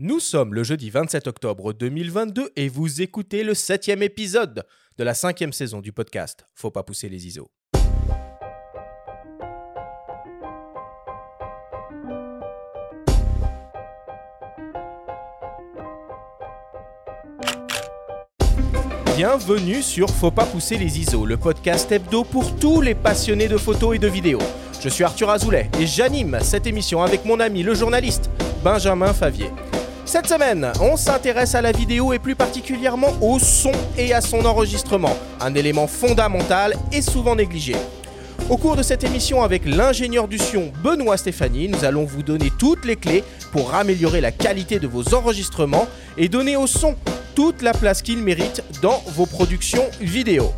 Nous 0.00 0.18
sommes 0.18 0.54
le 0.54 0.64
jeudi 0.64 0.90
27 0.90 1.28
octobre 1.28 1.72
2022 1.72 2.50
et 2.56 2.68
vous 2.68 3.00
écoutez 3.00 3.44
le 3.44 3.54
septième 3.54 4.02
épisode 4.02 4.64
de 4.98 5.04
la 5.04 5.14
cinquième 5.14 5.52
saison 5.52 5.80
du 5.80 5.92
podcast 5.92 6.48
Faut 6.52 6.72
pas 6.72 6.82
pousser 6.82 7.08
les 7.08 7.28
ISO. 7.28 7.48
Bienvenue 19.16 19.80
sur 19.80 20.10
Faut 20.10 20.32
pas 20.32 20.44
pousser 20.46 20.76
les 20.76 20.98
ISO, 20.98 21.24
le 21.24 21.36
podcast 21.36 21.92
hebdo 21.92 22.24
pour 22.24 22.56
tous 22.56 22.80
les 22.80 22.96
passionnés 22.96 23.46
de 23.46 23.56
photos 23.56 23.94
et 23.94 24.00
de 24.00 24.08
vidéos. 24.08 24.42
Je 24.80 24.88
suis 24.88 25.04
Arthur 25.04 25.30
Azoulay 25.30 25.70
et 25.78 25.86
j'anime 25.86 26.40
cette 26.42 26.66
émission 26.66 27.00
avec 27.00 27.24
mon 27.24 27.38
ami 27.38 27.62
le 27.62 27.74
journaliste 27.76 28.28
Benjamin 28.64 29.12
Favier. 29.12 29.50
Cette 30.06 30.26
semaine, 30.28 30.70
on 30.82 30.96
s'intéresse 30.96 31.54
à 31.54 31.62
la 31.62 31.72
vidéo 31.72 32.12
et 32.12 32.18
plus 32.18 32.36
particulièrement 32.36 33.12
au 33.22 33.38
son 33.38 33.72
et 33.96 34.12
à 34.12 34.20
son 34.20 34.44
enregistrement, 34.44 35.16
un 35.40 35.54
élément 35.54 35.86
fondamental 35.86 36.74
et 36.92 37.00
souvent 37.00 37.34
négligé. 37.34 37.74
Au 38.50 38.58
cours 38.58 38.76
de 38.76 38.82
cette 38.82 39.02
émission 39.02 39.42
avec 39.42 39.64
l'ingénieur 39.64 40.28
du 40.28 40.38
son 40.38 40.70
Benoît 40.82 41.16
Stéphanie, 41.16 41.68
nous 41.68 41.86
allons 41.86 42.04
vous 42.04 42.22
donner 42.22 42.52
toutes 42.58 42.84
les 42.84 42.96
clés 42.96 43.24
pour 43.50 43.74
améliorer 43.74 44.20
la 44.20 44.30
qualité 44.30 44.78
de 44.78 44.86
vos 44.86 45.14
enregistrements 45.14 45.88
et 46.18 46.28
donner 46.28 46.56
au 46.56 46.66
son 46.66 46.96
toute 47.34 47.62
la 47.62 47.72
place 47.72 48.02
qu'il 48.02 48.18
mérite 48.18 48.62
dans 48.82 49.02
vos 49.06 49.26
productions 49.26 49.88
vidéo. 50.00 50.52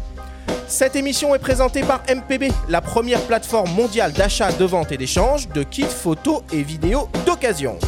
Cette 0.66 0.96
émission 0.96 1.36
est 1.36 1.38
présentée 1.38 1.82
par 1.82 2.02
MPB, 2.12 2.52
la 2.68 2.80
première 2.80 3.20
plateforme 3.20 3.70
mondiale 3.70 4.12
d'achat, 4.12 4.50
de 4.50 4.64
vente 4.64 4.90
et 4.90 4.96
d'échange 4.96 5.48
de 5.50 5.62
kits 5.62 5.84
photos 5.84 6.42
et 6.52 6.64
vidéos 6.64 7.08
d'occasion. 7.24 7.78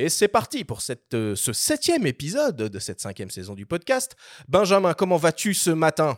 Et 0.00 0.08
c'est 0.08 0.28
parti 0.28 0.62
pour 0.62 0.80
cette, 0.80 1.12
euh, 1.14 1.34
ce 1.34 1.52
septième 1.52 2.06
épisode 2.06 2.54
de 2.56 2.78
cette 2.78 3.00
cinquième 3.00 3.30
saison 3.30 3.56
du 3.56 3.66
podcast. 3.66 4.14
Benjamin, 4.46 4.94
comment 4.94 5.16
vas-tu 5.16 5.54
ce 5.54 5.70
matin? 5.70 6.16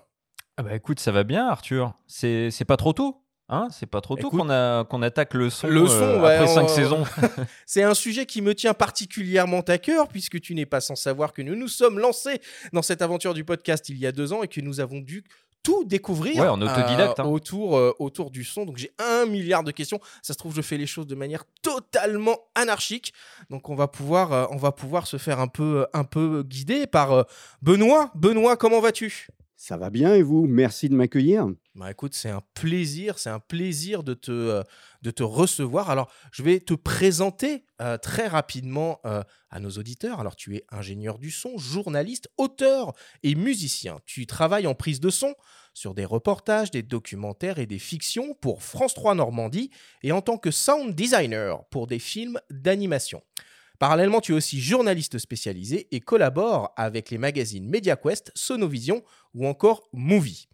Ah 0.58 0.62
bah 0.62 0.74
écoute, 0.74 1.00
ça 1.00 1.12
va 1.12 1.24
bien 1.24 1.48
Arthur. 1.48 1.94
C'est 2.06 2.50
pas 2.68 2.77
trop 2.77 2.92
tôt 2.92 3.24
Hein? 3.52 3.68
C'est 3.72 3.86
pas 3.86 4.00
trop 4.02 4.16
tôt 4.16 4.30
qu'on 4.30 5.02
attaque 5.02 5.34
le 5.34 5.50
son, 5.50 5.66
le 5.66 5.84
son, 5.86 5.94
euh, 5.94 6.22
ouais, 6.22 6.34
après 6.36 6.50
on- 6.50 6.55
cinq 6.55 6.68
saisons. 6.68 7.05
C'est 7.66 7.82
un 7.82 7.94
sujet 7.94 8.24
qui 8.27 8.42
me 8.42 8.55
tient 8.55 8.74
particulièrement 8.74 9.62
à 9.62 9.78
cœur 9.78 10.06
puisque 10.06 10.40
tu 10.40 10.55
n'es 10.55 10.66
pas 10.66 10.80
sans 10.80 10.94
savoir 10.94 11.33
que 11.33 11.42
nous 11.42 11.56
nous 11.56 11.66
sommes 11.66 11.98
lancés 11.98 12.40
dans 12.72 12.83
cette 12.83 13.02
aventure 13.02 13.34
du 13.34 13.44
podcast 13.44 13.88
il 13.88 13.96
y 13.96 14.06
a 14.06 14.12
deux 14.12 14.33
ans 14.33 14.44
et 14.44 14.48
que 14.48 14.60
nous 14.60 14.78
avons 14.78 15.00
dû 15.00 15.24
tout 15.62 15.84
découvrir 15.84 16.36
Ouais, 16.41 16.48
en 16.48 16.61
autodidacte, 16.61 17.19
euh, 17.19 17.22
hein. 17.22 17.27
autour, 17.27 17.77
euh, 17.77 17.92
autour 17.98 18.30
du 18.30 18.44
son. 18.44 18.64
Donc 18.64 18.77
j'ai 18.77 18.92
un 18.98 19.27
milliard 19.27 19.64
de 19.64 19.70
questions. 19.70 20.00
Ça 20.22 20.33
se 20.33 20.39
trouve, 20.39 20.55
je 20.55 20.62
fais 20.62 20.77
les 20.77 20.86
choses 20.86 21.06
de 21.06 21.14
manière 21.14 21.44
totalement 21.62 22.39
anarchique. 22.55 23.12
Donc 23.50 23.69
on 23.69 23.75
va 23.75 23.89
pouvoir, 23.89 24.33
euh, 24.33 24.47
on 24.50 24.56
va 24.56 24.72
pouvoir 24.72 25.06
se 25.06 25.17
faire 25.17 25.41
un 25.41 25.48
peu, 25.48 25.86
un 25.92 26.05
peu 26.05 26.42
guider 26.42 26.86
par 26.86 27.12
euh, 27.12 27.22
Benoît. 27.62 28.11
Benoît, 28.14 28.56
comment 28.56 28.80
vas-tu? 28.80 29.28
Ça 29.56 29.77
va 29.77 29.91
bien 29.91 30.14
et 30.14 30.22
vous? 30.22 30.47
Merci 30.48 30.89
de 30.89 30.94
m'accueillir. 30.94 31.47
Bah 31.76 31.88
écoute, 31.88 32.14
c'est 32.14 32.30
un 32.30 32.42
plaisir, 32.54 33.20
c'est 33.20 33.30
un 33.30 33.38
plaisir 33.38 34.02
de 34.02 34.14
te, 34.14 34.32
euh, 34.32 34.64
de 35.02 35.12
te 35.12 35.22
recevoir. 35.22 35.88
Alors, 35.88 36.10
je 36.32 36.42
vais 36.42 36.58
te 36.58 36.74
présenter 36.74 37.64
euh, 37.80 37.96
très 37.96 38.27
rapidement 38.27 38.98
euh, 39.04 39.22
à 39.50 39.60
nos 39.60 39.70
auditeurs. 39.70 40.18
Alors, 40.18 40.34
tu 40.34 40.56
es 40.56 40.64
ingénieur 40.72 41.20
du 41.20 41.30
son, 41.30 41.58
journaliste, 41.58 42.28
auteur 42.38 42.92
et 43.22 43.36
musicien. 43.36 44.00
Tu 44.04 44.27
travailles 44.27 44.66
en 44.66 44.74
prise 44.74 44.98
de 44.98 45.10
son 45.10 45.36
sur 45.72 45.94
des 45.94 46.04
reportages, 46.04 46.72
des 46.72 46.82
documentaires 46.82 47.60
et 47.60 47.66
des 47.66 47.78
fictions 47.78 48.34
pour 48.40 48.64
France 48.64 48.94
3 48.94 49.14
Normandie 49.14 49.70
et 50.02 50.10
en 50.10 50.22
tant 50.22 50.38
que 50.38 50.50
sound 50.50 50.96
designer 50.96 51.64
pour 51.66 51.86
des 51.86 52.00
films 52.00 52.40
d'animation. 52.50 53.22
Parallèlement, 53.80 54.20
tu 54.20 54.32
es 54.32 54.34
aussi 54.34 54.60
journaliste 54.60 55.18
spécialisé 55.18 55.88
et 55.90 56.00
collabores 56.00 56.74
avec 56.77 57.10
les 57.10 57.16
magazines 57.16 57.66
MediaQuest, 57.66 58.30
Sonovision 58.34 59.02
ou 59.33 59.46
encore 59.46 59.89
Movie. 59.95 60.49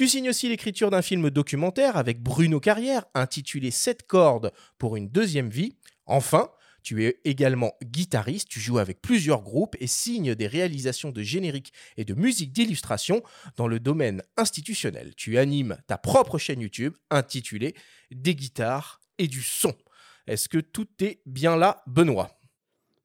Tu 0.00 0.08
signes 0.08 0.30
aussi 0.30 0.48
l'écriture 0.48 0.90
d'un 0.90 1.02
film 1.02 1.28
documentaire 1.28 1.98
avec 1.98 2.22
Bruno 2.22 2.58
Carrière 2.58 3.04
intitulé 3.12 3.70
7 3.70 4.06
cordes 4.06 4.50
pour 4.78 4.96
une 4.96 5.10
deuxième 5.10 5.50
vie. 5.50 5.76
Enfin, 6.06 6.48
tu 6.82 7.04
es 7.04 7.20
également 7.26 7.74
guitariste, 7.84 8.48
tu 8.48 8.60
joues 8.60 8.78
avec 8.78 9.02
plusieurs 9.02 9.42
groupes 9.42 9.76
et 9.78 9.86
signes 9.86 10.34
des 10.34 10.46
réalisations 10.46 11.10
de 11.10 11.20
génériques 11.20 11.74
et 11.98 12.06
de 12.06 12.14
musique 12.14 12.50
d'illustration 12.50 13.22
dans 13.58 13.68
le 13.68 13.78
domaine 13.78 14.22
institutionnel. 14.38 15.12
Tu 15.18 15.36
animes 15.36 15.76
ta 15.86 15.98
propre 15.98 16.38
chaîne 16.38 16.62
YouTube 16.62 16.96
intitulée 17.10 17.74
Des 18.10 18.34
guitares 18.34 19.02
et 19.18 19.28
du 19.28 19.42
son. 19.42 19.74
Est-ce 20.26 20.48
que 20.48 20.56
tout 20.56 20.88
est 21.00 21.20
bien 21.26 21.58
là, 21.58 21.82
Benoît? 21.86 22.39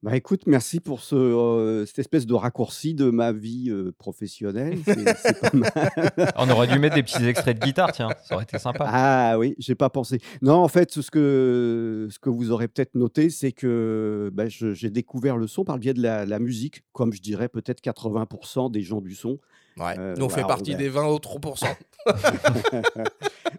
Bah 0.06 0.16
écoute, 0.16 0.44
merci 0.46 0.80
pour 0.80 1.02
ce, 1.02 1.16
euh, 1.16 1.86
cette 1.88 1.98
espèce 1.98 2.28
de 2.28 2.36
raccourci 2.36 2.94
de 2.94 3.10
ma 3.10 3.32
vie 3.32 3.72
euh, 3.72 3.92
professionnelle. 3.98 4.78
C'est- 4.86 5.18
c'est 5.18 5.40
pas 5.42 5.50
mal. 5.54 6.32
On 6.38 6.48
aurait 6.52 6.68
dû 6.68 6.78
mettre 6.78 6.94
des 6.94 7.02
petits 7.02 7.26
extraits 7.28 7.60
de 7.60 7.66
guitare, 7.66 7.92
tiens, 7.92 8.10
ça 8.24 8.36
aurait 8.36 8.44
été 8.44 8.60
sympa. 8.60 8.86
Ah 8.88 9.40
oui, 9.40 9.56
j'ai 9.58 9.74
pas 9.74 9.90
pensé. 9.90 10.20
Non, 10.44 10.58
en 10.58 10.68
fait, 10.68 10.92
ce 10.92 11.10
que, 11.10 12.08
ce 12.12 12.20
que 12.20 12.30
vous 12.30 12.52
aurez 12.52 12.68
peut-être 12.68 12.94
noté, 12.94 13.32
c'est 13.32 13.52
que 13.52 14.30
bah, 14.32 14.48
je- 14.48 14.74
j'ai 14.76 14.92
découvert 14.92 15.38
le 15.38 15.48
son 15.48 15.64
par 15.64 15.76
le 15.76 15.80
biais 15.80 15.96
de 15.96 16.04
la, 16.04 16.26
la 16.28 16.38
musique, 16.38 16.84
comme 16.94 17.12
je 17.12 17.22
dirais 17.22 17.50
peut-être 17.50 17.82
80% 17.82 18.70
des 18.72 18.82
gens 18.84 19.02
du 19.02 19.16
son. 19.16 19.40
Ouais, 19.78 19.96
Euh, 20.00 20.14
nous 20.18 20.26
on 20.26 20.30
fait 20.30 20.36
voilà, 20.42 20.48
partie 20.56 20.72
ouais. 20.72 20.78
des 20.78 20.88
20 20.88 21.06
autres 21.08 21.40
pourcents. 21.40 21.76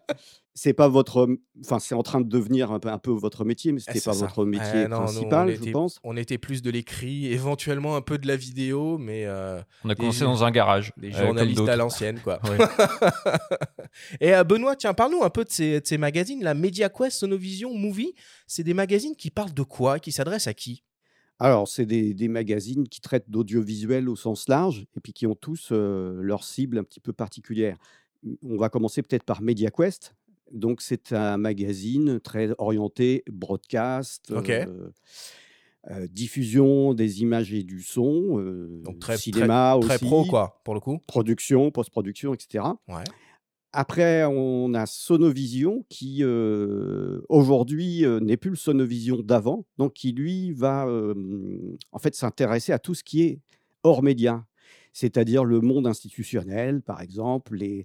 C'est 0.58 0.72
pas 0.72 0.88
votre, 0.88 1.28
enfin, 1.62 1.78
c'est 1.78 1.94
en 1.94 2.02
train 2.02 2.18
de 2.22 2.28
devenir 2.30 2.72
un 2.72 2.78
peu, 2.78 2.88
un 2.88 2.96
peu 2.96 3.10
votre 3.10 3.44
métier, 3.44 3.72
mais 3.72 3.80
Ah, 3.82 3.92
c'était 3.92 3.98
c'est 4.00 4.08
pas 4.08 4.14
ça. 4.14 4.20
votre 4.24 4.46
métier 4.46 4.64
Ouais, 4.72 4.88
non, 4.88 5.00
nous, 5.00 5.04
principal, 5.04 5.50
je 5.50 5.54
était- 5.56 5.70
pense. 5.70 5.98
On 6.02 6.16
était 6.16 6.38
plus 6.38 6.62
de 6.62 6.70
l'écrit, 6.70 7.26
éventuellement 7.30 7.94
un 7.94 8.00
peu 8.00 8.16
de 8.16 8.26
la 8.26 8.36
vidéo, 8.36 8.96
mais 8.96 9.26
euh, 9.26 9.60
On 9.84 9.90
a 9.90 9.94
commencé 9.94 10.24
dans 10.24 10.44
un 10.44 10.50
garage. 10.50 10.92
des 10.96 11.14
euh, 11.14 11.26
journalistes 11.26 11.68
à 11.68 11.76
l'ancienne, 11.76 12.20
quoi. 12.20 12.40
Et 14.20 14.34
euh, 14.34 14.44
Benoît, 14.44 14.76
tiens, 14.76 14.94
parle-nous 14.94 15.22
un 15.22 15.30
peu 15.30 15.44
de 15.44 15.50
ces, 15.50 15.80
de 15.80 15.86
ces 15.86 15.98
magazines, 15.98 16.42
la 16.42 16.54
MediaQuest, 16.54 17.18
Sonovision, 17.18 17.74
Movie. 17.74 18.14
C'est 18.46 18.62
des 18.64 18.74
magazines 18.74 19.14
qui 19.16 19.30
parlent 19.30 19.54
de 19.54 19.62
quoi 19.62 19.98
Qui 19.98 20.12
s'adressent 20.12 20.46
à 20.46 20.54
qui? 20.54 20.84
Alors, 21.38 21.68
c'est 21.68 21.84
des, 21.84 22.14
des 22.14 22.28
magazines 22.28 22.88
qui 22.88 23.00
traitent 23.02 23.28
d'audiovisuel 23.28 24.08
au 24.08 24.16
sens 24.16 24.48
large 24.48 24.86
et 24.96 25.00
puis 25.00 25.12
qui 25.12 25.26
ont 25.26 25.34
tous 25.34 25.68
euh, 25.70 26.18
leur 26.22 26.44
cible 26.44 26.78
un 26.78 26.82
petit 26.84 27.00
peu 27.00 27.12
particulière. 27.12 27.76
On 28.42 28.56
va 28.56 28.68
commencer 28.68 29.02
peut-être 29.02 29.24
par 29.24 29.42
MediaQuest. 29.42 30.14
Donc, 30.52 30.80
c'est 30.80 31.12
un 31.12 31.36
magazine 31.38 32.20
très 32.20 32.50
orienté 32.58 33.24
broadcast, 33.28 34.30
euh, 34.30 34.90
euh, 35.90 36.06
diffusion 36.10 36.94
des 36.94 37.22
images 37.22 37.52
et 37.52 37.62
du 37.62 37.82
son, 37.82 38.40
euh, 38.40 38.80
Donc 38.84 38.98
très, 38.98 39.16
cinéma 39.16 39.70
très, 39.70 39.78
aussi, 39.78 39.88
très 39.88 39.98
pro, 39.98 40.24
quoi, 40.24 40.60
pour 40.64 40.74
le 40.74 40.80
coup. 40.80 40.98
production, 41.06 41.70
post-production, 41.70 42.34
etc. 42.34 42.64
Ouais. 42.88 43.04
Après, 43.72 44.24
on 44.24 44.72
a 44.74 44.86
Sonovision 44.86 45.84
qui, 45.88 46.18
euh, 46.22 47.20
aujourd'hui, 47.28 48.04
n'est 48.22 48.36
plus 48.36 48.50
le 48.50 48.56
Sonovision 48.56 49.18
d'avant, 49.22 49.66
donc 49.78 49.92
qui, 49.92 50.12
lui, 50.12 50.52
va 50.52 50.88
en 51.92 51.98
fait 51.98 52.14
s'intéresser 52.14 52.72
à 52.72 52.78
tout 52.78 52.94
ce 52.94 53.04
qui 53.04 53.22
est 53.22 53.40
hors 53.82 54.02
média, 54.02 54.44
c'est-à-dire 55.00 55.44
le 55.44 55.60
monde 55.60 55.86
institutionnel, 55.86 56.80
par 56.80 57.02
exemple, 57.02 57.54
les- 57.54 57.82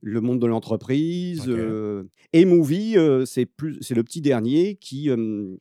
le 0.00 0.20
monde 0.20 0.40
de 0.40 0.46
l'entreprise. 0.48 1.42
Ok. 1.42 1.48
euh, 1.50 2.02
et 2.32 2.44
Movie, 2.44 2.98
euh, 2.98 3.24
c'est 3.26 3.46
plus- 3.46 3.78
c'est 3.80 3.94
le 3.94 4.02
petit 4.02 4.20
dernier 4.20 4.74
qui, 4.74 5.08
euh, 5.08 5.56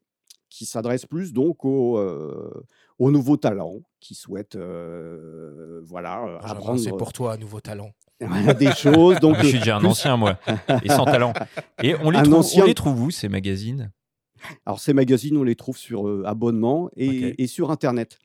qui 0.49 0.65
s'adresse 0.65 1.05
plus 1.05 1.33
donc 1.33 1.65
aux, 1.65 1.99
euh, 1.99 2.49
aux 2.97 3.11
nouveaux 3.11 3.37
talents 3.37 3.81
qui 3.99 4.15
souhaitent 4.15 4.55
euh, 4.55 5.81
voilà, 5.85 6.21
Benjamin, 6.41 6.51
apprendre 6.51 6.79
C'est 6.79 6.89
pour 6.97 7.13
toi, 7.13 7.33
un 7.33 7.37
nouveau 7.37 7.59
talent. 7.61 7.91
des 8.59 8.71
choses. 8.71 9.19
Donc, 9.21 9.35
Ah, 9.37 9.43
je 9.43 9.49
suis 9.49 9.59
déjà 9.59 9.75
un 9.75 9.79
plus- 9.79 9.89
ancien, 9.89 10.17
moi, 10.17 10.39
et 10.83 10.89
sans 10.89 11.05
talent. 11.05 11.33
Et 11.83 11.93
on 12.01 12.09
les, 12.09 12.17
Un 12.17 12.23
trouve, 12.23 12.37
ancien- 12.37 12.63
on 12.63 12.65
les 12.67 12.73
trouve 12.73 12.99
où, 13.03 13.11
ces 13.11 13.29
magazines? 13.29 13.91
Alors, 14.65 14.79
ces 14.79 14.93
magazines, 14.93 15.37
on 15.37 15.43
les 15.43 15.55
trouve 15.55 15.77
sur 15.77 16.07
euh, 16.07 16.23
abonnement 16.25 16.89
et, 16.95 17.35
et 17.43 17.45
sur 17.47 17.69
Internet. 17.69 18.17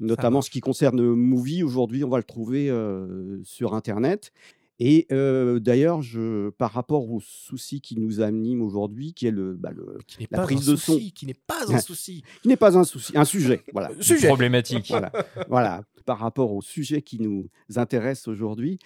Notamment 0.00 0.42
ce 0.42 0.50
qui 0.50 0.60
concerne 0.60 1.00
Movie, 1.14 1.62
aujourd'hui, 1.62 2.04
on 2.04 2.08
va 2.10 2.18
le 2.18 2.22
trouver 2.24 2.68
euh, 2.70 3.40
sur 3.44 3.74
Internet. 3.74 4.30
Et 4.78 5.06
euh, 5.10 5.58
d'ailleurs, 5.58 6.02
je- 6.02 6.50
par 6.50 6.70
rapport 6.72 7.10
au 7.10 7.18
souci 7.20 7.80
qui 7.80 7.98
nous 7.98 8.20
anime 8.20 8.60
aujourd'hui, 8.60 9.14
qui 9.14 9.26
est 9.26 9.30
le, 9.30 9.54
bah, 9.54 9.70
le- 9.74 9.96
Qui 10.06 10.18
n'est 10.20 10.28
La 10.30 10.36
pas 10.38 10.44
prise 10.44 10.68
un 10.68 10.72
de 10.72 10.76
souci, 10.76 11.08
son. 11.08 11.14
qui 11.14 11.24
n'est 11.26 11.32
pas 11.46 11.62
un 11.72 11.78
souci. 11.80 12.22
qui 12.42 12.48
n'est 12.48 12.56
pas 12.58 12.76
un 12.76 12.84
souci, 12.84 13.12
un 13.16 13.24
sujet. 13.24 13.62
Voilà. 13.72 13.90
Sujet. 14.00 14.26
Problématique. 14.28 14.88
voilà, 14.90 15.10
voilà. 15.48 15.82
Par 16.04 16.18
rapport 16.18 16.52
au 16.52 16.60
sujet 16.60 17.00
qui 17.00 17.18
nous 17.20 17.48
intéresse 17.76 18.28
aujourd'hui, 18.28 18.78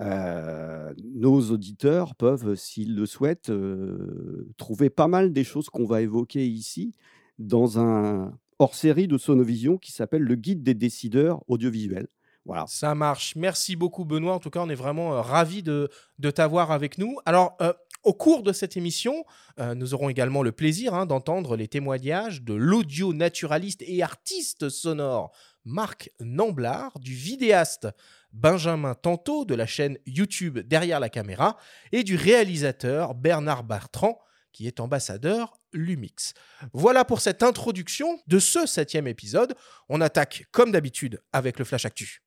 euh, 0.00 0.92
nos 1.14 1.40
auditeurs 1.50 2.14
peuvent, 2.16 2.54
s'ils 2.56 2.96
le 2.96 3.06
souhaitent, 3.06 3.50
euh, 3.50 4.48
trouver 4.56 4.90
pas 4.90 5.08
mal 5.08 5.32
des 5.32 5.44
choses 5.44 5.68
qu'on 5.68 5.84
va 5.86 6.02
évoquer 6.02 6.46
ici 6.46 6.92
dans 7.38 7.78
un 7.78 8.32
hors-série 8.60 9.08
de 9.08 9.18
Sonovision 9.18 9.78
qui 9.78 9.90
s'appelle 9.90 10.22
Le 10.22 10.36
guide 10.36 10.62
des 10.62 10.74
décideurs 10.74 11.42
audiovisuels. 11.48 12.08
Voilà. 12.44 12.64
Ça 12.68 12.94
marche. 12.94 13.34
Merci 13.36 13.74
beaucoup, 13.74 14.04
Benoît. 14.04 14.34
En 14.34 14.38
tout 14.38 14.50
cas, 14.50 14.60
on 14.60 14.68
est 14.68 14.74
vraiment 14.74 15.14
euh, 15.14 15.20
ravis 15.20 15.62
de, 15.62 15.88
de 16.18 16.30
t'avoir 16.30 16.70
avec 16.70 16.98
nous. 16.98 17.18
Alors, 17.26 17.56
euh, 17.60 17.72
Au 18.02 18.14
cours 18.14 18.42
de 18.42 18.52
cette 18.52 18.78
émission, 18.78 19.24
euh, 19.58 19.74
nous 19.74 19.92
aurons 19.92 20.08
également 20.08 20.42
le 20.42 20.52
plaisir 20.52 20.94
hein, 20.94 21.04
d'entendre 21.04 21.56
les 21.56 21.68
témoignages 21.68 22.42
de 22.42 22.54
l'audio 22.54 23.12
naturaliste 23.12 23.82
et 23.86 24.02
artiste 24.02 24.70
sonore 24.70 25.32
Marc 25.66 26.10
Namblard, 26.20 26.98
du 26.98 27.12
vidéaste 27.12 27.88
Benjamin 28.32 28.94
Tanto 28.94 29.44
de 29.44 29.54
la 29.54 29.66
chaîne 29.66 29.98
YouTube 30.06 30.60
Derrière 30.60 31.00
la 31.00 31.10
caméra 31.10 31.58
et 31.92 32.02
du 32.02 32.16
réalisateur 32.16 33.14
Bernard 33.14 33.64
Bertrand 33.64 34.18
qui 34.52 34.66
est 34.66 34.80
ambassadeur 34.80 35.58
Lumix. 35.72 36.34
Voilà 36.72 37.04
pour 37.04 37.20
cette 37.20 37.42
introduction 37.42 38.20
de 38.26 38.38
ce 38.38 38.66
septième 38.66 39.06
épisode. 39.06 39.54
On 39.88 40.00
attaque 40.00 40.46
comme 40.50 40.72
d'habitude 40.72 41.22
avec 41.32 41.58
le 41.58 41.64
Flash 41.64 41.84
Actu. 41.84 42.22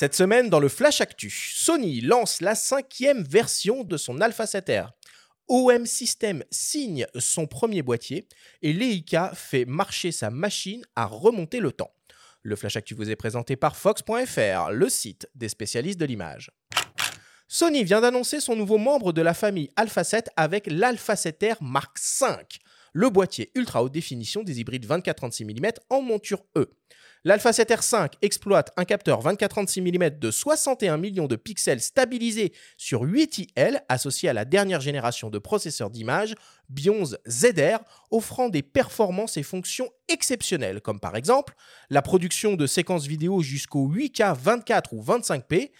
Cette 0.00 0.14
semaine, 0.14 0.48
dans 0.48 0.60
le 0.60 0.68
Flash 0.68 1.00
Actu, 1.00 1.28
Sony 1.28 2.00
lance 2.00 2.40
la 2.40 2.54
cinquième 2.54 3.24
version 3.24 3.82
de 3.82 3.96
son 3.96 4.20
Alpha 4.20 4.44
7R. 4.44 4.90
OM 5.48 5.86
System 5.86 6.44
signe 6.50 7.06
son 7.18 7.46
premier 7.46 7.82
boîtier 7.82 8.28
et 8.60 8.72
Leica 8.72 9.32
fait 9.34 9.64
marcher 9.64 10.12
sa 10.12 10.30
machine 10.30 10.84
à 10.94 11.06
remonter 11.06 11.58
le 11.60 11.72
temps. 11.72 11.92
Le 12.42 12.54
Flash 12.54 12.76
Actu 12.76 12.94
vous 12.94 13.10
est 13.10 13.16
présenté 13.16 13.56
par 13.56 13.76
Fox.fr, 13.76 14.70
le 14.70 14.88
site 14.88 15.28
des 15.34 15.48
spécialistes 15.48 15.98
de 15.98 16.04
l'image. 16.04 16.50
Sony 17.48 17.82
vient 17.82 18.02
d'annoncer 18.02 18.40
son 18.40 18.56
nouveau 18.56 18.76
membre 18.76 19.12
de 19.12 19.22
la 19.22 19.32
famille 19.32 19.70
Alpha 19.76 20.04
7 20.04 20.28
avec 20.36 20.66
l'Alpha 20.66 21.14
7R 21.14 21.56
Mark 21.62 21.96
V, 22.20 22.26
le 22.92 23.08
boîtier 23.08 23.50
ultra 23.54 23.82
haute 23.82 23.92
définition 23.92 24.42
des 24.42 24.60
hybrides 24.60 24.86
24-36 24.86 25.44
mm 25.44 25.72
en 25.88 26.02
monture 26.02 26.44
E. 26.56 26.70
L'Alpha 27.24 27.50
7R5 27.50 28.12
exploite 28.22 28.72
un 28.76 28.84
capteur 28.84 29.22
24-36 29.22 29.80
mm 29.80 30.18
de 30.18 30.30
61 30.30 30.96
millions 30.98 31.26
de 31.26 31.36
pixels 31.36 31.80
stabilisé 31.80 32.52
sur 32.76 33.02
8 33.02 33.38
IL 33.56 33.82
associé 33.88 34.28
à 34.28 34.32
la 34.32 34.44
dernière 34.44 34.80
génération 34.80 35.28
de 35.28 35.38
processeurs 35.38 35.90
d'image 35.90 36.34
Bionz 36.68 37.18
ZR, 37.28 37.78
offrant 38.10 38.48
des 38.48 38.62
performances 38.62 39.36
et 39.36 39.42
fonctions 39.42 39.90
exceptionnelles, 40.08 40.80
comme 40.80 41.00
par 41.00 41.16
exemple 41.16 41.54
la 41.90 42.02
production 42.02 42.54
de 42.54 42.66
séquences 42.66 43.06
vidéo 43.06 43.42
jusqu'au 43.42 43.88
8K 43.88 44.36
24 44.36 44.92
ou 44.92 45.02
25p, 45.02 45.70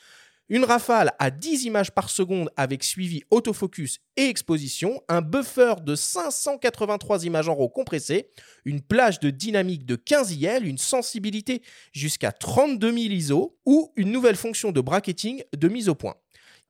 une 0.48 0.64
rafale 0.64 1.12
à 1.18 1.30
10 1.30 1.64
images 1.64 1.90
par 1.90 2.10
seconde 2.10 2.50
avec 2.56 2.82
suivi 2.82 3.22
autofocus 3.30 3.98
et 4.16 4.28
exposition, 4.28 5.02
un 5.08 5.20
buffer 5.20 5.74
de 5.84 5.94
583 5.94 7.24
images 7.24 7.48
en 7.48 7.54
RAW 7.54 7.68
compressées, 7.68 8.30
une 8.64 8.80
plage 8.80 9.20
de 9.20 9.30
dynamique 9.30 9.84
de 9.84 9.96
15 9.96 10.32
IL, 10.32 10.66
une 10.66 10.78
sensibilité 10.78 11.62
jusqu'à 11.92 12.32
32 12.32 12.92
000 12.92 12.98
ISO 13.12 13.58
ou 13.66 13.92
une 13.96 14.10
nouvelle 14.10 14.36
fonction 14.36 14.72
de 14.72 14.80
bracketing 14.80 15.42
de 15.56 15.68
mise 15.68 15.88
au 15.88 15.94
point. 15.94 16.14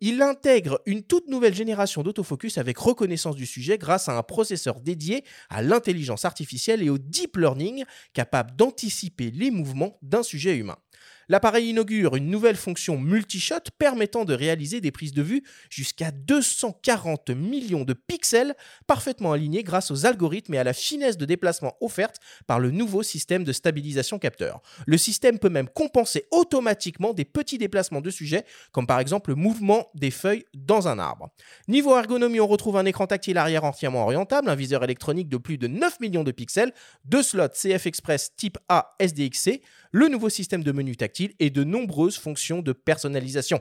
Il 0.01 0.23
intègre 0.23 0.81
une 0.87 1.03
toute 1.03 1.27
nouvelle 1.27 1.55
génération 1.55 2.05
d'autofocus 2.05 2.57
avec 2.59 2.79
reconnaissance 2.79 3.35
du 3.35 3.47
sujet 3.47 3.79
grâce 3.79 4.09
à 4.09 4.17
un 4.17 4.23
processeur 4.23 4.81
dédié 4.81 5.25
à 5.51 5.61
l'intelligence 5.61 6.25
artificielle 6.25 6.83
et 6.85 6.91
au 6.91 6.99
deep 6.99 7.37
learning 7.37 7.85
capable 8.13 8.55
d'anticiper 8.55 9.33
les 9.33 9.51
mouvements 9.51 9.99
d'un 10.03 10.23
sujet 10.23 10.57
humain. 10.57 10.77
L'appareil 11.29 11.69
inaugure 11.69 12.17
une 12.17 12.31
nouvelle 12.31 12.57
fonction 12.57 12.99
multishot 12.99 13.57
permettant 13.79 14.25
de 14.25 14.33
réaliser 14.33 14.81
des 14.81 14.91
prises 14.91 15.13
de 15.13 15.23
vue 15.23 15.43
jusqu'à 15.69 16.11
240 16.11 17.31
millions 17.31 17.85
de 17.85 17.93
pixels 17.93 18.55
parfaitement 18.87 19.33
alignés 19.33 19.63
grâce 19.63 19.91
aux 19.91 20.07
algorithmes 20.07 20.55
et 20.55 20.59
à 20.59 20.65
la 20.65 20.73
finesse 20.73 21.19
de 21.19 21.27
déplacement 21.27 21.77
offerte 21.81 22.17
par 22.47 22.61
le 22.61 22.71
nouveau 22.71 23.03
système 23.03 23.45
de 23.45 23.53
stabilisation 23.53 24.19
capteur. 24.19 24.63
Le 24.87 24.97
système 24.97 25.39
peut 25.39 25.51
même 25.51 25.69
compenser 25.69 26.27
automatiquement 26.31 27.13
des 27.13 27.27
petits 27.27 27.59
déplacements 27.59 28.01
de 28.01 28.11
sujet, 28.11 28.45
comme 28.73 28.87
par 28.87 28.99
exemple 28.99 29.31
le 29.31 29.37
mouvement 29.37 29.91
des 29.95 30.11
feuilles 30.11 30.45
dans 30.55 30.89
un 30.89 30.99
arbre. 30.99 31.31
Niveau 31.69 31.97
ergonomie, 31.97 32.41
on 32.41 32.47
retrouve 32.47 32.79
un 32.79 32.87
écran 32.87 33.07
tactile 33.07 33.37
arrière 33.37 33.65
entièrement 33.65 34.05
orientable, 34.05 34.49
un 34.49 34.55
viseur 34.55 34.83
électronique 34.83 35.29
de 35.29 35.37
plus 35.37 35.59
de 35.59 35.67
9 35.67 36.01
millions 36.01 36.25
de 36.25 36.33
pixels, 36.33 36.73
deux 37.05 37.23
slots 37.23 37.49
CF 37.49 37.87
Express 37.87 38.33
type 38.35 38.57
A 38.69 38.95
SDXC, 38.99 39.61
le 39.93 40.08
nouveau 40.08 40.29
système 40.29 40.62
de 40.62 40.73
menu 40.73 40.96
tactile 40.96 41.35
et 41.38 41.50
de 41.50 41.64
nombreuses 41.64 42.19
fonctions 42.19 42.62
de 42.62 42.73
personnalisation. 42.73 43.61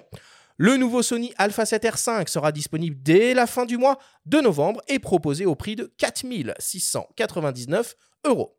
Le 0.57 0.75
nouveau 0.75 1.03
Sony 1.03 1.33
Alpha 1.37 1.63
7R5 1.63 2.27
sera 2.27 2.51
disponible 2.51 2.97
dès 3.01 3.33
la 3.35 3.45
fin 3.45 3.65
du 3.65 3.77
mois 3.77 3.99
de 4.25 4.39
novembre 4.39 4.81
et 4.87 4.97
proposé 4.97 5.45
au 5.45 5.55
prix 5.55 5.75
de 5.75 5.93
4699 5.97 7.95
euros. 8.25 8.57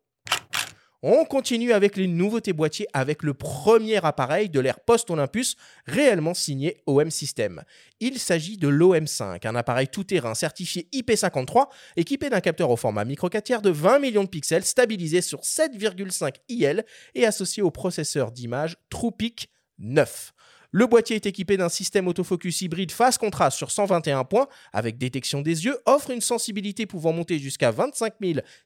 On 1.01 1.23
continue 1.23 1.71
avec 1.71 1.95
les 1.95 2.07
nouveautés 2.07 2.51
boîtiers 2.51 2.87
avec 2.91 3.23
le 3.23 3.33
premier 3.33 4.03
appareil 4.03 4.49
de 4.49 4.59
l'ère 4.59 4.81
post-Olympus 4.81 5.55
réellement 5.85 6.33
signé 6.33 6.75
OM 6.87 7.09
System. 7.09 7.63
Il 8.01 8.19
s'agit 8.19 8.57
de 8.57 8.67
l'OM5, 8.67 9.47
un 9.47 9.55
appareil 9.55 9.87
tout-terrain 9.87 10.35
certifié 10.35 10.89
IP53 10.91 11.69
équipé 11.95 12.29
d'un 12.29 12.41
capteur 12.41 12.69
au 12.69 12.75
format 12.75 13.05
micro 13.05 13.29
4 13.29 13.43
tiers 13.45 13.61
de 13.61 13.69
20 13.69 13.99
millions 13.99 14.25
de 14.25 14.29
pixels 14.29 14.65
stabilisé 14.65 15.21
sur 15.21 15.39
7,5 15.39 16.35
IL 16.49 16.83
et 17.15 17.25
associé 17.25 17.63
au 17.63 17.71
processeur 17.71 18.33
d'image 18.33 18.75
TruePic 18.89 19.49
9. 19.77 20.33
Le 20.71 20.85
boîtier 20.85 21.15
est 21.15 21.25
équipé 21.25 21.57
d'un 21.57 21.67
système 21.67 22.07
autofocus 22.07 22.61
hybride 22.61 22.91
face 22.91 23.17
contraste 23.17 23.57
sur 23.57 23.71
121 23.71 24.23
points 24.23 24.47
avec 24.71 24.99
détection 24.99 25.41
des 25.41 25.65
yeux, 25.65 25.79
offre 25.87 26.11
une 26.11 26.21
sensibilité 26.21 26.85
pouvant 26.85 27.11
monter 27.11 27.39
jusqu'à 27.39 27.71
25 27.71 28.13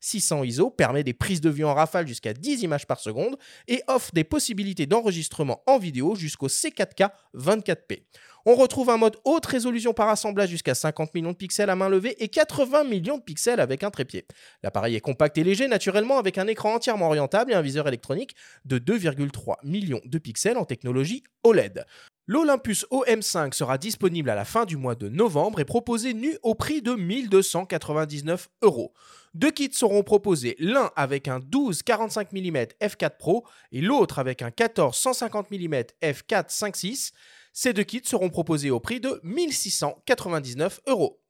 600 0.02 0.44
ISO, 0.44 0.70
permet 0.70 1.06
des 1.06 1.14
prises 1.14 1.40
de 1.40 1.50
vue 1.50 1.64
en 1.64 1.74
rafale 1.74 2.06
jusqu'à 2.06 2.34
10 2.34 2.64
images 2.64 2.88
par 2.88 3.00
seconde 3.00 3.38
et 3.70 3.82
offre 3.88 4.12
des 4.14 4.26
possibilités 4.26 4.86
d'enregistrement 4.86 5.64
en 5.66 5.80
vidéo 5.80 6.16
jusqu'au 6.16 6.50
C4K 6.50 7.10
24p. 7.38 8.02
On 8.46 8.56
retrouve 8.56 8.90
un 8.90 8.98
mode 8.98 9.16
haute 9.24 9.46
résolution 9.46 9.94
par 9.94 10.10
assemblage 10.10 10.50
jusqu'à 10.50 10.76
50 10.76 11.14
millions 11.14 11.32
de 11.32 11.38
pixels 11.38 11.70
à 11.70 11.78
main 11.78 11.88
levée 11.88 12.22
et 12.22 12.28
80 12.28 12.84
millions 12.84 13.18
de 13.18 13.24
pixels 13.24 13.62
avec 13.62 13.84
un 13.84 13.90
trépied. 13.90 14.26
L'appareil 14.64 14.96
est 14.96 15.00
compact 15.00 15.38
et 15.38 15.46
léger 15.46 15.70
naturellement 15.70 16.18
avec 16.18 16.38
un 16.38 16.48
écran 16.48 16.74
entièrement 16.74 17.08
orientable 17.08 17.54
et 17.54 17.56
un 17.56 17.62
viseur 17.62 17.88
électronique 17.88 18.36
de 18.66 18.80
2,3 18.80 19.56
millions 19.64 20.02
de 20.04 20.18
pixels 20.18 20.58
en 20.58 20.66
technologie 20.66 21.24
OLED. 21.44 21.86
L'Olympus 22.28 22.86
OM5 22.92 23.54
sera 23.54 23.78
disponible 23.78 24.30
à 24.30 24.36
la 24.36 24.46
fin 24.46 24.66
du 24.66 24.76
mois 24.76 24.96
de 24.96 25.08
novembre 25.08 25.62
et 25.62 25.66
proposé 25.66 26.14
nu 26.14 26.38
au 26.42 26.54
prix 26.54 26.82
de 26.82 26.94
1299 26.94 28.50
euros. 28.62 28.94
Deux 29.34 29.52
kits 29.52 29.74
seront 29.74 30.04
proposés, 30.04 30.56
l'un 30.60 30.92
avec 30.96 31.28
un 31.28 31.40
12 31.40 31.82
45 31.84 32.32
mm 32.34 32.58
f4 32.82 33.18
Pro 33.18 33.46
et 33.72 33.82
l'autre 33.82 34.20
avec 34.20 34.42
un 34.42 34.52
14 34.52 34.96
150 34.96 35.50
mm 35.50 35.76
f4 36.02 36.50
5.6. 36.50 37.12
Ces 37.54 37.72
deux 37.72 37.84
kits 37.84 38.02
seront 38.04 38.30
proposés 38.30 38.72
au 38.72 38.80
prix 38.80 39.00
de 39.00 39.22
1699 39.24 40.82
euros. 40.88 41.22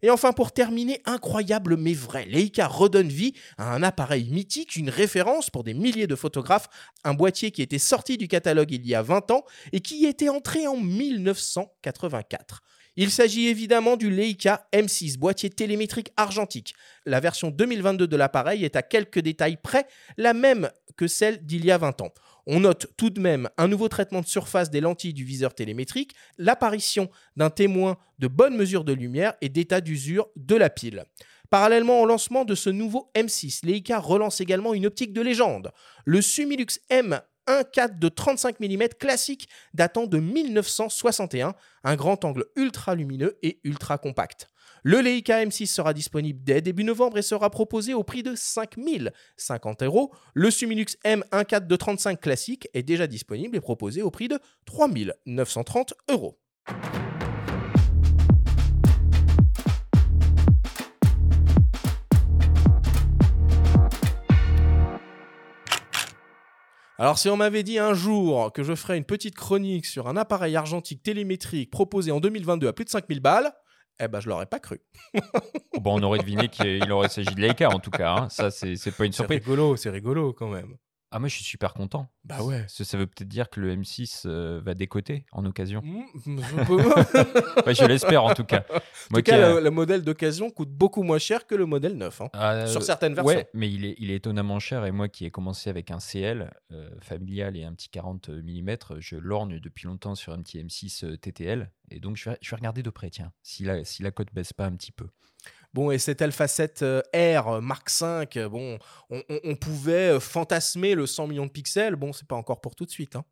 Et 0.00 0.10
enfin, 0.10 0.32
pour 0.32 0.52
terminer, 0.52 1.02
incroyable 1.06 1.76
mais 1.76 1.92
vrai, 1.92 2.24
Leica 2.24 2.66
redonne 2.68 3.08
vie 3.08 3.34
à 3.58 3.74
un 3.74 3.82
appareil 3.82 4.30
mythique, 4.30 4.76
une 4.76 4.90
référence 4.90 5.50
pour 5.50 5.64
des 5.64 5.74
milliers 5.74 6.06
de 6.06 6.14
photographes, 6.14 6.68
un 7.04 7.14
boîtier 7.14 7.50
qui 7.50 7.62
était 7.62 7.78
sorti 7.78 8.16
du 8.16 8.28
catalogue 8.28 8.70
il 8.70 8.86
y 8.86 8.94
a 8.94 9.02
20 9.02 9.32
ans 9.32 9.44
et 9.72 9.80
qui 9.80 10.06
était 10.06 10.28
entré 10.28 10.66
en 10.66 10.76
1984. 10.76 12.62
Il 12.96 13.10
s'agit 13.10 13.48
évidemment 13.48 13.96
du 13.96 14.10
Leica 14.10 14.66
M6, 14.72 15.18
boîtier 15.18 15.50
télémétrique 15.50 16.10
argentique. 16.16 16.74
La 17.04 17.20
version 17.20 17.50
2022 17.50 18.06
de 18.06 18.16
l'appareil 18.16 18.64
est 18.64 18.76
à 18.76 18.82
quelques 18.82 19.20
détails 19.20 19.56
près 19.56 19.86
la 20.16 20.32
même 20.32 20.70
que 20.96 21.06
celle 21.06 21.44
d'il 21.44 21.64
y 21.64 21.70
a 21.70 21.78
20 21.78 22.00
ans. 22.00 22.12
On 22.50 22.60
note 22.60 22.86
tout 22.96 23.10
de 23.10 23.20
même 23.20 23.50
un 23.58 23.68
nouveau 23.68 23.88
traitement 23.88 24.22
de 24.22 24.26
surface 24.26 24.70
des 24.70 24.80
lentilles 24.80 25.12
du 25.12 25.22
viseur 25.22 25.54
télémétrique, 25.54 26.14
l'apparition 26.38 27.10
d'un 27.36 27.50
témoin 27.50 27.98
de 28.18 28.26
bonne 28.26 28.56
mesure 28.56 28.84
de 28.84 28.94
lumière 28.94 29.34
et 29.42 29.50
d'état 29.50 29.82
d'usure 29.82 30.28
de 30.34 30.56
la 30.56 30.70
pile. 30.70 31.04
Parallèlement 31.50 32.00
au 32.00 32.06
lancement 32.06 32.46
de 32.46 32.54
ce 32.54 32.70
nouveau 32.70 33.10
M6, 33.14 33.66
Leica 33.66 33.98
relance 33.98 34.40
également 34.40 34.72
une 34.72 34.86
optique 34.86 35.12
de 35.12 35.20
légende, 35.20 35.72
le 36.06 36.22
Sumilux 36.22 36.80
M 36.88 37.20
1.4 37.48 37.98
de 37.98 38.08
35 38.08 38.60
mm 38.60 38.88
classique 38.98 39.48
datant 39.74 40.06
de 40.06 40.18
1961, 40.18 41.54
un 41.84 41.96
grand 41.96 42.24
angle 42.24 42.44
ultra 42.56 42.94
lumineux 42.94 43.38
et 43.42 43.60
ultra 43.64 43.98
compact. 43.98 44.48
Le 44.84 45.00
Leica 45.00 45.44
M6 45.44 45.66
sera 45.66 45.92
disponible 45.92 46.40
dès 46.44 46.60
début 46.60 46.84
novembre 46.84 47.18
et 47.18 47.22
sera 47.22 47.50
proposé 47.50 47.94
au 47.94 48.04
prix 48.04 48.22
de 48.22 48.34
5050 48.34 49.82
euros. 49.82 50.12
Le 50.34 50.50
Sumilux 50.50 50.96
M 51.04 51.24
1.4 51.32 51.66
de 51.66 51.76
35 51.76 52.20
classique 52.20 52.68
est 52.74 52.82
déjà 52.82 53.06
disponible 53.06 53.56
et 53.56 53.60
proposé 53.60 54.02
au 54.02 54.10
prix 54.10 54.28
de 54.28 54.38
3930 54.66 55.94
euros. 56.10 56.38
Alors 66.98 67.16
si 67.18 67.28
on 67.28 67.36
m'avait 67.36 67.62
dit 67.62 67.78
un 67.78 67.94
jour 67.94 68.52
que 68.52 68.64
je 68.64 68.74
ferais 68.74 68.98
une 68.98 69.04
petite 69.04 69.36
chronique 69.36 69.86
sur 69.86 70.08
un 70.08 70.16
appareil 70.16 70.56
argentique 70.56 71.02
télémétrique 71.02 71.70
proposé 71.70 72.10
en 72.10 72.18
2022 72.20 72.66
à 72.66 72.72
plus 72.72 72.84
de 72.84 72.90
5000 72.90 73.20
balles, 73.20 73.52
Eh 74.00 74.08
ben, 74.08 74.18
je 74.20 74.28
l'aurais 74.28 74.46
pas 74.46 74.58
cru. 74.60 74.80
Bon, 75.80 76.00
on 76.00 76.02
aurait 76.02 76.18
deviné 76.18 76.48
qu'il 76.48 76.90
aurait 76.90 77.08
s'agi 77.08 77.32
de 77.32 77.40
Leica 77.40 77.68
en 77.70 77.78
tout 77.78 77.90
cas. 77.92 78.12
hein. 78.16 78.28
Ça, 78.30 78.50
c'est 78.50 78.74
c'est 78.74 78.90
pas 78.90 79.04
une 79.04 79.12
C'est 79.12 79.18
surprise. 79.18 79.38
rigolo, 79.38 79.76
c'est 79.76 79.90
rigolo 79.90 80.32
quand 80.32 80.48
même. 80.48 80.74
Ah, 81.10 81.18
moi, 81.18 81.28
je 81.28 81.34
suis 81.36 81.44
super 81.44 81.72
content. 81.72 82.10
Bah 82.24 82.42
ouais. 82.42 82.64
Ça, 82.68 82.84
ça 82.84 82.98
veut 82.98 83.06
peut-être 83.06 83.28
dire 83.28 83.48
que 83.48 83.60
le 83.60 83.74
M6 83.74 84.24
euh, 84.26 84.60
va 84.62 84.74
décoter 84.74 85.24
en 85.32 85.44
occasion. 85.46 85.80
Mmh, 85.82 86.02
je 86.42 87.62
Ouais, 87.66 87.74
je 87.74 87.84
l'espère 87.86 88.24
en 88.24 88.34
tout 88.34 88.44
cas. 88.44 88.64
En 88.70 88.74
Moi 89.10 89.22
tout 89.22 89.30
cas, 89.30 89.52
a- 89.52 89.54
le, 89.54 89.60
le 89.60 89.70
modèle 89.70 90.02
d'occasion 90.02 90.50
coûte 90.50 90.70
beaucoup 90.70 91.02
moins 91.02 91.18
cher 91.18 91.46
que 91.46 91.54
le 91.54 91.64
modèle 91.64 91.96
neuf. 91.96 92.20
hein, 92.20 92.28
Euh, 92.34 92.66
sur 92.66 92.82
certaines 92.82 93.14
versions. 93.14 93.26
Ouais, 93.38 93.48
mais 93.54 93.70
il 93.72 93.84
est, 93.86 93.94
il 93.98 94.10
est 94.10 94.16
étonnamment 94.16 94.58
cher. 94.58 94.84
Et 94.84 94.92
moi 94.92 95.08
qui 95.08 95.24
ai 95.24 95.30
commencé 95.30 95.70
avec 95.70 95.90
un 95.90 95.98
CL 95.98 96.50
euh, 96.72 96.90
familial 97.00 97.56
et 97.56 97.64
un 97.64 97.72
petit 97.72 97.88
40 97.88 98.28
mm, 98.28 98.76
je 98.98 99.16
lorgne 99.16 99.60
depuis 99.60 99.86
longtemps 99.86 100.14
sur 100.14 100.32
un 100.34 100.42
petit 100.42 100.58
M6 100.62 101.04
euh, 101.06 101.16
TTL. 101.16 101.70
Et 101.90 102.00
donc, 102.00 102.16
je 102.16 102.28
vais, 102.28 102.36
je 102.42 102.50
vais 102.50 102.56
regarder 102.56 102.82
de 102.82 102.90
près, 102.90 103.08
tiens, 103.08 103.32
si 103.42 103.64
la, 103.64 103.82
si 103.84 104.02
la 104.02 104.10
cote 104.10 104.28
baisse 104.34 104.52
pas 104.52 104.66
un 104.66 104.72
petit 104.76 104.92
peu. 104.92 105.06
Bon, 105.74 105.90
et 105.90 105.98
cet 105.98 106.22
Alpha 106.22 106.48
7 106.48 106.82
euh, 106.82 107.02
R 107.14 107.48
euh, 107.48 107.60
Mark 107.60 107.90
V, 107.90 108.26
euh, 108.36 108.48
bon, 108.48 108.78
on, 109.10 109.54
pouvait 109.56 110.18
fantasmer 110.18 110.94
le 110.94 111.06
100 111.06 111.26
millions 111.26 111.46
de 111.46 111.50
pixels. 111.50 111.96
Bon, 111.96 112.12
c'est 112.12 112.26
pas 112.26 112.36
encore 112.36 112.60
pour 112.60 112.74
tout 112.74 112.86
de 112.86 112.90
suite. 112.90 113.16
hein. 113.16 113.24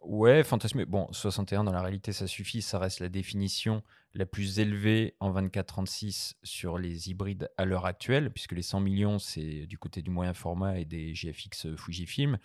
Ouais, 0.00 0.42
fantasmé. 0.44 0.84
Bon, 0.84 1.08
61 1.12 1.64
dans 1.64 1.72
la 1.72 1.82
réalité, 1.82 2.12
ça 2.12 2.26
suffit. 2.26 2.62
Ça 2.62 2.78
reste 2.78 3.00
la 3.00 3.08
définition 3.08 3.82
la 4.14 4.26
plus 4.26 4.58
élevée 4.58 5.14
en 5.20 5.32
24-36 5.32 6.34
sur 6.42 6.78
les 6.78 7.10
hybrides 7.10 7.50
à 7.56 7.64
l'heure 7.64 7.86
actuelle, 7.86 8.30
puisque 8.30 8.52
les 8.52 8.62
100 8.62 8.80
millions, 8.80 9.18
c'est 9.18 9.66
du 9.66 9.78
côté 9.78 10.02
du 10.02 10.10
moyen 10.10 10.34
format 10.34 10.78
et 10.78 10.84
des 10.84 11.12
GFX 11.14 11.76
Fujifilm. 11.76 12.38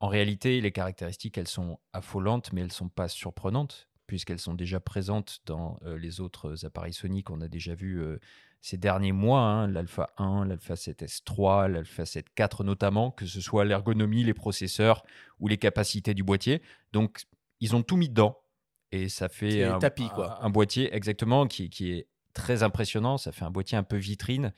En 0.00 0.08
réalité, 0.08 0.60
les 0.60 0.72
caractéristiques, 0.72 1.38
elles 1.38 1.48
sont 1.48 1.78
affolantes, 1.92 2.52
mais 2.52 2.60
elles 2.60 2.72
sont 2.72 2.88
pas 2.88 3.08
surprenantes, 3.08 3.88
puisqu'elles 4.06 4.38
sont 4.38 4.54
déjà 4.54 4.80
présentes 4.80 5.40
dans 5.46 5.78
euh, 5.84 5.98
les 5.98 6.20
autres 6.20 6.64
appareils 6.64 6.92
Sony 6.92 7.22
qu'on 7.22 7.40
a 7.40 7.48
déjà 7.48 7.74
vus 7.74 8.00
euh, 8.00 8.18
ces 8.60 8.76
derniers 8.76 9.12
mois, 9.12 9.40
hein, 9.40 9.66
l'Alpha 9.68 10.08
1, 10.18 10.44
l'Alpha 10.46 10.74
7S3, 10.74 11.68
l'Alpha 11.70 12.04
7 12.06 12.26
IV 12.38 12.64
notamment, 12.64 13.10
que 13.10 13.26
ce 13.26 13.40
soit 13.40 13.64
l'ergonomie, 13.64 14.24
les 14.24 14.34
processeurs 14.34 15.04
ou 15.40 15.48
les 15.48 15.56
capacités 15.58 16.14
du 16.14 16.22
boîtier. 16.22 16.62
Donc, 16.92 17.24
ils 17.60 17.76
ont 17.76 17.82
tout 17.82 17.96
mis 17.96 18.08
dedans. 18.08 18.38
Et 18.92 19.08
ça 19.08 19.28
fait 19.28 19.62
un, 19.64 19.78
tapis, 19.78 20.08
quoi. 20.08 20.40
un- 20.42 20.46
un 20.46 20.50
boîtier 20.50 20.94
exactement 20.94 21.46
qui, 21.46 21.70
qui 21.70 21.92
est 21.92 22.06
très 22.34 22.62
impressionnant. 22.62 23.18
Ça 23.18 23.30
fait 23.32 23.44
un 23.44 23.50
boîtier 23.50 23.76
un 23.78 23.82
peu 23.82 23.96
vitrine. 23.96 24.52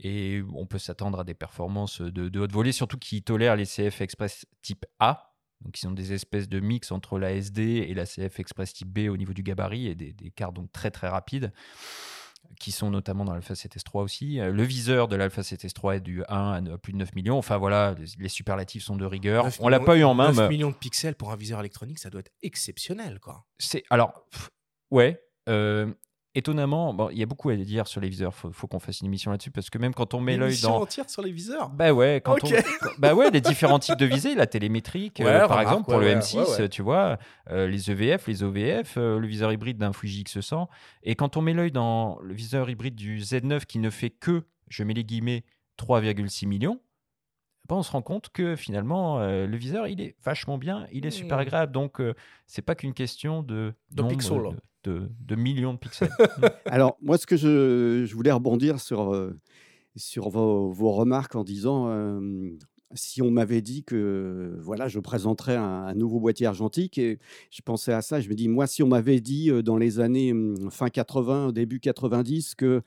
Et 0.00 0.42
on 0.54 0.66
peut 0.66 0.78
s'attendre 0.78 1.20
à 1.20 1.24
des 1.24 1.34
performances 1.34 2.00
de, 2.00 2.28
de 2.28 2.40
haute 2.40 2.52
volée, 2.52 2.72
surtout 2.72 2.98
qui 2.98 3.22
tolèrent 3.22 3.54
les 3.56 3.66
CF 3.66 4.00
Express 4.00 4.46
type 4.62 4.84
A. 4.98 5.33
Donc, 5.64 5.80
ils 5.82 5.86
ont 5.88 5.92
des 5.92 6.12
espèces 6.12 6.48
de 6.48 6.60
mix 6.60 6.92
entre 6.92 7.18
la 7.18 7.32
SD 7.32 7.62
et 7.88 7.94
la 7.94 8.04
CF 8.04 8.38
Express 8.38 8.72
type 8.74 8.88
B 8.88 9.08
au 9.10 9.16
niveau 9.16 9.32
du 9.32 9.42
gabarit 9.42 9.86
et 9.88 9.94
des, 9.94 10.12
des 10.12 10.30
cartes 10.30 10.54
donc 10.54 10.70
très 10.72 10.90
très 10.90 11.08
rapides 11.08 11.52
qui 12.60 12.72
sont 12.72 12.90
notamment 12.90 13.24
dans 13.24 13.32
l'Alpha 13.32 13.54
7S3 13.54 14.02
aussi. 14.02 14.38
Euh, 14.38 14.52
Le 14.52 14.62
viseur 14.62 15.08
de 15.08 15.16
l'Alpha 15.16 15.42
7S3 15.42 15.96
est 15.96 16.00
du 16.00 16.22
1 16.28 16.66
à 16.66 16.78
plus 16.78 16.92
de 16.92 16.98
9 16.98 17.14
millions. 17.14 17.38
Enfin 17.38 17.56
voilà, 17.56 17.94
les, 17.98 18.06
les 18.18 18.28
superlatifs 18.28 18.84
sont 18.84 18.96
de 18.96 19.04
rigueur. 19.06 19.44
9 19.44 19.58
On 19.60 19.68
l'a 19.68 19.80
pas 19.80 19.96
eu 19.96 20.04
en 20.04 20.14
main, 20.14 20.28
9 20.28 20.36
mais 20.36 20.48
millions 20.48 20.70
de 20.70 20.76
pixels 20.76 21.14
pour 21.14 21.32
un 21.32 21.36
viseur 21.36 21.58
électronique, 21.60 21.98
ça 21.98 22.10
doit 22.10 22.20
être 22.20 22.32
exceptionnel, 22.42 23.18
quoi. 23.20 23.44
c'est 23.58 23.82
alors 23.90 24.26
pff, 24.30 24.50
ouais. 24.90 25.20
euh, 25.48 25.92
étonnamment, 26.34 26.92
bon, 26.92 27.10
il 27.10 27.18
y 27.18 27.22
a 27.22 27.26
beaucoup 27.26 27.50
à 27.50 27.56
dire 27.56 27.86
sur 27.86 28.00
les 28.00 28.08
viseurs. 28.08 28.34
Faut, 28.34 28.50
faut 28.52 28.66
qu'on 28.66 28.78
fasse 28.78 29.00
une 29.00 29.06
émission 29.06 29.30
là-dessus 29.30 29.50
parce 29.50 29.70
que 29.70 29.78
même 29.78 29.94
quand 29.94 30.14
on 30.14 30.20
met 30.20 30.36
l'œil 30.36 30.60
dans 30.60 30.82
entière 30.82 31.08
sur 31.08 31.22
les 31.22 31.32
viseurs? 31.32 31.70
bah 31.70 31.92
ouais, 31.92 32.20
quand 32.24 32.36
on, 32.42 32.48
bah 32.98 33.14
ouais, 33.14 33.30
les 33.30 33.40
différents 33.40 33.78
types 33.78 33.98
de 33.98 34.06
visées, 34.06 34.34
la 34.34 34.46
télémétrique, 34.46 35.20
euh, 35.20 35.46
par 35.46 35.58
remarque, 35.58 35.62
exemple 35.62 35.84
pour 35.84 35.94
ouais, 35.94 36.04
le 36.06 36.14
ouais, 36.14 36.20
M6, 36.20 36.36
ouais, 36.36 36.60
ouais. 36.62 36.68
tu 36.68 36.82
vois, 36.82 37.18
euh, 37.50 37.68
les 37.68 37.90
EVF, 37.90 38.26
les 38.26 38.42
OVF, 38.42 38.94
euh, 38.96 39.18
le 39.18 39.26
viseur 39.26 39.52
hybride 39.52 39.78
d'un 39.78 39.92
Fuji 39.92 40.24
X100, 40.24 40.66
et 41.02 41.14
quand 41.14 41.36
on 41.36 41.42
met 41.42 41.54
l'œil 41.54 41.72
dans 41.72 42.18
le 42.20 42.34
viseur 42.34 42.68
hybride 42.68 42.94
du 42.94 43.20
Z9 43.20 43.64
qui 43.66 43.78
ne 43.78 43.90
fait 43.90 44.10
que, 44.10 44.42
je 44.68 44.82
mets 44.82 44.94
les 44.94 45.04
guillemets, 45.04 45.44
3,6 45.78 46.46
millions, 46.46 46.80
bah, 47.68 47.76
on 47.76 47.82
se 47.82 47.90
rend 47.92 48.02
compte 48.02 48.28
que 48.30 48.56
finalement 48.56 49.20
euh, 49.20 49.46
le 49.46 49.56
viseur 49.56 49.86
il 49.88 50.00
est 50.00 50.16
vachement 50.24 50.58
bien, 50.58 50.86
il 50.92 51.06
est 51.06 51.10
super 51.10 51.38
Mm. 51.38 51.40
agréable, 51.40 51.72
donc 51.72 52.00
euh, 52.00 52.14
c'est 52.46 52.62
pas 52.62 52.74
qu'une 52.74 52.94
question 52.94 53.42
de 53.42 53.72
De 53.92 54.02
nombre 54.02 54.16
pixels. 54.16 54.56
de, 54.84 54.90
de- 55.00 55.10
de 55.20 55.34
millions 55.36 55.72
de 55.74 55.78
pixels. 55.78 56.10
Alors, 56.66 56.98
moi, 57.00 57.16
ce 57.16 57.26
que 57.26 57.36
je, 57.36 58.04
je 58.06 58.14
voulais 58.14 58.32
rebondir 58.32 58.80
sur, 58.80 59.14
euh, 59.14 59.38
sur 59.96 60.28
vos, 60.28 60.70
vos 60.70 60.92
remarques 60.92 61.34
en 61.36 61.44
disant 61.44 61.88
euh, 61.88 62.50
si 62.94 63.22
on 63.22 63.30
m'avait 63.30 63.62
dit 63.62 63.82
que 63.82 64.56
voilà, 64.60 64.86
je 64.88 65.00
présenterais 65.00 65.56
un, 65.56 65.62
un 65.86 65.94
nouveau 65.94 66.20
boîtier 66.20 66.46
argentique, 66.46 66.98
et 66.98 67.18
je 67.50 67.62
pensais 67.62 67.92
à 67.92 68.02
ça, 68.02 68.20
je 68.20 68.28
me 68.28 68.34
dis, 68.34 68.48
moi, 68.48 68.66
si 68.66 68.82
on 68.82 68.88
m'avait 68.88 69.20
dit 69.20 69.50
dans 69.62 69.78
les 69.78 70.00
années 70.00 70.32
hum, 70.32 70.70
fin 70.70 70.88
80, 70.90 71.52
début 71.52 71.80
90, 71.80 72.54
que 72.56 72.82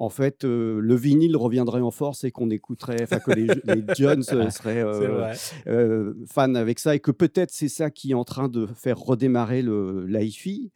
en 0.00 0.08
fait, 0.08 0.44
euh, 0.44 0.80
le 0.80 0.94
vinyle 0.96 1.36
reviendrait 1.36 1.82
en 1.82 1.90
force 1.90 2.24
et 2.24 2.30
qu'on 2.30 2.48
écouterait, 2.50 3.02
enfin 3.02 3.18
que 3.20 3.30
les, 3.32 3.46
les 3.46 3.82
euh, 4.04 4.50
seraient 4.50 4.82
euh, 4.82 5.32
euh, 5.66 6.14
fan 6.26 6.56
avec 6.56 6.78
ça 6.78 6.94
et 6.94 7.00
que 7.00 7.10
peut-être 7.10 7.50
c'est 7.52 7.68
ça 7.68 7.90
qui 7.90 8.12
est 8.12 8.14
en 8.14 8.24
train 8.24 8.48
de 8.48 8.66
faire 8.66 8.98
redémarrer 8.98 9.60
le 9.62 10.06
l'hi-fi. 10.06 10.70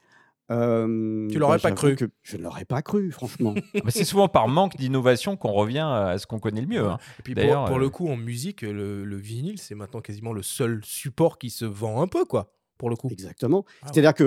euh, 0.51 1.27
Tu 1.29 1.39
l'aurais 1.39 1.59
pas 1.59 1.69
j'avoue 1.71 1.75
cru. 1.77 1.97
que 1.97 2.05
Je 2.23 2.37
ne 2.37 2.43
l'aurais 2.43 2.67
pas 2.67 2.83
cru, 2.83 3.11
franchement. 3.11 3.55
Mais 3.85 3.91
c'est 3.91 4.05
souvent 4.05 4.29
par 4.29 4.47
manque 4.49 4.77
d'innovation 4.77 5.37
qu'on 5.39 5.53
revient 5.53 5.87
à 5.91 6.19
ce 6.19 6.27
qu'on 6.27 6.39
connaît 6.39 6.61
le 6.61 6.67
mieux. 6.67 6.85
hein. 6.87 6.99
Et 7.19 7.23
puis 7.23 7.35
D'ailleurs, 7.35 7.61
pour, 7.65 7.69
pour 7.69 7.77
euh, 7.79 7.81
le 7.81 7.89
coup, 7.89 8.09
en 8.09 8.17
musique, 8.17 8.61
le, 8.63 9.05
le 9.05 9.17
vinyle, 9.17 9.59
c'est 9.59 9.75
maintenant 9.75 10.01
quasiment 10.03 10.33
le 10.35 10.43
seul 10.43 10.81
support 10.85 11.39
qui 11.39 11.49
se 11.51 11.65
vend 11.65 12.03
un 12.03 12.07
peu, 12.09 12.27
quoi, 12.27 12.53
pour 12.77 12.91
le 12.91 12.97
coup. 12.97 13.09
Exactement. 13.11 13.65
Ah 13.67 13.87
ouais. 13.87 13.91
C'est-à-dire 13.95 14.13
qu'on 14.15 14.25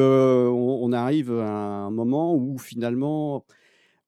on 0.82 0.92
arrive 0.92 1.32
à 1.32 1.52
un 1.86 1.92
moment 1.92 2.34
où 2.36 2.58
finalement, 2.58 3.46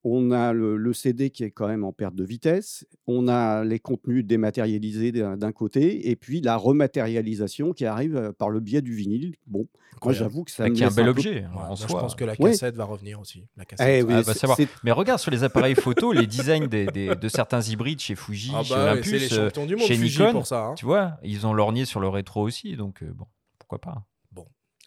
on 0.02 0.30
a 0.30 0.52
le, 0.52 0.76
le 0.78 0.92
CD 0.94 1.28
qui 1.30 1.44
est 1.44 1.50
quand 1.50 1.68
même 1.68 1.84
en 1.84 1.92
perte 1.92 2.14
de 2.14 2.24
vitesse, 2.24 2.86
on 3.06 3.28
a 3.28 3.64
les 3.64 3.78
contenus 3.78 4.24
dématérialisés 4.24 5.12
d'un 5.12 5.52
côté, 5.52 6.08
et 6.10 6.16
puis 6.16 6.40
la 6.40 6.56
rematérialisation 6.56 7.72
qui 7.72 7.84
arrive 7.84 8.16
euh, 8.16 8.32
par 8.32 8.50
le 8.50 8.60
biais 8.60 8.80
du 8.82 8.94
vinyle. 8.94 9.34
Bon, 9.46 9.66
moi 10.02 10.12
j'avoue 10.14 10.44
que 10.44 10.50
ça 10.50 10.62
Bah, 10.64 10.70
me 10.70 10.74
qui 10.74 10.82
est 10.82 10.86
un 10.86 10.90
bel 10.90 11.08
objet 11.08 11.40
Ouais, 11.40 11.46
en 11.56 11.66
moi, 11.68 11.76
soi. 11.76 11.86
je 11.88 11.92
pense 11.94 12.14
que 12.14 12.24
la 12.24 12.32
Ouais. 12.38 12.50
cassette 12.52 12.76
va 12.76 12.84
revenir 12.84 13.20
aussi. 13.20 13.46
La 13.56 13.64
cassette. 13.66 13.86
Eh 13.88 14.02
oui, 14.02 14.14
Ah, 14.16 14.22
bah, 14.26 14.32
savoir. 14.34 14.58
Mais 14.84 14.92
regarde 14.92 15.20
sur 15.20 15.30
les 15.30 15.44
appareils 15.44 15.74
photo, 15.74 16.12
les 16.12 16.26
designs 16.26 16.66
des, 16.66 16.86
des- 16.86 17.14
de 17.14 17.28
certains 17.28 17.60
hybrides 17.60 18.00
chez 18.00 18.14
Fuji, 18.14 18.52
Ah 18.54 18.62
chez 18.62 18.74
bah 18.74 18.92
Olympus, 18.92 19.32
euh, 19.32 19.46
champions 19.48 19.66
du 19.66 19.76
monde 19.76 19.86
chez 19.86 19.96
Fuji 19.96 20.18
Nikon, 20.18 20.32
pour 20.32 20.46
ça. 20.46 20.64
hein. 20.66 20.74
tu 20.76 20.86
vois, 20.86 21.18
ils 21.22 21.46
ont 21.46 21.52
lorgné 21.52 21.84
sur 21.84 22.00
le 22.00 22.08
rétro 22.08 22.40
aussi, 22.42 22.74
donc 22.76 23.02
euh, 23.02 23.12
bon, 23.14 23.26
pourquoi 23.58 23.80
pas. 23.80 24.06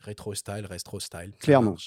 Rétro 0.02 0.34
style, 0.36 0.68
retro 0.70 1.00
style. 1.00 1.32
Clairement. 1.40 1.78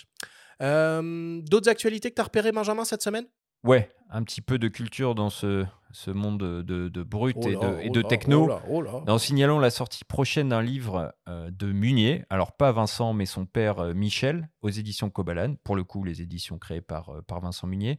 Euh, 0.62 1.40
D'autres 1.42 1.68
actualités 1.68 2.10
que 2.10 2.14
tu 2.14 2.20
as 2.20 2.24
repérées, 2.24 2.52
Benjamin, 2.52 2.84
cette 2.84 3.02
semaine? 3.02 3.26
Ouais, 3.64 3.90
un 4.10 4.22
petit 4.22 4.42
peu 4.42 4.58
de 4.58 4.68
culture 4.68 5.14
dans 5.14 5.30
ce, 5.30 5.64
ce 5.90 6.10
monde 6.10 6.38
de, 6.38 6.88
de 6.88 7.02
brut 7.02 7.36
Oh 7.40 7.48
et 7.48 7.56
de, 7.56 7.80
et 7.80 7.86
oh 7.88 7.92
de 7.92 8.00
là, 8.00 8.08
techno. 8.08 8.44
oh 8.44 8.48
là, 8.48 8.62
oh 8.68 8.82
là. 8.82 9.02
En 9.08 9.18
signalant 9.18 9.58
la 9.58 9.70
sortie 9.70 10.04
prochaine 10.04 10.50
d'un 10.50 10.62
livre 10.62 11.14
euh, 11.28 11.50
de 11.50 11.72
Munier, 11.72 12.24
alors 12.30 12.52
pas 12.52 12.70
Vincent, 12.70 13.12
mais 13.12 13.26
son 13.26 13.44
père 13.44 13.80
euh, 13.80 13.92
Michel, 13.94 14.48
aux 14.62 14.68
éditions 14.68 15.10
Cobalan, 15.10 15.56
pour 15.64 15.74
le 15.74 15.82
coup, 15.84 16.04
les 16.04 16.22
éditions 16.22 16.58
créées 16.58 16.80
par, 16.80 17.10
par 17.26 17.40
Vincent 17.40 17.66
Munier. 17.66 17.98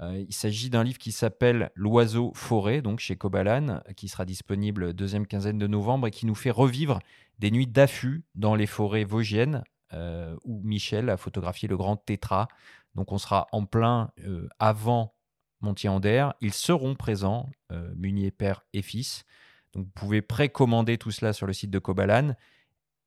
Euh, 0.00 0.24
il 0.28 0.34
s'agit 0.34 0.70
d'un 0.70 0.82
livre 0.84 0.98
qui 0.98 1.12
s'appelle 1.12 1.70
L'oiseau 1.74 2.32
forêt, 2.34 2.82
donc 2.82 2.98
chez 2.98 3.16
Cobalan, 3.16 3.80
qui 3.96 4.08
sera 4.08 4.24
disponible 4.24 4.94
deuxième 4.94 5.26
quinzaine 5.26 5.58
de 5.58 5.66
novembre 5.66 6.08
et 6.08 6.10
qui 6.10 6.26
nous 6.26 6.34
fait 6.36 6.50
revivre 6.50 6.98
des 7.38 7.50
nuits 7.50 7.66
d'affût 7.66 8.24
dans 8.34 8.54
les 8.56 8.66
forêts 8.66 9.04
vosgiennes, 9.04 9.62
euh, 9.92 10.36
où 10.44 10.60
Michel 10.62 11.10
a 11.10 11.16
photographié 11.16 11.68
le 11.68 11.76
grand 11.76 11.96
tétra. 11.96 12.48
Donc 12.94 13.12
on 13.12 13.18
sera 13.18 13.46
en 13.52 13.64
plein 13.64 14.10
euh, 14.24 14.48
avant 14.58 15.14
Montier-Ander. 15.60 16.30
Ils 16.40 16.54
seront 16.54 16.94
présents, 16.94 17.50
euh, 17.72 17.92
Munier 17.96 18.30
père 18.30 18.64
et 18.72 18.82
fils. 18.82 19.24
Donc 19.72 19.86
vous 19.86 19.92
pouvez 19.92 20.22
précommander 20.22 20.98
tout 20.98 21.10
cela 21.10 21.32
sur 21.32 21.46
le 21.46 21.52
site 21.52 21.70
de 21.70 21.78
Cobalan 21.78 22.34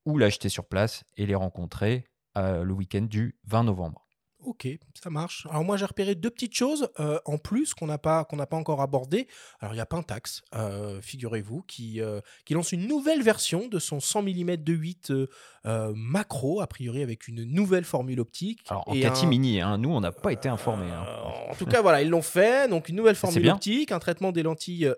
ou 0.05 0.17
l'acheter 0.17 0.49
sur 0.49 0.65
place 0.65 1.03
et 1.17 1.25
les 1.25 1.35
rencontrer 1.35 2.05
euh, 2.37 2.63
le 2.63 2.73
week-end 2.73 3.01
du 3.01 3.35
20 3.45 3.65
novembre. 3.65 4.07
Ok, 4.43 4.67
ça 5.01 5.09
marche. 5.09 5.45
Alors 5.49 5.63
moi 5.63 5.77
j'ai 5.77 5.85
repéré 5.85 6.15
deux 6.15 6.29
petites 6.31 6.55
choses 6.55 6.89
euh, 6.99 7.19
en 7.25 7.37
plus 7.37 7.73
qu'on 7.73 7.85
n'a 7.85 7.97
pas 7.97 8.23
qu'on 8.25 8.37
n'a 8.37 8.47
pas 8.47 8.57
encore 8.57 8.81
abordées. 8.81 9.27
Alors 9.59 9.73
il 9.73 9.77
y 9.77 9.81
a 9.81 9.85
Pentax, 9.85 10.41
euh, 10.55 10.99
figurez-vous, 11.01 11.61
qui 11.63 12.01
euh, 12.01 12.21
qui 12.45 12.53
lance 12.55 12.71
une 12.71 12.87
nouvelle 12.87 13.21
version 13.21 13.67
de 13.67 13.77
son 13.79 13.99
100 13.99 14.23
mm 14.23 14.57
de 14.57 14.73
8 14.73 15.11
euh, 15.11 15.27
euh, 15.67 15.93
macro, 15.95 16.59
a 16.61 16.67
priori 16.67 17.03
avec 17.03 17.27
une 17.27 17.43
nouvelle 17.43 17.83
formule 17.83 18.19
optique. 18.19 18.61
Alors 18.69 18.87
en 18.89 18.93
et 18.93 19.01
catimini, 19.01 19.61
hein, 19.61 19.77
nous 19.77 19.89
on 19.91 19.99
n'a 20.01 20.11
pas 20.11 20.33
été 20.33 20.49
informés. 20.49 20.89
hein. 20.89 21.05
En 21.51 21.55
tout 21.55 21.65
cas, 21.65 21.81
voilà, 21.81 22.01
ils 22.01 22.09
l'ont 22.09 22.21
fait. 22.21 22.67
Donc, 22.69 22.89
une 22.89 22.95
nouvelle 22.95 23.15
formule 23.15 23.43
optique, 23.53 23.91
un 23.91 23.99
traitement 23.99 24.31
des 24.31 24.41
lentilles 24.41 24.89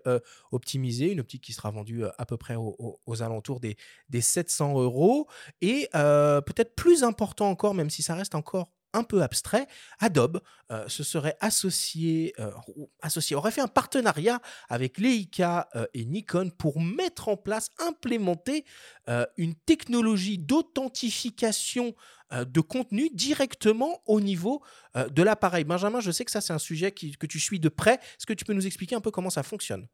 optimisé, 0.51 1.12
une 1.12 1.19
optique 1.19 1.41
qui 1.43 1.53
sera 1.53 1.71
vendue 1.71 2.03
à 2.17 2.25
peu 2.25 2.38
près 2.38 2.55
au- 2.55 2.75
au- 2.79 3.00
aux 3.05 3.21
alentours 3.23 3.59
des, 3.59 3.75
des 4.09 4.21
700 4.21 4.79
euros. 4.81 5.27
Et 5.62 5.89
peut-être 5.91 6.75
plus 6.75 7.03
important 7.03 7.50
encore, 7.50 7.73
même 7.73 7.89
si 7.89 8.01
ça 8.03 8.15
reste 8.15 8.35
encore 8.35 8.69
un 8.93 9.03
peu 9.03 9.21
abstrait, 9.21 9.67
Adobe 10.00 10.41
euh, 10.71 10.88
se 10.88 11.03
serait 11.03 11.35
associé, 11.39 12.33
euh, 12.39 12.51
associé, 13.01 13.35
aurait 13.35 13.51
fait 13.51 13.62
un 13.62 13.67
partenariat 13.67 14.39
avec 14.69 14.97
Leica 14.97 15.67
euh, 15.75 15.85
et 15.93 16.05
Nikon 16.05 16.51
pour 16.57 16.79
mettre 16.79 17.27
en 17.27 17.38
place, 17.38 17.69
implémenter 17.79 18.65
une 19.38 19.53
technologie 19.53 20.38
d'authentification 20.38 21.93
de 22.31 22.62
contenu 22.62 23.09
directement 23.13 24.01
au 24.05 24.21
niveau 24.21 24.63
de 24.95 25.21
l'appareil. 25.21 25.65
Benjamin, 25.65 26.00
je 26.00 26.09
sais 26.09 26.23
que 26.23 26.31
ça 26.31 26.39
c'est 26.39 26.53
un 26.53 26.59
sujet 26.59 26.91
que 26.91 27.25
tu 27.25 27.39
suis 27.39 27.59
de 27.59 27.67
près. 27.67 27.95
Est-ce 27.95 28.25
que 28.25 28.33
tu 28.33 28.45
peux 28.45 28.53
nous 28.53 28.65
expliquer 28.65 28.95
un 28.95 29.01
peu 29.01 29.12
comment 29.12 29.29
ça 29.29 29.43
fonctionne? 29.43 29.88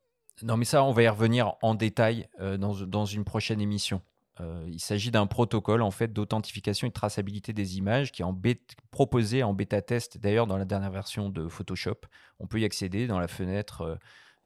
Non, 0.43 0.57
mais 0.57 0.65
ça, 0.65 0.83
on 0.83 0.91
va 0.91 1.03
y 1.03 1.07
revenir 1.07 1.55
en 1.63 1.73
détail 1.73 2.27
dans 2.39 3.05
une 3.05 3.25
prochaine 3.25 3.61
émission. 3.61 4.01
Euh, 4.41 4.65
il 4.67 4.79
s'agit 4.79 5.11
d'un 5.11 5.27
protocole 5.27 5.81
en 5.81 5.91
fait 5.91 6.13
d'authentification 6.13 6.87
et 6.87 6.89
de 6.89 6.93
traçabilité 6.93 7.51
des 7.51 7.77
images 7.77 8.11
qui 8.11 8.21
est 8.21 8.75
proposé 8.91 9.43
en 9.43 9.53
bêta 9.53 9.81
test 9.81 10.17
d'ailleurs 10.17 10.47
dans 10.47 10.57
la 10.57 10.65
dernière 10.65 10.91
version 10.91 11.29
de 11.29 11.47
Photoshop. 11.47 11.97
On 12.39 12.47
peut 12.47 12.59
y 12.59 12.65
accéder 12.65 13.07
dans 13.07 13.19
la 13.19 13.27
fenêtre 13.27 13.81
euh, 13.81 13.95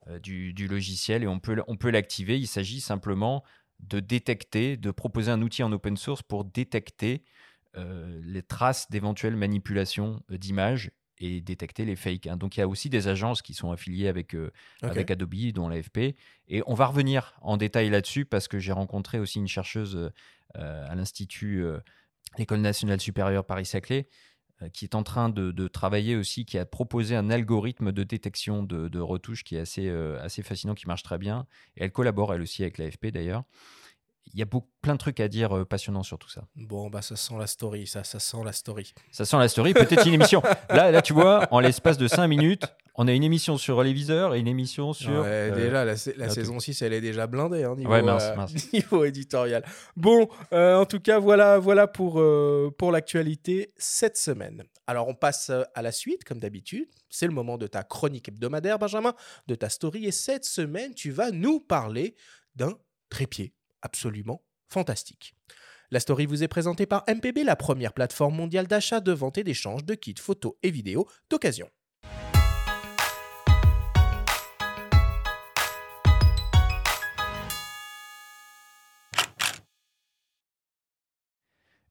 euh, 0.08 0.20
du, 0.20 0.68
logiciel 0.68 1.24
et 1.24 1.28
on 1.28 1.40
peut, 1.40 1.62
on 1.68 1.78
peut 1.78 1.92
l'activer. 1.92 2.40
Il 2.40 2.48
s'agit 2.48 2.82
simplement 2.82 3.44
de 3.80 4.00
détecter, 4.00 4.78
de 4.78 4.92
proposer 4.92 5.32
un 5.32 5.42
outil 5.42 5.64
en 5.64 5.72
open 5.72 5.98
source 5.98 6.22
pour 6.22 6.46
détecter 6.46 7.24
les 7.76 8.44
traces 8.44 8.88
d'éventuelles 8.92 9.36
manipulations 9.36 10.22
d'images 10.30 10.92
et 11.20 11.42
détecter 11.42 11.86
les 11.86 11.96
fakes. 11.96 12.28
Hein. 12.28 12.38
Donc 12.38 12.58
il 12.58 12.60
y 12.60 12.64
a 12.64 12.68
aussi 12.68 12.90
des 12.90 13.08
agences 13.08 13.42
qui 13.42 13.54
sont 13.54 13.72
affiliées 13.72 14.08
avec, 14.08 14.36
euh, 14.36 14.52
avec 14.82 15.12
Adobe, 15.12 15.52
dont 15.54 15.70
l'AFP. 15.70 16.16
Et 16.48 16.64
on 16.66 16.74
va 16.74 16.88
revenir 16.88 17.36
en 17.42 17.58
détail 17.58 17.90
là-dessus 17.90 18.26
parce 18.26 18.48
que 18.48 18.60
j'ai 18.60 18.72
rencontré 18.72 19.20
aussi 19.20 19.40
une 19.40 19.48
chercheuse 19.48 20.12
euh, 20.58 20.88
à 20.90 20.96
l'Institut, 20.96 21.64
euh, 21.64 21.80
l'École 22.38 22.62
nationale 22.62 23.00
supérieure 23.00 23.46
Paris-Saclay, 23.46 24.08
qui 24.72 24.86
est 24.86 24.96
en 24.96 25.04
train 25.04 25.28
de, 25.28 25.68
travailler 25.68 26.16
aussi, 26.16 26.46
qui 26.46 26.58
a 26.58 26.66
proposé 26.66 27.18
un 27.18 27.30
algorithme 27.30 27.92
de 27.92 28.04
détection 28.04 28.64
de, 28.64 28.88
de 28.88 29.00
retouches 29.00 29.44
qui 29.44 29.58
est 29.58 29.60
assez, 29.60 29.90
assez 29.90 30.42
fascinant, 30.42 30.74
qui 30.74 30.88
marche 30.88 31.04
très 31.04 31.18
bien. 31.18 31.48
Et 31.76 31.84
elle 31.84 31.92
collabore 31.92 32.34
elle 32.34 32.42
aussi 32.42 32.62
avec 32.62 32.78
l'AFP 32.78 33.08
d'ailleurs 33.08 33.44
il 34.32 34.40
y 34.40 34.42
a 34.42 34.46
beaucoup, 34.46 34.70
plein 34.82 34.94
de 34.94 35.00
trucs 35.00 35.20
à 35.20 35.28
dire 35.28 35.56
euh, 35.56 35.66
passionnants 35.66 36.04
sur 36.04 36.18
tout 36.18 36.30
ça. 36.30 36.44
Bon, 36.56 36.90
bah 36.90 37.02
ça 37.02 37.16
sent 37.16 37.36
la 37.40 37.48
story, 37.48 37.88
ça, 37.88 38.04
ça 38.04 38.20
sent 38.20 38.38
la 38.44 38.52
story. 38.52 38.94
Ça 39.12 39.26
sent 39.26 39.38
la 39.38 39.48
story, 39.48 39.74
peut-être 39.74 40.08
une 40.08 40.14
émission. 40.14 40.42
Là, 40.70 40.92
là, 40.92 41.02
tu 41.02 41.14
vois, 41.14 41.48
en 41.52 41.60
l'espace 41.60 41.98
de 41.98 42.08
5 42.08 42.28
minutes, 42.28 42.66
on 42.96 43.08
a 43.08 43.14
une 43.14 43.24
émission 43.24 43.58
sur 43.58 43.82
les 43.84 43.94
viseurs 43.94 44.36
et 44.36 44.40
une 44.40 44.48
émission 44.48 44.94
sur. 44.94 45.12
Ouais, 45.12 45.52
euh, 45.52 45.56
déjà, 45.56 45.86
la, 45.86 46.30
saison 46.30 46.60
6, 46.60 46.82
elle 46.82 46.94
est 46.94 47.02
déjà 47.02 47.28
blindée, 47.28 47.64
hein, 47.64 47.76
niveau, 47.76 47.94
euh, 47.94 48.46
niveau 48.74 49.06
éditorial. 49.06 49.64
Bon, 49.96 50.28
en 50.52 50.86
tout 50.86 51.00
cas, 51.00 51.20
voilà, 51.20 51.60
voilà 51.60 51.88
pour, 51.88 52.22
pour 52.78 52.92
l'actualité 52.92 53.74
cette 53.78 54.18
semaine. 54.18 54.64
Alors, 54.88 55.08
on 55.08 55.16
passe 55.16 55.52
à 55.74 55.82
la 55.82 55.92
suite, 55.92 56.24
comme 56.24 56.40
d'habitude. 56.40 56.88
C'est 57.10 57.28
le 57.28 57.34
moment 57.34 57.58
de 57.58 57.68
ta 57.68 57.84
chronique 57.84 58.28
hebdomadaire, 58.28 58.80
Benjamin, 58.80 59.14
de 59.48 59.56
ta 59.56 59.70
story. 59.70 60.06
Et 60.06 60.12
cette 60.12 60.46
semaine, 60.46 60.94
tu 60.94 61.12
vas 61.12 61.32
nous 61.32 61.60
parler 61.60 62.16
d'un 62.56 62.78
trépied 63.10 63.54
absolument 63.84 64.44
fantastique. 64.68 65.36
La 65.92 66.00
story 66.00 66.26
vous 66.26 66.44
est 66.44 66.48
présentée 66.48 66.88
par 66.88 67.04
MPB, 67.08 67.44
la 67.44 67.56
première 67.56 67.94
plateforme 67.94 68.36
mondiale 68.36 68.66
d'achat, 68.66 69.00
de 69.00 69.12
vente 69.12 69.38
et 69.38 69.44
d'échange 69.44 69.86
de 69.86 69.94
kits 69.94 70.16
photos 70.18 70.54
et 70.64 70.72
vidéos 70.72 71.08
d'occasion. 71.30 71.70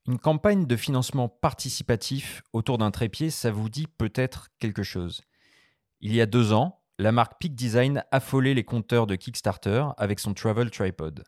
Une 0.09 0.19
campagne 0.19 0.67
de 0.67 0.77
financement 0.77 1.29
participatif 1.29 2.43
autour 2.53 2.77
d'un 2.77 2.91
trépied, 2.91 3.31
ça 3.31 3.53
vous 3.53 3.69
dit 3.69 3.87
peut-être 3.87 4.49
quelque 4.59 4.83
chose. 4.83 5.23
Il 6.01 6.13
y 6.13 6.21
a 6.21 6.27
deux 6.27 6.53
ans, 6.53 6.83
la 6.99 7.13
marque 7.13 7.41
Peak 7.41 7.55
Design 7.55 8.05
affolait 8.11 8.55
les 8.55 8.65
compteurs 8.65 9.07
de 9.07 9.15
Kickstarter 9.15 9.85
avec 9.97 10.19
son 10.19 10.35
Travel 10.35 10.73
Tripod. 10.73 11.23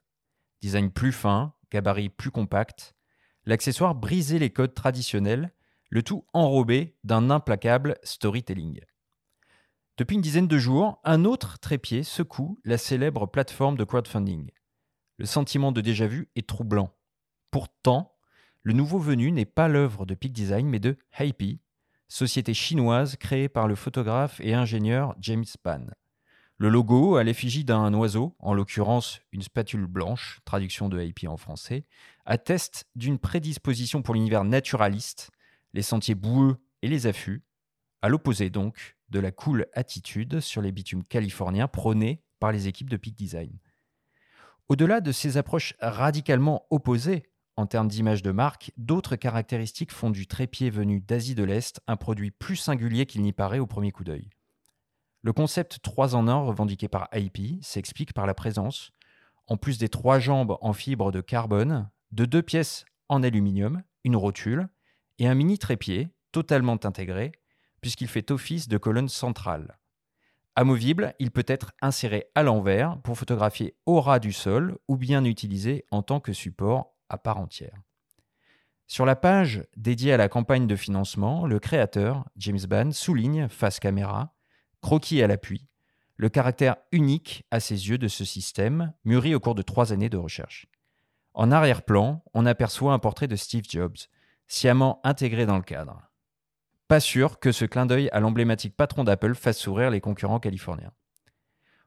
Design 0.65 0.91
plus 0.91 1.13
fin, 1.13 1.53
gabarit 1.71 2.09
plus 2.09 2.31
compact, 2.31 2.95
l'accessoire 3.45 3.95
brisait 3.95 4.39
les 4.39 4.49
codes 4.49 4.73
traditionnels, 4.73 5.53
le 5.91 6.03
tout 6.03 6.25
enrobé 6.33 6.97
d'un 7.05 7.29
implacable 7.29 7.99
storytelling. 8.03 8.81
Depuis 9.99 10.15
une 10.15 10.23
dizaine 10.23 10.49
de 10.49 10.57
jours, 10.57 11.03
un 11.05 11.27
autre 11.27 11.59
trépied 11.59 12.03
secoue 12.03 12.59
la 12.65 12.79
célèbre 12.79 13.27
plateforme 13.27 13.77
de 13.77 13.85
crowdfunding. 13.85 14.53
Le 15.19 15.27
sentiment 15.27 15.71
de 15.71 15.83
déjà-vu 15.83 16.31
est 16.35 16.49
troublant. 16.49 16.95
Pourtant, 17.51 18.17
le 18.63 18.73
nouveau 18.73 18.99
venu 18.99 19.33
n'est 19.33 19.45
pas 19.45 19.69
l'œuvre 19.69 20.07
de 20.07 20.15
Peak 20.15 20.33
Design 20.33 20.67
mais 20.67 20.81
de 20.81 20.97
Happy, 21.13 21.61
société 22.09 22.55
chinoise 22.55 23.17
créée 23.17 23.51
par 23.51 23.69
le 23.69 23.75
photographe 23.75 24.41
et 24.41 24.55
ingénieur 24.55 25.15
James 25.21 25.45
Pan. 25.63 25.85
Le 26.57 26.69
logo, 26.69 27.17
à 27.17 27.25
l'effigie 27.25 27.65
d'un 27.65 27.93
oiseau, 27.95 28.37
en 28.39 28.55
l'occurrence 28.55 29.21
une 29.33 29.43
spatule 29.43 29.87
blanche, 29.87 30.41
traduction 30.45 30.89
de 30.89 31.03
IP 31.03 31.27
en 31.27 31.37
français, 31.37 31.85
atteste 32.27 32.87
d'une 32.95 33.19
prédisposition 33.19 34.03
pour 34.03 34.15
l'univers 34.15 34.45
naturaliste, 34.45 35.31
les 35.73 35.83
sentiers 35.83 36.15
boueux 36.15 36.57
et 36.83 36.89
les 36.89 37.09
affûts, 37.09 37.43
à 38.03 38.09
l'opposé 38.09 38.51
donc 38.51 38.97
de 39.09 39.19
la 39.19 39.33
cool 39.33 39.67
attitude 39.73 40.39
sur 40.41 40.63
les 40.63 40.71
bitumes 40.71 41.03
californiens 41.03 41.67
prônés 41.67 42.23
par 42.39 42.53
les 42.53 42.69
équipes 42.69 42.91
de 42.91 42.97
Peak 42.97 43.17
Design. 43.17 43.59
Au-delà 44.69 45.01
de 45.01 45.11
ces 45.11 45.37
approches 45.37 45.75
radicalement 45.81 46.67
opposées 46.71 47.25
en 47.57 47.67
termes 47.67 47.89
d'image 47.89 48.23
de 48.23 48.31
marque, 48.31 48.73
d'autres 48.77 49.17
caractéristiques 49.17 49.93
font 49.93 50.11
du 50.11 50.27
trépied 50.27 50.71
venu 50.71 51.01
d'Asie 51.01 51.35
de 51.35 51.45
l'Est 51.45 51.81
un 51.87 51.97
produit 51.97 52.31
plus 52.31 52.57
singulier 52.57 53.07
qu'il 53.07 53.23
n'y 53.23 53.33
paraît 53.33 53.59
au 53.59 53.67
premier 53.67 53.91
coup 53.91 54.05
d'œil. 54.05 54.31
Le 55.25 55.33
concept 55.33 55.79
3 55.81 56.17
en 56.17 56.29
1 56.29 56.35
revendiqué 56.43 56.87
par 56.87 57.09
IP 57.15 57.65
s'explique 57.65 58.13
par 58.13 58.27
la 58.27 58.35
présence, 58.35 58.93
en 59.47 59.57
plus 59.57 59.79
des 59.79 59.89
trois 59.89 60.19
jambes 60.19 60.59
en 60.61 60.75
fibre 60.75 61.13
de 61.13 61.23
carbone, 61.23 61.89
de 62.13 62.27
deux 62.27 62.43
pièces 62.43 62.85
en 63.09 63.23
aluminium, 63.23 63.83
une 64.05 64.17
rotule 64.17 64.69
et 65.19 65.27
un 65.27 65.35
mini 65.35 65.57
trépied 65.57 66.11
totalement 66.31 66.79
intégré, 66.85 67.33
puisqu'il 67.81 68.09
fait 68.09 68.31
office 68.31 68.69
de 68.69 68.77
colonne 68.77 69.09
centrale. 69.09 69.79
Amovible, 70.57 71.15
il 71.19 71.31
peut 71.31 71.47
être 71.47 71.73
inséré 71.81 72.27
à 72.35 72.43
l'envers 72.43 73.01
pour 73.01 73.17
photographier 73.17 73.79
au 73.87 74.03
ras 74.03 74.19
du 74.19 74.35
sol 74.35 74.77
ou 74.89 74.99
bien 74.99 75.25
utilisé 75.25 75.87
en 75.91 76.03
tant 76.03 76.21
que 76.21 76.35
support 76.35 76.93
à 77.09 77.17
part 77.17 77.39
entière. 77.39 77.81
Sur 78.87 79.07
la 79.07 79.17
page 79.17 79.65
dédiée 79.75 80.13
à 80.13 80.19
la 80.19 80.29
campagne 80.29 80.67
de 80.67 80.77
financement, 80.77 81.47
le 81.47 81.61
créateur, 81.61 82.27
James 82.37 82.67
Ban, 82.69 82.93
souligne, 82.93 83.49
face 83.49 83.81
caméra, 83.81 84.34
croquis 84.85 85.23
à 85.23 85.27
l'appui, 85.27 85.67
le 86.19 86.29
caractère 86.29 86.77
unique 86.93 87.47
à 87.51 87.59
ses 87.59 87.89
yeux 87.89 87.97
de 87.97 88.07
ce 88.07 88.23
système, 88.23 88.93
mûri 89.07 89.35
au 89.35 89.41
cours 89.41 89.55
de 89.55 89.63
trois 89.63 89.95
années 89.95 90.11
de 90.11 90.19
recherche. 90.19 90.67
En 91.33 91.51
arrière-plan, 91.51 92.23
on 92.35 92.45
aperçoit 92.45 92.93
un 92.93 92.99
portrait 92.99 93.27
de 93.27 93.35
Steve 93.35 93.65
Jobs, 93.67 93.97
sciemment 94.47 95.01
intégré 95.03 95.47
dans 95.47 95.57
le 95.57 95.63
cadre. 95.63 96.11
Pas 96.87 97.01
sûr 97.01 97.39
que 97.41 97.51
ce 97.51 97.65
clin 97.65 97.87
d'œil 97.87 98.11
à 98.13 98.21
l'emblématique 98.21 98.77
patron 98.77 99.05
d'Apple 99.05 99.35
fasse 99.35 99.57
sourire 99.57 99.89
les 99.89 100.03
concurrents 100.03 100.39
californiens. 100.39 100.93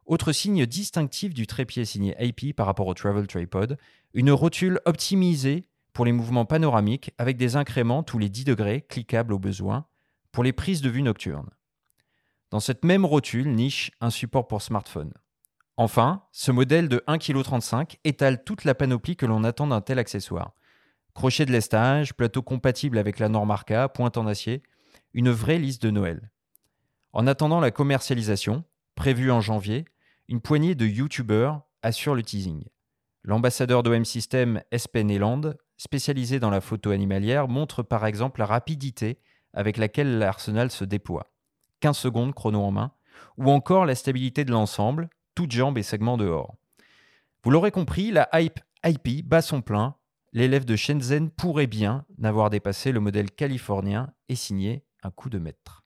Autre 0.07 0.31
signe 0.31 0.65
distinctif 0.65 1.35
du 1.35 1.45
trépied 1.45 1.85
signé 1.85 2.17
AP 2.17 2.55
par 2.55 2.65
rapport 2.65 2.87
au 2.87 2.95
Travel 2.95 3.27
Tripod, 3.27 3.77
une 4.15 4.31
rotule 4.31 4.81
optimisée 4.85 5.69
pour 5.93 6.03
les 6.03 6.13
mouvements 6.13 6.45
panoramiques 6.45 7.11
avec 7.19 7.37
des 7.37 7.57
incréments 7.57 8.01
tous 8.01 8.17
les 8.17 8.29
10 8.29 8.45
degrés 8.45 8.81
cliquables 8.89 9.33
au 9.33 9.39
besoin 9.39 9.85
pour 10.31 10.43
les 10.43 10.51
prises 10.51 10.81
de 10.81 10.89
vue 10.89 11.03
nocturnes. 11.03 11.51
Dans 12.49 12.59
cette 12.61 12.85
même 12.85 13.05
rotule 13.05 13.53
niche 13.53 13.91
un 13.99 14.09
support 14.09 14.47
pour 14.47 14.61
smartphone. 14.61 15.13
Enfin, 15.75 16.23
ce 16.31 16.51
modèle 16.51 16.87
de 16.87 17.03
1,35 17.07 17.85
kg 17.85 17.99
étale 18.03 18.43
toute 18.43 18.63
la 18.63 18.73
panoplie 18.73 19.15
que 19.15 19.25
l'on 19.25 19.43
attend 19.43 19.67
d'un 19.67 19.81
tel 19.81 19.99
accessoire. 19.99 20.53
Crochet 21.13 21.45
de 21.45 21.51
lestage, 21.51 22.13
plateau 22.13 22.41
compatible 22.41 22.97
avec 22.97 23.19
la 23.19 23.27
norme 23.27 23.51
Arca, 23.51 23.89
pointe 23.89 24.17
en 24.17 24.27
acier, 24.27 24.63
une 25.13 25.29
vraie 25.29 25.57
liste 25.57 25.83
de 25.83 25.91
Noël. 25.91 26.31
En 27.11 27.27
attendant 27.27 27.59
la 27.59 27.71
commercialisation, 27.71 28.63
prévue 28.95 29.29
en 29.29 29.41
janvier, 29.41 29.85
une 30.29 30.41
poignée 30.41 30.75
de 30.75 30.85
YouTubers 30.85 31.61
assure 31.81 32.15
le 32.15 32.23
teasing. 32.23 32.63
L'ambassadeur 33.23 33.83
d'OM 33.83 34.05
System 34.05 34.61
Espen 34.71 35.11
Eland, 35.11 35.53
spécialisé 35.75 36.39
dans 36.39 36.49
la 36.49 36.61
photo 36.61 36.91
animalière, 36.91 37.47
montre 37.47 37.83
par 37.83 38.05
exemple 38.05 38.39
la 38.39 38.45
rapidité 38.45 39.19
avec 39.53 39.77
laquelle 39.77 40.17
l'arsenal 40.17 40.71
se 40.71 40.85
déploie. 40.85 41.31
15 41.79 41.97
secondes 41.97 42.33
chrono 42.33 42.61
en 42.61 42.71
main, 42.71 42.91
ou 43.37 43.51
encore 43.51 43.85
la 43.85 43.95
stabilité 43.95 44.45
de 44.45 44.51
l'ensemble, 44.51 45.09
toutes 45.35 45.51
jambes 45.51 45.77
et 45.77 45.83
segments 45.83 46.17
dehors. 46.17 46.55
Vous 47.43 47.51
l'aurez 47.51 47.71
compris, 47.71 48.11
la 48.11 48.29
hype 48.33 48.59
IP 48.85 49.25
bat 49.25 49.41
son 49.41 49.61
plein. 49.61 49.95
L'élève 50.33 50.65
de 50.65 50.75
Shenzhen 50.75 51.29
pourrait 51.29 51.67
bien 51.67 52.05
n'avoir 52.17 52.49
dépassé 52.49 52.91
le 52.91 52.99
modèle 52.99 53.31
californien 53.31 54.13
et 54.29 54.35
signé 54.35 54.83
un 55.03 55.11
coup 55.11 55.29
de 55.29 55.39
maître. 55.39 55.83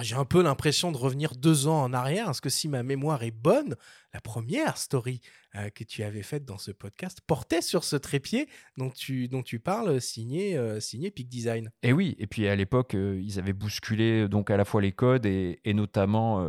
Ah, 0.00 0.04
J'ai 0.04 0.14
un 0.14 0.24
peu 0.24 0.44
l'impression 0.44 0.92
de 0.92 0.96
revenir 0.96 1.34
deux 1.34 1.66
ans 1.66 1.82
en 1.82 1.92
arrière, 1.92 2.26
parce 2.26 2.40
que 2.40 2.50
si 2.50 2.68
ma 2.68 2.84
mémoire 2.84 3.24
est 3.24 3.32
bonne, 3.32 3.74
la 4.14 4.20
première 4.20 4.76
story 4.76 5.20
euh, 5.56 5.70
que 5.70 5.82
tu 5.82 6.04
avais 6.04 6.22
faite 6.22 6.44
dans 6.44 6.56
ce 6.56 6.70
podcast 6.70 7.20
portait 7.26 7.62
sur 7.62 7.82
ce 7.82 7.96
trépied 7.96 8.48
dont 8.76 8.90
tu, 8.90 9.26
dont 9.26 9.42
tu 9.42 9.58
parles, 9.58 10.00
signé, 10.00 10.56
euh, 10.56 10.78
signé 10.78 11.10
Peak 11.10 11.28
Design. 11.28 11.72
Et 11.82 11.92
oui, 11.92 12.14
et 12.20 12.28
puis 12.28 12.46
à 12.46 12.54
l'époque, 12.54 12.94
euh, 12.94 13.20
ils 13.20 13.40
avaient 13.40 13.52
bousculé 13.52 14.28
donc 14.28 14.52
à 14.52 14.56
la 14.56 14.64
fois 14.64 14.80
les 14.82 14.92
codes 14.92 15.26
et, 15.26 15.58
notamment 15.66 16.48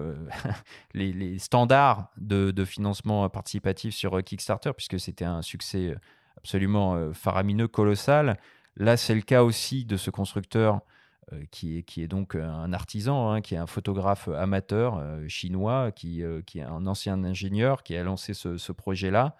les, 0.94 1.40
standards 1.40 2.12
de, 2.18 2.52
de 2.52 2.66
financement 2.66 3.28
participatif 3.30 3.96
sur 3.96 4.24
Kickstarter, 4.24 4.74
puisque 4.78 5.00
c'était 5.00 5.26
un 5.26 5.42
succès 5.42 5.96
absolument 6.38 7.12
faramineux, 7.16 7.68
colossal. 7.68 8.38
Là, 8.76 8.96
c'est 8.96 9.16
le 9.16 9.22
cas 9.22 9.42
aussi 9.42 9.86
de 9.86 9.98
ce 9.98 10.12
constructeur 10.12 10.82
qui, 11.52 11.78
est, 11.78 11.84
qui 11.84 12.02
est 12.02 12.08
donc 12.08 12.36
un 12.36 12.74
artisan, 12.74 13.32
hein, 13.32 13.42
qui 13.42 13.56
est 13.56 13.58
un 13.58 13.68
photographe 13.68 14.28
amateur 14.30 14.98
euh, 14.98 15.28
chinois, 15.28 15.92
qui, 15.92 16.24
euh, 16.24 16.42
qui 16.42 16.60
est 16.60 16.64
un 16.64 16.88
ancien 16.88 17.24
ingénieur, 17.24 17.84
qui 17.84 17.96
a 17.96 18.04
lancé 18.04 18.34
ce, 18.34 18.58
ce 18.58 18.72
projet-là. 18.72 19.36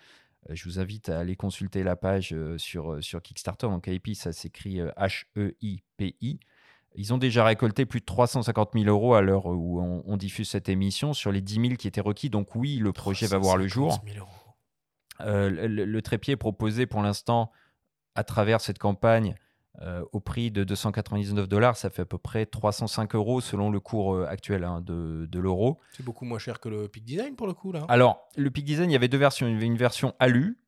Euh, 0.50 0.56
Je 0.56 0.64
vous 0.66 0.80
invite 0.80 1.10
à 1.10 1.20
aller 1.20 1.36
consulter 1.36 1.84
la 1.84 1.96
page 1.96 2.34
euh, 2.34 2.58
sur, 2.58 2.94
euh, 2.94 3.02
sur 3.02 3.22
Kickstarter. 3.22 3.68
Donc, 3.68 3.88
AIP, 3.88 4.16
ça 4.16 4.32
s'écrit 4.34 4.80
euh, 4.82 4.92
H-E-I-P-I. 4.98 6.40
Ils 6.96 7.14
ont 7.14 7.18
déjà 7.18 7.44
récolté 7.46 7.86
plus 7.86 8.00
de 8.00 8.06
350 8.06 8.72
000 8.74 8.86
euros 8.86 9.14
à 9.14 9.22
l'heure 9.22 9.46
où 9.46 9.80
on, 9.82 10.04
on 10.06 10.18
diffuse 10.18 10.50
cette 10.50 10.70
émission 10.70 11.14
sur 11.14 11.32
les 11.32 11.42
10 11.42 11.54
000 11.56 11.68
qui 11.76 11.88
étaient 11.88 12.02
requis. 12.02 12.30
Donc, 12.30 12.56
oui, 12.56 12.78
le 12.78 12.92
projet 12.94 13.28
va 13.28 13.38
voir 13.38 13.58
le 13.58 13.68
jour. 13.68 13.90
350 14.00 14.14
000 14.16 14.26
euros. 14.26 14.56
Euh, 15.22 15.68
le, 15.68 15.86
le 15.86 16.02
trépied 16.02 16.34
est 16.34 16.38
proposé 16.38 16.86
pour 16.86 17.02
l'instant 17.02 17.52
à 18.16 18.24
travers 18.24 18.62
cette 18.62 18.80
campagne 18.80 19.36
euh, 19.82 20.04
au 20.12 20.20
prix 20.20 20.52
de 20.52 20.64
299 20.64 21.48
dollars. 21.48 21.78
Ça 21.78 21.90
fait 21.90 22.02
à 22.02 22.06
peu 22.06 22.18
près 22.18 22.46
305 22.46 23.16
euros 23.16 23.40
selon 23.42 23.70
le 23.72 23.80
cours 23.80 24.14
euh, 24.16 24.26
actuel 24.28 24.64
hein, 24.64 24.82
de, 24.82 25.26
de 25.32 25.40
l'euro. 25.40 25.80
C'est 25.92 26.04
beaucoup 26.04 26.26
moins 26.26 26.40
cher 26.40 26.60
que 26.60 26.70
le 26.70 26.88
Peak 26.88 27.04
Design 27.06 27.36
pour 27.36 27.48
le 27.48 27.54
coup, 27.54 27.72
là. 27.72 27.86
Alors, 27.90 28.20
le 28.36 28.52
Peak 28.52 28.66
Design, 28.66 28.90
il 28.90 28.94
y 28.94 28.96
avait 28.98 29.08
deux 29.08 29.18
versions. 29.18 29.48
Il 29.48 29.54
y 29.54 29.56
avait 29.56 29.66
une 29.66 29.78
version 29.78 30.14
alu 30.20 30.60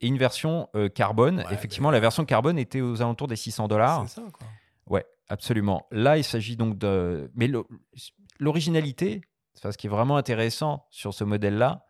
et 0.00 0.06
une 0.08 0.18
version 0.18 0.68
euh, 0.74 0.88
carbone. 0.88 1.38
Ouais, 1.38 1.52
Effectivement, 1.54 1.88
mais- 1.90 1.96
la 1.96 2.00
version 2.00 2.24
carbone 2.24 2.58
était 2.58 2.80
aux 2.80 3.00
alentours 3.02 3.28
des 3.28 3.36
600 3.36 3.68
dollars. 3.68 4.04
C'est 4.08 4.20
ça, 4.20 4.26
quoi. 4.32 4.46
Ouais, 4.86 5.04
absolument. 5.28 5.86
Là, 5.90 6.16
il 6.18 6.24
s'agit 6.24 6.56
donc 6.56 6.78
de. 6.78 7.30
Mais 7.34 7.46
l'o- 7.46 7.68
l'originalité, 8.38 9.20
enfin, 9.56 9.72
ce 9.72 9.78
qui 9.78 9.86
est 9.86 9.90
vraiment 9.90 10.16
intéressant 10.16 10.86
sur 10.90 11.14
ce 11.14 11.24
modèle-là, 11.24 11.84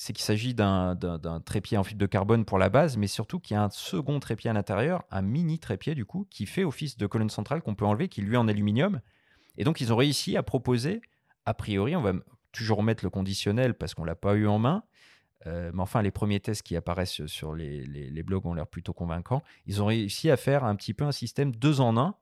c'est 0.00 0.12
qu'il 0.12 0.22
s'agit 0.24 0.54
d'un- 0.54 0.96
trépied 1.44 1.76
en 1.76 1.82
fibre 1.82 1.98
de 1.98 2.06
carbone 2.06 2.44
pour 2.44 2.56
la 2.56 2.68
base, 2.68 2.96
mais 2.96 3.08
surtout 3.08 3.40
qu'il 3.40 3.54
y 3.56 3.58
a 3.58 3.64
un 3.64 3.70
second 3.70 4.20
trépied 4.20 4.48
à 4.48 4.52
l'intérieur, 4.52 5.02
un 5.10 5.22
mini 5.22 5.58
trépied 5.58 5.96
du 5.96 6.04
coup, 6.06 6.24
qui 6.30 6.46
fait 6.46 6.62
office 6.62 6.96
de 6.96 7.06
colonne 7.06 7.30
centrale 7.30 7.60
qu'on 7.62 7.74
peut 7.74 7.84
enlever, 7.84 8.08
qui 8.08 8.22
lui 8.22 8.34
est 8.34 8.38
en 8.38 8.46
aluminium. 8.46 9.00
Et 9.56 9.64
donc, 9.64 9.80
ils 9.80 9.92
ont 9.92 9.96
réussi 9.96 10.36
à 10.36 10.44
proposer, 10.44 11.02
a 11.46 11.52
priori, 11.52 11.96
on 11.96 12.00
va 12.00 12.12
toujours 12.52 12.84
mettre 12.84 13.04
le 13.04 13.10
conditionnel 13.10 13.74
parce 13.74 13.94
qu'on 13.94 14.04
l'a 14.04 14.14
pas 14.14 14.34
eu 14.34 14.46
en 14.46 14.58
main. 14.58 14.84
euh, 15.46 15.70
mais 15.72 15.82
enfin, 15.82 16.02
les 16.02 16.10
premiers 16.10 16.40
tests 16.40 16.62
qui 16.62 16.74
apparaissent 16.74 17.24
sur 17.26 17.54
les- 17.54 17.84
les 17.86 18.22
blogs 18.24 18.44
ont 18.46 18.54
l'air 18.54 18.66
plutôt 18.66 18.92
convaincants. 18.92 19.42
Ils 19.66 19.80
ont 19.80 19.86
réussi 19.86 20.30
à 20.30 20.36
faire 20.36 20.64
un 20.64 20.74
petit 20.74 20.94
peu 20.94 21.04
un 21.04 21.12
système 21.12 21.54
deux 21.54 21.80
en 21.80 21.96
un 21.96 22.16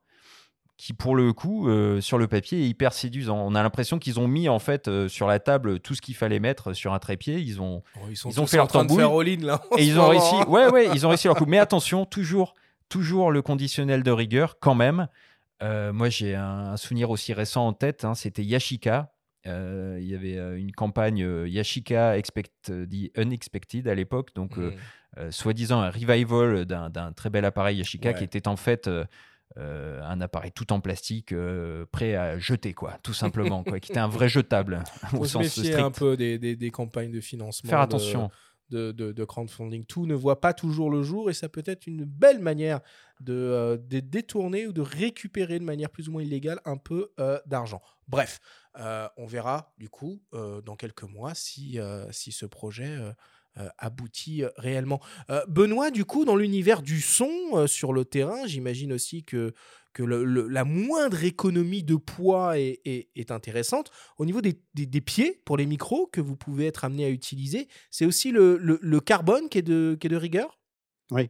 qui, 0.77 0.93
pour 0.93 1.15
le 1.15 1.33
coup, 1.33 1.67
euh, 1.69 1.99
sur 2.01 2.17
le 2.19 2.27
papier, 2.27 2.61
est 2.63 2.67
hyper 2.69 2.93
séduisant. 2.93 3.37
On 3.37 3.55
a 3.55 3.63
l'impression 3.63 3.97
qu'ils 3.97 4.19
ont 4.19 4.27
mis 4.27 4.47
en 4.47 4.59
fait 4.59 4.87
euh, 4.87 5.07
sur 5.07 5.25
la 5.27 5.39
table 5.39 5.79
tout 5.79 5.95
ce 5.95 6.01
qu'il 6.01 6.13
fallait 6.15 6.39
mettre 6.39 6.73
sur 6.73 6.93
un 6.93 6.99
trépied. 6.99 7.39
Ils 7.39 7.59
ont 7.61 7.81
Bon, 7.95 8.01
ils 8.09 8.15
sont 8.15 8.29
Ils 8.29 8.39
ont 8.39 8.45
fait 8.45 8.57
leur 8.57 8.67
tambouille. 8.67 9.01
et 9.77 9.83
ils 9.85 9.99
ont 9.99 10.07
réussi. 10.07 10.35
hein. 10.35 10.45
Ouais, 10.47 10.69
ouais, 10.69 10.87
ils 10.93 11.05
ont 11.05 11.09
réussi 11.13 11.25
leur 11.27 11.35
coup. 11.35 11.45
Mais 11.47 11.57
attention, 11.57 12.05
toujours, 12.05 12.53
toujours 12.89 13.31
le 13.31 13.41
conditionnel 13.41 14.03
de 14.03 14.11
rigueur 14.11 14.59
quand 14.59 14.75
même. 14.75 15.07
Euh, 15.63 15.91
moi, 15.91 16.09
j'ai 16.09 16.35
un, 16.35 16.43
un 16.73 16.77
souvenir 16.77 17.09
aussi 17.09 17.33
récent 17.33 17.65
en 17.65 17.73
tête. 17.73 18.05
hein, 18.05 18.13
C'était 18.13 18.43
Yashica. 18.43 19.11
Euh, 19.47 19.97
il 19.99 20.07
y 20.07 20.13
avait 20.13 20.59
une 20.59 20.73
campagne 20.73 21.25
Yashica 21.47 22.17
Expect, 22.17 22.51
the 22.65 23.09
Unexpected 23.17 23.87
à 23.87 23.95
l'époque, 23.95 24.29
donc 24.35 24.57
euh, 24.57 24.71
Mm. 24.71 25.19
euh, 25.19 25.31
soi-disant 25.31 25.79
un 25.81 25.89
revival 25.89 26.65
d'un 26.65 27.11
très 27.13 27.29
bel 27.31 27.45
appareil 27.45 27.77
Yashica 27.77 28.09
Ouais. 28.09 28.15
qui 28.17 28.23
était 28.25 28.47
en 28.47 28.57
fait 28.57 28.87
euh, 29.57 30.01
un 30.03 30.21
appareil 30.21 30.51
tout 30.51 30.71
en 30.71 30.79
plastique 30.79 31.31
euh, 31.33 31.85
prêt 31.91 32.15
à 32.15 32.37
jeter, 32.37 32.73
quoi, 32.73 32.97
tout 33.03 33.13
simplement, 33.13 33.63
quoi, 33.63 33.79
qui 33.79 33.91
était 33.91 33.99
un 33.99 34.07
vrai 34.07 34.29
jetable 34.29 34.83
Faut 35.09 35.17
au 35.19 35.25
se 35.25 35.31
sens 35.31 35.47
strict. 35.47 35.75
un 35.75 35.91
peu 35.91 36.15
des, 36.15 36.37
des- 36.37 36.55
des 36.55 36.69
campagnes 36.71 37.11
de 37.11 37.19
financement. 37.21 37.69
Faire 37.69 37.79
attention. 37.81 38.29
de, 38.69 38.91
de- 38.91 39.13
de 39.13 39.23
crowdfunding. 39.23 39.85
Tout 39.85 40.05
ne 40.05 40.13
voit 40.13 40.41
pas 40.41 40.53
toujours 40.53 40.91
le 40.91 41.01
jour 41.01 41.29
et 41.29 41.33
ça 41.33 41.47
peut 41.49 41.63
être 41.65 41.87
une 41.87 42.03
belle 42.03 42.39
manière 42.39 42.81
de, 43.21 43.33
euh, 43.33 43.77
de 43.77 43.99
détourner 44.01 44.67
ou 44.67 44.73
de 44.73 44.81
récupérer 44.81 45.57
de 45.57 45.63
manière 45.63 45.89
plus 45.89 46.09
ou 46.09 46.11
moins 46.11 46.21
illégale 46.21 46.59
un 46.65 46.75
peu 46.77 47.11
d'argent. 47.45 47.81
Bref, 48.09 48.39
on 49.17 49.25
verra 49.25 49.73
du 49.77 49.89
coup 49.89 50.21
dans 50.65 50.75
quelques 50.75 51.03
mois 51.03 51.33
si, 51.33 51.79
si 52.11 52.31
ce 52.31 52.45
projet 52.45 52.97
aboutit 53.77 54.43
euh, 54.43 54.49
réellement. 54.57 54.99
Euh, 55.29 55.41
Benoît, 55.47 55.91
du 55.91 56.05
coup, 56.05 56.25
dans 56.25 56.35
l'univers 56.35 56.81
du 56.81 57.01
son 57.01 57.29
euh, 57.53 57.67
sur 57.67 57.93
le 57.93 58.05
terrain, 58.05 58.45
j'imagine 58.45 58.93
aussi 58.93 59.23
que, 59.23 59.53
que 59.93 60.03
le- 60.03 60.23
le- 60.25 60.47
la 60.47 60.63
moindre 60.63 61.23
économie 61.23 61.83
de 61.83 61.95
poids 61.95 62.59
est, 62.59 62.79
est- 62.85 63.09
est 63.15 63.31
intéressante. 63.31 63.91
Au 64.17 64.25
niveau 64.25 64.41
des, 64.41 64.59
des- 64.75 64.85
des 64.85 65.01
pieds 65.01 65.41
pour 65.45 65.57
les 65.57 65.65
micros 65.65 66.07
que 66.07 66.21
vous 66.21 66.35
pouvez 66.35 66.65
être 66.67 66.85
amené 66.85 67.05
à 67.05 67.09
utiliser, 67.09 67.67
c'est 67.89 68.05
aussi 68.05 68.31
le, 68.31 68.57
le- 68.57 68.79
le 68.81 68.99
carbone 68.99 69.49
qui 69.49 69.57
est 69.59 69.63
de, 69.63 69.97
qui 69.99 70.07
est 70.07 70.09
de 70.11 70.15
rigueur? 70.15 70.59
Oui. 71.09 71.29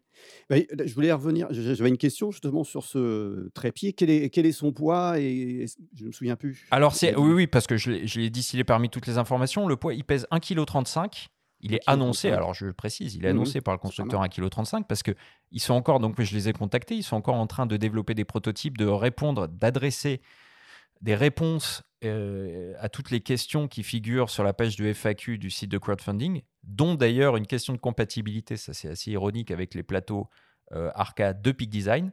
Je 0.49 0.93
voulais 0.95 1.11
revenir. 1.11 1.47
J'avais 1.51 1.89
une 1.89 1.99
question 1.99 2.31
justement 2.31 2.63
sur 2.63 2.83
ce 2.83 3.49
trépied. 3.53 3.93
Quel 3.93 4.09
est, 4.09 4.29
quel 4.31 4.47
est 4.47 4.51
son 4.51 4.71
poids 4.73 5.19
et 5.19 5.67
je 5.95 6.05
me 6.05 6.11
souviens 6.11 6.35
plus. 6.35 6.65
Alors, 6.71 6.95
c'est 6.95 7.15
oui, 7.15 7.31
oui, 7.31 7.45
parce 7.47 7.67
que 7.67 7.77
je 7.77 7.91
l'ai 7.91 8.07
je 8.07 8.19
l'ai 8.19 8.31
distillé 8.31 8.63
parmi 8.63 8.89
toutes 8.89 9.05
les 9.05 9.19
informations. 9.19 9.67
Le 9.67 9.75
poids, 9.75 9.93
il 9.93 10.03
pèse 10.03 10.25
1,35 10.31 11.09
kg. 11.11 11.27
Il 11.61 11.73
est 11.73 11.83
1,35 11.87 11.91
annoncé, 11.93 12.31
alors 12.31 12.53
je 12.53 12.65
le 12.65 12.73
précise, 12.73 13.15
il 13.15 13.25
est 13.25 13.29
annoncé 13.29 13.61
par 13.61 13.73
le 13.73 13.79
constructeur 13.79 14.21
1,35 14.23 14.79
kg 14.81 14.85
parce 14.87 15.01
que 15.03 15.11
ils 15.51 15.59
sont 15.59 15.73
encore, 15.73 15.99
donc 15.99 16.21
je 16.21 16.33
les 16.35 16.47
ai 16.49 16.53
contactés, 16.53 16.95
ils 16.95 17.03
sont 17.03 17.15
encore 17.15 17.35
en 17.35 17.47
train 17.47 17.65
de 17.65 17.77
développer 17.77 18.13
des 18.13 18.25
prototypes, 18.25 18.77
de 18.77 18.85
répondre, 18.85 19.47
d'adresser 19.47 20.21
des 21.01 21.15
réponses 21.15 21.83
euh, 22.03 22.73
à 22.79 22.89
toutes 22.89 23.09
les 23.11 23.21
questions 23.21 23.67
qui 23.67 23.81
figurent 23.83 24.29
sur 24.29 24.43
la 24.43 24.53
page 24.53 24.75
de 24.75 24.85
FAQ 24.93 25.37
du 25.39 25.49
site 25.49 25.71
de 25.71 25.77
crowdfunding, 25.79 26.41
dont 26.63 26.93
d'ailleurs 26.95 27.37
une 27.37 27.47
question 27.47 27.73
de 27.73 27.79
compatibilité, 27.79 28.55
ça 28.57 28.73
c'est 28.73 28.89
assez 28.89 29.11
ironique 29.11 29.49
avec 29.51 29.73
les 29.73 29.83
plateaux 29.83 30.27
euh, 30.73 30.91
arcade 30.95 31.41
de 31.41 31.51
Peak 31.51 31.69
Design. 31.69 32.11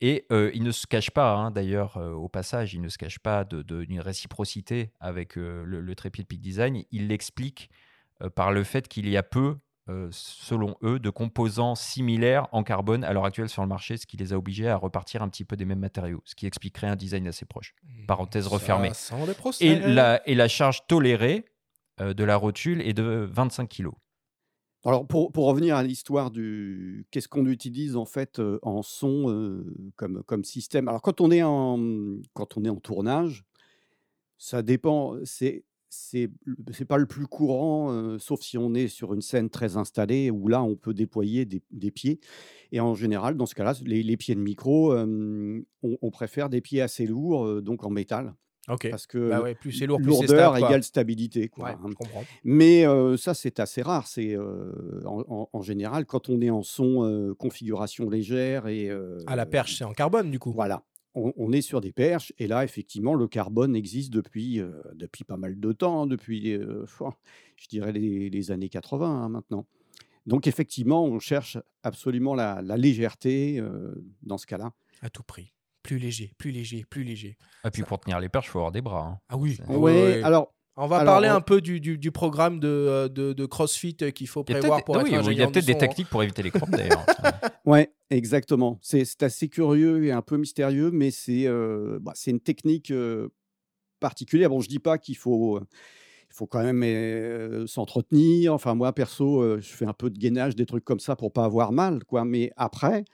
Et 0.00 0.26
euh, 0.32 0.50
il 0.54 0.64
ne 0.64 0.70
se 0.70 0.86
cache 0.86 1.10
pas, 1.10 1.34
hein, 1.34 1.50
d'ailleurs, 1.50 1.96
euh, 1.96 2.10
au 2.12 2.28
passage, 2.28 2.74
il 2.74 2.82
ne 2.82 2.88
se 2.88 2.98
cache 2.98 3.18
pas 3.20 3.44
de- 3.44 3.62
de- 3.62 3.84
d'une 3.84 4.00
réciprocité 4.00 4.90
avec 5.00 5.38
euh, 5.38 5.62
le, 5.64 5.80
le 5.80 5.94
trépied 5.94 6.24
de 6.24 6.28
Peak 6.28 6.40
Design. 6.42 6.82
Il 6.90 7.08
l'explique 7.08 7.70
par 8.34 8.52
le 8.52 8.64
fait 8.64 8.88
qu'il 8.88 9.08
y 9.08 9.16
a 9.16 9.22
peu, 9.22 9.56
euh, 9.90 10.08
selon 10.12 10.76
eux, 10.82 10.98
de 10.98 11.10
composants 11.10 11.74
similaires 11.74 12.48
en 12.52 12.62
carbone 12.62 13.04
à 13.04 13.12
l'heure 13.12 13.26
actuelle 13.26 13.50
sur 13.50 13.60
le 13.60 13.68
marché, 13.68 13.98
ce 13.98 14.06
qui 14.06 14.16
les 14.16 14.32
a 14.32 14.38
obligés 14.38 14.66
à 14.66 14.76
repartir 14.76 15.22
un 15.22 15.28
petit 15.28 15.44
peu 15.44 15.56
des 15.56 15.66
mêmes 15.66 15.78
matériaux, 15.78 16.22
ce 16.24 16.34
qui 16.34 16.46
expliquerait 16.46 16.86
un 16.86 16.96
design 16.96 17.28
assez 17.28 17.44
proche. 17.44 17.74
Parenthèse 18.08 18.46
refermée. 18.46 18.94
Ça 18.94 19.14
procès. 19.36 19.66
Et 19.66 19.78
la, 19.78 20.26
et 20.26 20.34
la 20.34 20.48
charge 20.48 20.86
tolérée 20.86 21.44
euh, 22.00 22.14
de 22.14 22.24
la 22.24 22.36
rotule 22.36 22.80
est 22.80 22.94
de 22.94 23.28
25 23.30 23.68
kg. 23.68 23.90
Alors, 24.86 25.06
pour, 25.06 25.32
pour 25.32 25.46
revenir 25.46 25.76
à 25.76 25.82
l'histoire 25.82 26.30
du 26.30 27.06
qu'est-ce 27.10 27.28
qu'on 27.28 27.46
utilise 27.46 27.96
en 27.96 28.06
fait 28.06 28.38
euh, 28.38 28.58
en 28.62 28.82
son 28.82 29.30
euh, 29.30 29.66
comme, 29.96 30.22
comme 30.24 30.44
système? 30.44 30.88
Alors, 30.88 31.02
quand 31.02 31.20
on 31.20 31.30
est 31.30 31.42
en, 31.42 31.78
quand 32.32 32.56
on 32.56 32.64
est 32.64 32.70
en 32.70 32.80
tournage, 32.80 33.44
ça 34.38 34.62
dépend. 34.62 35.16
C'est 35.24 35.64
c'est 35.96 36.30
c'est 36.72 36.84
pas 36.84 36.96
le 36.98 37.06
plus 37.06 37.26
courant, 37.26 37.90
euh, 37.92 38.18
sauf 38.18 38.40
si 38.42 38.58
on 38.58 38.74
est 38.74 38.88
sur 38.88 39.14
une 39.14 39.22
scène 39.22 39.50
très 39.50 39.76
installée 39.76 40.30
où 40.30 40.48
là, 40.48 40.62
on 40.62 40.76
peut 40.76 40.94
déployer 40.94 41.44
des, 41.44 41.62
des 41.70 41.90
pieds. 41.90 42.20
Et 42.72 42.80
en 42.80 42.94
général, 42.94 43.36
dans 43.36 43.46
ce 43.46 43.54
cas-là, 43.54 43.74
les, 43.84 44.02
les 44.02 44.16
pieds 44.16 44.34
de 44.34 44.40
micro, 44.40 44.92
euh, 44.92 45.64
on, 45.82 45.96
on 46.02 46.10
préfère 46.10 46.48
des 46.48 46.60
pieds 46.60 46.82
assez 46.82 47.06
lourds, 47.06 47.46
euh, 47.46 47.60
donc 47.62 47.84
en 47.84 47.90
métal, 47.90 48.34
Ok. 48.68 48.88
parce 48.90 49.06
que 49.06 49.28
Bah 49.30 49.42
ouais, 49.42 49.54
plus 49.54 49.72
c'est 49.72 49.86
lourd, 49.86 49.98
plus 50.00 50.12
c'est 50.14 50.26
lourdeur 50.26 50.56
stable. 50.56 50.66
égale 50.70 50.82
stabilité. 50.82 51.48
Quoi, 51.48 51.66
Ouais, 51.68 51.76
hein. 51.80 51.86
je 51.88 51.94
comprends. 51.94 52.24
Mais 52.44 52.86
euh, 52.86 53.16
ça, 53.16 53.34
c'est 53.34 53.60
assez 53.60 53.82
rare. 53.82 54.06
C'est 54.06 54.34
euh, 54.36 54.72
en, 55.06 55.62
général 55.62 56.06
quand 56.06 56.28
on 56.28 56.40
est 56.40 56.50
en 56.50 56.62
son 56.62 57.04
euh, 57.04 57.34
configuration 57.34 58.08
légère 58.10 58.66
et 58.66 58.90
À 59.26 59.36
la 59.36 59.46
perche, 59.46 59.76
c'est 59.78 59.84
en 59.84 59.92
carbone 59.92 60.30
du 60.30 60.38
coup. 60.38 60.52
Voilà, 60.52 60.82
on, 61.14 61.32
on 61.36 61.52
est 61.52 61.60
sur 61.62 61.80
des 61.80 61.92
perches 61.92 62.32
et 62.38 62.46
là, 62.46 62.64
effectivement, 62.64 63.14
le 63.14 63.26
carbone 63.28 63.74
existe 63.76 64.12
depuis 64.12 64.60
euh, 64.60 64.70
depuis 64.94 65.24
pas 65.24 65.36
mal 65.36 65.58
de 65.58 65.72
temps, 65.72 66.02
hein, 66.02 66.06
depuis, 66.06 66.52
euh, 66.52 66.84
je 67.56 67.68
dirais 67.68 67.92
les, 67.92 68.30
les 68.30 68.50
années 68.50 68.68
80 68.68 69.06
hein, 69.06 69.28
maintenant. 69.28 69.66
Donc 70.26 70.46
effectivement, 70.46 71.04
on 71.04 71.18
cherche 71.18 71.58
absolument 71.82 72.34
la, 72.34 72.62
la 72.62 72.76
légèreté 72.76 73.58
euh, 73.60 73.94
dans 74.22 74.38
ce 74.38 74.46
cas-là. 74.46 74.72
À 75.02 75.10
tout 75.10 75.22
prix. 75.22 75.52
Plus 75.82 75.98
léger, 75.98 76.32
plus 76.38 76.50
léger, 76.50 76.86
plus 76.88 77.04
léger. 77.04 77.36
Et 77.66 77.70
puis 77.70 77.82
pour 77.82 78.00
tenir 78.00 78.18
les 78.18 78.30
perches, 78.30 78.46
il 78.46 78.50
faut 78.52 78.58
avoir 78.60 78.72
des 78.72 78.80
bras. 78.80 79.06
hein. 79.06 79.18
Ah 79.28 79.36
oui. 79.36 79.58
Ouais, 79.68 79.76
ouais, 79.76 79.92
ouais. 80.02 80.22
alors 80.22 80.53
On 80.76 80.86
va 80.88 80.96
alors, 80.98 81.14
parler 81.14 81.28
un 81.28 81.40
peu 81.40 81.60
du, 81.60 81.80
du- 81.80 81.98
du 81.98 82.10
programme 82.10 82.58
de, 82.58 82.66
euh, 82.68 83.08
de, 83.08 83.32
de 83.32 83.46
CrossFit 83.46 83.96
euh, 84.02 84.10
qu'il 84.10 84.26
faut 84.26 84.42
prévoir 84.42 84.82
pour 84.84 84.96
être 84.96 85.04
oui, 85.04 85.10
il 85.32 85.38
y 85.38 85.42
a 85.42 85.46
peut-être 85.46 85.64
des 85.66 85.72
son, 85.72 85.78
hein. 85.78 85.80
techniques 85.80 86.08
pour 86.08 86.22
éviter 86.22 86.42
les 86.42 86.50
crampes 86.50 86.70
d'ailleurs. 86.70 87.04
Ouais, 87.64 87.92
exactement. 88.10 88.78
C'est 88.82 89.22
assez 89.22 89.48
curieux 89.48 90.04
et 90.04 90.12
un 90.12 90.20
peu 90.20 90.36
mystérieux, 90.36 90.90
mais 90.90 91.10
c'est 91.10 91.46
euh, 91.46 91.98
bah, 92.00 92.12
une 92.26 92.40
technique 92.40 92.90
euh, 92.90 93.28
particulière. 94.00 94.50
Bon, 94.50 94.60
je 94.60 94.68
dis 94.68 94.80
pas 94.80 94.98
qu'il 94.98 95.16
faut, 95.16 95.58
il 95.60 96.34
faut 96.34 96.46
quand 96.46 96.62
même 96.62 96.82
euh, 96.82 97.66
s'entretenir. 97.66 98.52
Enfin, 98.52 98.74
moi, 98.74 98.92
perso, 98.92 99.40
euh, 99.40 99.60
je 99.62 99.68
fais 99.72 99.86
un 99.86 99.94
peu 99.94 100.10
de 100.10 100.18
gainage, 100.18 100.56
des 100.56 100.66
trucs 100.66 100.84
comme 100.84 101.00
ça 101.00 101.16
pour 101.16 101.32
pas 101.32 101.44
avoir 101.44 101.72
mal, 101.72 102.04
quoi. 102.04 102.24
Mais 102.26 102.50
après, 102.56 103.04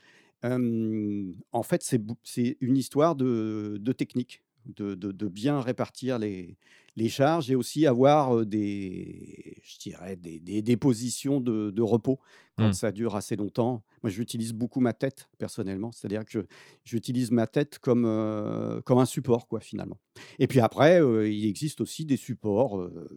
euh, 0.45 1.31
en 1.53 1.63
fait, 1.63 1.85
c'est 2.25 2.57
une 2.61 2.77
histoire 2.77 3.15
de, 3.15 3.77
de 3.81 3.93
technique, 3.93 4.43
de, 4.67 4.95
de- 4.97 5.13
de 5.13 5.29
bien 5.29 5.61
répartir 5.61 6.19
les, 6.19 6.57
les 7.01 7.09
charges 7.09 7.51
et 7.51 7.55
aussi 7.57 7.87
avoir 7.87 8.47
des, 8.47 9.61
je 9.65 9.79
dirais, 9.79 10.17
des, 10.17 10.41
des, 10.41 10.63
des 10.63 10.77
positions 10.77 11.41
de, 11.41 11.71
de 11.71 11.83
repos 11.83 12.21
quand 12.57 12.73
Hmm. 12.73 12.73
ça 12.73 12.93
dure 12.93 13.17
assez 13.17 13.37
longtemps. 13.37 13.85
Moi, 14.03 14.11
j'utilise 14.11 14.53
beaucoup 14.53 14.81
ma 14.81 14.93
tête 14.93 15.29
personnellement, 15.39 15.93
c'est-à-dire 15.93 16.25
que 16.25 16.47
j'utilise 16.85 17.31
ma 17.31 17.47
tête 17.47 17.79
comme, 17.79 18.05
euh, 18.07 18.81
comme 18.83 18.99
un 18.99 19.07
support, 19.07 19.47
quoi, 19.49 19.61
finalement. 19.61 19.99
Et 20.39 20.47
puis 20.47 20.61
après, 20.61 21.01
euh, 21.03 21.29
il 21.29 21.47
existe 21.47 21.81
aussi 21.81 22.05
des 22.05 22.17
supports 22.19 22.79
euh, 22.81 23.09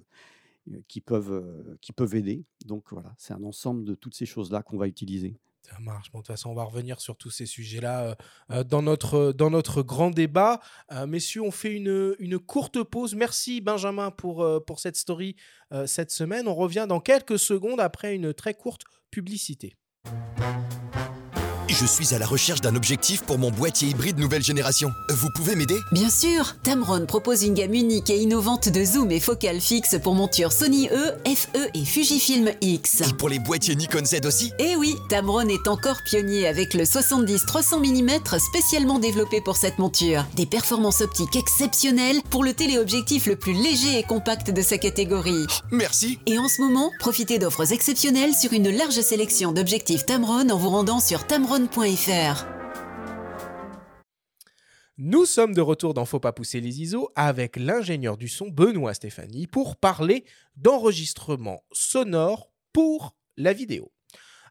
qui 0.87 1.01
peuvent, 1.01 1.77
qui 1.81 1.91
peuvent 1.93 2.15
aider. 2.15 2.45
Donc 2.65 2.85
voilà, 2.91 3.13
c'est 3.17 3.33
un 3.33 3.43
ensemble 3.43 3.83
de 3.85 3.95
toutes 3.95 4.15
ces 4.15 4.25
choses-là 4.25 4.63
qu'on 4.63 4.77
va 4.77 4.87
utiliser. 4.87 5.35
Ça 5.69 5.80
marche. 5.80 6.12
Bon, 6.12 6.19
de 6.19 6.23
toute 6.23 6.28
façon, 6.28 6.49
on 6.49 6.54
va 6.54 6.63
revenir 6.63 6.99
sur 6.99 7.15
tous 7.15 7.30
ces 7.30 7.45
sujets-là 7.45 8.04
euh, 8.04 8.15
euh, 8.52 8.63
dans, 8.63 8.82
notre, 8.82 9.32
dans 9.32 9.49
notre 9.49 9.82
grand 9.82 10.12
débat. 10.12 10.60
Euh, 10.91 11.08
messieurs, 11.08 11.41
on 11.41 11.52
fait 11.52 11.73
une, 11.73 12.15
une 12.19 12.38
courte 12.38 12.84
pause. 12.84 13.15
Merci 13.15 13.62
Benjamin 13.62 14.12
pour, 14.12 14.43
euh, 14.43 14.60
pour 14.60 14.80
cette 14.80 14.97
story 14.97 15.36
euh, 15.71 15.88
cette 15.88 16.12
semaine. 16.12 16.47
On 16.47 16.56
revient 16.56 16.86
dans 16.88 16.99
quelques 16.99 17.39
secondes 17.39 17.80
après 17.80 18.13
une 18.13 18.34
très 18.34 18.54
courte 18.54 18.84
publicité. 19.10 19.78
Je 21.73 21.88
suis 21.88 22.13
à 22.13 22.19
la 22.19 22.27
recherche 22.27 22.62
d'un 22.62 22.75
objectif 22.75 23.23
pour 23.23 23.39
mon 23.39 23.49
boîtier 23.49 23.89
hybride 23.89 24.19
nouvelle 24.19 24.43
génération. 24.43 24.93
Vous 25.09 25.29
pouvez 25.31 25.55
m'aider? 25.55 25.79
Bien 25.91 26.12
sûr, 26.12 26.55
Tamron 26.62 27.07
propose 27.07 27.41
une 27.41 27.55
gamme 27.55 27.73
unique 27.73 28.12
et 28.12 28.17
innovante 28.17 28.69
de 28.69 28.86
zoom 28.86 29.09
et 29.09 29.19
focale 29.19 29.59
fixe 29.59 29.95
pour 30.03 30.13
montures 30.13 30.51
Sony 30.51 30.88
E, 30.89 31.13
FE 31.25 31.69
et 31.73 31.83
Fujifilm 31.83 32.51
X. 32.62 33.01
Et 33.01 33.13
pour 33.13 33.27
les 33.27 33.39
boîtiers 33.39 33.75
Nikon 33.75 34.05
Z 34.05 34.23
aussi? 34.23 34.51
Et 34.59 34.75
oui, 34.75 34.95
Tamron 35.09 35.47
est 35.47 35.67
encore 35.67 35.97
pionnier 36.05 36.45
avec 36.45 36.75
le 36.75 36.83
70-300 36.83 37.79
mm 37.79 38.19
spécialement 38.38 38.99
développé 38.99 39.41
pour 39.41 39.57
cette 39.57 39.79
monture. 39.79 40.25
Des 40.36 40.45
performances 40.45 41.01
optiques 41.01 41.36
exceptionnelles 41.36 42.21
pour 42.29 42.43
le 42.43 42.53
téléobjectif 42.53 43.25
le 43.25 43.36
plus 43.36 43.53
léger 43.53 43.97
et 43.97 44.03
compact 44.03 44.51
de 44.51 44.62
sa 44.62 44.77
catégorie. 44.77 45.47
Merci 45.71 46.19
Et 46.27 46.38
en 46.38 46.47
ce 46.47 46.62
moment, 46.62 46.91
profitez 46.99 47.39
d'offres 47.39 47.73
exceptionnelles 47.73 48.36
sur 48.36 48.53
une 48.53 48.69
large 48.69 49.01
sélection 49.01 49.53
d'objectifs 49.53 50.05
Tamron 50.05 50.51
en 50.51 50.57
vous 50.57 50.69
rendant 50.69 50.99
sur 50.99 51.25
Nous 54.97 55.26
sommes 55.26 55.54
de 55.54 55.62
retour 55.62 55.93
dans 55.93 56.04
Faut 56.04 56.19
pas 56.19 56.34
pousser 56.34 56.60
les 56.60 56.82
ISO 56.82 57.10
avec 57.15 57.56
l'ingénieur 57.56 58.17
du 58.17 58.28
son 58.28 58.49
Benoît 58.49 58.93
Stéphanie 58.93 59.47
pour 59.47 59.78
parler 59.78 60.26
d'enregistrement 60.58 61.63
sonore 61.71 62.52
pour 62.73 63.15
la 63.38 63.54
vidéo. 63.54 63.93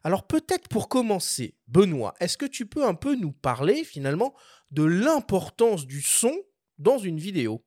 Alors 0.03 0.25
peut-être 0.25 0.67
pour 0.67 0.89
commencer, 0.89 1.55
Benoît, 1.67 2.15
est-ce 2.19 2.37
que 2.37 2.47
tu 2.47 2.65
peux 2.65 2.83
un 2.83 2.95
peu 2.95 3.15
nous 3.15 3.31
parler 3.31 3.83
finalement 3.83 4.33
de 4.71 4.83
l'importance 4.83 5.85
du 5.85 6.01
son 6.01 6.33
dans 6.79 6.97
une 6.97 7.19
vidéo? 7.19 7.63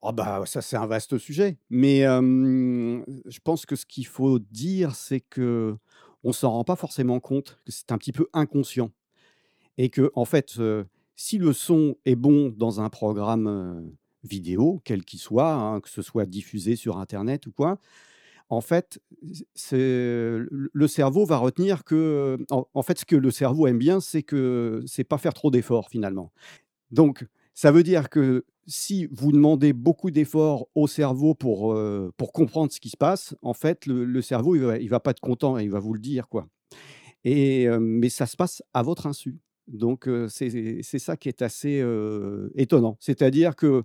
Oh 0.00 0.12
bah 0.12 0.44
ça 0.46 0.62
c'est 0.62 0.76
un 0.76 0.86
vaste 0.86 1.18
sujet, 1.18 1.58
mais 1.68 2.06
euh, 2.06 3.02
je 3.26 3.38
pense 3.44 3.66
que 3.66 3.76
ce 3.76 3.84
qu'il 3.84 4.06
faut 4.06 4.38
dire, 4.38 4.94
c'est 4.94 5.20
que 5.20 5.76
on 6.24 6.32
s'en 6.32 6.50
rend 6.50 6.64
pas 6.64 6.76
forcément 6.76 7.20
compte, 7.20 7.58
que 7.64 7.72
c'est 7.72 7.92
un 7.92 7.98
petit 7.98 8.12
peu 8.12 8.28
inconscient, 8.32 8.90
et 9.78 9.88
que 9.88 10.10
en 10.14 10.24
fait, 10.24 10.58
si 11.16 11.38
le 11.38 11.52
son 11.52 11.96
est 12.04 12.16
bon 12.16 12.54
dans 12.56 12.80
un 12.80 12.88
programme 12.88 13.92
vidéo, 14.24 14.80
quel 14.84 15.04
qu'il 15.04 15.18
soit, 15.18 15.52
hein, 15.52 15.80
que 15.80 15.88
ce 15.88 16.02
soit 16.02 16.26
diffusé 16.26 16.76
sur 16.76 16.98
Internet 16.98 17.46
ou 17.46 17.52
quoi, 17.52 17.78
en 18.50 18.60
fait, 18.60 19.00
le 19.72 20.86
cerveau 20.88 21.24
va 21.24 21.36
retenir 21.36 21.84
que, 21.84 22.36
en, 22.50 22.66
en 22.74 22.82
fait, 22.82 22.98
ce 22.98 23.04
que 23.04 23.16
le 23.16 23.30
cerveau 23.30 23.66
aime 23.68 23.78
bien, 23.78 24.00
c'est 24.00 24.22
que 24.24 24.82
c'est 24.86 25.04
pas 25.04 25.18
faire 25.18 25.34
trop 25.34 25.50
d'efforts 25.50 25.88
finalement. 25.88 26.32
Donc, 26.90 27.24
ça 27.54 27.72
veut 27.72 27.82
dire 27.82 28.08
que 28.08 28.44
si 28.66 29.06
vous 29.10 29.32
demandez 29.32 29.72
beaucoup 29.72 30.10
d'efforts 30.10 30.68
au 30.74 30.86
cerveau 30.86 31.34
pour, 31.34 31.76
pour 32.16 32.32
comprendre 32.32 32.70
ce 32.72 32.78
qui 32.78 32.90
se 32.90 32.96
passe, 32.96 33.34
en 33.42 33.54
fait, 33.54 33.86
le, 33.86 34.22
cerveau, 34.22 34.54
il 34.54 34.82
il 34.82 34.88
va 34.88 35.00
pas 35.00 35.10
être 35.10 35.20
content, 35.20 35.58
il 35.58 35.70
va 35.70 35.80
vous 35.80 35.92
le 35.92 35.98
dire, 35.98 36.28
quoi. 36.28 36.46
Et, 37.24 37.68
mais 37.80 38.08
ça 38.08 38.26
se 38.26 38.36
passe 38.36 38.62
à 38.72 38.82
votre 38.82 39.06
insu. 39.06 39.40
Donc, 39.66 40.08
euh, 40.08 40.28
c'est 40.28 40.82
ça 40.82 41.16
qui 41.16 41.28
est 41.28 41.42
assez 41.42 41.84
étonnant. 42.54 42.96
C'est-à-dire 43.00 43.56
que 43.56 43.82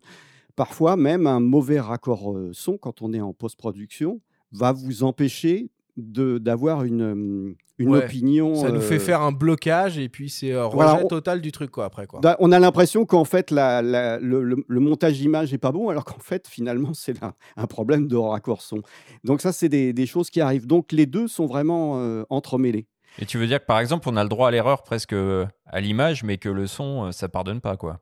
parfois, 0.55 0.95
même 0.95 1.25
un 1.25 1.39
mauvais 1.39 1.79
raccord 1.79 2.37
son, 2.51 2.77
quand 2.77 3.01
on 3.01 3.11
est 3.11 3.21
en 3.21 3.33
post-production, 3.33 4.21
va 4.51 4.71
vous 4.71 5.03
empêcher 5.03 5.69
d'avoir 5.97 6.83
une, 6.83 7.01
euh, 7.01 7.55
une 7.77 7.89
Ouais, 7.89 8.03
opinion. 8.05 8.55
Ça 8.55 8.71
nous 8.71 8.81
fait 8.81 8.95
euh, 8.95 8.99
faire 8.99 9.21
un 9.21 9.31
blocage 9.31 9.97
et 9.97 10.09
puis 10.09 10.29
c'est 10.29 10.51
euh, 10.51 10.65
rejet 10.65 10.75
Voilà, 10.75 11.01
on- 11.03 11.07
total 11.07 11.41
du 11.41 11.51
truc 11.51 11.71
quoi 11.71 11.85
après 11.85 12.05
quoi. 12.07 12.19
Da- 12.21 12.35
On 12.39 12.51
a 12.51 12.59
l'impression 12.59 13.05
qu'en 13.05 13.25
fait, 13.25 13.51
la- 13.51 13.81
la- 13.81 14.17
le, 14.19 14.43
le- 14.43 14.65
le 14.67 14.79
montage 14.79 15.13
d'image 15.19 15.51
n'est 15.51 15.57
pas 15.57 15.71
bon, 15.71 15.89
alors 15.89 16.05
qu'en 16.05 16.19
fait, 16.19 16.47
finalement, 16.47 16.91
c'est 16.93 17.21
un, 17.23 17.33
un 17.57 17.67
problème 17.67 18.07
de 18.07 18.15
raccord 18.15 18.61
son. 18.61 18.81
Donc 19.23 19.41
ça, 19.41 19.51
c'est 19.53 19.69
des, 19.69 19.93
des 19.93 20.05
choses 20.05 20.29
qui 20.29 20.41
arrivent. 20.41 20.67
Donc 20.67 20.91
les 20.91 21.05
deux 21.05 21.27
sont 21.27 21.45
vraiment 21.45 21.99
euh, 21.99 22.23
entremêlés. 22.29 22.87
Et 23.19 23.25
tu 23.25 23.37
veux 23.37 23.47
dire 23.47 23.59
que 23.61 23.65
par 23.65 23.79
exemple, 23.79 24.09
on 24.09 24.17
a 24.17 24.23
le 24.23 24.29
droit 24.29 24.49
à 24.49 24.51
l'erreur 24.51 24.83
presque 24.83 25.13
à 25.13 25.79
l'image, 25.81 26.23
mais 26.23 26.37
que 26.37 26.49
le 26.49 26.67
son, 26.67 27.11
ça 27.13 27.29
pardonne 27.29 27.61
pas, 27.61 27.77
quoi. 27.77 28.01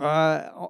Euh, 0.00 0.40
en- 0.56 0.68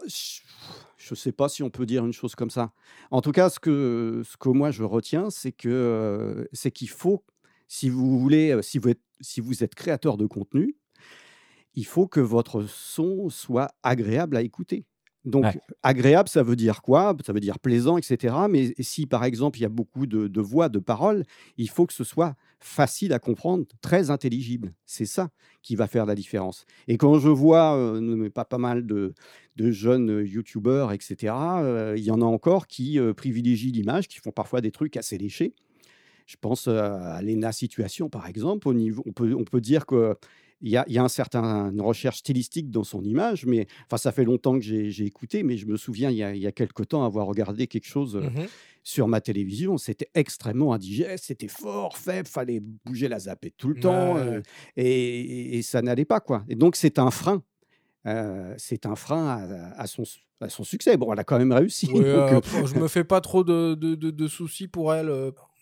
je 1.09 1.15
ne 1.15 1.17
sais 1.17 1.33
pas 1.33 1.49
si 1.49 1.63
on 1.63 1.71
peut 1.71 1.87
dire 1.87 2.05
une 2.05 2.13
chose 2.13 2.35
comme 2.35 2.51
ça. 2.51 2.73
En 3.11 3.23
tout 3.23 3.33
cas, 3.33 3.49
ce 3.49 3.59
que, 3.59 4.23
ce 4.25 4.37
que 4.37 4.49
moi 4.51 4.71
je 4.71 4.85
retiens, 4.85 5.31
c'est 5.31 5.53
que 5.53 5.69
euh, 5.69 6.45
c'est 6.53 6.71
qu'il 6.71 6.91
faut, 6.91 7.25
si 7.67 7.89
vous 7.89 8.19
voulez, 8.19 8.53
euh, 8.53 8.63
si 8.63 8.79
vous 8.79 8.91
êtes, 8.91 9.01
si 9.21 9.41
vous 9.41 9.65
êtes 9.65 9.75
créateur 9.75 10.17
de 10.17 10.27
contenu, 10.27 10.77
il 11.75 11.87
faut 11.87 12.07
que 12.07 12.21
votre 12.21 12.65
son 12.65 13.31
soit 13.31 13.71
agréable 13.83 14.37
à 14.37 14.43
écouter. 14.43 14.85
Donc, 15.29 15.45
Ouais. 15.45 15.61
agréable, 15.83 16.29
ça 16.29 16.43
veut 16.43 16.57
dire 16.57 16.83
quoi? 16.83 17.15
Ça 17.25 17.33
veut 17.33 17.41
dire 17.41 17.59
plaisant, 17.59 17.99
etc. 17.99 18.35
Mais 18.51 18.75
si, 18.81 19.07
par 19.07 19.25
exemple, 19.25 19.59
il 19.59 19.63
y 19.63 19.65
a 19.67 19.69
beaucoup 19.69 20.07
de, 20.07 20.27
de 20.27 20.41
voix, 20.41 20.69
de 20.69 20.79
paroles, 20.79 21.25
il 21.57 21.69
faut 21.69 21.87
que 21.87 21.93
ce 21.93 22.05
soit 22.05 22.35
facile 22.61 23.13
à 23.13 23.19
comprendre, 23.19 23.65
très 23.83 24.11
intelligible. 24.11 24.73
C'est 24.85 25.07
ça 25.07 25.31
qui 25.63 25.77
va 25.77 25.87
faire 25.87 26.07
la 26.07 26.15
différence. 26.15 26.65
Et 26.89 26.97
quand 26.97 27.19
je 27.19 27.29
vois, 27.29 27.77
euh, 27.77 28.31
pas, 28.31 28.45
pas 28.45 28.59
mal 28.59 28.87
de, 28.87 29.15
de 29.57 29.71
jeunes 29.71 30.25
youtubeurs, 30.27 30.93
etc., 30.93 31.35
euh, 31.35 31.95
il 31.97 32.03
y 32.05 32.11
en 32.11 32.21
a 32.21 32.25
encore 32.25 32.67
qui 32.67 32.99
euh, 32.99 33.13
privilégient 33.15 33.71
l'image, 33.71 34.09
qui 34.09 34.19
font 34.19 34.33
parfois 34.33 34.61
des 34.61 34.73
trucs 34.73 34.97
assez 34.97 35.19
léchés. 35.19 35.55
Je 36.27 36.37
pense 36.41 36.69
à 36.69 37.23
Lena 37.23 37.53
Situation, 37.53 38.11
par 38.11 38.27
exemple. 38.27 38.69
Au 38.69 38.75
niveau, 38.75 39.03
on, 39.07 39.13
peut, 39.13 39.35
on 39.35 39.45
peut 39.45 39.61
dire 39.63 39.87
que 39.87 40.15
il 40.61 40.71
y 40.71 40.77
a, 40.77 40.85
y 40.89 40.99
a 40.99 41.05
un 41.05 41.09
certain, 41.09 41.71
une 41.71 41.81
recherche 41.81 42.19
stylistique 42.19 42.71
dans 42.71 42.83
son 42.85 43.03
image, 43.05 43.47
mais 43.47 43.67
enfin, 43.87 43.97
ça 43.97 44.11
fait 44.13 44.25
longtemps 44.25 44.59
que 44.59 44.65
j'ai 44.65 45.05
écouté, 45.05 45.43
mais 45.43 45.57
je 45.57 45.67
me 45.67 45.77
souviens 45.77 46.11
il 46.11 46.17
y 46.17 46.23
a, 46.25 46.35
il 46.35 46.43
y 46.43 46.47
a 46.47 46.53
quelque 46.53 46.83
temps 46.83 47.05
avoir 47.05 47.27
regardé 47.27 47.67
quelque 47.67 47.87
chose 47.87 48.17
euh, 48.17 48.23
Mhm. 48.31 48.47
sur 48.83 49.07
ma 49.09 49.21
télévision. 49.21 49.79
C'était 49.79 50.11
extrêmement 50.15 50.73
indigeste, 50.73 51.25
c'était 51.27 51.49
fort, 51.49 51.97
faible, 51.97 52.27
fallait 52.29 52.61
bouger 52.85 53.07
la 53.09 53.19
zapette 53.21 53.55
tout 53.57 53.69
le 53.69 53.79
temps, 53.79 54.17
euh, 54.19 54.41
et, 54.77 55.61
ça 55.63 55.83
n'allait 55.83 56.05
pas 56.05 56.21
quoi. 56.21 56.45
Et 56.49 56.55
donc 56.57 56.75
c'est 56.77 56.99
un 56.99 57.11
frein, 57.11 57.43
euh, 58.07 58.55
c'est 58.59 58.87
un 58.87 58.97
frein 58.97 59.27
à, 59.29 59.81
à 59.81 59.87
son, 59.87 60.05
à 60.41 60.49
son 60.49 60.65
succès. 60.65 60.97
Bon, 60.97 61.13
elle 61.13 61.21
a 61.21 61.25
quand 61.25 61.39
même 61.39 61.53
réussi. 61.53 61.87
Ouais, 61.93 62.03
donc, 62.33 62.33
euh, 62.33 62.67
je 62.67 62.75
me 62.75 62.89
fais 62.89 63.05
pas 63.05 63.21
trop 63.21 63.45
de, 63.45 63.75
de- 63.75 63.95
de- 63.95 64.11
de 64.11 64.29
soucis 64.29 64.67
pour 64.69 64.93
elle. 64.95 65.09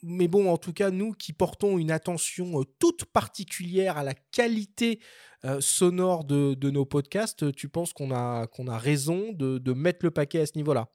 Mais 0.09 0.29
bon, 0.29 0.49
en 0.51 0.57
tout 0.57 0.73
cas, 0.73 0.90
nous 0.90 1.12
qui 1.12 1.33
portons 1.33 1.79
une 1.79 1.90
attention 1.90 2.61
euh, 2.61 2.64
toute 2.79 3.07
particulière 3.07 3.97
à 3.97 4.05
la 4.05 4.14
qualité 4.14 5.01
euh, 5.45 5.61
sonore 5.61 6.25
de, 6.25 6.71
nos 6.71 6.85
podcasts, 6.85 7.53
tu 7.55 7.69
penses 7.69 7.92
qu'on 7.92 8.12
a, 8.12 8.47
raison 8.79 9.33
de, 9.33 9.59
de 9.59 9.73
mettre 9.73 10.05
le 10.05 10.12
paquet 10.12 10.40
à 10.40 10.47
ce 10.47 10.53
niveau-là? 10.57 10.88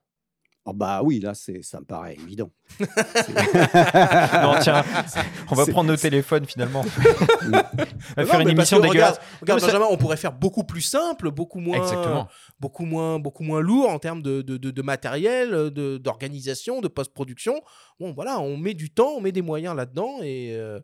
Ah 0.66 0.74
bah 0.74 1.02
oui, 1.04 1.20
là 1.20 1.34
c'est, 1.34 1.62
ça 1.64 1.80
me 1.80 1.86
paraît 1.86 2.14
évident. 2.16 2.52
non, 2.80 4.56
tiens, 4.62 4.84
on 5.52 5.56
va 5.56 5.66
prendre 5.66 5.90
nos 5.90 5.96
téléphones 5.98 6.46
finalement. 6.46 6.82
on 7.46 7.50
va 7.52 8.24
Non, 8.24 8.26
faire 8.26 8.40
une 8.42 8.50
émission 8.50 8.78
que, 8.78 8.84
dégueulasse. 8.84 9.18
Regarde, 9.18 9.40
regarde, 9.42 9.42
Non, 9.42 9.56
mais 9.56 9.60
ça- 9.60 9.66
Benjamin, 9.68 9.86
on 9.90 9.98
pourrait 9.98 10.18
faire 10.18 10.34
beaucoup 10.34 10.64
plus 10.64 10.82
simple, 10.82 11.32
beaucoup 11.32 11.60
moins, 11.60 11.78
Exactement. 11.78 12.28
beaucoup 12.60 12.86
moins, 12.86 13.20
beaucoup 13.20 13.44
moins 13.44 13.60
lourd 13.62 13.90
en 13.90 14.00
termes 14.00 14.22
de, 14.22 14.42
de, 14.42 14.58
de- 14.58 14.72
de 14.72 14.82
matériel, 14.82 15.50
de- 15.72 15.98
d'organisation, 15.98 16.82
de, 16.82 16.88
post-production. 16.88 17.62
Bon, 18.00 18.14
voilà, 18.14 18.40
on 18.40 18.58
met 18.58 18.74
du 18.74 18.92
temps, 18.92 19.14
on 19.18 19.22
met 19.22 19.32
des 19.32 19.42
moyens 19.42 19.76
là-dedans 19.76 20.20
et 20.22 20.56
euh, 20.56 20.80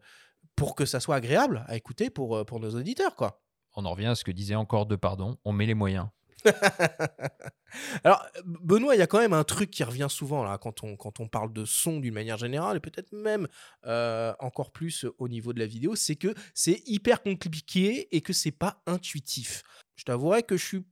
pour 0.56 0.76
que 0.76 0.86
ça 0.86 1.00
soit 1.00 1.16
agréable 1.16 1.64
à 1.68 1.76
écouter 1.76 2.10
pour, 2.10 2.36
euh, 2.38 2.44
pour 2.44 2.60
nos 2.60 2.72
auditeurs, 2.72 3.16
quoi. 3.16 3.42
On 3.76 3.86
en 3.86 3.92
revient 3.92 4.08
à 4.08 4.16
ce 4.16 4.24
que 4.24 4.32
disait 4.32 4.56
encore 4.56 4.88
de 4.88 4.96
pardon. 4.96 5.38
On 5.46 5.54
met 5.54 5.68
les 5.68 5.76
moyens. 5.76 6.08
Alors, 8.04 8.26
Benoît, 8.46 8.96
il 8.96 9.00
y 9.00 9.02
a 9.02 9.08
quand 9.08 9.20
même 9.20 9.34
un 9.34 9.44
truc 9.44 9.72
qui 9.72 9.84
revient 9.84 10.08
souvent 10.10 10.44
là, 10.44 10.58
quand, 10.58 10.84
on, 10.84 11.28
parle 11.28 11.54
de 11.54 11.66
son 11.66 12.00
d'une 12.00 12.14
manière 12.14 12.38
générale, 12.38 12.78
et 12.78 12.80
peut-être 12.80 13.12
même 13.12 13.48
euh, 13.86 14.34
encore 14.40 14.72
plus 14.72 15.06
au 15.18 15.28
niveau 15.28 15.54
de 15.54 15.60
la 15.60 15.66
vidéo, 15.66 15.96
c'est 15.96 16.16
que 16.16 16.34
c'est 16.54 16.82
hyper 16.86 17.22
compliqué 17.22 18.08
et 18.16 18.22
que 18.22 18.34
c'est 18.34 18.52
pas 18.52 18.82
intuitif. 18.86 19.64
Je 19.96 20.04
t'avouerai 20.06 20.44
que 20.44 20.58
je 20.58 20.66
suis 20.66 20.86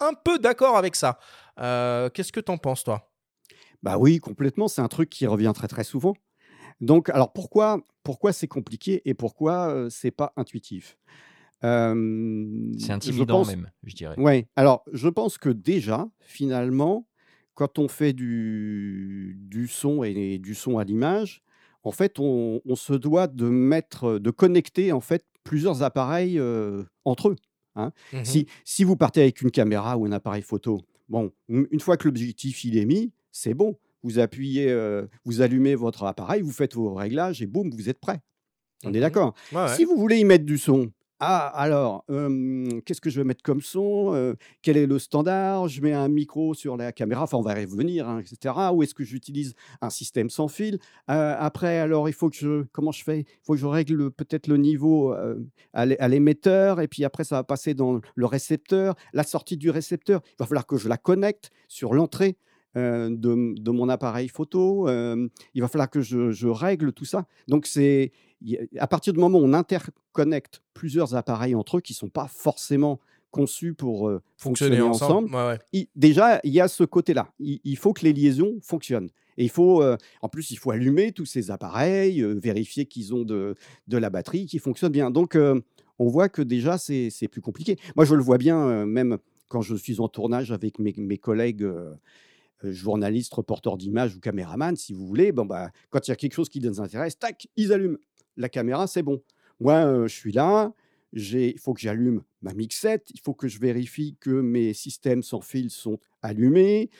un 0.00 0.14
peu 0.14 0.38
d'accord 0.38 0.76
avec 0.76 0.96
ça. 0.96 1.18
Euh, 1.58 2.10
Qu'est-ce 2.10 2.32
que 2.32 2.40
t'en 2.40 2.58
penses, 2.58 2.84
toi? 2.84 3.12
Bah 3.82 3.98
oui, 3.98 4.18
complètement. 4.18 4.68
C'est 4.68 4.82
un 4.82 4.88
truc 4.88 5.10
qui 5.10 5.26
revient 5.26 5.52
très 5.54 5.68
très 5.68 5.84
souvent. 5.84 6.14
Donc, 6.80 7.08
alors 7.10 7.32
pourquoi, 7.32 7.86
pourquoi 8.02 8.32
c'est 8.32 8.48
compliqué 8.48 9.02
et 9.08 9.14
pourquoi 9.14 9.68
euh, 9.70 9.90
c'est 9.90 10.10
pas 10.10 10.32
intuitif? 10.36 10.98
Euh, 11.64 12.72
C'est 12.78 12.86
je 12.88 12.92
intimidant 12.92 13.38
pense, 13.38 13.48
même, 13.48 13.70
je 13.84 13.94
dirais. 13.94 14.14
ouais. 14.18 14.46
Alors, 14.56 14.84
je 14.92 15.08
pense 15.08 15.38
que 15.38 15.48
déjà, 15.48 16.08
finalement, 16.20 17.08
quand 17.54 17.78
on 17.78 17.88
fait 17.88 18.12
du, 18.12 19.36
du 19.40 19.66
son 19.66 20.02
et 20.04 20.38
du 20.38 20.54
son 20.54 20.78
à 20.78 20.84
l'image, 20.84 21.42
en 21.82 21.92
fait, 21.92 22.18
on, 22.18 22.60
on 22.64 22.76
se 22.76 22.92
doit 22.92 23.26
de 23.28 23.48
mettre, 23.48 24.18
de 24.18 24.30
connecter 24.30 24.92
en 24.92 25.00
fait 25.00 25.24
plusieurs 25.44 25.82
appareils 25.82 26.38
euh, 26.38 26.82
entre 27.04 27.28
eux. 27.30 27.36
hein. 27.76 27.92
Mhm. 28.12 28.24
Si, 28.24 28.46
si 28.64 28.84
vous 28.84 28.96
partez 28.96 29.22
avec 29.22 29.40
une 29.42 29.50
caméra 29.50 29.96
ou 29.96 30.04
un 30.04 30.12
appareil 30.12 30.42
photo, 30.42 30.82
bon, 31.08 31.32
une 31.48 31.80
fois 31.80 31.96
que 31.96 32.08
l'objectif 32.08 32.64
il 32.64 32.76
est 32.76 32.84
mis, 32.84 33.12
c'est 33.32 33.54
bon. 33.54 33.78
Vous 34.02 34.18
appuyez, 34.18 34.70
euh, 34.70 35.06
vous 35.24 35.40
allumez 35.40 35.74
votre 35.74 36.04
appareil, 36.04 36.42
vous 36.42 36.52
faites 36.52 36.74
vos 36.74 36.94
réglages 36.94 37.40
et 37.42 37.46
boum, 37.46 37.70
vous 37.70 37.88
êtes 37.88 37.98
prêt. 38.00 38.20
On 38.84 38.90
est 38.90 38.94
Mhm. 38.96 39.00
d'accord. 39.00 39.34
Ouais, 39.52 39.62
ouais. 39.62 39.68
Si 39.68 39.84
vous 39.84 39.96
voulez 39.96 40.18
y 40.18 40.24
mettre 40.24 40.44
du 40.44 40.58
son, 40.58 40.90
ah 41.18 41.46
alors, 41.54 42.04
qu'est-ce 42.84 43.00
que 43.00 43.08
je 43.08 43.20
vais 43.20 43.24
mettre 43.24 43.42
comme 43.42 43.62
son 43.62 44.34
Quel 44.62 44.76
est 44.76 44.86
le 44.86 44.98
standard? 44.98 45.66
Je 45.68 45.80
mets 45.80 45.92
un 45.94 46.08
micro 46.08 46.52
sur 46.52 46.76
la 46.76 46.92
caméra, 46.92 47.22
enfin 47.22 47.38
on 47.38 47.42
va 47.42 47.58
y 47.60 47.64
revenir, 47.64 48.06
hein, 48.08 48.20
etc. 48.20 48.54
Ou 48.74 48.82
est-ce 48.82 48.94
que 48.94 49.04
j'utilise 49.04 49.54
un 49.80 49.88
système 49.90 50.28
sans 50.28 50.48
fil? 50.48 50.78
Après, 51.06 51.78
alors 51.78 52.08
il 52.08 52.12
faut 52.12 52.28
que 52.28 52.36
je, 52.36 52.64
comment 52.72 52.92
je 52.92 53.02
fais? 53.02 53.20
Il 53.20 53.26
faut 53.44 53.54
que 53.54 53.58
je 53.60 53.66
règle 53.66 53.94
le- 53.94 54.10
peut-être 54.10 54.46
le 54.46 54.58
niveau 54.58 55.14
à 55.72 56.08
l'émetteur, 56.08 56.80
et 56.80 56.88
puis 56.88 57.04
après 57.04 57.24
ça 57.24 57.36
va 57.36 57.44
passer 57.44 57.74
dans 57.74 58.00
le 58.14 58.26
récepteur, 58.26 58.94
la 59.12 59.22
sortie 59.22 59.56
du 59.56 59.70
récepteur. 59.70 60.20
Il 60.32 60.36
va 60.40 60.46
falloir 60.46 60.66
que 60.66 60.76
je 60.76 60.88
la 60.88 60.98
connecte 60.98 61.50
sur 61.68 61.94
l'entrée. 61.94 62.36
Euh, 62.76 63.08
de, 63.10 63.54
de 63.60 63.70
mon 63.70 63.88
appareil 63.88 64.28
photo, 64.28 64.88
euh, 64.88 65.28
il 65.54 65.62
va 65.62 65.68
falloir 65.68 65.88
que 65.90 66.00
je, 66.00 66.30
je 66.30 66.48
règle 66.48 66.92
tout 66.92 67.04
ça. 67.04 67.26
Donc 67.48 67.66
c'est 67.66 68.12
à 68.78 68.86
partir 68.86 69.12
du 69.14 69.18
moment 69.18 69.38
où 69.38 69.42
on 69.44 69.52
interconnecte 69.54 70.62
plusieurs 70.74 71.14
appareils 71.14 71.54
entre 71.54 71.78
eux 71.78 71.80
qui 71.80 71.92
ne 71.94 71.96
sont 71.96 72.08
pas 72.10 72.28
forcément 72.28 73.00
conçus 73.30 73.74
pour 73.74 74.08
euh, 74.08 74.22
Fonctionner 74.36 74.76
fonctionner 74.76 74.80
ensemble. 74.82 75.26
ensemble, 75.28 75.34
Ouais, 75.34 75.52
ouais. 75.54 75.58
il- 75.72 75.86
déjà, 75.96 76.40
il 76.44 76.52
y 76.52 76.60
a 76.60 76.68
ce 76.68 76.84
côté-là. 76.84 77.32
Il, 77.38 77.60
il 77.64 77.76
faut 77.76 77.92
que 77.92 78.02
les 78.04 78.12
liaisons 78.12 78.54
fonctionnent. 78.62 79.08
Et 79.38 79.44
il 79.44 79.50
faut, 79.50 79.84
en 80.22 80.28
plus, 80.30 80.50
il 80.50 80.56
faut 80.56 80.70
allumer 80.70 81.12
tous 81.12 81.26
ces 81.26 81.50
appareils, 81.50 82.22
vérifier 82.22 82.86
qu'ils 82.86 83.14
ont 83.14 83.22
de, 83.22 83.54
de 83.86 83.98
la 83.98 84.08
batterie, 84.08 84.46
qu'ils 84.46 84.60
fonctionnent 84.60 84.92
bien. 84.92 85.10
Donc, 85.10 85.36
on 85.98 86.08
voit 86.08 86.30
que 86.30 86.40
déjà, 86.40 86.78
c'est 86.78 87.28
plus 87.30 87.42
compliqué. 87.42 87.76
Moi, 87.96 88.06
je 88.06 88.14
le 88.14 88.22
vois 88.22 88.38
bien, 88.38 88.86
même 88.86 89.18
quand 89.48 89.60
je 89.60 89.74
suis 89.76 90.00
en 90.00 90.08
tournage 90.08 90.52
avec 90.52 90.78
mes, 90.78 90.94
mes 90.96 91.18
collègues 91.18 91.68
euh, 92.64 92.72
journalistes, 92.72 93.34
reporters 93.34 93.76
d'images 93.76 94.14
ou 94.16 94.20
caméramans, 94.20 94.76
si 94.76 94.92
vous 94.92 95.06
voulez. 95.06 95.32
Bon, 95.32 95.44
bah, 95.44 95.70
quand 95.90 96.06
il 96.06 96.10
y 96.10 96.12
a 96.12 96.16
quelque 96.16 96.34
chose 96.34 96.48
qui 96.48 96.60
les 96.60 96.80
intéresse, 96.80 97.18
tac, 97.18 97.48
ils 97.56 97.72
allument 97.72 97.98
la 98.36 98.48
caméra, 98.48 98.86
c'est 98.86 99.02
bon. 99.02 99.22
Moi, 99.60 99.74
euh, 99.74 100.08
je 100.08 100.14
suis 100.14 100.32
là, 100.32 100.72
il 101.12 101.58
faut 101.58 101.72
que 101.72 101.80
j'allume 101.80 102.22
ma 102.42 102.52
mixette, 102.52 103.08
il 103.14 103.20
faut 103.20 103.34
que 103.34 103.48
je 103.48 103.58
vérifie 103.58 104.16
que 104.20 104.30
mes 104.30 104.74
systèmes 104.74 105.22
sans 105.22 105.40
fil 105.40 105.70
sont 105.70 105.98
allumés, 106.22 106.90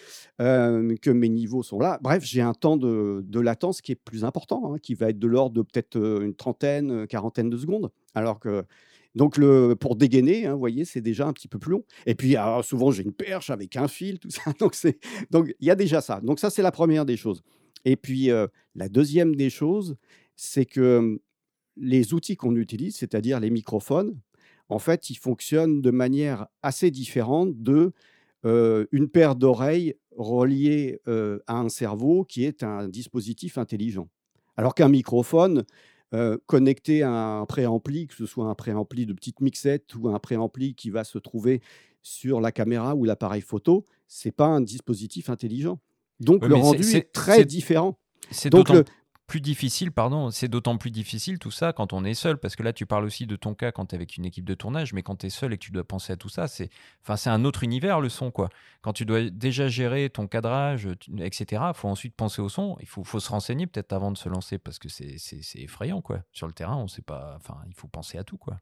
euh, 0.41 0.95
que 1.03 1.11
mes 1.11 1.29
niveaux 1.29 1.63
sont 1.63 1.79
là. 1.79 1.99
Bref, 2.03 2.25
j'ai 2.25 2.41
un 2.41 2.55
temps 2.55 2.77
de, 2.77 3.41
latence 3.41 3.81
qui 3.81 3.93
est 3.93 3.97
plus 3.97 4.25
important, 4.25 4.73
hein, 4.73 4.79
qui 4.79 4.95
va 4.95 5.11
être 5.11 5.19
de 5.19 5.27
l'ordre 5.27 5.55
de 5.55 5.63
peut-être 5.63 5.97
une 6.23 6.35
trentaine, 6.35 7.07
quarantaine 7.07 7.51
de 7.51 7.57
secondes. 7.57 7.91
Alors 8.15 8.41
que, 8.41 8.65
donc, 9.17 9.39
le, 9.39 9.75
pour 9.75 9.97
dégainer, 9.97 10.45
hein, 10.45 10.55
voyez, 10.55 10.85
c'est 10.85 11.01
déjà 11.01 11.27
un 11.27 11.33
petit 11.33 11.49
peu 11.49 11.59
plus 11.59 11.73
long. 11.73 11.85
Et 12.05 12.15
puis, 12.15 12.37
alors, 12.37 12.63
souvent, 12.63 12.91
j'ai 12.91 13.03
une 13.03 13.15
perche 13.15 13.49
avec 13.49 13.75
un 13.77 13.89
fil, 13.89 14.19
tout 14.19 14.29
ça. 14.31 14.53
Donc, 14.61 14.75
c'est, 14.75 14.99
donc, 15.31 15.55
il 15.59 15.67
y 15.67 15.71
a 15.71 15.75
déjà 15.75 16.03
ça. 16.03 16.21
Donc, 16.21 16.39
ça, 16.39 16.51
c'est 16.51 16.61
la 16.61 16.71
première 16.71 17.07
des 17.07 17.17
choses. 17.17 17.43
Et 17.87 17.97
puis, 17.97 18.31
euh, 18.31 18.47
la 18.75 18.91
deuxième 18.91 19.35
des 19.35 19.49
choses, 19.49 19.97
c'est 20.37 20.67
que 20.67 21.19
les 21.79 22.13
outils 22.13 22.37
qu'on 22.37 22.57
utilise, 22.57 22.97
c'est-à-dire 22.97 23.41
les 23.41 23.49
microphones, 23.49 24.21
en 24.69 24.79
fait, 24.79 25.09
ils 25.09 25.17
fonctionnent 25.17 25.81
de 25.81 25.91
manière 25.91 26.47
assez 26.63 26.91
différente 26.91 27.63
de 27.63 27.93
euh, 28.45 28.85
une 28.93 29.09
paire 29.09 29.35
d'oreilles 29.35 29.95
reliées 30.15 31.01
euh, 31.09 31.39
à 31.47 31.59
un 31.59 31.71
cerveau 31.71 32.25
qui 32.25 32.45
est 32.45 32.63
un 32.63 32.87
dispositif 32.89 33.57
intelligent. 33.57 34.09
Alors 34.59 34.75
qu'un 34.75 34.89
microphone 34.89 35.65
euh, 36.15 36.39
connecté 36.47 37.03
à 37.03 37.11
un 37.11 37.47
préampli, 37.47 38.07
que 38.07 38.15
ce 38.15 38.27
soit 38.27 38.47
un 38.47 38.55
préampli 38.55 39.07
de 39.07 39.13
petite 39.13 39.41
mixette 39.41 39.95
ou 39.97 40.09
un 40.09 40.19
préampli 40.19 40.75
qui 40.75 40.91
va 40.91 41.05
se 41.05 41.19
trouver 41.19 41.61
sur 42.03 42.41
la 42.41 42.53
caméra 42.53 42.95
ou 42.95 43.05
l'appareil 43.05 43.41
photo, 43.43 43.85
c'est 44.07 44.31
pas 44.31 44.47
un 44.47 44.61
dispositif 44.61 45.29
intelligent. 45.29 45.81
Donc 46.21 46.45
le 46.45 46.55
rendu 46.55 46.83
est 46.97 47.13
très 47.13 47.45
différent. 47.45 47.99
C'est 48.31 48.51
Donc 48.51 48.69
le- 48.71 48.85
plus 49.27 49.41
difficile, 49.41 49.91
pardon, 49.91 50.31
c'est 50.31 50.47
d'autant 50.49 50.79
plus 50.79 50.91
difficile 50.93 51.39
tout 51.41 51.51
ça 51.51 51.73
quand 51.73 51.93
on 51.93 52.05
est 52.05 52.15
seul, 52.15 52.39
parce 52.39 52.55
que 52.55 52.63
là 52.63 52.73
tu 52.73 52.87
parles 52.87 53.05
aussi 53.05 53.27
de 53.27 53.35
ton 53.35 53.55
cas 53.55 53.73
quand 53.73 53.87
tu 53.87 53.95
es 53.95 53.97
avec 53.97 54.17
une 54.17 54.25
équipe 54.25 54.45
de 54.45 54.55
tournage, 54.55 54.93
mais 54.93 55.03
quand 55.03 55.17
tu 55.17 55.27
es 55.27 55.31
seul 55.31 55.53
et 55.53 55.59
que 55.59 55.65
tu 55.65 55.73
dois 55.73 55.83
penser 55.83 56.13
à 56.13 56.17
tout 56.17 56.29
ça, 56.29 56.47
c'est 56.47 56.69
enfin, 57.07 57.33
un 57.33 57.45
autre 57.45 57.65
univers 57.65 58.01
le 58.01 58.09
son. 58.09 58.31
quoi. 58.31 58.49
Quand 58.83 58.93
tu 58.93 59.05
dois 59.05 59.29
déjà 59.31 59.67
gérer 59.69 60.11
ton 60.11 60.29
cadrage, 60.29 60.87
etc., 61.19 61.63
il 61.69 61.75
faut 61.77 61.89
ensuite 61.89 62.15
penser 62.15 62.41
au 62.41 62.49
son, 62.49 62.77
il 62.81 62.87
faut, 62.87 63.03
faut 63.03 63.19
se 63.21 63.31
renseigner 63.31 63.67
peut-être 63.67 63.93
avant 63.93 64.13
de 64.13 64.17
se 64.19 64.29
lancer, 64.29 64.59
parce 64.59 64.79
que 64.79 64.89
c'est 64.89 65.19
c'est- 65.19 65.43
c'est 65.43 65.61
effrayant. 65.61 66.01
quoi. 66.03 66.21
Sur 66.33 66.47
le 66.47 66.53
terrain, 66.53 66.77
on 66.77 66.87
sait 66.87 67.03
pas, 67.03 67.35
enfin, 67.37 67.57
il 67.69 67.75
faut 67.75 67.89
penser 67.89 68.19
à 68.19 68.25
tout. 68.25 68.39
quoi. 68.39 68.61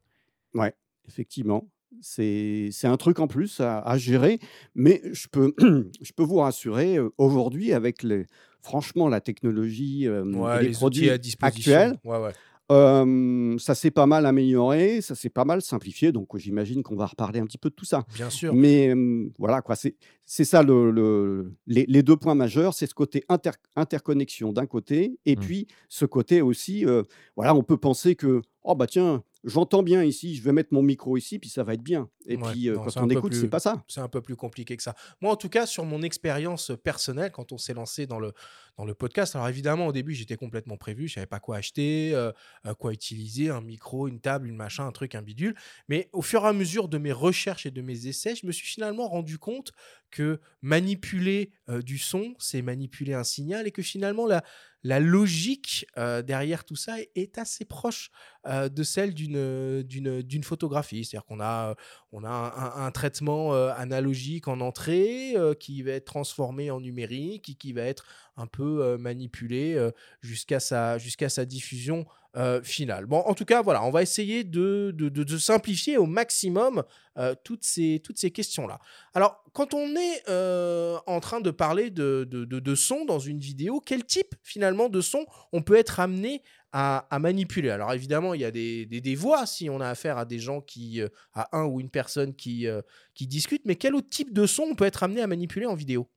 Ouais, 0.55 0.73
effectivement. 1.07 1.67
C'est 2.01 2.69
c'est 2.71 2.87
un 2.87 2.97
truc 2.97 3.19
en 3.19 3.27
plus 3.27 3.61
à, 3.61 3.79
à 3.79 3.97
gérer, 3.97 4.39
mais 4.73 5.01
je 5.13 5.27
peux, 5.29 5.53
je 6.01 6.11
peux 6.13 6.23
vous 6.23 6.37
rassurer, 6.39 6.97
euh, 6.97 7.09
aujourd'hui, 7.17 7.71
avec 7.71 8.03
les, 8.03 8.25
franchement 8.65 9.07
la 9.07 9.21
technologie 9.21 10.07
euh, 10.07 10.23
Ouais, 10.25 10.57
et 10.57 10.61
les 10.63 10.67
les 10.69 10.73
produits 10.73 11.01
outils 11.03 11.09
à 11.11 11.17
disposition. 11.17 11.71
actuels, 11.73 11.97
Ouais, 12.03 12.17
ouais. 12.19 12.31
euh, 12.71 13.57
ça 13.59 13.75
s'est 13.75 13.91
pas 13.91 14.05
mal 14.07 14.25
amélioré, 14.25 15.01
ça 15.01 15.13
s'est 15.15 15.29
pas 15.29 15.45
mal 15.45 15.61
simplifié, 15.61 16.11
donc 16.11 16.35
j'imagine 16.37 16.81
qu'on 16.83 16.95
va 16.95 17.05
reparler 17.05 17.39
un 17.39 17.45
petit 17.45 17.57
peu 17.59 17.69
de 17.69 17.75
tout 17.75 17.85
ça. 17.85 18.03
Bien 18.15 18.29
sûr. 18.29 18.53
Mais 18.53 18.89
euh, 18.93 19.29
voilà, 19.37 19.61
quoi, 19.61 19.75
c'est 19.75 19.95
c'est 20.25 20.45
ça 20.45 20.63
le, 20.63 20.89
le- 20.91 21.53
les, 21.67 21.85
les 21.87 22.01
deux 22.03 22.17
points 22.17 22.33
majeurs, 22.35 22.73
c'est 22.73 22.87
ce 22.87 22.95
côté 22.95 23.23
inter- 23.29 23.51
interconnexion 23.75 24.51
d'un 24.51 24.65
côté, 24.65 25.19
et 25.25 25.35
Mm. 25.35 25.39
puis 25.39 25.67
ce 25.89 26.05
côté 26.05 26.41
aussi, 26.41 26.85
euh, 26.85 27.03
voilà, 27.35 27.53
on 27.55 27.63
peut 27.63 27.77
penser 27.77 28.15
que, 28.15 28.41
oh 28.63 28.75
bah 28.75 28.87
tiens, 28.87 29.23
j'entends 29.45 29.83
bien 29.83 30.03
ici, 30.03 30.35
je 30.35 30.41
vais 30.41 30.51
mettre 30.51 30.73
mon 30.73 30.81
micro 30.81 31.15
ici, 31.17 31.39
puis 31.39 31.49
ça 31.49 31.63
va 31.63 31.75
être 31.75 31.83
bien. 31.83 32.09
Et 32.27 32.35
Ouais, 32.35 32.51
puis 32.51 32.69
euh, 32.69 32.75
non, 32.75 32.83
quand 32.83 33.03
on 33.03 33.09
écoute, 33.09 33.33
c'est 33.33 33.47
pas 33.47 33.59
ça. 33.59 33.83
c'est 33.87 34.01
un 34.01 34.07
peu 34.09 34.21
plus 34.21 34.35
compliqué 34.35 34.75
que 34.75 34.83
ça. 34.83 34.95
Moi, 35.21 35.31
en 35.31 35.35
tout 35.35 35.49
cas, 35.49 35.65
sur 35.65 35.85
mon 35.85 36.01
expérience 36.01 36.71
personnelle, 36.83 37.31
quand 37.31 37.51
on 37.51 37.57
s'est 37.57 37.73
lancé 37.73 38.07
dans 38.07 38.19
le, 38.19 38.33
dans 38.77 38.85
le 38.85 38.93
podcast, 38.93 39.35
alors 39.35 39.47
évidemment, 39.47 39.87
au 39.87 39.91
début, 39.91 40.13
j'étais 40.13 40.35
complètement 40.35 40.77
prévu, 40.77 41.07
je 41.07 41.13
savais 41.13 41.27
pas 41.27 41.39
quoi 41.39 41.57
acheter, 41.57 42.11
euh, 42.13 42.31
euh, 42.65 42.73
quoi 42.73 42.91
utiliser, 42.91 43.49
un 43.49 43.61
micro, 43.61 44.07
une 44.07 44.19
table, 44.19 44.47
une 44.47 44.55
machin, 44.55 44.85
un 44.85 44.91
truc, 44.91 45.15
un 45.15 45.21
bidule. 45.21 45.55
Mais 45.87 46.09
au 46.11 46.21
fur 46.21 46.43
et 46.43 46.47
à 46.47 46.53
mesure 46.53 46.89
de 46.89 46.97
mes 46.97 47.13
recherches 47.13 47.65
et 47.65 47.71
de 47.71 47.81
mes 47.81 48.07
essais, 48.07 48.35
je 48.35 48.45
me 48.45 48.51
suis 48.51 48.67
finalement 48.67 49.07
rendu 49.07 49.37
compte 49.37 49.71
que 50.11 50.39
manipuler 50.61 51.51
euh, 51.69 51.81
du 51.81 51.97
son, 51.97 52.33
c'est 52.39 52.61
manipuler 52.61 53.13
un 53.13 53.23
signal 53.23 53.67
et 53.67 53.71
que 53.71 53.81
finalement, 53.81 54.25
la, 54.25 54.43
la 54.85 54.99
logique 54.99 55.87
euh, 55.97 56.21
derrière 56.21 56.63
tout 56.63 56.75
ça 56.75 56.97
est, 57.15 57.39
assez 57.39 57.65
proche 57.65 58.11
euh, 58.45 58.69
de 58.69 58.83
celle 58.83 59.15
d'une, 59.15 59.81
d'une, 59.81 60.21
d'une 60.21 60.43
photographie. 60.43 61.03
C'est-à-dire 61.03 61.25
qu'on 61.25 61.39
a 61.39 61.71
euh, 61.71 61.75
on 62.17 62.23
a 62.23 62.73
un, 62.77 62.91
traitement 62.91 63.53
euh, 63.53 63.73
analogique 63.75 64.47
en 64.47 64.61
entrée 64.61 65.35
euh, 65.35 65.53
qui 65.53 65.81
va 65.81 65.91
être 65.91 66.05
transformé 66.05 66.71
en 66.71 66.79
numérique 66.79 67.49
et 67.49 67.55
qui 67.55 67.73
va 67.73 67.81
être 67.81 68.05
un 68.37 68.47
peu 68.47 68.83
euh, 68.83 68.97
manipulé 68.97 69.73
euh, 69.73 69.91
jusqu'à 70.21 70.61
sa, 70.61 70.97
jusqu'à 70.97 71.27
sa 71.27 71.45
diffusion 71.45 72.05
euh. 72.35 72.61
Bon, 73.07 73.19
en 73.19 73.33
tout 73.33 73.45
cas, 73.45 73.61
voilà, 73.61 73.83
on 73.83 73.91
va 73.91 74.01
essayer 74.01 74.43
de, 74.43 74.91
de, 74.95 75.09
de- 75.09 75.37
simplifier 75.37 75.97
au 75.97 76.05
maximum 76.05 76.83
euh, 77.17 77.35
toutes 77.43 77.63
ces, 77.63 78.01
toutes 78.03 78.17
ces 78.17 78.31
questions-là. 78.31 78.79
Alors, 79.13 79.43
quand 79.53 79.73
on 79.73 79.95
est 79.95 80.23
euh, 80.29 80.97
en 81.07 81.19
train 81.19 81.41
de 81.41 81.51
parler 81.51 81.89
de, 81.89 82.27
de, 82.29 82.75
son 82.75 83.05
dans 83.05 83.19
une 83.19 83.39
vidéo, 83.39 83.79
quel 83.79 84.05
type 84.05 84.35
finalement 84.43 84.89
de 84.89 85.01
son 85.01 85.25
on 85.53 85.61
peut 85.61 85.75
être 85.75 85.99
amené 85.99 86.41
à, 86.71 87.07
manipuler? 87.19 87.69
Alors 87.69 87.93
évidemment, 87.93 88.33
il 88.33 88.41
y 88.41 88.45
a 88.45 88.51
des, 88.51 88.85
des- 88.85 89.01
des 89.01 89.15
voix 89.15 89.45
si 89.45 89.69
on 89.69 89.79
a 89.79 89.87
affaire 89.87 90.17
à 90.17 90.25
des 90.25 90.39
gens 90.39 90.61
qui, 90.61 91.01
euh, 91.01 91.07
à 91.33 91.57
un 91.57 91.65
ou 91.65 91.79
une 91.79 91.89
personne 91.89 92.35
qui, 92.35 92.67
qui 93.13 93.27
discute, 93.27 93.61
mais 93.65 93.75
quel 93.75 93.95
autre 93.95 94.09
type 94.09 94.33
de 94.33 94.45
son 94.45 94.63
on 94.63 94.75
peut 94.75 94.85
être 94.85 95.03
amené 95.03 95.21
à 95.21 95.27
manipuler 95.27 95.65
en 95.65 95.75
vidéo? 95.75 96.09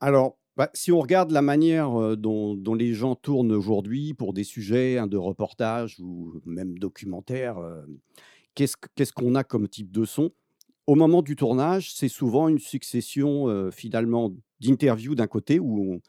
Alors, 0.00 0.36
bah, 0.56 0.70
si 0.74 0.92
on 0.92 1.00
regarde 1.00 1.30
la 1.32 1.42
manière 1.42 2.16
dont, 2.16 2.54
dont 2.54 2.74
les 2.74 2.92
gens 2.94 3.14
tournent 3.16 3.52
aujourd'hui 3.52 4.14
pour 4.14 4.32
des 4.32 4.44
sujets 4.44 4.98
hein, 4.98 5.06
de 5.06 5.16
reportage 5.16 5.98
ou 6.00 6.34
même 6.46 6.78
documentaire, 6.78 7.58
euh, 7.58 7.82
qu'est-ce 8.54 8.76
que- 8.76 8.88
qu'est-ce 8.94 9.12
qu'on 9.12 9.34
a 9.34 9.44
comme 9.44 9.68
type 9.68 9.90
de 9.90 10.04
son? 10.04 10.30
Au 10.86 10.94
moment 10.94 11.22
du 11.22 11.34
tournage, 11.34 11.94
c'est 11.94 12.08
souvent 12.08 12.48
une 12.48 12.58
succession 12.58 13.48
euh, 13.48 13.70
finalement 13.70 14.32
d'interviews 14.60 15.14
d'un 15.14 15.26
côté 15.26 15.58
où 15.58 16.00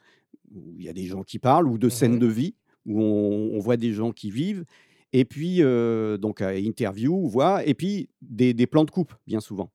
il 0.77 0.83
y 0.83 0.89
a 0.89 0.93
des 0.93 1.05
gens 1.05 1.23
qui 1.23 1.39
parlent 1.39 1.67
ou 1.67 1.77
de 1.77 1.89
scènes 1.89 2.13
Mhm. 2.13 2.19
de 2.19 2.27
vie 2.27 2.55
où 2.85 3.01
on, 3.01 3.51
on 3.55 3.59
voit 3.59 3.77
des 3.77 3.93
gens 3.93 4.11
qui 4.11 4.29
vivent 4.29 4.63
et 5.11 5.25
puis 5.25 5.63
euh, 5.63 6.17
donc 6.17 6.41
interview, 6.41 7.27
voix 7.27 7.65
et 7.65 7.73
puis 7.73 8.09
des, 8.21 8.53
des 8.53 8.67
plans 8.67 8.83
de 8.85 8.91
coupe 8.91 9.13
bien 9.25 9.39
souvent. 9.39 9.71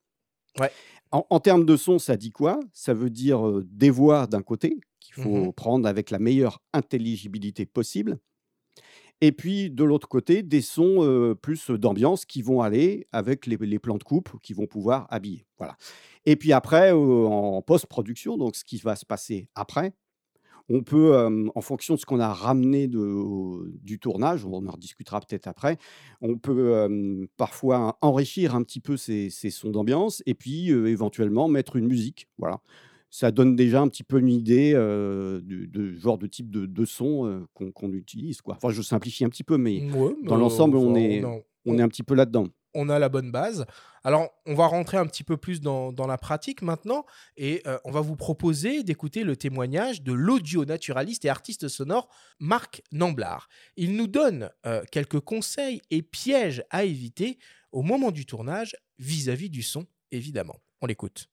Ouais. 0.58 0.72
En, 1.12 1.26
en 1.30 1.40
termes 1.40 1.64
de 1.64 1.76
son, 1.76 1.98
ça 1.98 2.16
dit 2.16 2.30
quoi? 2.30 2.60
Ça 2.72 2.94
veut 2.94 3.10
dire 3.10 3.46
euh, 3.46 3.66
des 3.70 3.90
voix 3.90 4.26
d'un 4.26 4.42
côté, 4.42 4.78
qu'il 5.00 5.14
faut 5.14 5.46
Mhm. 5.46 5.52
prendre 5.52 5.88
avec 5.88 6.10
la 6.10 6.18
meilleure 6.18 6.60
intelligibilité 6.72 7.66
possible. 7.66 8.18
Et 9.20 9.32
puis, 9.32 9.70
de 9.70 9.84
l'autre 9.84 10.08
côté, 10.08 10.42
des 10.42 10.62
sons 10.62 11.04
euh, 11.04 11.34
plus 11.34 11.70
d'ambiance 11.70 12.24
qui 12.24 12.40
vont 12.40 12.62
aller 12.62 13.06
avec 13.12 13.46
les, 13.46 13.56
les 13.58 13.78
plans 13.78 13.98
de 13.98 14.02
coupe 14.02 14.30
qui 14.42 14.54
vont 14.54 14.66
pouvoir 14.66 15.06
habiller. 15.10 15.44
Voilà. 15.58 15.76
Et 16.24 16.36
puis 16.36 16.52
après, 16.52 16.92
euh, 16.92 17.26
en 17.26 17.60
post-production, 17.60 18.38
donc 18.38 18.56
ce 18.56 18.64
qui 18.64 18.78
va 18.78 18.96
se 18.96 19.04
passer 19.04 19.48
après, 19.54 19.92
on 20.72 20.82
peut, 20.82 21.14
euh, 21.16 21.48
en 21.54 21.60
fonction 21.60 21.94
de 21.94 21.98
ce 22.00 22.06
qu'on 22.06 22.20
a 22.20 22.32
ramené 22.32 22.86
de- 22.88 23.70
du 23.82 23.98
tournage, 23.98 24.44
on 24.46 24.66
en 24.66 24.70
rediscutera 24.70 25.20
peut-être 25.20 25.48
après, 25.48 25.76
on 26.20 26.38
peut 26.38 26.74
euh, 26.74 27.26
parfois 27.36 27.98
enrichir 28.00 28.54
un 28.54 28.62
petit 28.62 28.80
peu 28.80 28.96
ces, 28.96 29.28
ces 29.30 29.50
sons 29.50 29.70
d'ambiance 29.70 30.22
et 30.26 30.34
puis 30.34 30.70
euh, 30.72 30.86
éventuellement 30.86 31.48
mettre 31.48 31.76
une 31.76 31.86
musique. 31.86 32.28
Voilà. 32.38 32.60
Ça 33.10 33.32
donne 33.32 33.56
déjà 33.56 33.80
un 33.82 33.88
petit 33.88 34.04
peu 34.04 34.20
une 34.20 34.28
idée 34.28 34.70
du 35.42 35.66
de 35.66 35.94
genre 35.94 36.16
de 36.16 36.28
type 36.28 36.48
de, 36.48 36.64
de 36.64 36.84
son 36.84 37.44
qu'on 37.54 37.90
utilise. 37.92 38.40
Quoi. 38.40 38.54
Enfin, 38.54 38.70
je 38.70 38.82
simplifie 38.82 39.24
un 39.24 39.28
petit 39.28 39.42
peu, 39.42 39.58
mais 39.58 39.82
Ouais, 39.92 40.14
dans 40.22 40.36
mais, 40.36 40.40
l'ensemble, 40.42 40.76
on 40.76 40.94
est, 40.94 41.20
on 41.66 41.76
est 41.76 41.82
un 41.82 41.88
petit 41.88 42.04
peu 42.04 42.14
là-dedans. 42.14 42.46
On 42.74 42.88
a 42.88 42.98
la 42.98 43.08
bonne 43.08 43.30
base. 43.30 43.66
Alors, 44.02 44.30
on 44.46 44.54
va 44.54 44.66
rentrer 44.66 44.96
un 44.96 45.06
petit 45.06 45.24
peu 45.24 45.36
plus 45.36 45.60
dans, 45.60 45.92
la 46.06 46.18
pratique 46.18 46.62
maintenant 46.62 47.04
et 47.36 47.62
euh, 47.66 47.78
on 47.84 47.90
va 47.90 48.00
vous 48.00 48.16
proposer 48.16 48.82
d'écouter 48.82 49.24
le 49.24 49.36
témoignage 49.36 50.02
de 50.02 50.12
l'audio-naturaliste 50.12 51.24
et 51.26 51.28
artiste 51.28 51.68
sonore 51.68 52.08
Marc 52.38 52.82
Namblard. 52.92 53.48
Il 53.76 53.96
nous 53.96 54.06
donne 54.06 54.50
euh, 54.66 54.82
quelques 54.90 55.20
conseils 55.20 55.82
et 55.90 56.02
pièges 56.02 56.64
à 56.70 56.84
éviter 56.84 57.38
au 57.72 57.82
moment 57.82 58.10
du 58.10 58.24
tournage 58.24 58.74
vis-à-vis 58.98 59.50
du 59.50 59.62
son, 59.62 59.86
évidemment. 60.12 60.56
On 60.80 60.86
l'écoute. 60.86 61.28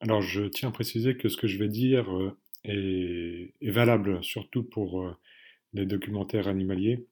Alors, 0.00 0.20
je 0.20 0.42
tiens 0.44 0.68
à 0.68 0.72
préciser 0.72 1.16
que 1.16 1.28
ce 1.30 1.38
que 1.38 1.46
je 1.46 1.58
vais 1.58 1.68
dire 1.68 2.14
euh, 2.14 2.36
est, 2.64 3.70
valable 3.70 4.22
surtout 4.22 4.62
pour 4.62 5.16
les 5.72 5.86
documentaires 5.86 6.48
animaliers 6.48 7.06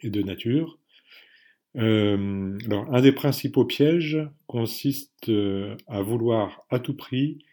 et 0.00 0.10
de 0.10 0.22
nature. 0.22 0.78
Euh, 1.76 2.58
un 2.70 3.00
des 3.02 3.12
principaux 3.12 3.66
pièges 3.66 4.18
consiste 4.46 5.28
euh, 5.28 5.76
à 5.86 6.00
vouloir 6.00 6.64
à 6.70 6.78
tout 6.78 6.96
prix 6.96 7.44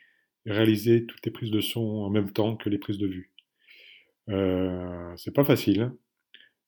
réaliser 0.46 1.06
toutes 1.06 1.26
les 1.26 1.32
prises 1.32 1.52
de 1.52 1.62
son 1.62 1.82
en 1.82 2.10
même 2.10 2.32
temps 2.32 2.56
que 2.56 2.70
les 2.70 2.78
prises 2.78 2.98
de 2.98 3.08
vue. 3.08 3.32
Euh, 4.30 5.14
c'est 5.18 5.34
pas 5.34 5.44
facile, 5.44 5.82
hein, 5.82 5.98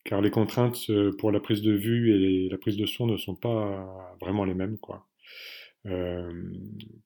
car 0.04 0.22
les 0.22 0.32
contraintes 0.32 0.90
pour 1.18 1.32
la 1.32 1.40
prise 1.40 1.62
de 1.62 1.74
vue 1.74 2.14
et 2.14 2.50
la 2.50 2.58
prise 2.58 2.78
de 2.78 2.86
son 2.86 3.06
ne 3.06 3.18
sont 3.18 3.36
pas 3.36 4.18
vraiment 4.22 4.46
les 4.46 4.54
mêmes, 4.54 4.78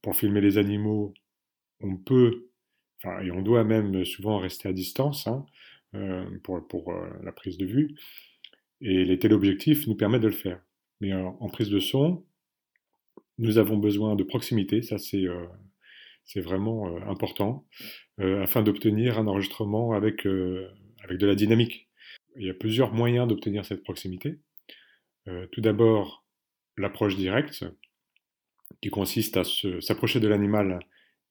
pour 0.02 0.16
filmer 0.16 0.40
les 0.40 0.58
animaux, 0.58 1.14
on 1.80 1.96
peut, 1.96 2.48
et 3.04 3.30
on 3.30 3.42
doit 3.42 3.64
même 3.64 4.04
souvent 4.04 4.38
rester 4.38 4.68
à 4.68 4.72
distance 4.72 5.26
hein, 5.26 5.44
pour, 6.42 6.92
la 7.22 7.32
prise 7.32 7.58
de 7.58 7.66
vue, 7.66 7.96
et 8.80 9.04
les 9.04 9.18
téléobjectifs 9.18 9.86
nous 9.86 9.94
permettent 9.94 10.22
de 10.22 10.28
le 10.28 10.32
faire. 10.32 10.60
Mais 11.00 11.12
en, 11.12 11.36
en 11.40 11.48
prise 11.48 11.70
de 11.70 11.80
son, 11.80 12.24
nous 13.38 13.58
avons 13.58 13.78
besoin 13.78 14.16
de 14.16 14.22
proximité, 14.22 14.82
ça 14.82 14.98
c'est 14.98 15.26
euh, 15.26 15.46
vraiment 16.36 16.88
euh, 16.88 17.00
important, 17.08 17.66
euh, 18.20 18.42
afin 18.42 18.62
d'obtenir 18.62 19.18
un 19.18 19.26
enregistrement 19.26 19.92
avec, 19.92 20.26
euh, 20.26 20.68
avec 21.02 21.18
de 21.18 21.26
la 21.26 21.34
dynamique. 21.34 21.88
Il 22.36 22.46
y 22.46 22.50
a 22.50 22.54
plusieurs 22.54 22.92
moyens 22.92 23.26
d'obtenir 23.26 23.64
cette 23.64 23.82
proximité. 23.82 24.38
Euh, 25.28 25.46
tout 25.52 25.60
d'abord, 25.60 26.24
l'approche 26.76 27.16
directe, 27.16 27.64
qui 28.80 28.88
consiste 28.88 29.36
à 29.36 29.42
s'approcher 29.80 30.20
de 30.20 30.28
l'animal 30.28 30.80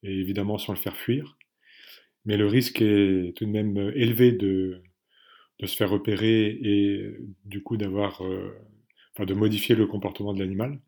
et 0.03 0.11
évidemment 0.11 0.57
sans 0.57 0.73
le 0.73 0.79
faire 0.79 0.97
fuir. 0.97 1.37
Mais 2.25 2.37
le 2.37 2.47
risque 2.47 2.81
est 2.81 3.35
tout 3.35 3.45
de 3.45 3.49
même 3.49 3.77
euh, 3.77 3.91
élevé 3.95 4.31
de, 4.31 4.81
de 5.59 5.67
se 5.67 5.75
faire 5.75 5.89
repérer 5.89 6.57
et 6.61 7.11
du 7.45 7.61
coup 7.61 7.77
d'avoir, 7.77 8.23
euh, 8.25 8.55
enfin 9.13 9.25
de 9.25 9.33
modifier 9.33 9.75
le 9.75 9.87
comportement 9.87 10.33
de 10.33 10.39
l'animal 10.39 10.79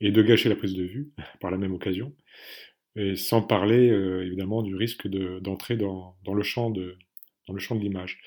et 0.00 0.10
de 0.10 0.22
gâcher 0.22 0.48
la 0.48 0.56
prise 0.56 0.74
de 0.74 0.82
vue 0.82 1.10
par 1.40 1.50
la 1.50 1.58
même 1.58 1.72
occasion. 1.72 2.12
Et 2.96 3.14
sans 3.16 3.42
parler 3.42 3.90
euh, 3.90 4.24
évidemment 4.24 4.62
du 4.62 4.74
risque 4.74 5.06
de- 5.06 5.38
d'entrer 5.40 5.76
dans, 5.76 6.16
le 6.26 6.42
champ 6.42 6.70
de, 6.70 6.96
l'image. 7.78 8.20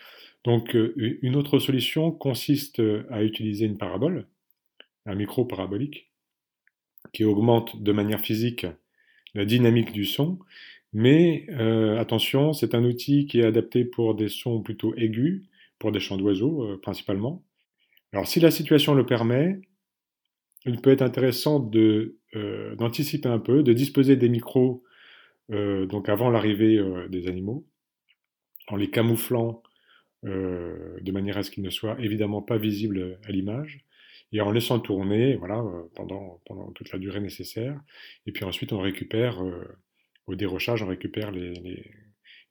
Donc 0.45 0.75
euh, 0.75 0.93
une 1.21 1.35
autre 1.35 1.59
solution 1.59 2.11
consiste 2.11 2.81
à 3.09 3.23
utiliser 3.23 3.65
une 3.65 3.77
parabole, 3.77 4.27
un 5.05 5.15
micro 5.15 5.43
parabolique, 5.43 6.11
qui 7.13 7.23
augmente 7.23 7.81
de 7.81 7.91
manière 7.91 8.21
physique 8.21 8.67
la 9.33 9.45
dynamique 9.45 9.91
du 9.91 10.05
son. 10.05 10.39
Mais 10.93 11.47
attention, 11.99 12.53
c'est 12.53 12.73
un 12.73 12.83
outil 12.83 13.27
qui 13.27 13.39
est 13.39 13.45
adapté 13.45 13.85
pour 13.85 14.15
des 14.15 14.29
sons 14.29 14.61
plutôt 14.61 14.95
aigus, 14.95 15.49
pour 15.79 15.91
des 15.91 15.99
chants 15.99 16.17
d'oiseaux 16.17 16.63
euh, 16.63 16.77
principalement. 16.81 17.43
Alors 18.13 18.27
si 18.27 18.39
la 18.39 18.51
situation 18.51 18.93
le 18.93 19.05
permet, 19.05 19.61
il 20.65 20.81
peut 20.81 20.91
être 20.91 21.01
intéressant 21.01 21.71
euh, 21.75 22.75
d'anticiper 22.75 23.29
un 23.29 23.39
peu, 23.39 23.63
de 23.63 23.73
disposer 23.73 24.15
des 24.15 24.29
micros 24.29 24.83
euh, 25.51 25.85
donc 25.85 26.09
avant 26.09 26.29
l'arrivée 26.29 26.79
des 27.09 27.27
animaux, 27.27 27.65
en 28.67 28.75
les 28.75 28.89
camouflant 28.89 29.63
euh, 30.25 30.99
de 31.01 31.11
manière 31.11 31.37
à 31.37 31.43
ce 31.43 31.51
qu'ils 31.51 31.63
ne 31.63 31.69
soient 31.69 31.97
évidemment 31.99 32.41
pas 32.41 32.57
visibles 32.57 33.19
à 33.23 33.31
l'image, 33.31 33.85
et 34.31 34.41
en 34.41 34.51
laissant 34.51 34.79
tourner 34.79 35.35
voilà, 35.35 35.63
pendant, 35.95 36.41
pendant 36.45 36.71
toute 36.73 36.91
la 36.91 36.99
durée 36.99 37.19
nécessaire. 37.19 37.79
Et 38.27 38.31
puis 38.31 38.43
ensuite, 38.43 38.73
on 38.73 38.79
récupère, 38.79 39.43
euh, 39.43 39.63
au 40.27 40.35
dérochage, 40.35 40.83
on 40.83 40.87
récupère 40.87 41.31
les, 41.31 41.53
les, 41.53 41.91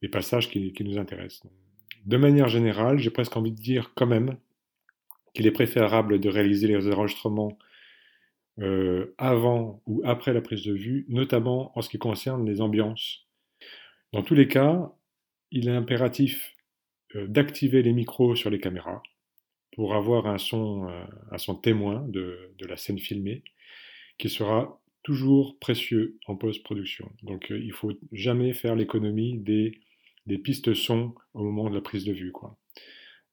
les 0.02 0.08
passages 0.08 0.50
qui, 0.50 0.72
qui 0.72 0.82
nous 0.82 0.98
intéressent. 0.98 1.46
De 2.06 2.16
manière 2.16 2.48
générale, 2.48 2.98
j'ai 2.98 3.10
presque 3.10 3.36
envie 3.36 3.52
de 3.52 3.60
dire 3.60 3.92
quand 3.94 4.06
même 4.06 4.36
qu'il 5.34 5.46
est 5.46 5.52
préférable 5.52 6.20
de 6.20 6.28
réaliser 6.28 6.66
les 6.66 6.92
enregistrements 6.92 7.58
euh, 8.60 9.14
avant 9.18 9.82
ou 9.86 10.02
après 10.04 10.32
la 10.32 10.40
prise 10.40 10.64
de 10.64 10.72
vue, 10.72 11.06
notamment 11.08 11.70
en 11.78 11.82
ce 11.82 11.88
qui 11.88 11.98
concerne 11.98 12.44
les 12.44 12.60
ambiances. 12.60 13.26
Dans 14.12 14.22
tous 14.22 14.34
les 14.34 14.48
cas, 14.48 14.92
il 15.52 15.68
est 15.68 15.76
impératif 15.76 16.56
euh, 17.14 17.26
d'activer 17.28 17.82
les 17.82 17.92
micros 17.92 18.34
sur 18.34 18.50
les 18.50 18.58
caméras 18.58 19.02
pour 19.76 19.94
avoir 19.94 20.26
un 20.26 20.38
son, 20.38 20.88
euh, 20.88 21.36
son 21.36 21.54
témoin 21.54 22.04
de, 22.08 22.50
la 22.68 22.76
scène 22.76 22.98
filmée 22.98 23.44
qui 24.18 24.28
sera 24.28 24.80
toujours 25.04 25.56
précieux 25.60 26.18
en 26.26 26.34
post-production. 26.34 27.12
Donc 27.22 27.46
il 27.50 27.72
faut 27.72 27.92
jamais 28.10 28.52
faire 28.52 28.74
l'économie 28.74 29.38
des, 29.38 29.78
des 30.28 30.38
pistes 30.38 30.74
son 30.74 31.14
au 31.34 31.42
moment 31.42 31.68
de 31.68 31.74
la 31.74 31.80
prise 31.80 32.04
de 32.04 32.12
vue. 32.12 32.30
Quoi. 32.30 32.56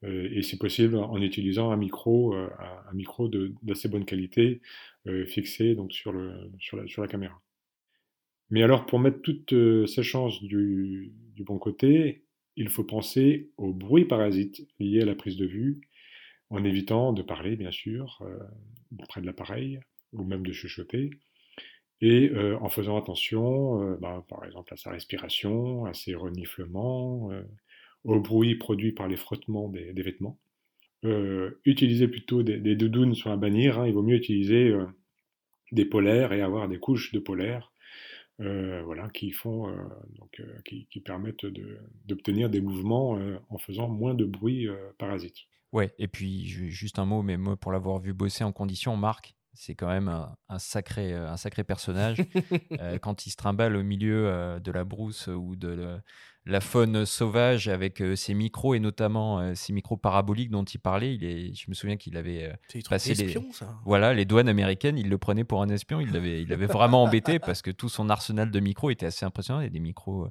Euh, 0.04 0.30
et 0.32 0.41
si 0.41 0.58
possible 0.58 0.98
en 0.98 1.22
utilisant 1.22 1.72
un 1.72 1.78
micro, 1.78 2.34
euh, 2.34 2.50
un 2.60 3.28
d'assez 3.64 3.89
bonne 3.89 4.06
qualité 4.06 4.62
euh, 5.08 5.26
fixé 5.26 5.76
donc 5.76 5.93
sur, 5.93 6.14
la, 6.14 7.08
caméra. 7.08 7.41
Mais 8.50 8.64
alors 8.64 8.86
pour 8.86 9.00
mettre 9.00 9.22
toutes 9.22 9.54
ces 9.88 10.04
chances 10.04 10.41
du, 10.43 11.14
du 11.36 11.43
bon 11.43 11.58
côté, 11.58 12.24
il 12.56 12.70
faut 12.70 12.84
penser 12.84 13.52
aux 13.58 13.74
bruits 13.74 14.06
parasites 14.06 14.66
liés 14.80 15.02
à 15.02 15.06
la 15.06 15.16
prise 15.16 15.38
de 15.38 15.46
vue, 15.46 15.82
en 16.50 16.64
évitant 16.64 17.12
de 17.12 17.22
parler 17.22 17.56
bien 17.56 17.72
sûr 17.72 18.24
près 19.10 19.20
de 19.20 19.26
l'appareil 19.26 19.80
ou 20.14 20.24
même 20.24 20.46
de 20.46 20.54
chuchoter, 20.54 21.10
et 22.02 22.30
euh, 22.30 22.58
en 22.60 22.70
faisant 22.70 22.98
attention, 22.98 23.82
euh, 23.82 23.98
bah, 24.00 24.26
par 24.28 24.43
exemple, 24.46 24.74
à 24.74 24.78
sa 24.78 24.91
respiration, 24.91 25.86
à 25.86 25.93
ses 25.93 26.16
reniflements, 26.16 27.32
euh, 27.32 27.43
au 28.04 28.20
bruit 28.20 28.56
produit 28.56 28.91
par 28.91 29.08
les 29.08 29.16
frottements 29.16 29.70
des, 29.70 29.91
vêtements. 29.93 30.38
Utiliser 31.66 32.08
plutôt 32.08 32.43
des, 32.43 32.58
des 32.58 32.76
doudounes 32.76 33.16
sont 33.16 33.32
à 33.32 33.38
bannir, 33.38 33.80
hein, 33.80 33.88
il 33.88 33.93
vaut 33.93 34.02
mieux 34.02 34.16
utiliser 34.16 34.74
des 35.72 35.86
polaires 35.86 36.34
et 36.34 36.41
avoir 36.41 36.68
des 36.68 36.80
couches 36.80 37.12
de 37.14 37.20
polaires 37.20 37.72
voilà, 38.39 39.10
qui, 39.10 39.32
font, 39.32 39.68
donc, 40.20 40.41
qui, 40.66 41.00
permettent 41.00 41.46
d'obtenir 42.06 42.50
des 42.50 42.62
mouvements 42.62 43.20
en 43.50 43.58
faisant 43.58 43.88
moins 43.88 44.16
de 44.16 44.26
bruit 44.26 44.68
parasite. 44.98 45.38
Ouais, 45.72 45.93
et 46.00 46.08
puis 46.08 46.46
ju- 46.48 46.72
juste 46.72 47.00
un 47.00 47.06
mot, 47.06 47.22
mais 47.22 47.38
pour 47.60 47.72
l'avoir 47.72 48.00
vu 48.00 48.14
bosser 48.14 48.43
en 48.43 48.52
condition, 48.52 48.96
Marc, 48.98 49.35
c'est 49.56 49.74
quand 49.76 49.88
même 49.88 50.08
un, 50.08 50.36
un 50.49 50.60
sacré, 50.60 51.14
euh, 51.14 51.30
un 51.32 51.38
sacré 51.38 51.64
personnage. 51.64 52.18
Euh, 52.82 52.97
quand 52.97 53.26
il 53.26 53.30
se 53.32 53.38
trimballe 53.38 53.76
au 53.76 53.84
milieu 53.84 54.28
euh, 54.28 54.60
de 54.60 54.72
la 54.72 54.84
brousse 54.84 55.28
ou 55.28 55.56
de 55.56 55.70
le- 55.70 56.01
la 56.45 56.60
faune 56.60 57.06
sauvage 57.06 57.70
avec 57.70 58.01
euh, 58.01 58.16
ses 58.16 58.34
micros 58.34 58.76
et 58.76 58.80
notamment 58.80 59.56
ses 59.56 59.72
micros 59.72 59.97
paraboliques 59.97 60.51
dont 60.51 60.64
il 60.64 60.80
parlait, 60.80 61.16
il 61.16 61.24
est, 61.24 61.53
je 61.53 61.70
me 61.70 61.74
souviens 61.74 61.95
qu'il 61.95 62.18
avait 62.18 62.53
trucs 62.68 62.88
Passer 62.89 63.14
les- 63.14 63.34
ça. 63.53 63.78
voilà, 63.86 64.14
les 64.14 64.26
douanes 64.26 64.49
américaines, 64.49 64.97
il 64.97 65.10
le 65.10 65.18
prenait 65.18 65.43
pour 65.45 65.62
un 65.62 65.70
espion. 65.70 66.01
Il 66.01 66.12
l'avait, 66.12 66.41
il 66.41 66.53
vraiment 66.53 67.03
embêté 67.03 67.39
parce 67.39 67.62
que 67.62 67.72
tout 67.72 67.89
son 67.89 68.10
arsenal 68.10 68.51
de 68.51 68.60
micros 68.60 68.89
était 68.91 69.06
assez 69.06 69.26
impressionnant. 69.26 69.62
Il 69.62 69.64
y 69.64 69.68
a 69.68 69.72
des 69.72 69.80
micros 69.80 70.30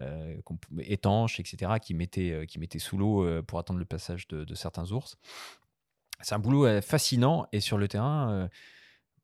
euh, 0.00 0.36
étanches, 0.80 1.40
etc., 1.40 1.78
qui 1.80 1.94
mettaient, 1.94 2.32
euh, 2.32 2.44
qui 2.44 2.58
mettaient 2.58 2.78
sous 2.78 2.98
l'eau 2.98 3.24
euh, 3.24 3.42
pour 3.42 3.58
attendre 3.58 3.78
le 3.78 3.86
passage 3.86 4.28
de, 4.28 4.44
de 4.44 4.54
certains 4.54 4.92
ours. 4.92 5.16
C'est 6.20 6.34
un 6.34 6.38
boulot 6.38 6.80
fascinant 6.82 7.46
et 7.52 7.60
sur 7.60 7.78
le 7.78 7.88
terrain, 7.88 8.48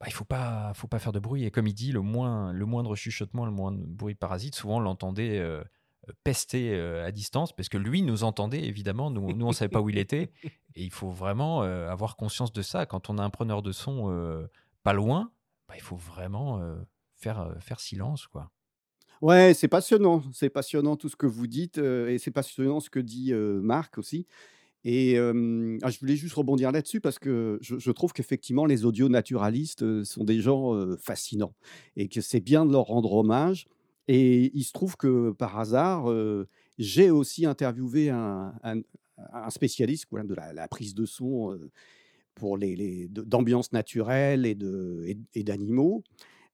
bah, 0.01 0.07
il 0.07 0.13
faut 0.13 0.25
pas, 0.25 0.73
faut 0.75 0.87
pas 0.89 0.99
faire 0.99 1.13
de 1.13 1.19
bruit. 1.19 1.45
Et 1.45 1.51
comme 1.51 1.67
il 1.67 1.75
dit, 1.75 1.93
le, 1.93 2.01
moins, 2.01 2.53
le 2.53 2.67
moindre 2.67 2.95
chuchotement, 2.95 3.45
le 3.47 3.53
moindre 3.53 3.79
bruit 3.87 4.15
parasite, 4.15 4.55
souvent 4.55 4.77
on 4.77 4.81
l'entendait 4.81 5.45
pester 6.23 6.79
à 6.79 7.11
distance, 7.11 7.55
parce 7.55 7.69
que 7.69 7.79
lui 7.79 8.03
nous 8.03 8.25
entendait, 8.25 8.63
évidemment, 8.65 9.11
nous, 9.11 9.33
nous 9.33 9.47
on 9.47 9.53
savait 9.53 9.71
pas 9.71 9.81
où 9.81 9.89
il 9.91 9.99
était. 9.99 10.31
Et 10.77 10.85
il 10.85 10.91
faut 10.91 11.11
vraiment 11.11 11.63
avoir 11.63 12.17
conscience 12.17 12.53
de 12.53 12.63
ça. 12.63 12.87
Quand 12.87 13.11
on 13.11 13.19
a 13.19 13.23
un 13.23 13.31
preneur 13.31 13.63
de 13.63 13.73
son 13.73 14.47
pas 14.83 14.93
loin, 14.93 15.33
bah, 15.69 15.75
il 15.77 15.83
faut 15.83 15.97
vraiment 15.97 16.61
faire, 17.17 17.57
faire 17.61 17.81
silence. 17.81 18.27
quoi. 18.27 18.51
Ouais, 19.21 19.55
c'est 19.55 19.69
passionnant. 19.69 20.23
C'est 20.33 20.51
passionnant 20.51 20.97
tout 20.97 21.09
ce 21.09 21.17
que 21.17 21.27
vous 21.27 21.47
dites 21.47 21.79
et 21.79 22.19
c'est 22.19 22.31
passionnant 22.31 22.81
ce 22.81 22.91
que 22.91 23.01
dit 23.01 23.33
Marc 23.33 23.99
aussi. 23.99 24.27
Et 24.85 25.17
ah, 25.17 25.91
je 25.91 25.99
voulais 25.99 26.17
juste 26.17 26.35
rebondir 26.35 26.71
là-dessus 26.71 27.01
parce 27.01 27.19
que 27.19 27.59
je, 27.63 27.91
trouve 27.91 28.13
qu'effectivement, 28.13 28.67
les 28.67 28.85
audio 28.85 29.09
naturalistes 29.09 30.05
sont 30.05 30.25
des 30.25 30.41
gens 30.41 30.75
fascinants 30.99 31.55
et 31.97 32.09
que 32.09 32.21
c'est 32.21 32.41
bien 32.41 32.67
de 32.67 32.73
leur 32.73 32.85
rendre 32.85 33.13
hommage. 33.13 33.67
Et 34.09 34.51
il 34.55 34.65
se 34.65 34.73
trouve 34.73 34.97
que 34.97 35.33
par 35.33 35.59
hasard, 35.59 36.13
j'ai 36.79 37.11
aussi 37.11 37.47
interviewé 37.47 38.11
un, 38.11 38.53
spécialiste 39.49 40.07
de 40.13 40.35
la, 40.35 40.69
prise 40.69 40.95
de 40.95 41.07
son 41.07 41.59
pour 42.35 42.59
les, 42.59 43.09
d'ambiance 43.09 43.73
naturelle 43.73 44.45
et, 44.45 45.43
d'animaux. 45.43 46.05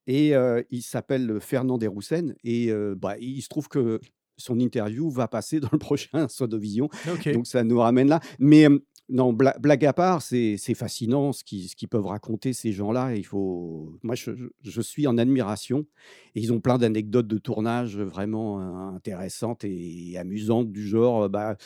Et 0.07 0.35
il 0.71 0.83
s'appelle 0.83 1.41
Fernand 1.41 1.79
Desroussen. 1.79 2.37
Et 2.45 2.71
bah, 2.97 3.19
il 3.19 3.43
se 3.43 3.49
trouve 3.49 3.69
que 3.69 4.01
son 4.41 4.59
interview 4.59 5.11
va 5.11 5.29
passer 5.29 5.61
dans 5.61 5.69
le 5.73 5.79
prochain 5.79 6.29
Sodovision. 6.29 6.89
Okay. 7.09 7.33
Donc 7.33 7.47
ça 7.47 7.63
nous 7.63 7.79
ramène 7.79 8.09
là. 8.09 8.21
Mais 8.39 8.67
non, 9.11 9.33
blague 9.33 9.85
à 9.85 9.93
part, 9.93 10.23
c'est 10.23 10.57
fascinant 10.75 11.33
ce 11.33 11.43
qu'ils 11.43 11.69
ce 11.69 11.87
peuvent 11.87 12.07
raconter 12.07 12.53
ces 12.53 12.71
gens-là. 12.71 13.17
Il 13.17 13.25
faut, 13.27 13.99
moi, 14.05 14.15
je, 14.15 14.31
je, 14.63 14.81
suis 14.81 15.09
en 15.09 15.19
admiration. 15.19 15.85
Et 16.37 16.41
ils 16.41 16.53
ont 16.53 16.61
plein 16.61 16.79
d'anecdotes 16.79 17.27
de 17.27 17.39
tournage 17.39 17.99
vraiment 17.99 18.61
intéressantes 18.95 19.65
et 19.65 20.17
amusantes 20.17 20.71
du 20.71 20.87
genre, 20.87 21.29
bah, 21.29 21.57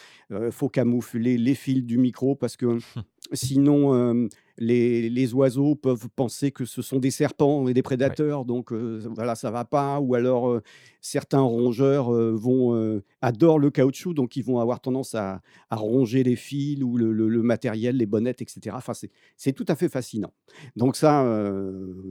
faut 0.50 0.70
camoufler 0.70 1.36
les 1.36 1.54
fils 1.54 1.82
du 1.82 1.98
micro 1.98 2.34
parce 2.34 2.56
que 2.56 2.78
sinon 3.34 4.28
les, 4.58 5.34
oiseaux 5.34 5.74
peuvent 5.74 6.08
penser 6.14 6.50
que 6.50 6.64
ce 6.64 6.82
sont 6.82 6.98
des 6.98 7.10
serpents 7.10 7.66
et 7.68 7.74
des 7.74 7.82
prédateurs, 7.82 8.44
donc 8.44 8.72
voilà, 8.72 9.34
ça 9.34 9.50
va 9.50 9.64
pas. 9.64 10.00
Ou 10.00 10.14
alors 10.14 10.60
certains 11.00 11.40
rongeurs 11.40 12.10
vont 12.10 13.02
adorent 13.20 13.58
le 13.58 13.70
caoutchouc, 13.70 14.14
donc 14.14 14.36
ils 14.36 14.44
vont 14.44 14.58
avoir 14.60 14.80
tendance 14.80 15.14
à, 15.14 15.40
ronger 15.70 16.22
les 16.22 16.36
fils 16.36 16.82
ou 16.82 16.96
le, 16.96 17.42
matériel, 17.42 17.96
les 17.96 18.06
bonnettes, 18.06 18.42
etc. 18.42 18.76
Enfin, 18.76 18.92
c'est 19.36 19.52
tout 19.52 19.66
à 19.68 19.76
fait 19.76 19.88
fascinant. 19.88 20.32
Donc 20.76 20.96
ça, 20.96 21.24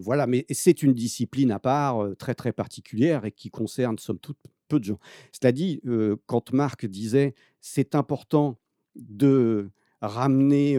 voilà, 0.02 0.28
mais 0.28 0.46
c'est 0.50 0.84
une 0.84 0.94
discipline 0.94 1.52
à 1.52 1.60
part, 1.60 2.06
très 2.18 2.36
très 2.36 2.52
particulière 2.52 3.26
et 3.26 3.32
qui 3.32 3.50
concerne 3.50 3.98
somme 3.98 4.20
toute 4.20 4.38
peu 4.68 4.80
de 4.80 4.86
gens. 4.86 5.00
Cela 5.32 5.52
dit, 5.52 5.82
quand 6.26 6.54
Marc 6.54 6.86
disait 6.86 7.36
c'est 7.62 7.96
important 7.96 8.58
de 8.96 9.72
ramener, 10.08 10.78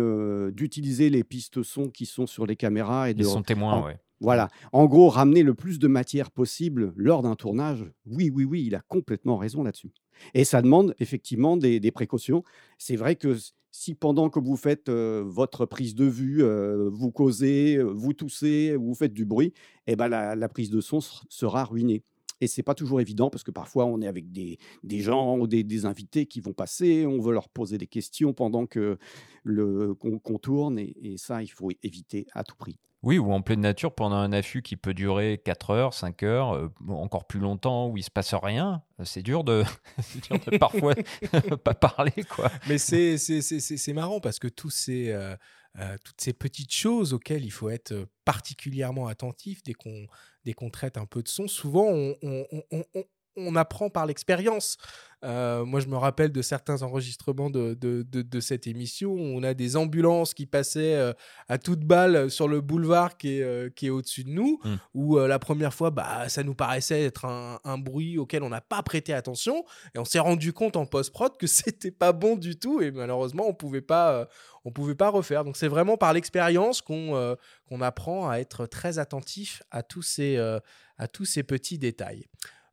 d'utiliser 0.53 1.11
les 1.11 1.25
pistes 1.25 1.62
son 1.62 1.89
qui 1.89 2.07
sont 2.07 2.27
sur 2.27 2.47
les 2.47 2.57
caméras 2.57 3.11
et 3.11 3.14
de. 3.14 3.25
sont 3.25 3.43
témoins, 3.43 3.95
Voilà. 4.20 4.49
En 4.72 4.87
gros, 4.87 5.09
ramener 5.09 5.43
le 5.43 5.55
plus 5.55 5.79
de 5.79 5.89
matière 5.89 6.31
possible 6.31 6.93
lors 6.97 7.22
d'un 7.22 7.35
tournage. 7.35 7.85
Oui, 8.07 8.31
oui, 8.33 8.45
oui, 8.45 8.64
il 8.66 8.75
a 8.75 8.81
complètement 8.89 9.37
raison 9.37 9.62
là-dessus. 9.62 9.93
Et 10.35 10.45
ça 10.45 10.62
demande 10.62 10.95
effectivement 10.99 11.57
des, 11.57 11.91
précautions. 11.91 12.45
C'est 12.79 12.97
vrai 12.97 13.16
que 13.16 13.37
si 13.70 13.95
pendant 13.95 14.31
que 14.31 14.39
vous 14.39 14.57
faites 14.57 14.89
votre 14.89 15.66
prise 15.66 15.95
de 15.95 16.05
vue, 16.05 16.45
vous 16.93 17.11
causez, 17.11 17.79
vous 17.83 18.12
toussez, 18.12 18.77
vous 18.77 18.95
faites 18.95 19.12
du 19.12 19.25
bruit, 19.25 19.53
eh 19.87 19.97
ben 19.97 20.09
la 20.09 20.49
prise 20.49 20.70
de 20.70 20.81
son 20.81 21.01
sera 21.01 21.64
ruinée. 21.64 22.05
Et 22.45 22.47
c'est 22.47 22.62
pas 22.62 22.74
toujours 22.74 23.01
évident 23.01 23.30
parce 23.30 23.42
que 23.42 23.51
parfois 23.51 23.86
on 23.86 24.03
est 24.03 24.07
avec 24.07 24.30
des, 24.30 24.59
des 24.82 25.01
gens 25.01 25.38
ou 25.38 25.47
des, 25.47 25.86
invités 25.86 26.26
qui 26.26 26.42
vont 26.42 26.53
passer, 26.53 27.07
on 27.07 27.18
veut 27.18 27.32
leur 27.32 27.49
poser 27.49 27.78
des 27.78 27.86
questions 27.86 28.34
pendant 28.34 28.66
que 28.66 28.99
le 29.45 29.95
qu'on 29.95 30.38
tourne 30.38 30.78
et, 30.78 31.16
ça 31.16 31.42
il 31.42 31.49
faut 31.49 31.70
éviter 31.82 32.26
à 32.34 32.45
tout 32.45 32.55
prix. 32.57 32.78
Oui, 33.03 33.18
ou 33.18 33.32
en 33.32 33.40
pleine 33.40 33.61
nature 33.61 33.95
pendant 33.95 34.16
un 34.16 34.32
affût 34.32 34.61
qui 34.61 34.76
peut 34.76 34.92
durer 34.92 35.40
4 35.42 35.70
heures, 35.70 35.95
5 35.95 36.22
heures, 36.22 36.55
euh, 36.55 36.68
encore 36.88 37.26
plus 37.26 37.40
longtemps 37.40 37.88
où 37.88 37.97
il 37.97 38.03
se 38.03 38.11
passe 38.11 38.34
rien. 38.34 38.82
C'est 39.05 39.22
dur 39.22 39.42
de, 39.42 39.64
dur 40.28 40.38
de 40.51 40.59
parfois 40.59 40.95
pas 41.64 41.74
parler 41.74 42.24
quoi. 42.28 42.51
Mais 42.68 42.76
c'est 42.76 43.92
marrant 43.95 44.20
parce 44.20 44.38
que 44.38 44.49
tous 44.49 44.70
ces 44.70 45.12
euh, 45.12 45.34
euh, 45.81 45.97
toutes 46.05 46.20
ces 46.20 46.33
petites 46.33 46.72
choses 46.72 47.12
auxquelles 47.12 47.45
il 47.45 47.51
faut 47.51 47.68
être 47.68 48.07
particulièrement 48.25 49.09
attentif 49.09 49.62
dès 49.62 49.75
qu'on 50.55 50.70
traite 50.70 50.97
un 50.97 51.07
peu 51.07 51.22
de 51.22 51.29
son. 51.29 51.49
Souvent, 51.49 51.87
on 51.91 52.14
apprend 53.57 53.91
par 53.91 54.07
l'expérience. 54.07 54.76
Euh, 55.24 55.64
moi, 55.64 55.80
je 55.80 55.87
me 55.87 55.97
rappelle 55.97 56.32
de 56.32 56.43
certains 56.43 56.82
enregistrements 56.82 57.49
de, 57.49 57.74
de, 57.74 58.41
cette 58.41 58.66
émission 58.66 59.12
où 59.12 59.20
on 59.20 59.43
a 59.43 59.55
des 59.55 59.76
ambulances 59.76 60.35
qui 60.35 60.45
passaient 60.45 60.97
euh, 60.97 61.12
à 61.49 61.57
toute 61.57 61.80
balle 61.80 62.30
sur 62.30 62.47
le 62.47 62.61
boulevard 62.61 63.16
qui 63.16 63.39
est, 63.39 63.43
euh, 63.43 63.70
qui 63.70 63.87
est 63.87 63.91
au-dessus 63.91 64.24
de 64.24 64.30
nous, 64.30 64.61
mmh. 64.62 64.74
où 64.93 65.18
la 65.18 65.39
première 65.39 65.72
fois, 65.72 65.91
bah, 65.91 66.28
ça 66.28 66.43
nous 66.43 66.55
paraissait 66.55 67.05
être 67.05 67.24
un, 67.24 67.78
bruit 67.78 68.18
auquel 68.18 68.43
on 68.43 68.51
n'a 68.51 68.61
pas 68.61 68.82
prêté 68.82 69.12
attention, 69.12 69.64
et 69.95 69.99
on 69.99 70.05
s'est 70.05 70.18
rendu 70.18 70.53
compte 70.53 70.76
en 70.76 70.87
post-prod 70.87 71.37
que 71.37 71.47
c'était 71.47 71.91
pas 71.91 72.12
bon 72.12 72.37
du 72.37 72.59
tout, 72.59 72.82
et 72.82 72.91
malheureusement, 72.91 73.45
on 73.49 73.55
pouvait 73.55 73.80
pas, 73.80 74.28
on 74.64 74.72
pouvait 74.72 74.95
pas 74.95 75.09
refaire. 75.09 75.45
Donc, 75.45 75.57
c'est 75.57 75.68
vraiment 75.68 75.97
par 75.97 76.12
l'expérience 76.12 76.82
qu'on 76.82 77.37
qu'on 77.68 77.80
apprend 77.80 78.28
à 78.28 78.39
être 78.39 78.66
très 78.66 78.99
attentif 78.99 79.62
à 79.70 79.82
tous 79.82 80.03
ces, 80.03 80.37
à 80.99 81.09
tous 81.09 81.24
ces 81.24 81.43
petits 81.43 81.78
détails. 81.78 82.26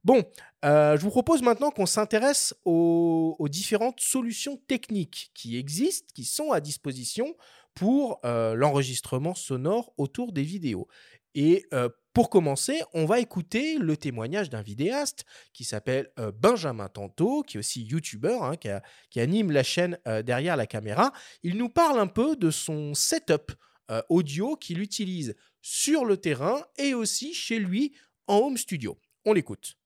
Bon, 0.03 0.23
euh, 0.65 0.97
je 0.97 1.01
vous 1.03 1.11
propose 1.11 1.43
maintenant 1.43 1.69
qu'on 1.69 1.85
s'intéresse 1.85 2.55
aux, 2.65 3.37
différentes 3.49 3.99
solutions 3.99 4.57
techniques 4.67 5.31
qui 5.35 5.57
existent, 5.57 6.07
qui 6.15 6.25
sont 6.25 6.51
à 6.51 6.59
disposition 6.59 7.35
pour 7.75 8.19
euh, 8.25 8.55
l'enregistrement 8.55 9.35
sonore 9.35 9.93
autour 9.97 10.31
des 10.31 10.41
vidéos. 10.41 10.87
Et 11.35 11.65
euh, 11.73 11.87
pour 12.13 12.31
commencer, 12.31 12.81
on 12.93 13.05
va 13.05 13.19
écouter 13.19 13.77
le 13.77 13.95
témoignage 13.95 14.49
d'un 14.49 14.63
vidéaste 14.63 15.23
qui 15.53 15.63
s'appelle 15.63 16.11
Benjamin 16.41 16.89
Tanto, 16.89 17.43
qui 17.43 17.57
est 17.57 17.59
aussi 17.59 17.83
youtubeur, 17.83 18.43
hein, 18.43 18.57
qui, 18.57 19.19
anime 19.19 19.51
la 19.51 19.63
chaîne 19.63 19.97
derrière 20.25 20.57
la 20.57 20.67
caméra. 20.67 21.13
Il 21.43 21.57
nous 21.57 21.69
parle 21.69 21.99
un 21.99 22.07
peu 22.07 22.35
de 22.35 22.51
son 22.51 22.93
setup 22.95 23.53
audio 24.09 24.57
qu'il 24.57 24.81
utilise 24.81 25.35
sur 25.61 26.03
le 26.03 26.17
terrain 26.17 26.61
et 26.77 26.93
aussi 26.93 27.33
chez 27.33 27.59
lui 27.59 27.93
en 28.27 28.39
home 28.39 28.57
studio. 28.57 28.99
On 29.23 29.31
l'écoute. 29.31 29.77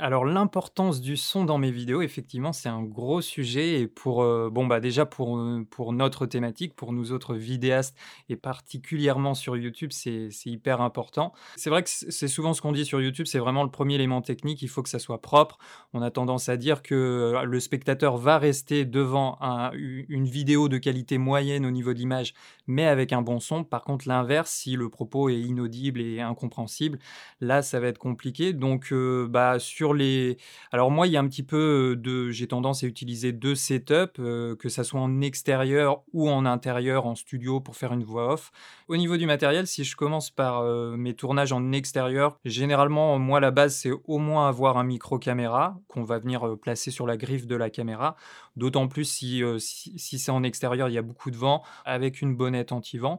Alors 0.00 0.24
l'importance 0.24 1.00
du 1.00 1.16
son 1.16 1.44
dans 1.44 1.56
mes 1.56 1.70
vidéos, 1.70 2.02
effectivement, 2.02 2.52
c'est 2.52 2.68
un 2.68 2.82
gros 2.82 3.20
sujet 3.20 3.80
et 3.80 3.86
pour, 3.86 4.24
euh, 4.24 4.50
bon, 4.50 4.66
bah, 4.66 4.80
déjà 4.80 5.06
pour, 5.06 5.38
euh, 5.38 5.64
pour 5.70 5.92
notre 5.92 6.26
thématique, 6.26 6.74
pour 6.74 6.92
nous 6.92 7.12
autres 7.12 7.36
vidéastes 7.36 7.96
et 8.28 8.34
particulièrement 8.34 9.34
sur 9.34 9.56
YouTube, 9.56 9.92
c'est 9.92 10.30
hyper 10.46 10.80
important. 10.80 11.32
C'est 11.54 11.70
vrai 11.70 11.84
que 11.84 11.90
c'est 11.90 12.26
souvent 12.26 12.54
ce 12.54 12.60
qu'on 12.60 12.72
dit 12.72 12.84
sur 12.84 13.00
YouTube, 13.00 13.26
c'est 13.26 13.38
vraiment 13.38 13.62
le 13.62 13.70
premier 13.70 13.94
élément 13.94 14.20
technique, 14.20 14.62
il 14.62 14.68
faut 14.68 14.82
que 14.82 14.88
ça 14.88 14.98
soit 14.98 15.22
propre. 15.22 15.58
On 15.92 16.02
a 16.02 16.10
tendance 16.10 16.48
à 16.48 16.56
dire 16.56 16.82
que 16.82 16.94
euh, 16.96 17.44
le 17.44 17.60
spectateur 17.60 18.16
va 18.16 18.38
rester 18.38 18.84
devant 18.84 19.38
une 19.74 20.26
vidéo 20.26 20.68
de 20.68 20.78
qualité 20.78 21.18
moyenne 21.18 21.64
au 21.64 21.70
niveau 21.70 21.94
d'image, 21.94 22.34
mais 22.66 22.86
avec 22.86 23.12
un 23.12 23.22
bon 23.22 23.38
son. 23.38 23.62
Par 23.62 23.84
contre, 23.84 24.08
l'inverse, 24.08 24.50
si 24.50 24.74
le 24.74 24.88
propos 24.88 25.28
est 25.28 25.38
inaudible 25.38 26.00
et 26.00 26.20
incompréhensible, 26.20 26.98
là, 27.40 27.62
ça 27.62 27.78
va 27.78 27.86
être 27.86 27.98
compliqué. 27.98 28.52
Donc, 28.52 28.92
bah, 28.92 29.58
sur 29.60 29.83
les. 29.92 30.38
Alors, 30.72 30.90
moi, 30.90 31.06
il 31.06 31.12
y 31.12 31.16
a 31.16 31.20
un 31.20 31.28
petit 31.28 31.42
peu 31.42 31.96
de. 31.96 32.30
J'ai 32.30 32.46
tendance 32.46 32.84
à 32.84 32.86
utiliser 32.86 33.32
deux 33.32 33.54
setups, 33.54 34.14
que 34.14 34.68
ça 34.68 34.84
soit 34.84 35.00
en 35.00 35.20
extérieur 35.20 36.02
ou 36.12 36.30
en 36.30 36.46
intérieur, 36.46 37.06
en 37.06 37.14
studio, 37.14 37.60
pour 37.60 37.76
faire 37.76 37.92
une 37.92 38.04
voix 38.04 38.32
off. 38.32 38.52
Au 38.88 38.96
niveau 38.96 39.16
du 39.16 39.26
matériel, 39.26 39.66
si 39.66 39.84
je 39.84 39.96
commence 39.96 40.30
par 40.30 40.62
mes 40.96 41.14
tournages 41.14 41.52
en 41.52 41.72
extérieur, 41.72 42.38
généralement, 42.44 43.18
moi, 43.18 43.40
la 43.40 43.50
base, 43.50 43.74
c'est 43.74 43.92
au 44.04 44.18
moins 44.18 44.48
avoir 44.48 44.78
un 44.78 44.84
micro-caméra 44.84 45.78
qu'on 45.88 46.02
va 46.02 46.18
venir 46.18 46.56
placer 46.62 46.90
sur 46.90 47.06
la 47.06 47.16
griffe 47.16 47.46
de 47.46 47.56
la 47.56 47.68
caméra. 47.68 48.16
D'autant 48.56 48.88
plus 48.88 49.04
si, 49.04 49.42
si 49.58 50.18
c'est 50.18 50.30
en 50.30 50.42
extérieur, 50.44 50.88
il 50.88 50.94
y 50.94 50.98
a 50.98 51.02
beaucoup 51.02 51.30
de 51.30 51.36
vent, 51.36 51.62
avec 51.84 52.22
une 52.22 52.36
bonnette 52.36 52.72
anti-vent. 52.72 53.18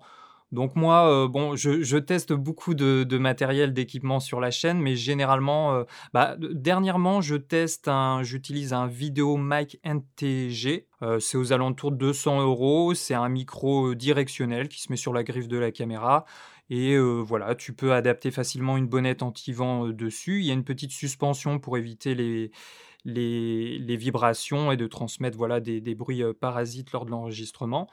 Donc 0.56 0.78
moi, 0.78 1.10
euh, 1.10 1.56
je, 1.56 1.98
teste 1.98 2.32
beaucoup 2.32 2.76
de, 2.76 3.18
matériel, 3.18 3.74
d'équipement 3.74 4.22
sur 4.22 4.40
la 4.40 4.52
chaîne, 4.52 4.80
mais 4.80 4.96
généralement, 4.96 5.76
euh, 5.76 5.84
bah, 6.14 6.38
dernièrement, 6.40 7.20
j'utilise 7.20 8.74
un 8.74 8.88
Vidéo 8.88 9.36
Mic 9.36 9.78
NTG. 9.84 10.88
Euh, 11.02 11.20
c'est 11.20 11.38
aux 11.38 11.52
alentours 11.52 11.92
de 11.92 11.98
200 11.98 12.42
euros. 12.42 12.94
C'est 12.94 13.14
un 13.14 13.28
micro 13.28 13.94
directionnel 13.96 14.70
qui 14.70 14.82
se 14.82 14.92
met 14.92 14.96
sur 14.96 15.12
la 15.12 15.26
griffe 15.26 15.50
de 15.50 15.58
la 15.58 15.72
caméra. 15.72 16.24
Et 16.70 16.98
voilà, 16.98 17.54
tu 17.54 17.74
peux 17.74 17.94
adapter 17.94 18.32
facilement 18.32 18.76
une 18.76 18.88
bonnette 18.88 19.22
anti-vent 19.22 19.90
dessus. 19.90 20.40
Il 20.40 20.48
y 20.48 20.50
a 20.50 20.54
une 20.54 20.64
petite 20.64 20.92
suspension 20.92 21.60
pour 21.60 21.78
éviter 21.78 22.16
les, 22.16 23.98
vibrations 23.98 24.72
et 24.72 24.78
de 24.78 24.88
transmettre 24.88 25.38
voilà, 25.38 25.60
des 25.60 25.96
bruits 25.96 26.24
parasites 26.40 26.92
lors 26.92 27.06
de 27.06 27.12
l'enregistrement. 27.12 27.88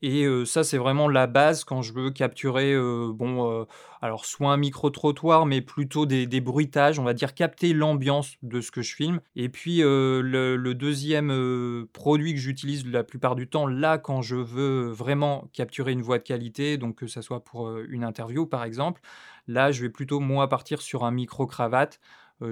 Et 0.00 0.26
ça, 0.44 0.62
c'est 0.62 0.78
vraiment 0.78 1.08
la 1.08 1.26
base 1.26 1.64
quand 1.64 1.82
je 1.82 1.92
veux 1.92 2.10
capturer, 2.10 2.76
bon, 3.12 3.66
alors 4.00 4.26
soit 4.26 4.52
un 4.52 4.56
micro-trottoir, 4.56 5.44
mais 5.44 5.60
plutôt 5.60 6.06
des, 6.06 6.40
bruitages, 6.40 7.00
on 7.00 7.04
va 7.04 7.14
dire 7.14 7.34
capter 7.34 7.72
l'ambiance 7.72 8.36
de 8.42 8.60
ce 8.60 8.70
que 8.70 8.80
je 8.80 8.94
filme. 8.94 9.20
Et 9.34 9.48
puis 9.48 9.78
le, 9.78 10.72
deuxième 10.74 11.86
produit 11.92 12.34
que 12.34 12.40
j'utilise 12.40 12.86
la 12.86 13.02
plupart 13.02 13.34
du 13.34 13.48
temps, 13.48 13.66
là, 13.66 13.98
quand 13.98 14.22
je 14.22 14.36
veux 14.36 14.88
vraiment 14.88 15.48
capturer 15.52 15.92
une 15.92 16.02
voix 16.02 16.18
de 16.18 16.22
qualité, 16.22 16.78
donc 16.78 16.96
que 16.96 17.08
ça 17.08 17.20
soit 17.20 17.42
pour 17.42 17.76
une 17.76 18.04
interview 18.04 18.46
par 18.46 18.62
exemple, 18.62 19.00
là, 19.48 19.72
je 19.72 19.82
vais 19.82 19.90
plutôt 19.90 20.20
moi 20.20 20.48
partir 20.48 20.80
sur 20.80 21.04
un 21.04 21.10
micro-cravate. 21.10 21.98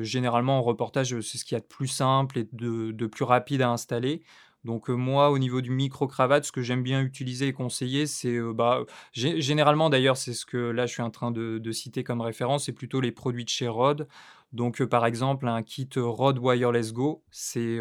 généralement, 0.00 0.58
en 0.58 0.62
reportage, 0.62 1.20
c'est 1.20 1.38
ce 1.38 1.44
qu'il 1.44 1.54
y 1.54 1.58
a 1.58 1.60
de 1.60 1.66
plus 1.66 1.86
simple 1.86 2.38
et 2.40 2.48
de 2.52 3.06
plus 3.06 3.24
rapide 3.24 3.62
à 3.62 3.70
installer. 3.70 4.22
Donc 4.66 4.88
moi, 4.88 5.30
au 5.30 5.38
niveau 5.38 5.60
du 5.60 5.70
micro-cravate, 5.70 6.44
ce 6.44 6.52
que 6.52 6.60
j'aime 6.60 6.82
bien 6.82 7.00
utiliser 7.00 7.46
et 7.46 7.52
conseiller, 7.52 8.06
c'est 8.06 8.36
bah, 8.52 8.80
généralement 9.12 9.88
d'ailleurs, 9.88 10.16
c'est 10.16 10.34
ce 10.34 10.44
que 10.44 10.56
là 10.56 10.86
je 10.86 10.92
suis 10.92 11.02
en 11.02 11.10
train 11.10 11.30
de, 11.30 11.72
citer 11.72 12.02
comme 12.02 12.20
référence, 12.20 12.66
c'est 12.66 12.72
plutôt 12.72 13.00
les 13.00 13.12
produits 13.12 13.44
de 13.44 13.48
chez 13.48 13.68
Rode. 13.68 14.08
Donc 14.52 14.84
par 14.84 15.06
exemple, 15.06 15.46
un 15.46 15.62
kit 15.62 15.88
Rode 15.96 16.38
Wireless 16.40 16.92
Go, 16.92 17.22
c'est 17.30 17.78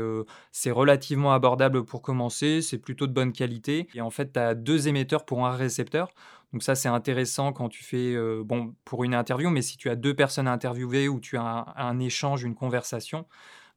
relativement 0.68 1.34
abordable 1.34 1.84
pour 1.84 2.04
commencer, 2.04 2.62
c'est 2.62 2.78
plutôt 2.78 3.08
de 3.08 3.14
bonne 3.14 3.34
qualité. 3.34 3.88
Et 3.96 4.02
en 4.02 4.12
fait, 4.12 4.34
tu 4.34 4.40
as 4.40 4.54
deux 4.54 4.88
émetteurs 4.88 5.26
pour 5.26 5.46
un 5.46 5.52
récepteur. 5.56 6.10
Donc 6.54 6.62
ça, 6.62 6.76
c'est 6.76 6.88
intéressant 6.88 7.52
quand 7.52 7.68
tu 7.68 7.84
fais, 7.84 8.16
bon, 8.44 8.76
pour 8.86 9.04
une 9.04 9.16
interview, 9.16 9.50
mais 9.50 9.64
si 9.64 9.76
tu 9.76 9.90
as 9.90 9.96
deux 9.96 10.14
personnes 10.14 10.48
à 10.48 10.52
interviewer 10.52 11.10
ou 11.10 11.20
tu 11.20 11.36
as 11.36 11.74
un 11.76 12.00
échange, 12.00 12.44
une 12.44 12.56
conversation, 12.56 13.26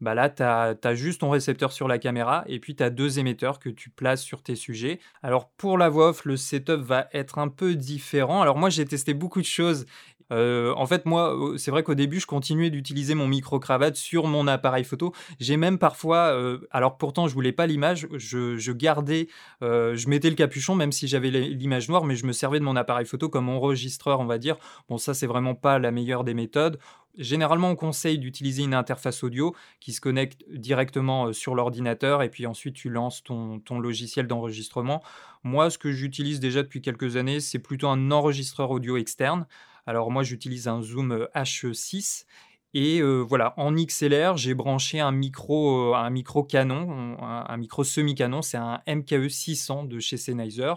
bah 0.01 0.15
là, 0.15 0.31
tu 0.31 0.43
as, 0.43 0.95
juste 0.95 1.21
ton 1.21 1.31
récepteur 1.31 1.73
sur 1.73 1.89
la 1.89 1.99
caméra 1.99 2.45
et 2.47 2.61
puis 2.61 2.77
tu 2.77 2.83
as 2.83 2.91
deux 2.91 3.19
émetteurs 3.19 3.59
que 3.59 3.69
tu 3.69 3.91
places 3.91 4.23
sur 4.23 4.43
tes 4.43 4.55
sujets. 4.55 5.01
Alors 5.23 5.49
pour 5.51 5.77
la 5.79 5.89
voix 5.89 6.11
off, 6.11 6.25
le 6.25 6.37
setup 6.37 6.81
va 6.81 7.09
être 7.13 7.39
un 7.39 7.49
peu 7.49 7.75
différent. 7.75 8.41
Alors 8.41 8.57
moi, 8.57 8.71
j'ai 8.71 8.85
testé 8.85 9.15
beaucoup 9.15 9.41
de 9.41 9.47
choses 9.47 9.87
euh, 10.31 10.75
en 10.77 10.87
fait, 10.87 11.07
moi, 11.07 11.37
c'est 11.57 11.71
vrai 11.71 11.83
qu'au 11.83 11.95
début, 11.95 12.21
je 12.21 12.27
continuais 12.27 12.71
d'utiliser 12.71 13.15
mon 13.15 13.27
micro-cravate 13.27 13.97
sur 13.97 14.27
mon 14.27 14.47
appareil 14.47 14.85
photo. 14.85 15.13
J'ai 15.41 15.57
même 15.57 15.79
parfois, 15.79 16.33
euh, 16.35 16.59
alors 16.71 16.99
pourtant, 16.99 17.29
je 17.29 17.35
voulais 17.35 17.53
pas 17.53 17.67
l'image, 17.67 18.09
je, 18.13 18.73
gardais, 18.73 19.29
euh, 19.63 19.97
je 19.97 20.09
mettais 20.09 20.31
le 20.31 20.37
capuchon, 20.37 20.75
même 20.75 20.93
si 20.93 21.09
j'avais 21.09 21.31
l'image 21.31 21.89
noire, 21.89 22.05
mais 22.05 22.17
je 22.17 22.27
me 22.27 22.33
servais 22.33 22.59
de 22.59 22.65
mon 22.65 22.77
appareil 22.77 23.07
photo 23.07 23.29
comme 23.29 23.49
enregistreur, 23.49 24.21
on 24.21 24.27
va 24.27 24.39
dire. 24.39 24.57
Bon, 24.89 24.99
ça, 24.99 25.15
c'est 25.15 25.27
vraiment 25.27 25.55
pas 25.55 25.79
la 25.79 25.91
meilleure 25.91 26.25
des 26.25 26.35
méthodes. 26.35 26.79
Généralement, 27.17 27.71
on 27.71 27.75
conseille 27.75 28.19
d'utiliser 28.19 28.63
une 28.63 28.75
interface 28.75 29.25
audio 29.25 29.53
qui 29.81 29.93
se 29.93 30.01
connecte 30.01 30.45
directement 30.51 31.33
sur 31.33 31.57
l'ordinateur 31.57 32.23
et 32.23 32.29
puis 32.29 32.47
ensuite 32.47 32.77
tu 32.77 32.91
lances 32.91 33.25
ton, 33.25 33.59
ton 33.59 33.81
logiciel 33.81 34.29
d'enregistrement. 34.29 35.03
Moi, 35.43 35.69
ce 35.71 35.79
que 35.79 35.91
j'utilise 35.91 36.39
déjà 36.39 36.63
depuis 36.63 36.81
quelques 36.81 37.17
années, 37.17 37.41
c'est 37.41 37.59
plutôt 37.59 37.89
un 37.89 38.13
enregistreur 38.13 38.71
audio 38.71 38.97
externe. 38.97 39.47
Alors 39.89 40.11
moi, 40.11 40.23
j'utilise 40.23 40.69
un 40.69 40.83
Zoom 40.83 41.27
H6 41.35 42.27
et 42.75 43.01
voilà, 43.01 43.55
en 43.57 43.73
XLR, 43.73 44.37
j'ai 44.37 44.53
branché 44.53 45.01
un 45.01 45.13
micro, 45.13 45.95
un 45.95 46.11
micro 46.11 46.45
canon, 46.45 47.17
un, 47.23 47.57
micro 47.57 47.85
semi-canon, 47.85 48.43
c'est 48.43 48.59
un 48.59 48.83
MKE 48.87 49.29
600 49.31 49.85
de 49.85 49.99
chez 49.99 50.19
Sennheiser. 50.19 50.75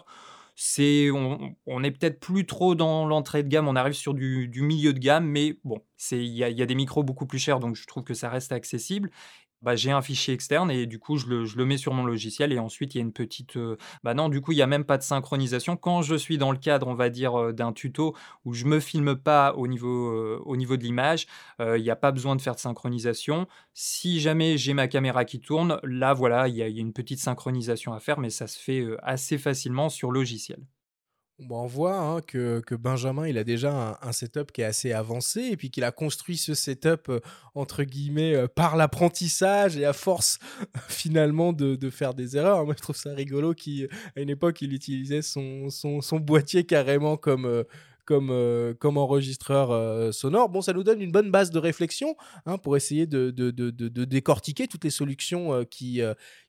C'est, 0.55 1.09
on, 1.11 1.83
est 1.83 1.91
peut-être 1.91 2.21
plus 2.21 2.45
trop 2.45 2.73
dans 2.73 3.05
l'entrée 3.05 3.43
de 3.43 3.49
gamme, 3.49 3.67
on 3.67 3.75
arrive 3.75 3.95
sur 3.95 4.13
du, 4.13 4.49
milieu 4.61 4.93
de 4.93 4.99
gamme, 4.99 5.25
mais 5.25 5.57
bon, 5.65 5.81
il 6.11 6.21
y, 6.27 6.43
a 6.43 6.65
des 6.65 6.75
micros 6.75 7.03
beaucoup 7.03 7.25
plus 7.25 7.39
chers, 7.39 7.59
donc 7.59 7.75
je 7.75 7.85
trouve 7.87 8.05
que 8.05 8.13
ça 8.13 8.29
reste 8.29 8.53
accessible. 8.53 9.11
Bah, 9.61 9.75
j'ai 9.75 9.91
un 9.91 10.01
fichier 10.01 10.33
externe 10.33 10.71
et 10.71 10.85
du 10.85 10.99
coup, 10.99 11.17
je 11.17 11.27
le, 11.27 11.65
mets 11.65 11.77
sur 11.77 11.93
mon 11.93 12.03
logiciel 12.03 12.51
et 12.51 12.59
ensuite, 12.59 12.95
il 12.95 12.97
y 12.97 13.01
a 13.01 13.03
une 13.03 13.13
petite... 13.13 13.57
bah 14.03 14.13
non, 14.13 14.29
du 14.29 14.41
coup, 14.41 14.51
il 14.51 14.55
n'y 14.55 14.61
a 14.61 14.67
même 14.67 14.85
pas 14.85 14.97
de 14.97 15.03
synchronisation. 15.03 15.77
Quand 15.77 16.01
je 16.01 16.15
suis 16.15 16.37
dans 16.37 16.51
le 16.51 16.57
cadre, 16.57 16.87
on 16.87 16.95
va 16.95 17.09
dire, 17.09 17.53
d'un 17.53 17.71
tuto 17.73 18.15
où 18.45 18.53
je 18.53 18.65
me 18.65 18.79
filme 18.79 19.15
pas 19.15 19.53
au 19.55 19.67
niveau, 19.67 20.39
au 20.45 20.57
niveau 20.57 20.77
de 20.77 20.83
l'image, 20.83 21.27
il 21.59 21.81
n'y 21.81 21.89
a 21.89 21.95
pas 21.95 22.11
besoin 22.11 22.35
de 22.35 22.41
faire 22.41 22.55
de 22.55 22.59
synchronisation. 22.59 23.47
Si 23.73 24.19
jamais 24.19 24.57
j'ai 24.57 24.73
ma 24.73 24.87
caméra 24.87 25.25
qui 25.25 25.39
tourne, 25.39 25.79
là, 25.83 26.13
voilà, 26.13 26.47
il 26.47 26.55
y, 26.55 26.63
a 26.63 26.67
une 26.67 26.93
petite 26.93 27.19
synchronisation 27.19 27.93
à 27.93 27.99
faire, 27.99 28.19
mais 28.19 28.29
ça 28.29 28.47
se 28.47 28.59
fait 28.59 28.85
assez 29.03 29.37
facilement 29.37 29.89
sur 29.89 30.11
logiciel. 30.11 30.59
Bah, 31.41 31.55
on 31.55 31.65
voit 31.65 31.97
hein, 31.97 32.21
que, 32.21 32.75
Benjamin, 32.75 33.27
il 33.27 33.39
a 33.39 33.43
déjà 33.43 33.97
un, 33.99 34.11
setup 34.11 34.51
qui 34.51 34.61
est 34.61 34.65
assez 34.65 34.91
avancé 34.91 35.41
et 35.41 35.57
puis 35.57 35.71
qu'il 35.71 35.83
a 35.83 35.91
construit 35.91 36.37
ce 36.37 36.53
setup, 36.53 37.09
euh, 37.09 37.19
entre 37.55 37.83
guillemets, 37.83 38.35
euh, 38.35 38.47
par 38.47 38.75
l'apprentissage 38.75 39.75
et 39.75 39.85
à 39.85 39.93
force 39.93 40.37
finalement 40.87 41.51
de, 41.51 41.89
faire 41.89 42.13
des 42.13 42.37
erreurs. 42.37 42.63
Moi, 42.65 42.75
je 42.77 42.83
trouve 42.83 42.95
ça 42.95 43.13
rigolo 43.13 43.55
qu'à 43.55 43.87
une 44.17 44.29
époque, 44.29 44.61
il 44.61 44.71
utilisait 44.73 45.23
son, 45.23 45.69
boîtier 46.19 46.63
carrément 46.63 47.17
comme... 47.17 47.45
Euh, 47.45 47.63
comme, 48.03 48.75
comme 48.79 48.97
enregistreur 48.97 50.13
sonore. 50.13 50.49
Bon, 50.49 50.59
ça 50.59 50.73
nous 50.73 50.83
donne 50.83 51.01
une 51.01 51.13
bonne 51.13 51.31
base 51.31 51.49
de 51.49 51.59
réflexion 51.59 52.17
hein, 52.45 52.57
pour 52.57 52.75
essayer 52.75 53.05
de, 53.05 53.29
de, 53.29 54.03
décortiquer 54.05 54.67
toutes 54.67 54.83
les 54.83 54.89
solutions 54.89 55.63
qui, 55.63 56.01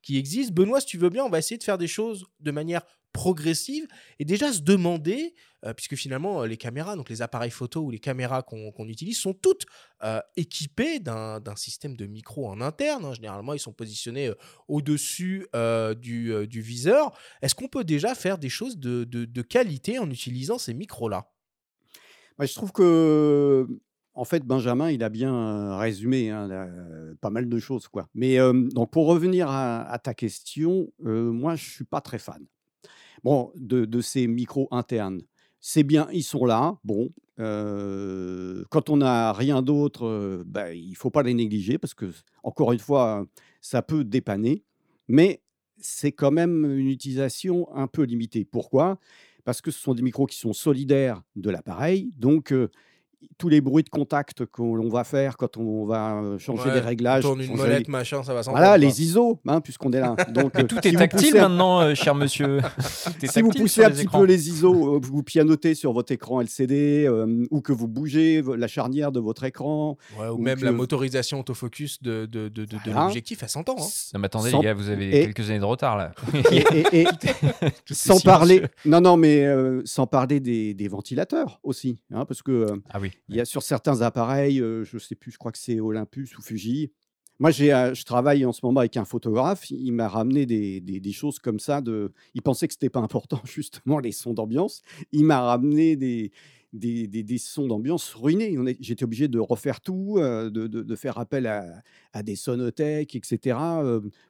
qui 0.03 0.19
existent. 0.19 0.53
Benoît, 0.53 0.81
si 0.81 0.87
tu 0.87 0.99
veux 0.99 1.11
bien, 1.11 1.23
on 1.23 1.29
va 1.29 1.39
essayer 1.39 1.59
de 1.59 1.63
faire 1.63 1.79
des 1.79 1.87
choses 1.87 2.25
de 2.41 2.51
manière 2.51 2.83
progressive 3.13 3.87
et 4.19 4.25
déjà 4.25 4.53
se 4.53 4.61
demander, 4.61 5.35
euh, 5.65 5.75
puisque 5.75 5.95
finalement 5.97 6.45
les 6.45 6.57
caméras, 6.57 6.97
donc 6.97 7.09
les 7.11 7.23
appareils 7.23 7.51
photo 7.51 7.83
ou 7.83 7.91
les 7.91 7.99
caméras 7.99 8.43
qu'on 8.43 8.89
utilise 8.89 9.19
sont 9.19 9.35
toutes 9.35 9.67
euh, 10.03 10.21
équipées 10.37 10.99
d'un 10.99 11.57
système 11.57 11.97
de 11.97 12.07
micro 12.07 12.49
en 12.49 12.61
interne. 12.61 13.05
Hein. 13.05 13.15
Généralement, 13.15 13.55
ils 13.55 13.61
sont 13.61 13.73
positionnés 13.73 14.29
euh, 14.29 14.35
au-dessus 14.69 15.47
du, 16.01 16.47
du, 16.47 16.61
viseur. 16.61 17.17
Est-ce 17.43 17.55
qu'on 17.55 17.69
peut 17.69 17.85
déjà 17.85 18.15
faire 18.15 18.39
des 18.39 18.49
choses 18.49 18.79
de, 18.79 19.05
de, 19.05 19.43
qualité 19.43 19.99
en 19.99 20.11
utilisant 20.11 20.59
ces 20.59 20.75
micros-là? 20.75 21.31
Bah, 22.39 22.47
Je 22.47 22.55
trouve 22.55 22.73
que 22.73 23.67
en 24.15 24.25
fait, 24.25 24.45
Benjamin, 24.45 24.91
il 24.91 25.03
a 25.03 25.09
bien 25.09 25.77
résumé 25.79 26.31
hein, 26.31 26.49
pas 27.21 27.31
mal 27.31 27.49
de 27.49 27.59
choses. 27.59 27.89
Quoi. 27.89 28.09
Mais 28.15 28.39
donc 28.73 28.91
pour 28.91 29.07
revenir 29.07 29.49
à, 29.51 29.99
ta 30.03 30.15
question, 30.15 30.93
moi, 30.99 31.57
je 31.57 31.71
suis 31.71 31.85
pas 31.85 32.01
très 32.01 32.19
fan 32.19 32.47
bon, 33.23 33.53
de, 33.57 34.01
ces 34.01 34.27
micros 34.27 34.69
internes. 34.71 35.23
C'est 35.61 35.85
bien, 35.85 36.09
ils 36.13 36.25
sont 36.25 36.45
là. 36.45 36.77
Bon, 36.85 37.11
quand 37.37 38.91
on 38.91 38.97
n'a 38.97 39.33
rien 39.33 39.63
d'autre, 39.63 40.43
bah, 40.47 40.73
il 40.75 40.91
ne 40.91 40.97
faut 40.97 41.11
pas 41.11 41.23
les 41.23 41.35
négliger 41.35 41.79
parce 41.79 41.95
que, 41.95 42.13
encore 42.43 42.73
une 42.73 42.79
fois, 42.79 43.27
ça 43.61 43.83
peut 43.83 44.05
dépanner. 44.05 44.65
Mais 45.09 45.43
c'est 45.79 46.13
quand 46.13 46.31
même 46.31 46.65
une 46.65 46.89
utilisation 46.89 47.69
un 47.75 47.87
peu 47.87 48.03
limitée. 48.03 48.45
Pourquoi? 48.45 48.99
Parce 49.45 49.61
que 49.61 49.71
ce 49.71 49.81
sont 49.81 49.95
des 49.95 50.03
micros 50.03 50.27
qui 50.27 50.39
sont 50.39 50.53
solidaires 50.53 51.23
de 51.37 51.51
l'appareil. 51.51 52.13
Donc, 52.17 52.55
tous 53.39 53.49
les 53.49 53.61
bruits 53.61 53.83
de 53.83 53.89
contact 53.89 54.47
qu'on 54.47 54.89
va 54.89 55.05
faire 55.05 55.37
quand 55.37 55.57
on 55.57 55.87
va 55.87 56.23
changer 56.39 56.71
des 56.73 56.81
réglages. 56.81 57.25
On 57.25 57.31
tourne 57.31 57.43
une 57.43 57.57
molette, 57.57 57.89
machin, 57.89 58.23
ça 58.23 58.35
va 58.35 58.43
s'entendre. 58.43 58.63
Voilà, 58.63 58.79
les 58.79 59.03
ISO, 59.03 59.41
hein, 59.47 59.61
puisqu'on 59.61 59.93
est 59.93 60.01
là. 60.01 60.17
Donc, 60.29 60.53
tout 60.69 60.87
est 60.87 60.93
tactile 60.93 61.35
maintenant, 61.35 61.95
cher 61.95 62.15
monsieur. 62.15 62.61
si 63.23 63.43
vous 63.43 63.51
poussez 63.51 63.85
un 63.85 63.91
petit 63.91 64.07
peu 64.07 64.25
les 64.25 64.49
ISO, 64.49 65.01
vous 65.01 65.23
pianotez 65.23 65.75
sur 65.75 65.93
votre 65.93 66.13
écran 66.13 66.41
LCD 66.41 67.09
ou 67.51 67.61
que 67.61 67.73
vous 67.73 67.89
bougez 67.89 68.43
la 68.57 68.69
charnière 68.69 69.13
de 69.13 69.21
votre 69.21 69.45
écran. 69.45 69.97
ou, 70.19 70.39
même 70.39 70.63
la 70.63 70.73
motorisation 70.73 71.41
autofocus 71.41 72.03
de, 72.03 72.27
de, 72.27 72.49
de, 72.49 72.65
de 72.65 72.91
l'objectif, 72.93 73.43
elle 73.43 73.49
s'entend. 73.49 73.77
Hein. 73.79 73.87
Non, 74.15 74.21
mais 74.21 74.27
attendez, 74.27 74.53
les 74.53 74.61
gars, 74.61 74.75
vous 74.75 74.89
avez 74.89 75.11
quelques 75.11 75.51
années 75.51 75.59
de 75.61 75.65
retard 75.65 75.97
là. 75.97 76.13
et, 76.93 77.07
sans 77.91 78.21
parler, 78.21 78.63
non, 78.85 79.01
non, 79.01 79.17
mais 79.17 79.47
sans 79.85 80.07
parler 80.07 80.41
des, 80.41 80.75
des 80.75 80.89
ventilateurs 80.89 81.61
aussi, 81.63 81.99
hein, 82.13 82.25
parce 82.25 82.43
que 82.43 82.67
ah 82.91 82.99
oui. 83.01 83.12
Il 83.29 83.37
y 83.37 83.41
a 83.41 83.45
sur 83.45 83.63
certains 83.63 84.03
appareils, 84.03 84.59
je 84.59 84.95
ne 84.95 84.99
sais 84.99 85.15
plus, 85.15 85.33
je 85.33 85.39
crois 85.39 85.53
que 85.53 85.59
c'est 85.59 85.81
Olympus 85.81 86.37
ou 86.37 86.43
Fuji. 86.43 86.93
Moi, 87.39 87.51
je 87.51 88.05
travaille 88.05 88.45
en 88.45 88.53
ce 88.53 88.61
moment 88.63 88.81
avec 88.81 88.97
un 88.97 89.05
photographe. 89.05 89.69
Il 89.71 89.93
m'a 89.93 90.09
ramené 90.09 90.47
des, 90.47 90.81
des, 90.81 91.13
choses 91.13 91.39
comme 91.39 91.59
ça. 91.59 91.81
De, 91.81 92.13
il 92.35 92.43
pensait 92.43 92.69
que 92.69 92.73
ce 92.75 92.77
n'était 92.77 92.91
pas 92.91 93.01
important, 93.01 93.41
justement, 93.45 93.99
les 93.99 94.13
sons 94.13 94.33
d'ambiance. 94.33 94.83
Il 95.11 95.25
m'a 95.25 95.41
ramené 95.41 95.97
des, 95.97 96.31
des, 96.73 97.07
des, 97.07 97.39
sons 97.39 97.67
d'ambiance 97.67 98.15
ruinés. 98.15 98.57
J'étais 98.81 99.05
obligé 99.05 99.29
de 99.29 99.39
refaire 99.39 99.81
tout, 99.81 100.17
de, 100.19 100.49
de, 100.49 100.97
faire 100.97 101.19
appel 101.19 101.47
à, 101.47 101.65
à, 102.13 102.23
des 102.23 102.37
sonothèques, 102.37 103.15
etc., 103.15 103.59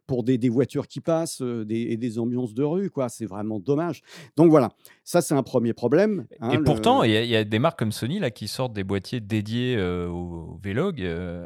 pour 0.06 0.24
des, 0.24 0.48
voitures 0.48 0.86
qui 0.88 1.00
passent 1.00 1.42
des, 1.42 1.80
et 1.90 1.96
des 1.96 2.18
ambiances 2.18 2.54
de 2.54 2.64
rue. 2.64 2.90
quoi. 2.90 3.08
C'est 3.08 3.26
vraiment 3.26 3.60
dommage. 3.60 4.02
Donc 4.36 4.50
voilà, 4.50 4.72
ça 5.04 5.20
c'est 5.20 5.34
un 5.34 5.42
premier 5.42 5.72
problème. 5.72 6.26
Hein, 6.40 6.50
et 6.50 6.58
pourtant, 6.58 7.02
il 7.02 7.12
y, 7.12 7.36
a 7.36 7.44
des 7.44 7.58
marques 7.58 7.78
comme 7.78 7.92
Sony 7.92 8.18
là, 8.18 8.30
qui 8.30 8.48
sortent 8.48 8.72
des 8.72 8.84
boîtiers 8.84 9.20
dédiés 9.20 9.80
au 9.80 10.58
Vlog 10.62 11.02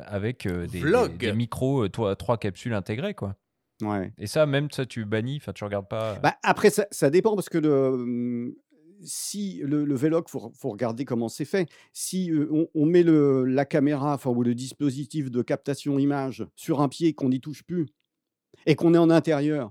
avec 0.06 0.48
des, 0.48 0.82
des, 1.18 1.32
micros, 1.32 1.88
trois, 1.88 2.16
trois 2.16 2.38
capsules 2.38 2.74
intégrées. 2.74 3.14
quoi. 3.14 3.36
Ouais. 3.82 4.12
Et 4.18 4.26
ça, 4.26 4.46
même 4.46 4.70
ça, 4.70 4.86
tu 4.86 5.04
bannis, 5.04 5.36
enfin, 5.36 5.52
tu 5.52 5.64
regardes 5.64 5.88
pas. 5.88 6.18
Bah, 6.22 6.36
après, 6.42 6.70
ça, 6.70 6.86
ça, 6.90 7.10
dépend 7.10 7.34
parce 7.34 7.48
que 7.48 7.58
le, 7.58 8.56
si 9.02 9.60
le, 9.62 9.84
le 9.84 9.94
Vlog, 9.94 10.24
il 10.28 10.30
faut, 10.30 10.70
regarder 10.70 11.04
comment 11.04 11.28
c'est 11.28 11.44
fait. 11.44 11.68
Si 11.92 12.30
on, 12.74 12.86
met 12.86 13.02
le, 13.02 13.44
la 13.44 13.64
caméra 13.64 14.14
enfin, 14.14 14.30
ou 14.30 14.42
le 14.42 14.54
dispositif 14.54 15.30
de 15.30 15.42
captation 15.42 15.98
image 15.98 16.44
sur 16.56 16.80
un 16.80 16.88
pied 16.88 17.12
qu'on 17.14 17.28
n'y 17.28 17.40
touche 17.40 17.62
plus 17.62 17.86
et 18.66 18.74
qu'on 18.74 18.94
est 18.94 18.98
en 18.98 19.10
intérieur, 19.10 19.70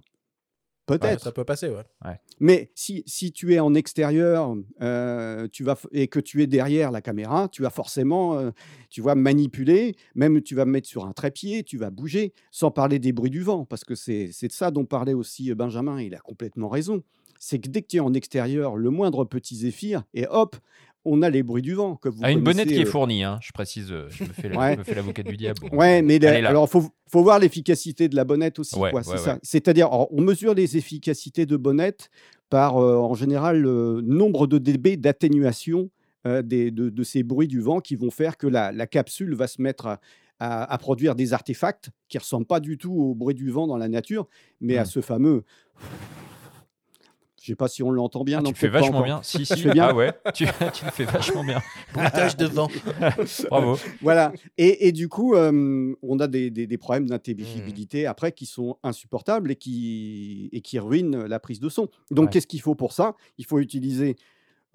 Ouais, 0.88 1.00
Peut-être. 1.00 1.24
ça 1.24 1.32
peut 1.32 1.44
passer, 1.44 1.70
ouais. 1.70 2.20
Mais 2.40 2.70
si, 2.76 3.02
si 3.08 3.32
tu 3.32 3.56
es 3.56 3.60
en 3.60 3.74
extérieur 3.74 4.56
euh, 4.82 5.48
tu 5.52 5.64
vas, 5.64 5.80
et 5.92 6.08
que 6.08 6.20
tu 6.20 6.44
es 6.44 6.48
derrière 6.48 6.92
la 6.92 7.02
caméra, 7.02 7.50
tu 7.52 7.64
vas 7.64 7.72
forcément 7.72 8.38
euh, 8.38 8.52
tu 8.92 9.02
vas 9.02 9.16
manipuler, 9.16 9.96
même 10.14 10.44
tu 10.44 10.54
vas 10.54 10.66
me 10.66 10.72
mettre 10.72 10.88
sur 10.88 11.06
un 11.06 11.14
trépied, 11.14 11.64
tu 11.64 11.78
vas 11.78 11.90
bouger, 11.90 12.34
sans 12.52 12.70
parler 12.70 13.00
des 13.00 13.14
bruits 13.14 13.32
du 13.32 13.42
vent, 13.42 13.66
parce 13.66 13.84
que 13.84 13.96
c'est 13.96 14.28
de 14.28 14.52
ça 14.52 14.70
dont 14.70 14.86
parlait 14.86 15.16
aussi 15.16 15.52
Benjamin, 15.56 16.00
il 16.00 16.14
a 16.14 16.20
complètement 16.20 16.70
raison. 16.70 17.02
C'est 17.40 17.60
que 17.60 17.70
dès 17.70 17.82
que 17.82 17.88
tu 17.88 17.98
es 17.98 18.00
en 18.00 18.14
extérieur, 18.14 18.76
le 18.78 18.90
moindre 18.90 19.26
petit 19.26 19.56
zéphyr, 19.56 20.04
et 20.14 20.26
hop, 20.30 20.56
on 21.08 21.22
a 21.22 21.30
les 21.30 21.44
bruits 21.44 21.62
du 21.62 21.74
vent. 21.76 21.96
Que 21.98 22.10
vous 22.10 22.20
Ah, 22.24 22.32
une 22.32 22.42
bonnette 22.42 22.68
qui 22.68 22.76
est 22.76 22.88
euh, 22.88 22.90
fournie, 22.90 23.24
hein, 23.24 23.38
je 23.42 23.52
précise, 23.52 23.92
euh, 23.92 24.08
je 24.10 24.24
me 24.24 24.30
fais 24.30 24.50
la- 24.50 24.76
l'avocat 24.96 25.22
du 25.24 25.38
diable. 25.38 25.60
Ouais, 25.72 26.02
mais 26.02 26.18
la- 26.18 26.40
est 26.40 26.42
là. 26.42 26.50
alors 26.50 26.68
faut 26.70 26.90
faut 27.12 27.22
voir 27.22 27.38
l'efficacité 27.40 28.10
de 28.10 28.16
la 28.16 28.24
bonnette 28.24 28.58
aussi. 28.60 28.76
Ouais, 28.80 28.92
ouais, 28.94 29.04
c'est 29.04 29.12
ouais. 29.12 29.18
ça. 29.18 29.38
C'est-à-dire, 29.44 29.90
on 29.92 30.22
mesure 30.22 30.56
les 30.56 30.76
efficacités 30.78 31.46
de 31.46 31.56
bonnette 31.58 32.10
par 32.50 32.78
euh, 32.78 32.98
en 32.98 33.14
général 33.14 33.62
le 33.62 34.02
nombre 34.02 34.48
de 34.48 34.58
dB 34.58 34.98
d'atténuation 34.98 35.92
euh, 36.26 36.42
de, 36.42 36.70
de 36.70 37.04
ces 37.04 37.22
bruits 37.22 37.48
du 37.48 37.62
vent 37.62 37.80
qui 37.82 37.96
vont 37.96 38.10
faire 38.10 38.38
que 38.38 38.48
la, 38.48 38.72
la 38.72 38.88
capsule 38.88 39.36
va 39.36 39.46
se 39.46 39.62
mettre 39.62 39.86
à, 39.86 40.00
à- 40.40 40.74
à 40.74 40.78
produire 40.80 41.14
des 41.14 41.34
artefacts 41.34 41.90
qui 42.10 42.18
ressemblent 42.18 42.48
pas 42.48 42.60
du 42.60 42.80
tout 42.80 42.92
au 42.94 43.14
bruit 43.14 43.36
du 43.36 43.52
vent 43.52 43.68
dans 43.68 43.78
la 43.78 43.88
nature, 43.88 44.28
mais 44.60 44.78
à 44.78 44.84
Mm. 44.84 44.88
ce 44.88 45.02
fameux. 45.02 45.44
Je 47.46 47.52
sais 47.52 47.56
pas 47.56 47.68
si 47.68 47.84
on 47.84 47.92
l'entend 47.92 48.24
bien. 48.24 48.40
Ah, 48.40 48.42
non, 48.42 48.50
tu 48.50 48.56
fais 48.56 48.70
vachement 48.70 49.04
bien. 49.04 49.20
Si, 49.22 49.38
Je 49.46 49.54
si. 49.54 49.62
fais 49.62 49.72
bien 49.72 49.90
Ah 49.90 49.94
ouais, 49.94 50.12
tu, 50.34 50.48
tu 50.74 50.84
le 50.84 50.90
fais 50.90 51.04
vachement 51.04 51.44
bien. 51.44 51.62
Bruitage 51.94 52.36
de 52.38 52.48
vent. 52.48 52.68
Bravo. 53.52 53.78
Voilà. 54.02 54.34
Et, 54.58 54.88
et 54.88 54.92
du 54.92 55.10
coup, 55.10 55.36
euh, 55.36 55.94
on 56.02 56.20
a 56.20 56.26
des, 56.28 56.50
des- 56.50 56.66
des 56.66 56.78
problèmes 56.80 57.04
Mmh. 57.04 57.10
d'intelligibilité 57.10 58.08
après 58.08 58.32
qui 58.32 58.48
sont 58.48 58.78
insupportables 58.82 59.52
et 59.52 59.56
qui, 59.58 60.50
et 60.54 60.62
qui 60.62 60.80
ruinent 60.80 61.26
la 61.26 61.40
prise 61.40 61.60
de 61.60 61.70
son. 61.70 61.88
Donc, 62.10 62.26
Ouais. 62.26 62.30
qu'est-ce 62.32 62.48
qu'il 62.48 62.62
faut 62.62 62.74
pour 62.74 62.94
ça? 62.94 63.14
Il 63.38 63.46
faut 63.46 63.60
utiliser 63.60 64.16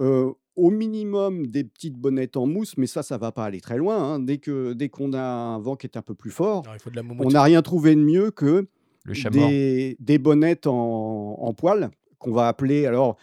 euh, 0.01 0.31
au 0.55 0.71
minimum 0.71 1.49
des 1.49 1.65
petites 1.65 1.97
bonnettes 1.97 2.37
en 2.37 2.47
mousse, 2.47 2.77
mais 2.77 2.87
ça, 2.87 3.03
ça 3.03 3.19
va 3.19 3.33
pas 3.33 3.47
aller 3.47 3.61
très 3.61 3.79
loin. 3.79 3.97
hein. 4.15 4.21
Dès 4.21 4.39
que 4.39 4.75
dès 4.75 4.89
qu'on 4.89 5.13
a 5.13 5.21
un 5.21 5.59
vent 5.59 5.75
qui 5.75 5.89
est 5.89 5.97
un 5.97 6.03
peu 6.03 6.15
plus 6.15 6.31
fort, 6.31 6.63
Alors, 6.67 6.77
il 6.77 6.81
faut 6.81 6.91
de 6.91 6.97
la 6.97 7.03
on 7.19 7.31
n'a 7.31 7.43
rien 7.43 7.63
trouvé 7.63 7.97
de 7.97 8.01
mieux 8.01 8.31
que 8.31 8.69
Le 9.05 9.31
des, 9.31 9.97
des 9.99 10.19
bonnettes 10.19 10.69
en, 10.69 11.37
en 11.41 11.53
poil 11.53 11.91
qu'on 12.21 12.33
va 12.33 12.47
appeler 12.47 12.87
alors 12.87 13.17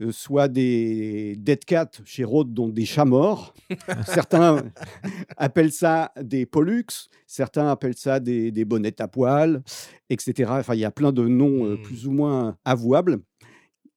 euh, 0.00 0.10
soit 0.10 0.48
des 0.48 1.36
dead 1.38 1.64
cats 1.64 1.90
chez 2.04 2.24
Rode, 2.24 2.52
donc 2.52 2.74
des 2.74 2.84
chats 2.84 3.04
morts. 3.04 3.54
certains 4.06 4.64
appellent 5.36 5.72
ça 5.72 6.10
des 6.20 6.46
pollux, 6.46 6.86
certains 7.26 7.68
appellent 7.70 7.96
ça 7.96 8.18
des, 8.18 8.50
des 8.50 8.64
bonnettes 8.64 9.00
à 9.00 9.06
poil, 9.08 9.62
etc. 10.10 10.50
Enfin, 10.54 10.74
il 10.74 10.80
y 10.80 10.84
a 10.84 10.90
plein 10.90 11.12
de 11.12 11.26
noms 11.26 11.64
euh, 11.66 11.76
Hmm. 11.76 11.82
plus 11.82 12.06
ou 12.06 12.12
moins 12.12 12.56
avouables. 12.64 13.18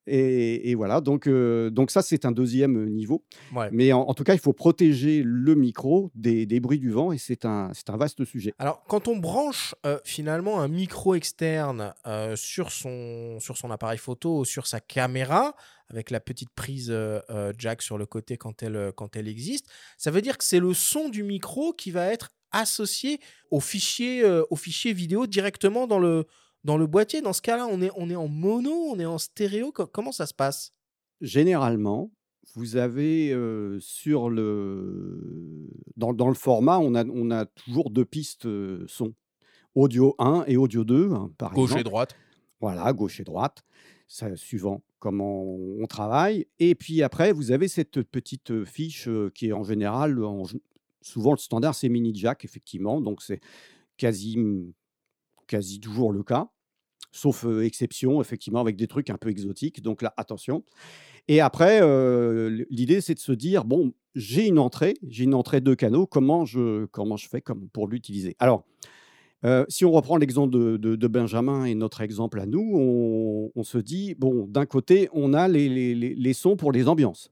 Et, 0.08 0.70
et 0.72 0.76
voilà, 0.76 1.02
donc, 1.02 1.28
euh, 1.28 1.70
donc 1.70 1.92
ça, 1.92 2.02
c'est 2.02 2.26
un 2.26 2.32
deuxième 2.32 2.90
niveau. 2.90 3.24
Ouais. 3.54 3.70
Mais 3.72 3.92
en, 3.92 4.02
en 4.02 4.14
tout 4.14 4.24
cas, 4.24 4.34
il 4.34 4.40
faut 4.40 4.54
protéger 4.54 5.22
le 5.24 5.56
micro 5.56 6.12
des, 6.16 6.46
des 6.46 6.60
bruits 6.60 6.80
du 6.80 6.92
vent 6.92 7.12
et 7.12 7.18
c'est 7.18 7.46
un, 7.46 7.72
un 7.88 7.98
vaste 7.98 8.24
sujet. 8.26 8.54
Alors, 8.58 8.84
quand 8.88 9.08
on 9.08 9.18
branche 9.18 9.76
euh, 9.86 10.00
finalement 10.04 10.62
un 10.62 10.68
micro 10.68 11.16
externe 11.16 11.94
euh, 12.06 12.36
sur, 12.36 12.72
son, 12.72 13.40
sur 13.40 13.58
son 13.58 13.70
appareil 13.72 13.98
photo 13.98 14.40
ou 14.40 14.46
sur 14.46 14.66
sa 14.68 14.80
caméra, 14.80 15.56
avec 15.90 16.12
la 16.12 16.20
petite 16.20 16.50
prise 16.50 16.90
euh, 16.90 17.20
euh, 17.30 17.54
jack 17.58 17.82
sur 17.82 17.98
le 17.98 18.06
côté 18.06 18.38
quand 18.38 18.64
elle, 18.64 18.76
euh, 18.76 18.92
quand 18.92 19.16
elle 19.16 19.28
existe, 19.28 19.68
ça 19.98 20.12
veut 20.12 20.22
dire 20.22 20.38
que 20.38 20.44
c'est 20.44 20.60
le 20.60 20.74
son 20.74 21.10
du 21.10 21.24
micro 21.24 21.74
qui 21.74 21.92
va 21.92 22.08
être 22.08 22.30
associé 22.52 23.20
au 23.52 23.60
fichier, 23.60 24.24
euh, 24.24 24.44
au 24.50 24.56
fichier 24.56 24.94
vidéo 24.94 25.28
directement 25.28 25.88
dans 25.88 26.00
le, 26.00 26.26
dans 26.68 26.78
le 26.78 26.86
boîtier. 26.86 27.22
Dans 27.22 27.34
ce 27.34 27.42
cas-là, 27.42 27.66
on 27.72 27.82
est, 27.82 27.90
on 27.96 28.10
est 28.10 28.16
en 28.16 28.28
mono, 28.28 28.72
on 28.92 29.00
est 29.00 29.06
en 29.06 29.18
stéréo. 29.18 29.72
Co- 29.72 29.88
comment 29.88 30.12
ça 30.12 30.28
se 30.28 30.34
passe? 30.34 30.74
Généralement, 31.22 32.12
vous 32.56 32.76
avez 32.76 33.32
euh, 33.32 33.80
sur 33.80 34.30
le 34.30 35.70
dans, 35.96 36.14
dans 36.14 36.28
le 36.28 36.36
format, 36.36 36.78
on 36.78 36.94
a, 36.94 37.06
on 37.06 37.32
a 37.32 37.46
toujours 37.46 37.90
deux 37.90 38.06
pistes 38.06 38.46
euh, 38.46 38.86
son. 38.88 39.14
Audio 39.76 40.16
1 40.18 40.46
et 40.48 40.58
audio 40.58 40.84
2, 40.84 41.12
hein, 41.12 41.32
par 41.38 41.54
Gauche 41.54 41.76
et 41.76 41.84
droite. 41.84 42.16
Voilà, 42.60 42.92
gauche 42.94 43.20
et 43.20 43.24
droite, 43.24 43.64
ça, 44.08 44.36
suivant 44.36 44.82
comment 44.98 45.44
on 45.44 45.86
travaille. 45.86 46.48
Et 46.58 46.74
puis 46.74 47.04
après, 47.04 47.32
vous 47.32 47.52
avez 47.52 47.68
cette 47.68 48.02
petite 48.02 48.66
fiche 48.66 49.08
euh, 49.08 49.30
qui 49.36 49.50
est 49.50 49.54
en 49.54 49.64
général, 49.64 50.24
en 50.24 50.44
souvent 51.02 51.32
le 51.32 51.38
standard, 51.38 51.76
c'est 51.76 51.90
mini 51.90 52.12
jack, 52.16 52.44
effectivement. 52.44 53.00
Donc 53.02 53.22
c'est 53.22 53.40
quasi, 53.98 54.40
quasi 55.46 55.80
toujours 55.80 56.12
le 56.12 56.24
cas, 56.24 56.50
sauf 57.18 57.46
exception, 57.62 58.22
effectivement, 58.22 58.60
avec 58.60 58.76
des 58.76 58.88
trucs 58.88 59.10
un 59.10 59.18
peu 59.18 59.30
exotiques. 59.30 59.82
Donc 59.82 60.02
là, 60.02 60.14
attention. 60.18 60.64
Et 61.28 61.42
après, 61.42 61.82
l'idée, 62.70 63.02
c'est 63.02 63.16
de 63.16 63.20
se 63.20 63.34
dire, 63.34 63.66
bon, 63.66 63.94
j'ai 64.16 64.48
une 64.48 64.60
entrée, 64.60 64.96
j'ai 65.08 65.26
une 65.26 65.34
entrée 65.34 65.62
de 65.62 65.74
canaux, 65.74 66.06
comment 66.06 66.46
je, 66.46 66.86
comment 66.86 67.18
je 67.18 67.28
fais 67.28 67.44
pour 67.74 67.88
l'utiliser? 67.88 68.36
Alors, 68.40 68.64
si 69.70 69.86
on 69.86 69.92
reprend 69.92 70.18
l'exemple 70.18 70.52
de, 70.52 71.08
Benjamin 71.08 71.66
et 71.66 71.76
notre 71.76 72.02
exemple 72.02 72.40
à 72.40 72.46
nous, 72.46 73.52
on, 73.56 73.64
se 73.64 73.78
dit, 73.78 74.16
bon, 74.16 74.46
d'un 74.48 74.66
côté, 74.66 75.10
on 75.14 75.34
a 75.34 75.48
les, 75.48 76.34
sons 76.34 76.56
pour 76.56 76.72
les 76.72 76.88
ambiances, 76.88 77.32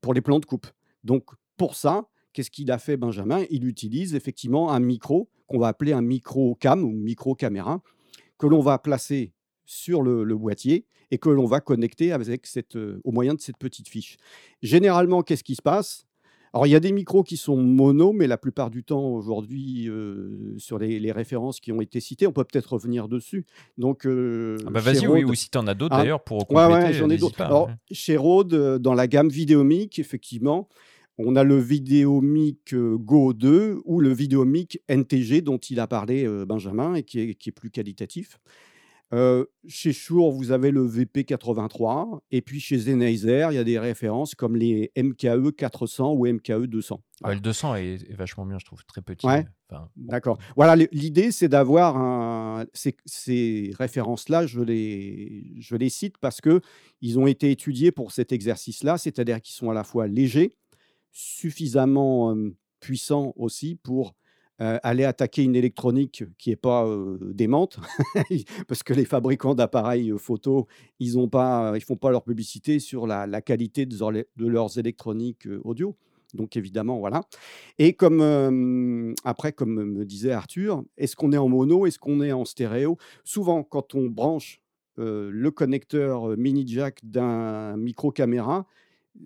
pour 0.00 0.14
les 0.14 0.20
plans 0.20 0.38
de 0.38 0.46
coupe. 0.46 0.66
Donc, 1.04 1.24
pour 1.56 1.74
ça, 1.74 2.06
qu'est-ce 2.32 2.50
qu'il 2.50 2.70
a 2.70 2.78
fait, 2.78 2.96
Benjamin? 2.96 3.44
Il 3.50 3.66
utilise 3.66 4.14
effectivement 4.14 4.70
un 4.72 4.80
micro 4.80 5.28
qu'on 5.46 5.58
va 5.58 5.68
appeler 5.68 5.92
un 5.92 6.02
micro 6.02 6.54
cam 6.54 6.84
ou 6.84 6.90
micro 6.90 7.34
caméra, 7.34 7.82
que 8.40 8.46
l'on 8.48 8.60
va 8.60 8.78
placer 8.78 9.32
sur 9.66 10.02
le, 10.02 10.24
le 10.24 10.36
boîtier 10.36 10.86
et 11.12 11.18
que 11.18 11.28
l'on 11.28 11.44
va 11.46 11.60
connecter 11.60 12.10
avec 12.12 12.46
cette, 12.46 12.76
euh, 12.76 13.00
au 13.04 13.12
moyen 13.12 13.34
de 13.34 13.40
cette 13.40 13.58
petite 13.58 13.88
fiche. 13.88 14.16
Généralement, 14.62 15.22
qu'est-ce 15.22 15.44
qui 15.44 15.54
se 15.54 15.62
passe? 15.62 16.06
Alors, 16.52 16.66
il 16.66 16.70
y 16.70 16.74
a 16.74 16.80
des 16.80 16.90
micros 16.90 17.22
qui 17.22 17.36
sont 17.36 17.56
mono, 17.56 18.12
mais 18.12 18.26
la 18.26 18.36
plupart 18.38 18.70
du 18.70 18.82
temps, 18.82 19.06
aujourd'hui, 19.10 19.88
euh, 19.88 20.54
sur 20.58 20.78
les, 20.80 20.98
les 20.98 21.12
références 21.12 21.60
qui 21.60 21.70
ont 21.70 21.80
été 21.80 22.00
citées, 22.00 22.26
on 22.26 22.32
peut 22.32 22.42
peut-être 22.42 22.72
revenir 22.72 23.06
dessus. 23.06 23.44
Donc, 23.78 24.04
euh, 24.04 24.56
Ah 24.66 24.70
bah 24.70 24.80
vas-y, 24.80 25.06
oui, 25.06 25.22
ou 25.22 25.32
si 25.34 25.48
t'en 25.50 25.66
as 25.68 25.74
d'autres 25.74 25.94
Ah, 25.94 26.02
d'ailleurs 26.02 26.24
pour 26.24 26.48
compléter, 26.48 26.72
ouais, 26.86 26.92
j'en 26.92 27.08
ai 27.10 27.18
d'autres. 27.18 27.36
pas, 27.36 27.46
Alors, 27.46 27.68
ouais. 27.68 27.74
chez 27.92 28.16
Rode, 28.16 28.78
dans 28.80 28.94
la 28.94 29.06
gamme 29.06 29.28
Vidéomic, 29.28 30.00
effectivement, 30.00 30.68
on 31.26 31.36
a 31.36 31.44
le 31.44 31.58
Vidéomic 31.58 32.72
euh, 32.72 32.96
Go 32.96 33.32
2 33.32 33.80
ou 33.84 34.00
le 34.00 34.12
Vidéomic 34.12 34.80
NTG 34.88 35.42
dont 35.42 35.58
il 35.58 35.80
a 35.80 35.86
parlé 35.86 36.24
euh, 36.24 36.46
Benjamin 36.46 36.94
et 36.94 37.02
qui 37.02 37.20
est, 37.20 37.34
qui 37.34 37.50
est 37.50 37.52
plus 37.52 37.70
qualitatif. 37.70 38.38
Euh, 39.12 39.44
chez 39.66 39.92
Shure, 39.92 40.30
vous 40.30 40.52
avez 40.52 40.70
le 40.70 40.86
VP83 40.86 42.20
et 42.30 42.42
puis 42.42 42.60
chez 42.60 42.78
Sennheiser, 42.78 43.48
il 43.50 43.56
y 43.56 43.58
a 43.58 43.64
des 43.64 43.78
références 43.78 44.36
comme 44.36 44.54
les 44.54 44.92
MKE 44.96 45.50
400 45.56 46.12
ou 46.12 46.28
MKE 46.28 46.66
200. 46.66 47.02
Ouais, 47.24 47.34
le 47.34 47.40
200 47.40 47.74
est, 47.74 47.82
est 48.08 48.14
vachement 48.14 48.46
bien, 48.46 48.58
je 48.60 48.64
trouve, 48.64 48.84
très 48.84 49.02
petit. 49.02 49.26
Ouais. 49.26 49.44
Enfin, 49.68 49.88
D'accord. 49.96 50.38
Voilà, 50.54 50.76
l'idée, 50.92 51.32
c'est 51.32 51.48
d'avoir 51.48 51.96
un... 51.96 52.66
ces, 52.72 52.96
ces 53.04 53.72
références-là, 53.76 54.46
je 54.46 54.60
les, 54.60 55.56
je 55.58 55.74
les 55.74 55.90
cite 55.90 56.16
parce 56.18 56.40
que 56.40 56.60
ils 57.00 57.18
ont 57.18 57.26
été 57.26 57.50
étudiés 57.50 57.90
pour 57.90 58.12
cet 58.12 58.30
exercice-là, 58.30 58.96
c'est-à-dire 58.96 59.40
qu'ils 59.40 59.54
sont 59.54 59.70
à 59.70 59.74
la 59.74 59.82
fois 59.82 60.06
légers, 60.06 60.54
suffisamment 61.12 62.36
puissants 62.80 63.32
aussi 63.36 63.74
pour 63.74 64.14
aller 64.58 65.04
attaquer 65.04 65.42
une 65.42 65.56
électronique 65.56 66.24
qui 66.36 66.50
n'est 66.50 66.56
pas 66.56 66.86
démente, 67.22 67.78
parce 68.68 68.82
que 68.82 68.92
les 68.92 69.06
fabricants 69.06 69.54
d'appareils 69.54 70.12
photo, 70.18 70.66
ils 70.98 71.16
ne 71.16 71.80
font 71.80 71.96
pas 71.96 72.10
leur 72.10 72.22
publicité 72.22 72.78
sur 72.78 73.06
la, 73.06 73.40
qualité 73.40 73.86
de, 73.86 73.98
leur- 73.98 74.12
de 74.12 74.46
leurs 74.46 74.78
électroniques 74.78 75.48
audio. 75.64 75.96
Donc 76.34 76.56
évidemment, 76.56 76.98
voilà. 76.98 77.22
Et 77.78 77.94
comme 77.94 79.14
après, 79.24 79.52
comme 79.52 79.82
me 79.82 80.04
disait 80.04 80.32
Arthur, 80.32 80.84
est-ce 80.96 81.16
qu'on 81.16 81.32
est 81.32 81.38
en 81.38 81.48
mono, 81.48 81.86
est-ce 81.86 81.98
qu'on 81.98 82.20
est 82.20 82.32
en 82.32 82.44
stéréo? 82.44 82.98
Souvent, 83.24 83.62
quand 83.62 83.94
on 83.94 84.06
branche 84.06 84.60
le 84.96 85.48
connecteur 85.50 86.36
mini 86.36 86.66
jack 86.68 87.00
d'un 87.02 87.76
micro 87.76 88.12
caméra, 88.12 88.66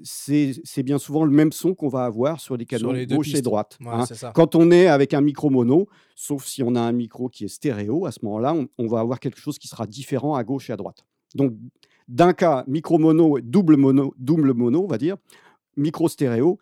c'est 0.03 0.83
bien 0.83 0.99
souvent 0.99 1.25
le 1.25 1.31
même 1.31 1.53
son 1.53 1.75
qu'on 1.75 1.89
va 1.89 2.05
avoir 2.05 2.41
sur 2.41 2.57
les 2.57 2.67
canaux 2.67 2.93
les 2.93 3.07
gauche 3.07 3.35
et 3.35 3.43
droite. 3.43 3.79
Ouais, 3.81 3.89
hein. 3.93 4.33
Quand 4.35 4.55
on 4.55 4.71
est 4.71 4.87
avec 4.87 5.15
un 5.15 5.21
micro 5.21 5.51
mono, 5.51 5.89
sauf 6.15 6.45
si 6.45 6.63
on 6.63 6.75
a 6.75 6.81
un 6.81 6.93
micro 6.93 7.29
qui 7.29 7.45
est 7.45 7.49
stéréo, 7.49 8.07
à 8.07 8.13
ce 8.13 8.21
moment-là, 8.23 8.55
on, 8.55 8.69
on 8.79 8.87
va 8.87 9.01
avoir 9.01 9.21
quelque 9.21 9.39
chose 9.39 9.59
qui 9.59 9.69
sera 9.69 9.87
différent 9.87 10.35
à 10.35 10.45
gauche 10.45 10.71
et 10.71 10.73
à 10.73 10.77
droite. 10.77 11.05
Donc, 11.35 11.55
d'un 12.09 12.33
cas, 12.33 12.65
micro 12.67 12.99
mono, 12.99 13.39
double 13.41 13.77
mono, 13.77 14.15
double 14.19 14.53
mono, 14.53 14.85
on 14.85 14.89
va 14.89 14.99
dire, 14.99 15.17
micro 15.77 16.09
stéréo, 16.09 16.59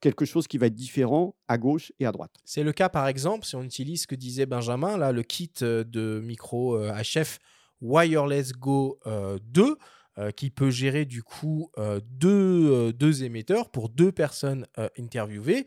quelque 0.00 0.24
chose 0.24 0.46
qui 0.46 0.58
va 0.58 0.66
être 0.66 0.74
différent 0.74 1.34
à 1.48 1.58
gauche 1.58 1.92
et 1.98 2.06
à 2.06 2.12
droite. 2.12 2.32
C'est 2.44 2.62
le 2.62 2.72
cas, 2.72 2.88
par 2.88 3.08
exemple, 3.08 3.46
si 3.46 3.56
on 3.56 3.62
utilise 3.62 4.02
ce 4.02 4.06
que 4.06 4.14
disait 4.14 4.46
Benjamin, 4.46 4.96
là, 4.96 5.12
le 5.12 5.22
kit 5.22 5.52
euh, 5.62 5.84
de 5.84 6.20
micro 6.24 6.76
euh, 6.76 6.92
HF 6.92 7.38
Wireless 7.80 8.52
Go 8.52 8.98
euh, 9.06 9.38
2. 9.44 9.76
Euh, 10.18 10.32
qui 10.32 10.50
peut 10.50 10.70
gérer 10.70 11.04
du 11.04 11.22
coup 11.22 11.70
euh, 11.78 12.00
deux, 12.04 12.72
euh, 12.72 12.92
deux 12.92 13.22
émetteurs 13.22 13.70
pour 13.70 13.88
deux 13.88 14.10
personnes 14.10 14.66
interviewées. 14.98 15.66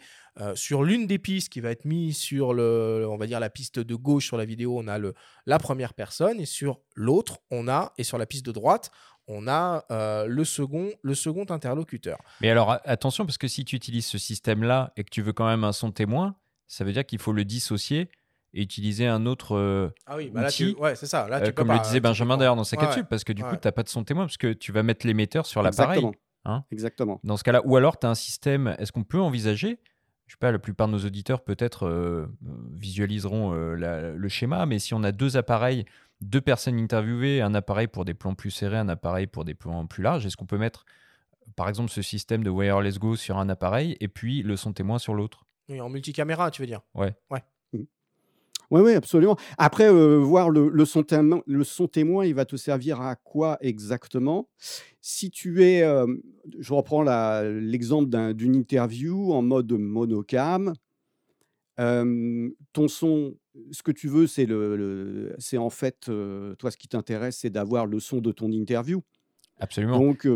Sur 0.55 0.83
l'une 0.83 1.07
des 1.07 1.19
pistes 1.19 1.49
qui 1.49 1.59
va 1.59 1.71
être 1.71 1.83
mise 1.83 2.17
sur 2.17 2.53
le, 2.53 3.05
on 3.07 3.17
va 3.17 3.27
dire 3.27 3.39
la 3.39 3.49
piste 3.49 3.79
de 3.79 3.95
gauche 3.95 4.25
sur 4.25 4.37
la 4.37 4.45
vidéo, 4.45 4.77
on 4.79 4.87
a 4.87 4.97
le, 4.97 5.13
la 5.45 5.59
première 5.59 5.93
personne 5.93 6.39
et 6.39 6.45
sur 6.45 6.79
l'autre, 6.95 7.39
on 7.51 7.67
a 7.67 7.93
et 7.97 8.03
sur 8.03 8.17
la 8.17 8.25
piste 8.25 8.45
de 8.45 8.53
droite, 8.53 8.91
on 9.27 9.47
a 9.47 9.85
le 10.25 10.43
second, 10.45 10.89
le 11.01 11.15
second 11.15 11.45
interlocuteur. 11.49 12.17
Mais 12.39 12.49
alors, 12.49 12.79
attention, 12.85 13.25
parce 13.25 13.37
que 13.37 13.49
si 13.49 13.65
tu 13.65 13.75
utilises 13.75 14.05
ce 14.05 14.17
système-là 14.17 14.93
et 14.95 15.03
que 15.03 15.09
tu 15.09 15.21
veux 15.21 15.33
quand 15.33 15.47
même 15.47 15.65
un 15.65 15.73
son 15.73 15.91
témoin, 15.91 16.37
ça 16.67 16.85
veut 16.85 16.93
dire 16.93 17.05
qu'il 17.05 17.19
faut 17.19 17.33
le 17.33 17.43
dissocier 17.43 18.09
et 18.53 18.61
utiliser 18.61 19.07
un 19.07 19.25
autre. 19.25 19.55
euh, 19.55 19.89
Ah 20.05 20.17
oui, 20.17 20.29
bah 20.29 20.41
là, 20.41 20.47
outil, 20.47 20.73
tu, 20.75 20.81
ouais, 20.81 20.95
c'est 20.95 21.05
ça. 21.07 21.27
Là, 21.27 21.37
euh, 21.41 21.45
tu 21.47 21.53
comme 21.53 21.67
pas, 21.67 21.75
le 21.75 21.79
disait 21.79 21.99
Benjamin 21.99 22.25
typiquement. 22.33 22.37
d'ailleurs 22.37 22.55
dans 22.55 22.63
sa 22.63 22.75
Ouais, 22.77 22.81
capsule, 22.81 23.05
parce 23.05 23.23
que 23.23 23.33
du 23.33 23.43
coup, 23.43 23.55
tu 23.55 23.67
n'as 23.67 23.71
pas 23.71 23.83
de 23.83 23.89
son 23.89 24.03
témoin, 24.03 24.25
parce 24.25 24.37
que 24.37 24.53
tu 24.53 24.71
vas 24.71 24.83
mettre 24.83 25.05
l'émetteur 25.07 25.45
sur 25.45 25.61
l'appareil. 25.61 25.99
Exactement. 25.99 26.21
hein. 26.45 26.63
Exactement. 26.71 27.19
Dans 27.23 27.37
ce 27.37 27.43
cas-là, 27.43 27.61
ou 27.65 27.75
alors 27.77 27.99
tu 27.99 28.07
as 28.07 28.09
un 28.09 28.15
système, 28.15 28.75
est-ce 28.79 28.91
qu'on 28.91 29.03
peut 29.03 29.19
envisager 29.21 29.79
je 30.27 30.35
sais 30.35 30.39
pas, 30.39 30.53
la 30.53 30.59
plupart 30.59 30.87
de 30.87 30.93
nos 30.93 30.99
auditeurs 31.05 31.43
peut-être 31.43 31.85
euh, 31.87 32.25
euh, 32.47 32.53
visualiseront 32.79 33.53
euh, 33.53 33.75
la- 33.75 34.11
le 34.11 34.29
schéma, 34.29 34.65
mais 34.65 34.79
si 34.79 34.93
on 34.93 35.03
a 35.03 35.11
deux 35.11 35.35
appareils, 35.35 35.83
deux 36.21 36.39
personnes 36.39 36.79
interviewées, 36.79 37.41
un 37.41 37.53
appareil 37.53 37.87
pour 37.87 38.05
des 38.05 38.13
plans 38.13 38.33
plus 38.33 38.49
serrés, 38.49 38.77
un 38.77 38.87
appareil 38.87 39.27
pour 39.27 39.43
des 39.43 39.55
plans 39.55 39.85
plus 39.87 40.03
larges, 40.03 40.25
est-ce 40.25 40.37
qu'on 40.37 40.45
peut 40.45 40.57
mettre 40.57 40.85
par 41.57 41.67
exemple 41.67 41.89
ce 41.91 42.01
système 42.01 42.45
de 42.45 42.49
wireless 42.49 42.97
go 42.97 43.17
sur 43.17 43.37
un 43.39 43.49
appareil 43.49 43.97
et 43.99 44.07
puis 44.07 44.41
le 44.41 44.55
son 44.55 44.71
témoin 44.71 44.99
sur 44.99 45.13
l'autre? 45.15 45.43
Oui, 45.67 45.81
en 45.81 45.89
multicaméra, 45.89 46.49
tu 46.49 46.61
veux 46.61 46.67
dire? 46.67 46.79
Ouais. 46.95 47.13
Oui, 48.71 48.81
oui, 48.81 48.93
absolument. 48.93 49.35
Après, 49.57 49.87
euh, 49.89 50.17
voir 50.17 50.49
le, 50.49 50.69
le 50.69 50.85
son 50.85 51.03
témoin, 51.03 51.41
le 51.45 51.63
son 51.65 51.87
témoin, 51.87 52.25
il 52.25 52.33
va 52.33 52.45
te 52.45 52.55
servir 52.55 53.01
à 53.01 53.15
quoi 53.17 53.57
exactement? 53.59 54.47
Si 55.01 55.29
tu 55.29 55.63
es, 55.63 55.83
euh, 55.83 56.07
je 56.57 56.73
reprends 56.73 57.03
l'exemple 57.43 58.09
d'un- 58.09 58.33
d'une 58.33 58.55
interview 58.55 59.33
en 59.33 59.41
mode 59.41 59.73
monocam, 59.73 60.73
euh, 61.79 62.49
ton 62.73 62.87
son, 62.87 63.35
ce 63.71 63.83
que 63.83 63.91
tu 63.91 64.07
veux, 64.07 64.25
c'est 64.27 64.45
le, 64.45 64.75
le- 64.77 65.35
c'est 65.37 65.57
en 65.57 65.69
fait, 65.69 66.09
toi, 66.57 66.71
ce 66.71 66.77
qui 66.77 66.87
t'intéresse, 66.87 67.39
c'est 67.39 67.49
d'avoir 67.49 67.85
le 67.85 67.99
son 67.99 68.19
de 68.19 68.31
ton 68.31 68.51
interview. 68.51 69.01
Absolument. 69.59 69.99
Donc, 69.99 70.27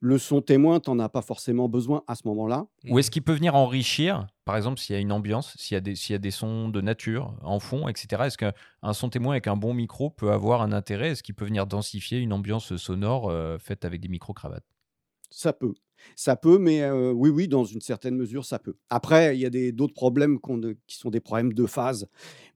le 0.00 0.18
son 0.18 0.40
témoin, 0.40 0.80
tu 0.80 0.90
n'en 0.90 0.98
as 0.98 1.08
pas 1.10 1.20
forcément 1.22 1.68
besoin 1.68 2.02
à 2.06 2.14
ce 2.14 2.22
moment-là. 2.26 2.66
Ou 2.88 2.98
est-ce 2.98 3.10
qu'il 3.10 3.22
peut 3.22 3.34
venir 3.34 3.54
enrichir, 3.54 4.26
par 4.46 4.56
exemple, 4.56 4.80
s'il 4.80 4.94
y 4.94 4.98
a 4.98 5.00
une 5.00 5.12
ambiance, 5.12 5.54
s'il 5.58 5.74
y, 5.74 5.78
a 5.78 5.80
des- 5.80 5.94
s'il 5.94 6.14
y 6.14 6.16
a 6.16 6.18
des 6.18 6.30
sons 6.30 6.70
de 6.70 6.80
nature 6.80 7.34
en 7.42 7.60
fond, 7.60 7.86
etc. 7.86 8.26
Est-ce 8.26 8.38
qu'un 8.38 8.92
son 8.94 9.10
témoin 9.10 9.32
avec 9.34 9.46
un 9.46 9.56
bon 9.56 9.74
micro 9.74 10.08
peut 10.10 10.32
avoir 10.32 10.62
un 10.62 10.72
intérêt? 10.72 11.10
Est-ce 11.10 11.22
qu'il 11.22 11.34
peut 11.34 11.44
venir 11.44 11.66
densifier 11.66 12.18
une 12.18 12.32
ambiance 12.32 12.74
sonore 12.76 13.28
euh, 13.30 13.58
faite 13.58 13.84
avec 13.84 14.00
des 14.00 14.08
micro-cravates? 14.08 14.64
Ça 15.30 15.52
peut. 15.52 15.74
Ça 16.16 16.36
peut, 16.36 16.58
mais 16.58 16.82
euh, 16.82 17.12
oui, 17.12 17.30
oui, 17.30 17.48
dans 17.48 17.64
une 17.64 17.80
certaine 17.80 18.16
mesure, 18.16 18.44
ça 18.44 18.58
peut. 18.58 18.74
Après, 18.90 19.36
il 19.36 19.40
y 19.40 19.46
a 19.46 19.50
des- 19.50 19.72
d'autres 19.72 19.94
problèmes 19.94 20.38
qui 20.86 20.96
sont 20.96 21.10
des 21.10 21.20
problèmes 21.20 21.52
de 21.52 21.66
phase, 21.66 22.06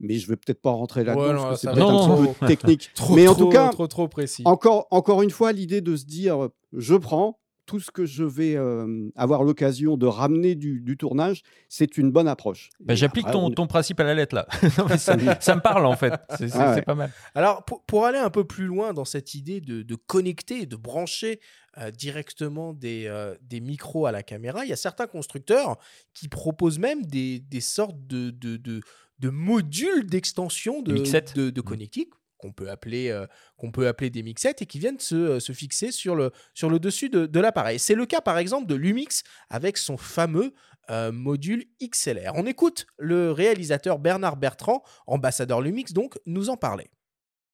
mais 0.01 0.15
je 0.15 0.27
ne 0.27 0.31
vais 0.31 0.37
peut-être 0.37 0.61
pas 0.63 0.71
rentrer 0.71 1.05
là-dedans 1.05 1.23
Ouais, 1.29 1.35
parce 1.35 1.61
que 1.63 1.69
c'est 1.69 1.75
peut-être 1.75 1.91
être 1.91 2.11
un 2.11 2.27
petit 2.27 2.39
peu 2.41 2.47
technique. 2.47 2.91
Trop, 2.95 3.15
mais 3.17 3.29
en 3.29 3.35
trop, 3.35 3.45
tout 3.45 3.51
cas, 3.51 3.69
trop, 3.71 3.87
trop 3.87 4.09
précis. 4.09 4.43
encore, 4.45 4.87
encore 4.91 5.23
une 5.23 5.31
fois, 5.31 5.53
l'idée 5.53 5.81
de 5.81 5.97
se 5.97 6.05
dire, 6.05 6.49
je 6.73 6.95
prends 6.95 7.39
tout 7.67 7.81
ce 7.81 7.91
que 7.91 8.05
je 8.05 8.25
vais 8.25 8.57
euh, 8.57 9.09
avoir 9.17 9.43
l'occasion 9.43 9.97
de 9.97 10.05
ramener 10.05 10.55
du, 10.55 10.83
du 10.83 10.99
tournage, 10.99 11.41
c'est 11.71 11.97
une 11.97 12.11
bonne 12.13 12.29
approche. 12.29 12.69
Bah, 12.79 12.95
J'applique 12.95 13.31
ton, 13.31 13.47
on- 13.47 13.51
ton 13.51 13.67
principe 13.67 13.99
à 14.01 14.05
la 14.05 14.13
lettre 14.13 14.35
là. 14.35 14.47
Non, 14.79 14.87
ça, 14.99 15.17
ça 15.41 15.55
me 15.55 15.63
parle 15.63 15.87
en 15.87 15.97
fait. 15.97 16.13
C'est 16.37 16.51
Ah 16.53 16.75
ouais. 16.75 16.83
pas 16.83 16.95
mal. 16.95 17.11
Alors, 17.35 17.65
pour, 17.65 17.83
pour 17.85 18.05
aller 18.05 18.19
un 18.19 18.29
peu 18.29 18.45
plus 18.45 18.67
loin 18.67 18.93
dans 18.93 19.07
cette 19.07 19.33
idée 19.33 19.63
de, 19.63 19.81
de 19.81 19.95
connecter, 19.95 20.67
de 20.67 20.77
brancher 20.77 21.41
euh, 21.79 21.91
directement 21.91 22.73
des, 22.73 23.07
euh, 23.07 23.35
des 23.43 23.61
micros 23.61 24.07
à 24.07 24.13
la 24.13 24.23
caméra, 24.23 24.65
il 24.65 24.69
y 24.69 24.73
a 24.73 24.77
certains 24.77 25.07
constructeurs 25.07 25.79
qui 26.13 26.29
proposent 26.29 26.79
même 26.79 27.05
des, 27.05 27.41
des 27.41 27.61
sortes 27.61 28.07
de, 28.07 28.31
de, 28.31 28.57
de- 28.57 28.81
de 29.21 29.29
modules 29.31 30.07
d'extension 30.07 30.83
de, 30.83 30.93
de, 31.35 31.51
de 31.51 31.61
Mhm. 31.61 31.65
connectique 31.65 32.13
qu'on 32.39 32.53
peut, 32.53 32.69
appeler, 32.69 33.09
euh, 33.11 33.27
qu'on 33.57 33.71
peut 33.71 33.87
appeler 33.89 34.11
des 34.11 34.23
mixettes 34.23 34.61
et 34.61 34.67
qui 34.67 34.79
viennent 34.79 34.99
se, 34.99 35.39
se 35.41 35.53
fixer 35.53 35.93
sur 35.93 36.15
le, 36.15 36.31
sur 36.53 36.69
le 36.69 36.79
dessus 36.79 37.09
de, 37.09 37.25
de 37.27 37.41
l'appareil. 37.41 37.79
C'est 37.79 37.95
le 37.95 38.05
cas 38.07 38.21
par 38.21 38.39
exemple 38.39 38.67
de 38.67 38.75
Lumix 38.75 39.23
avec 39.49 39.79
son 39.79 39.97
fameux 39.97 40.53
euh, 40.91 41.11
module 41.13 41.65
XLR. 41.83 42.33
On 42.35 42.45
écoute 42.45 42.87
le 42.99 43.31
réalisateur 43.33 43.99
Bernard 43.99 44.37
Bertrand, 44.37 44.83
ambassadeur 45.07 45.63
Lumix 45.63 45.93
donc, 45.95 46.19
nous 46.27 46.51
en 46.51 46.57
parler. 46.59 46.91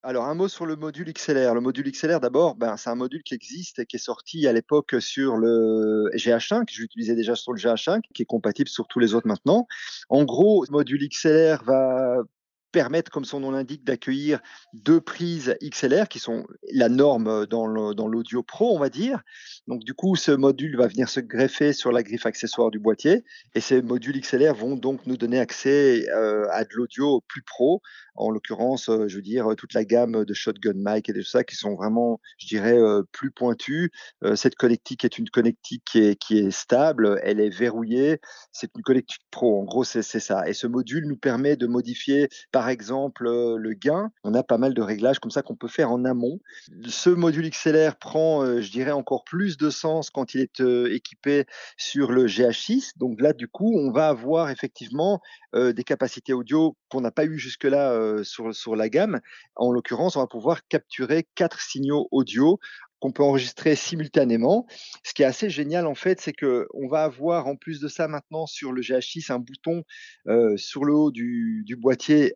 Alors, 0.02 0.24
un 0.24 0.34
mot 0.34 0.48
sur 0.48 0.64
le 0.64 0.76
module 0.76 1.12
XLR. 1.12 1.54
Le 1.54 1.60
module 1.60 1.90
XLR, 1.90 2.20
d'abord, 2.20 2.54
ben, 2.54 2.78
c'est 2.78 2.88
un 2.88 2.94
module 2.94 3.22
qui 3.22 3.34
existe 3.34 3.80
et 3.80 3.86
qui 3.86 3.96
est 3.96 3.98
sorti 3.98 4.46
à 4.46 4.52
l'époque 4.52 4.94
sur 4.98 5.36
le 5.36 6.10
GH5. 6.14 6.64
Je 6.72 6.80
l'utilisais 6.80 7.14
déjà 7.14 7.36
sur 7.36 7.52
le 7.52 7.58
GH5, 7.60 8.00
qui 8.14 8.22
est 8.22 8.26
compatible 8.26 8.70
sur 8.70 8.86
tous 8.88 8.98
les 8.98 9.14
autres 9.14 9.28
maintenant. 9.28 9.66
En 10.08 10.24
gros, 10.24 10.64
ce 10.64 10.72
module 10.72 11.06
XLR 11.06 11.62
va 11.64 12.16
permettre, 12.72 13.10
comme 13.10 13.24
son 13.24 13.40
nom 13.40 13.50
l'indique, 13.50 13.84
d'accueillir 13.84 14.38
deux 14.72 15.00
prises 15.00 15.56
XLR 15.60 16.06
qui 16.08 16.20
sont 16.20 16.46
la 16.72 16.88
norme 16.88 17.44
dans 17.46 17.66
le- 17.66 17.94
dans 17.94 18.06
l'audio 18.06 18.44
pro, 18.44 18.76
on 18.76 18.78
va 18.78 18.88
dire. 18.88 19.20
Donc, 19.66 19.82
du 19.82 19.92
coup, 19.92 20.14
ce 20.14 20.30
module 20.30 20.76
va 20.76 20.86
venir 20.86 21.08
se 21.08 21.18
greffer 21.18 21.72
sur 21.72 21.90
la 21.90 22.04
griffe 22.04 22.26
accessoire 22.26 22.70
du 22.70 22.78
boîtier 22.78 23.24
et 23.56 23.60
ces 23.60 23.82
modules 23.82 24.20
XLR 24.20 24.54
vont 24.54 24.76
donc 24.76 25.04
nous 25.06 25.16
donner 25.16 25.40
accès 25.40 26.08
euh, 26.10 26.46
à 26.52 26.62
de 26.64 26.70
l'audio 26.74 27.22
plus 27.26 27.42
pro 27.42 27.82
en 28.20 28.30
l'occurrence, 28.30 28.88
euh, 28.88 29.08
je 29.08 29.16
veux 29.16 29.22
dire, 29.22 29.50
euh, 29.50 29.54
toute 29.54 29.72
la 29.72 29.84
gamme 29.84 30.24
de 30.24 30.34
shotgun 30.34 30.74
mic 30.76 31.08
et 31.08 31.12
de 31.12 31.20
tout 31.20 31.26
ça 31.26 31.42
qui 31.42 31.56
sont 31.56 31.74
vraiment, 31.74 32.20
je 32.38 32.46
dirais, 32.46 32.78
euh, 32.78 33.02
plus 33.12 33.30
pointus. 33.30 33.90
Cette 34.34 34.54
connectique 34.54 35.04
est 35.04 35.18
une 35.18 35.28
connectique 35.30 35.82
qui 35.90 36.00
est, 36.00 36.16
qui 36.16 36.38
est 36.38 36.50
stable, 36.50 37.18
elle 37.22 37.40
est 37.40 37.48
verrouillée, 37.48 38.20
c'est 38.52 38.70
une 38.76 38.82
connectique 38.82 39.22
pro, 39.30 39.60
en 39.60 39.64
gros, 39.64 39.84
c'est 39.84 40.02
ça. 40.02 40.46
Et 40.46 40.52
ce 40.52 40.66
module 40.66 41.06
nous 41.06 41.16
permet 41.16 41.56
de 41.56 41.66
modifier, 41.66 42.28
par 42.52 42.68
exemple, 42.68 43.24
le 43.24 43.72
gain. 43.72 44.10
On 44.24 44.34
a 44.34 44.42
pas 44.42 44.58
mal 44.58 44.74
de 44.74 44.82
réglages 44.82 45.18
comme 45.18 45.30
ça 45.30 45.42
qu'on 45.42 45.56
peut 45.56 45.68
faire 45.68 45.90
en 45.90 46.04
amont. 46.04 46.38
Ce 46.86 47.08
module 47.08 47.48
XLR 47.48 47.96
prend, 47.96 48.60
je 48.60 48.70
dirais, 48.70 48.90
encore 48.90 49.24
plus 49.24 49.56
de 49.56 49.70
sens 49.70 50.10
quand 50.10 50.34
il 50.34 50.42
est 50.42 50.60
équipé 50.60 51.46
sur 51.78 52.12
le 52.12 52.26
GH6. 52.26 52.92
Donc 52.96 53.20
là, 53.20 53.32
du 53.32 53.48
coup, 53.48 53.72
on 53.78 53.90
va 53.90 54.08
avoir 54.08 54.50
effectivement 54.50 55.20
des 55.54 55.84
capacités 55.84 56.32
audio 56.32 56.76
qu'on 56.88 57.00
n'a 57.00 57.10
pas 57.10 57.24
eu 57.24 57.38
jusque-là 57.38 57.94
sur, 58.24 58.54
sur 58.54 58.76
la 58.76 58.88
gamme. 58.88 59.20
En 59.56 59.72
l'occurrence, 59.72 60.16
on 60.16 60.20
va 60.20 60.26
pouvoir 60.26 60.66
capturer 60.68 61.26
quatre 61.34 61.60
signaux 61.60 62.08
audio 62.10 62.58
qu'on 63.00 63.12
peut 63.12 63.22
enregistrer 63.22 63.74
simultanément. 63.74 64.66
Ce 65.04 65.14
qui 65.14 65.22
est 65.22 65.26
assez 65.26 65.50
génial 65.50 65.86
en 65.86 65.94
fait, 65.94 66.20
c'est 66.20 66.32
que 66.32 66.68
on 66.74 66.86
va 66.86 67.02
avoir 67.04 67.46
en 67.46 67.56
plus 67.56 67.80
de 67.80 67.88
ça 67.88 68.06
maintenant 68.08 68.46
sur 68.46 68.72
le 68.72 68.82
GH6 68.82 69.32
un 69.32 69.38
bouton 69.38 69.84
euh, 70.28 70.56
sur 70.56 70.84
le 70.84 70.94
haut 70.94 71.10
du 71.10 71.76
boîtier 71.78 72.34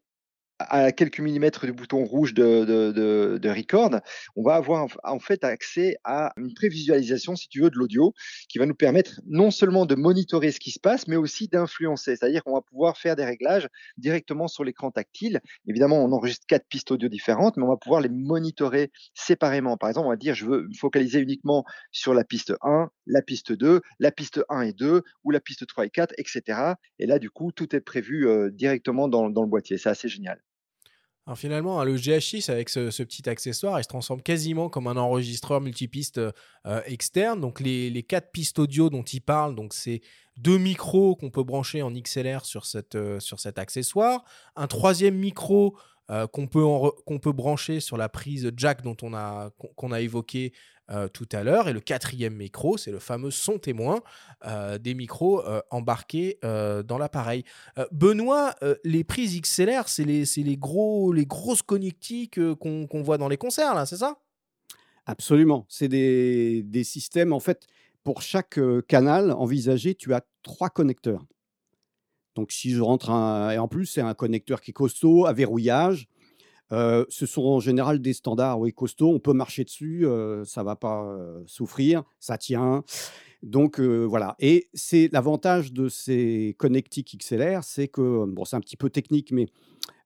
à 0.69 0.93
quelques 0.93 1.21
millimètres 1.21 1.67
du 1.67 1.73
bouton 1.73 2.05
rouge 2.05 2.35
de, 2.35 3.49
record, 3.49 4.01
on 4.37 4.43
va 4.43 4.55
avoir 4.55 4.87
en 5.03 5.19
fait 5.19 5.45
accès 5.45 5.97
à 6.05 6.33
une 6.37 6.55
prévisualisation, 6.55 7.37
si 7.37 7.49
tu 7.49 7.63
veux, 7.63 7.71
de 7.71 7.77
l'audio, 7.77 8.13
qui 8.49 8.59
va 8.59 8.67
nous 8.67 8.75
permettre 8.75 9.21
non 9.27 9.51
seulement 9.51 9.87
de 9.87 9.95
monitorer 9.95 10.53
ce 10.53 10.61
qui 10.61 10.71
se 10.71 10.81
passe, 10.81 11.07
mais 11.09 11.17
aussi 11.17 11.49
d'influencer. 11.49 12.17
C'est-à-dire 12.17 12.43
qu'on 12.45 12.55
va 12.55 12.63
pouvoir 12.63 12.99
faire 12.99 13.17
des 13.17 13.25
réglages 13.25 13.69
directement 13.97 14.49
sur 14.49 14.65
l'écran 14.65 14.91
tactile. 14.91 15.41
Évidemment, 15.67 16.05
on 16.05 16.13
enregistre 16.13 16.47
quatre 16.47 16.67
pistes 16.69 16.91
audio 16.91 17.09
différentes, 17.09 17.57
mais 17.57 17.65
on 17.65 17.69
va 17.69 17.77
pouvoir 17.77 18.01
les 18.01 18.09
monitorer 18.09 18.91
séparément. 19.15 19.77
Par 19.77 19.89
exemple, 19.89 20.07
on 20.07 20.11
va 20.11 20.17
dire, 20.17 20.35
je 20.35 20.47
veux 20.47 20.63
me 20.69 20.75
focaliser 20.75 21.21
uniquement 21.21 21.65
sur 21.93 22.15
la 22.15 22.25
piste 22.25 22.55
1, 22.63 22.91
la 23.07 23.23
piste 23.23 23.53
2, 23.53 23.81
la 23.99 24.11
piste 24.11 24.41
1 24.49 24.63
et 24.63 24.73
2, 24.73 25.03
ou 25.25 25.31
la 25.31 25.41
piste 25.41 25.67
3 25.67 25.87
et 25.87 25.91
4, 25.91 26.15
etc. 26.19 26.75
Et 26.99 27.07
là, 27.07 27.19
du 27.19 27.31
coup, 27.31 27.53
tout 27.53 27.75
est 27.75 27.81
prévu 27.81 28.29
euh, 28.29 28.51
directement 28.51 29.09
dans 29.09 29.27
le 29.27 29.49
boîtier. 29.49 29.79
C'est 29.79 29.89
assez 29.89 30.09
génial. 30.09 30.41
Alors 31.27 31.39
finalement, 31.39 31.81
hein, 31.81 31.85
le 31.85 31.97
GH6 31.97 32.51
avec 32.51 32.69
ce, 32.69 33.03
petit 33.03 33.29
accessoire, 33.31 33.81
il 33.81 33.83
se 33.83 33.89
transforme 33.89 34.21
quasiment 34.21 34.69
comme 34.69 34.87
un 34.87 34.97
enregistreur 34.97 35.63
multipiste 35.63 36.19
euh, 36.19 36.83
externe. 36.85 37.41
Donc 37.41 37.61
les, 37.61 38.03
quatre 38.03 38.31
pistes 38.31 38.59
audio 38.59 38.91
dont 38.91 39.03
il 39.03 39.21
parle, 39.21 39.55
donc 39.55 39.73
c'est 39.73 40.03
deux 40.37 40.59
micros 40.59 41.17
qu'on 41.17 41.31
peut 41.31 41.43
brancher 41.43 41.81
en 41.81 41.91
XLR 41.91 42.43
euh, 42.95 43.21
sur 43.21 43.41
cet 43.41 43.59
accessoire, 43.59 44.25
un 44.55 44.67
troisième 44.67 45.17
micro 45.17 45.79
euh, 46.11 46.27
qu'on 46.27 46.47
peut, 46.47 47.33
brancher 47.33 47.81
sur 47.81 47.97
la 47.97 48.11
prise 48.11 48.53
jack 48.55 48.83
dont 48.83 48.97
on 49.01 49.13
qu'on 49.75 49.93
a 49.93 50.01
évoqué 50.03 50.53
euh, 50.91 51.09
tout 51.09 51.29
à 51.33 51.43
l'heure. 51.43 51.69
Et 51.69 51.73
le 51.73 51.81
quatrième 51.81 52.35
micro, 52.35 52.77
c'est 52.77 52.91
le 52.91 52.99
fameux 52.99 53.31
son 53.31 53.59
témoin 53.59 54.03
euh, 54.45 54.77
des 54.77 54.95
micros 54.95 55.43
euh, 55.47 55.63
embarqués 55.71 56.39
dans 56.43 56.99
l'appareil. 56.99 57.45
Benoît, 57.91 58.55
les 58.85 59.05
prises 59.05 59.41
XLR, 59.41 59.89
c'est 59.89 60.05
les, 60.05 60.25
les, 60.37 60.57
gros, 60.57 61.13
les 61.13 61.27
grosses 61.27 61.63
connectiques 61.63 62.39
qu'on 62.57 62.87
qu'on 62.87 63.03
voit 63.03 63.19
dans 63.19 63.29
les 63.29 63.39
concerts, 63.39 63.75
là, 63.75 63.87
c'est 63.87 63.97
ça? 63.97 64.19
Absolument. 65.07 65.67
C'est 65.69 65.89
des, 65.89 66.63
des 66.63 66.85
systèmes, 66.85 67.33
en 67.33 67.41
fait, 67.41 67.67
pour 68.03 68.23
chaque 68.23 68.59
canal 68.87 69.33
envisagé, 69.33 69.95
tu 69.95 70.13
as 70.13 70.23
trois 70.43 70.69
connecteurs. 70.69 71.25
Donc, 72.35 72.53
si 72.53 72.71
je 72.71 72.81
rentre 72.81 73.11
un. 73.11 73.51
Et 73.51 73.59
en 73.59 73.69
plus, 73.69 73.87
c'est 73.87 74.01
un 74.01 74.15
connecteur 74.15 74.61
qui 74.61 74.73
est 74.73 74.75
costaud, 74.75 75.27
à 75.27 75.33
verrouillage. 75.33 76.09
Ce 77.09 77.27
sont 77.27 77.45
en 77.45 77.61
général 77.61 78.01
des 78.01 78.13
standards 78.13 78.61
oui, 78.61 78.73
costauds, 78.73 79.13
on 79.13 79.19
peut 79.19 79.33
marcher 79.33 79.65
dessus, 79.65 80.07
ça 80.45 80.61
ne 80.61 80.65
va 80.65 80.77
pas 80.77 81.17
souffrir, 81.47 82.03
ça 82.21 82.39
tient. 82.39 82.85
Donc 83.43 83.81
voilà, 83.81 84.37
et 84.41 84.69
c'est 84.73 85.09
l'avantage 85.13 85.73
de 85.73 85.89
ces 85.89 86.55
connectiques 86.59 87.17
XLR, 87.19 87.63
c'est 87.63 87.89
que, 87.89 88.25
bon, 88.27 88.45
c'est 88.45 88.57
un 88.57 88.61
petit 88.61 88.77
peu 88.77 88.91
technique, 88.91 89.33
mais 89.33 89.47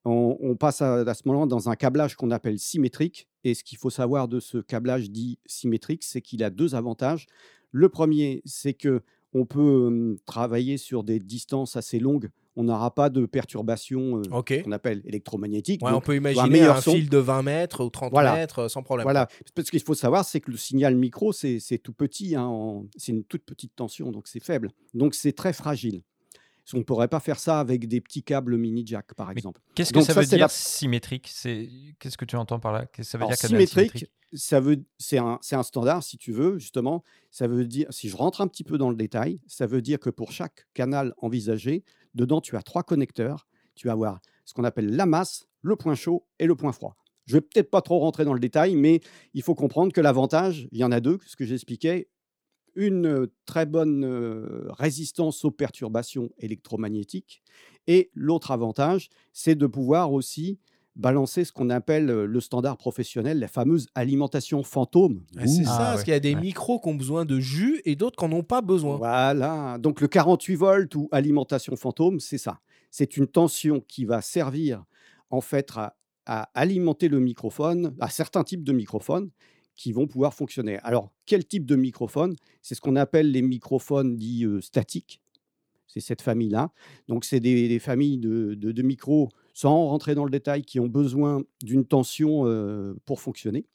on, 0.05 0.57
passe 0.57 0.83
à, 0.83 0.97
à 0.97 1.15
ce 1.15 1.23
moment-là 1.27 1.47
dans 1.47 1.69
un 1.69 1.77
câblage 1.77 2.17
qu'on 2.17 2.31
appelle 2.31 2.59
symétrique. 2.59 3.29
Et 3.45 3.55
ce 3.55 3.65
qu'il 3.65 3.79
faut 3.79 3.91
savoir 3.91 4.29
de 4.29 4.41
ce 4.41 4.59
câblage 4.59 5.11
dit 5.11 5.39
symétrique, 5.47 6.03
c'est 6.03 6.21
qu'il 6.21 6.43
a 6.43 6.51
deux 6.51 6.75
avantages. 6.75 7.27
Le 7.71 7.89
premier, 7.89 8.43
c'est 8.45 8.75
que 8.75 9.03
on 9.35 9.45
peut 9.45 10.17
travailler 10.25 10.79
sur 10.79 11.05
des 11.05 11.19
distances 11.19 11.77
assez 11.77 11.99
longues. 11.99 12.31
On 12.61 12.65
n'aura 12.65 12.93
pas 12.93 13.09
de 13.09 13.25
perturbations 13.25 14.21
euh, 14.21 14.63
qu'on 14.63 14.73
appelle 14.73 15.01
électromagnétiques. 15.05 15.81
Ouais, 15.81 15.93
on 15.93 16.01
peut 16.01 16.11
un 16.13 16.17
imaginer 16.17 16.49
meilleur 16.49 16.77
un 16.77 16.81
son. 16.81 16.93
fil 16.93 17.09
de 17.09 17.19
20 17.19 17.43
mètres 17.43 17.85
ou 17.85 17.89
30 17.89 18.11
Voilà. 18.11 18.35
mètres 18.35 18.59
euh, 18.61 18.69
sans 18.69 18.83
problème. 18.83 19.05
Voilà, 19.05 19.29
parce 19.55 19.71
qu'il 19.71 19.81
faut 19.81 19.95
savoir, 19.95 20.25
c'est 20.25 20.41
que 20.41 20.51
le 20.51 20.57
signal 20.57 20.97
micro, 20.97 21.33
c'est 21.33 21.61
tout 21.83 21.93
petit, 21.93 22.35
hein, 22.35 22.45
en- 22.47 22.87
c'est 22.97 23.13
une 23.13 23.23
toute 23.23 23.45
petite 23.45 23.77
tension, 23.77 24.11
donc 24.11 24.27
c'est 24.27 24.43
faible. 24.43 24.71
Donc 24.93 25.15
c'est 25.15 25.33
très 25.33 25.53
fragile. 25.53 26.03
On 26.75 26.79
ne 26.79 26.83
pourrait 26.83 27.09
pas 27.09 27.21
faire 27.21 27.39
ça 27.39 27.61
avec 27.61 27.89
des 27.89 28.01
petits 28.03 28.23
câbles 28.23 28.59
mini 28.59 28.83
jack, 28.87 29.15
par 29.15 29.29
Mais 29.29 29.33
exemple. 29.35 29.63
Qu'est-ce 29.75 29.91
que 29.93 30.03
ça, 30.03 30.13
ça, 30.13 30.21
veut 30.21 30.27
dire 30.27 30.39
la- 30.39 30.49
symétrique? 30.49 31.31
C'est 31.33 31.67
qu'est-ce 31.99 32.19
que 32.19 32.27
tu 32.27 32.37
entends 32.37 32.59
par 32.59 32.73
là? 32.73 32.85
Que 32.87 33.03
ça 33.03 33.17
veut 33.17 33.23
Alors, 33.23 33.31
dire 33.31 33.39
canal 33.39 33.67
symétrique, 33.67 34.07
ça 34.35 34.61
veut, 34.61 34.85
c'est 34.99 35.17
un, 35.17 35.39
c'est 35.41 35.57
un 35.57 35.63
standard, 35.63 36.03
si 36.03 36.19
tu 36.19 36.31
veux, 36.33 36.59
justement. 36.59 37.03
Ça 37.31 37.47
veut 37.47 37.65
dire, 37.65 37.87
si 37.91 38.11
je 38.11 38.17
rentre 38.17 38.43
un 38.43 38.49
petit 38.49 38.65
peu 38.65 38.77
dans 38.77 38.91
le 38.91 38.97
détail, 38.97 39.41
ça 39.47 39.65
veut 39.67 39.81
dire 39.81 39.99
que 39.99 40.11
pour 40.11 40.31
chaque 40.31 40.67
canal 40.75 41.15
envisagé, 41.23 41.85
dedans, 42.15 42.41
tu 42.41 42.57
as 42.57 42.63
trois 42.63 42.83
connecteurs. 42.83 43.47
Tu 43.75 43.87
vas 43.87 43.93
avoir 43.93 44.21
ce 44.45 44.55
qu'on 44.55 44.65
appelle 44.65 44.95
la 44.95 45.07
masse, 45.07 45.47
le 45.63 45.77
point 45.77 45.95
chaud 45.95 46.27
et 46.39 46.47
le 46.47 46.55
point 46.55 46.73
froid. 46.73 46.97
Je 47.27 47.35
vais 47.35 47.41
peut-être 47.43 47.71
pas 47.71 47.83
trop 47.83 47.99
rentrer 47.99 48.25
dans 48.25 48.33
le 48.33 48.41
détail, 48.41 48.75
mais 48.75 49.01
il 49.35 49.43
faut 49.43 49.55
comprendre 49.55 49.93
que 49.93 50.01
l'avantage, 50.01 50.67
il 50.73 50.79
y 50.79 50.85
en 50.85 50.91
a 50.91 51.01
deux, 51.01 51.19
ce 51.27 51.37
que 51.37 51.45
j'expliquais. 51.45 52.09
Une 52.75 53.07
euh, 53.07 53.27
très 53.45 53.67
bonne 53.67 54.05
euh, 54.05 54.67
résistance 54.71 55.45
aux 55.45 55.51
perturbations 55.51 56.31
électromagnétiques. 56.39 57.43
Et 57.87 58.11
l'autre 58.15 58.51
avantage, 58.51 59.11
c'est 59.33 59.57
de 59.57 59.67
pouvoir 59.67 60.13
aussi 60.13 60.59
balancer 60.99 61.45
ce 61.45 61.53
qu'on 61.53 61.71
appelle 61.71 62.11
euh, 62.11 62.27
le 62.27 62.41
standard 62.41 62.77
professionnel, 62.77 63.39
la 63.39 63.49
fameuse 63.49 63.87
alimentation 63.95 64.63
fantôme. 64.63 65.23
Ah, 65.37 65.47
c'est 65.47 65.65
ça, 65.65 65.71
Ah, 65.73 65.79
parce 65.79 65.99
ouais, 65.99 66.05
qu'il 66.05 66.13
y 66.13 66.17
a 66.17 66.21
des 66.21 66.35
ouais. 66.35 66.41
micros 66.41 66.81
qui 66.81 66.89
ont 66.89 66.95
besoin 66.95 67.25
de 67.25 67.39
jus 67.41 67.81
et 67.85 67.97
d'autres 67.97 68.17
qui 68.17 68.25
n'en 68.29 68.39
ont 68.39 68.43
pas 68.43 68.61
besoin. 68.61 68.97
Voilà, 68.97 69.79
donc 69.79 70.01
le 70.01 70.09
48 70.09 70.55
volts 70.57 70.95
ou 70.97 71.09
alimentation 71.13 71.75
fantôme, 71.77 72.21
c'est 72.21 72.39
ça. 72.39 72.61
C'est 72.91 73.17
une 73.17 73.27
tension 73.27 73.81
qui 73.87 74.05
va 74.05 74.21
servir 74.21 74.85
en 75.31 75.41
fait 75.41 75.71
à, 75.77 75.97
à 76.27 76.51
alimenter 76.55 77.09
le 77.09 77.21
microphone, 77.21 77.95
à 78.01 78.09
certains 78.11 78.45
types 78.45 78.65
de 78.65 78.73
microphones 78.73 79.31
qui 79.77 79.93
vont 79.93 80.09
pouvoir 80.09 80.35
fonctionner. 80.35 80.79
Alors, 80.83 81.11
quel 81.25 81.47
type 81.47 81.65
de 81.65 81.77
microphone? 81.77 82.35
C'est 82.63 82.75
ce 82.75 82.81
qu'on 82.81 82.97
appelle 82.97 83.31
les 83.31 83.43
microphones 83.43 84.17
dits 84.17 84.45
euh, 84.45 84.61
statiques. 84.61 85.21
C'est 85.87 86.01
cette 86.01 86.21
famille-là. 86.21 86.73
Donc, 87.07 87.25
c'est 87.25 87.39
des, 87.41 87.69
des 87.69 87.79
familles 87.79 88.19
de, 88.19 88.55
de- 88.55 88.73
de 88.73 88.83
micros, 88.83 89.29
sans 89.61 89.87
rentrer 89.89 90.15
dans 90.15 90.25
le 90.25 90.31
détail, 90.31 90.63
qui 90.63 90.79
ont 90.79 90.87
besoin 90.87 91.43
d'une 91.65 91.85
tension 91.85 92.43
euh, 92.47 92.95
pour 93.07 93.21
fonctionner. 93.21 93.67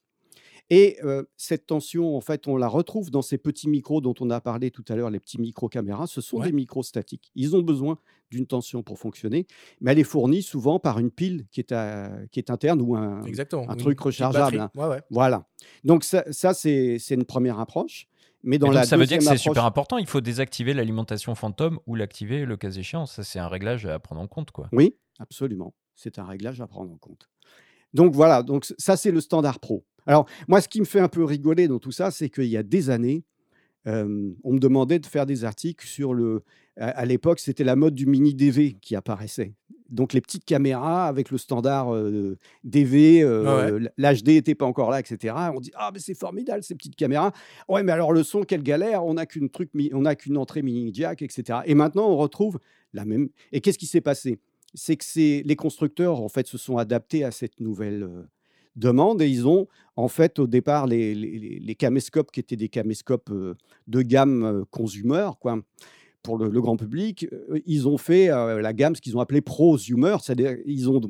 Et 0.69 0.97
euh, 1.03 1.23
cette 1.35 1.65
tension, 1.67 2.15
en 2.15 2.21
fait, 2.21 2.47
on 2.47 2.55
la 2.55 2.69
retrouve 2.69 3.11
dans 3.11 3.21
ces 3.21 3.37
petits 3.37 3.67
micros 3.67 3.99
dont 3.99 4.13
on 4.21 4.29
a 4.29 4.39
parlé 4.39 4.71
tout 4.71 4.85
à 4.87 4.95
l'heure, 4.95 5.09
les 5.09 5.19
petits 5.19 5.41
micros 5.41 5.67
caméras. 5.67 6.07
Ce 6.07 6.21
sont 6.21 6.37
Ouais. 6.37 6.45
des 6.47 6.53
micros 6.53 6.83
statiques. 6.83 7.31
Ils 7.35 7.53
ont 7.57 7.61
besoin 7.61 7.97
d'une 8.31 8.47
tension 8.47 8.81
pour 8.81 8.97
fonctionner, 8.97 9.45
mais 9.81 9.91
elle 9.91 9.99
est 9.99 10.05
fournie 10.05 10.41
souvent 10.41 10.79
par 10.79 10.99
une 10.99 11.11
pile 11.11 11.45
qui 11.51 11.59
est, 11.59 11.73
à- 11.73 12.11
qui 12.31 12.39
est 12.39 12.49
interne 12.49 12.81
ou 12.81 12.95
un, 12.95 13.21
Exactement. 13.25 13.69
un 13.69 13.73
Une 13.73 13.79
truc 13.79 13.99
rechargeable. 13.99 14.59
hein. 14.61 14.71
Ouais, 14.75 14.87
ouais. 14.87 15.01
Voilà. 15.09 15.45
Donc 15.83 16.05
ça, 16.05 16.23
ça, 16.31 16.53
c'est 16.53 16.97
une 17.11 17.25
première 17.25 17.59
approche. 17.59 18.07
Mais 18.45 18.57
dans 18.57 18.67
donc, 18.67 18.75
la 18.75 18.83
ça 18.85 18.95
veut 18.97 19.05
dire 19.05 19.17
que 19.19 19.23
c'est 19.25 19.37
super 19.37 19.63
approche- 19.63 19.67
important. 19.67 19.97
Il 19.97 20.07
faut 20.07 20.21
désactiver 20.21 20.73
l'alimentation 20.73 21.35
fantôme 21.35 21.79
ou 21.87 21.95
l'activer 21.95 22.45
le 22.45 22.55
cas 22.57 22.71
échéant. 22.71 23.05
Ça, 23.05 23.23
c'est 23.23 23.39
un 23.39 23.47
réglage 23.49 23.85
à 23.85 23.99
prendre 23.99 24.19
en 24.21 24.27
compte. 24.27 24.51
Quoi. 24.51 24.67
Oui, 24.73 24.95
absolument. 25.19 25.73
C'est 25.95 26.19
un 26.19 26.25
réglage 26.25 26.61
à 26.61 26.67
prendre 26.67 26.91
en 26.91 26.97
compte. 26.97 27.29
Donc 27.93 28.13
voilà, 28.13 28.41
donc 28.43 28.65
ça 28.77 28.97
c'est 28.97 29.11
le 29.11 29.21
standard 29.21 29.59
pro. 29.59 29.85
Alors 30.05 30.27
moi, 30.47 30.61
ce 30.61 30.67
qui 30.67 30.79
me 30.79 30.85
fait 30.85 30.99
un 30.99 31.07
peu 31.07 31.23
rigoler 31.23 31.67
dans 31.67 31.79
tout 31.79 31.91
ça, 31.91 32.11
c'est 32.11 32.29
qu'il 32.29 32.45
y 32.45 32.57
a 32.57 32.63
des 32.63 32.89
années, 32.89 33.23
euh, 33.87 34.31
on 34.43 34.53
me 34.53 34.59
demandait 34.59 34.99
de 34.99 35.05
faire 35.05 35.25
des 35.25 35.45
articles 35.45 35.85
sur 35.85 36.13
le. 36.13 36.43
À, 36.77 36.89
à 36.89 37.05
l'époque, 37.05 37.39
c'était 37.39 37.63
la 37.63 37.75
mode 37.75 37.93
du 37.93 38.05
mini 38.05 38.33
DV 38.33 38.77
qui 38.81 38.95
apparaissait. 38.95 39.53
Donc 39.89 40.13
les 40.13 40.21
petites 40.21 40.45
caméras 40.45 41.07
avec 41.07 41.29
le 41.29 41.37
standard 41.37 41.93
euh, 41.93 42.37
DV, 42.63 43.21
euh, 43.21 43.79
l'HD 43.97 44.29
n'était 44.29 44.55
pas 44.55 44.65
encore 44.65 44.89
là, 44.89 44.99
etc. 44.99 45.35
On 45.53 45.59
dit 45.59 45.71
ah 45.75 45.91
mais 45.93 45.99
c'est 45.99 46.15
formidable 46.15 46.63
ces 46.63 46.73
petites 46.73 46.95
caméras. 46.95 47.31
Ouais 47.69 47.83
mais 47.83 47.91
alors 47.91 48.11
le 48.11 48.23
son 48.23 48.41
quelle 48.41 48.63
galère, 48.63 49.05
on 49.05 49.13
n'a 49.15 49.27
qu'une 49.27 49.49
truc, 49.49 49.69
on 49.93 50.01
n'a 50.01 50.15
qu'une 50.15 50.37
entrée 50.37 50.63
mini 50.63 50.91
jack, 50.91 51.21
etc. 51.21 51.59
Et 51.65 51.75
maintenant 51.75 52.07
on 52.09 52.17
retrouve 52.17 52.59
la 52.93 53.05
même. 53.05 53.29
Et 53.51 53.61
qu'est-ce 53.61 53.77
qui 53.77 53.85
s'est 53.85 54.01
passé? 54.01 54.39
C'est 54.73 54.95
que 54.95 55.47
les 55.47 55.55
constructeurs 55.55 56.21
en 56.21 56.29
fait 56.29 56.47
se 56.47 56.57
sont 56.57 56.77
adaptés 56.77 57.23
à 57.23 57.31
cette 57.31 57.59
nouvelle 57.59 58.09
demande 58.75 59.21
et 59.21 59.29
ils 59.29 59.47
ont 59.47 59.67
en 59.95 60.07
fait 60.07 60.39
au 60.39 60.47
départ 60.47 60.87
les, 60.87 61.75
caméscopes 61.77 62.31
qui 62.31 62.39
étaient 62.39 62.55
des 62.55 62.69
caméscopes 62.69 63.31
de 63.87 64.01
gamme 64.01 64.65
consumer 64.71 65.29
quoi 65.39 65.59
pour 66.23 66.37
le, 66.37 66.49
grand 66.61 66.77
public 66.77 67.27
ils 67.65 67.87
ont 67.87 67.97
fait 67.97 68.27
la 68.27 68.73
gamme 68.73 68.95
ce 68.95 69.01
qu'ils 69.01 69.15
ont 69.15 69.19
appelé 69.19 69.41
prosumer 69.41 70.15
c'est-à-dire 70.21 70.57
ils 70.65 70.89
ont 70.89 71.01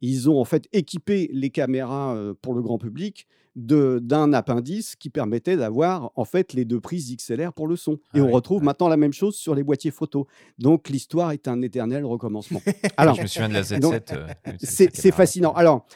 ils 0.00 0.28
ont 0.28 0.38
en 0.38 0.44
fait 0.44 0.68
équipé 0.72 1.30
les 1.32 1.50
caméras 1.50 2.34
pour 2.42 2.52
le 2.52 2.60
grand 2.60 2.78
public 2.78 3.26
d'un 3.58 4.32
appendice 4.32 4.94
qui 4.94 5.10
permettait 5.10 5.56
d'avoir 5.56 6.12
en 6.14 6.24
fait 6.24 6.52
les 6.52 6.64
deux 6.64 6.78
prises 6.78 7.14
XLR 7.14 7.52
pour 7.52 7.66
le 7.66 7.74
son. 7.74 7.94
Et 8.14 8.20
Ah 8.20 8.22
on 8.22 8.30
retrouve 8.30 8.60
ouais. 8.60 8.66
maintenant 8.66 8.88
la 8.88 8.96
même 8.96 9.12
chose 9.12 9.34
sur 9.34 9.54
les 9.56 9.64
boîtiers 9.64 9.90
photo. 9.90 10.28
Donc 10.58 10.88
l'histoire 10.88 11.32
est 11.32 11.48
un 11.48 11.60
éternel 11.62 12.04
recommencement. 12.04 12.62
Alors, 12.96 13.16
je 13.16 13.22
me 13.22 13.26
souviens 13.26 13.48
de 13.48 13.54
la 13.54 13.62
Z7. 13.62 13.78
donc, 13.80 13.94
euh, 14.12 14.28
c'est 14.60 15.10
fascinant. 15.10 15.52
Alors, 15.54 15.86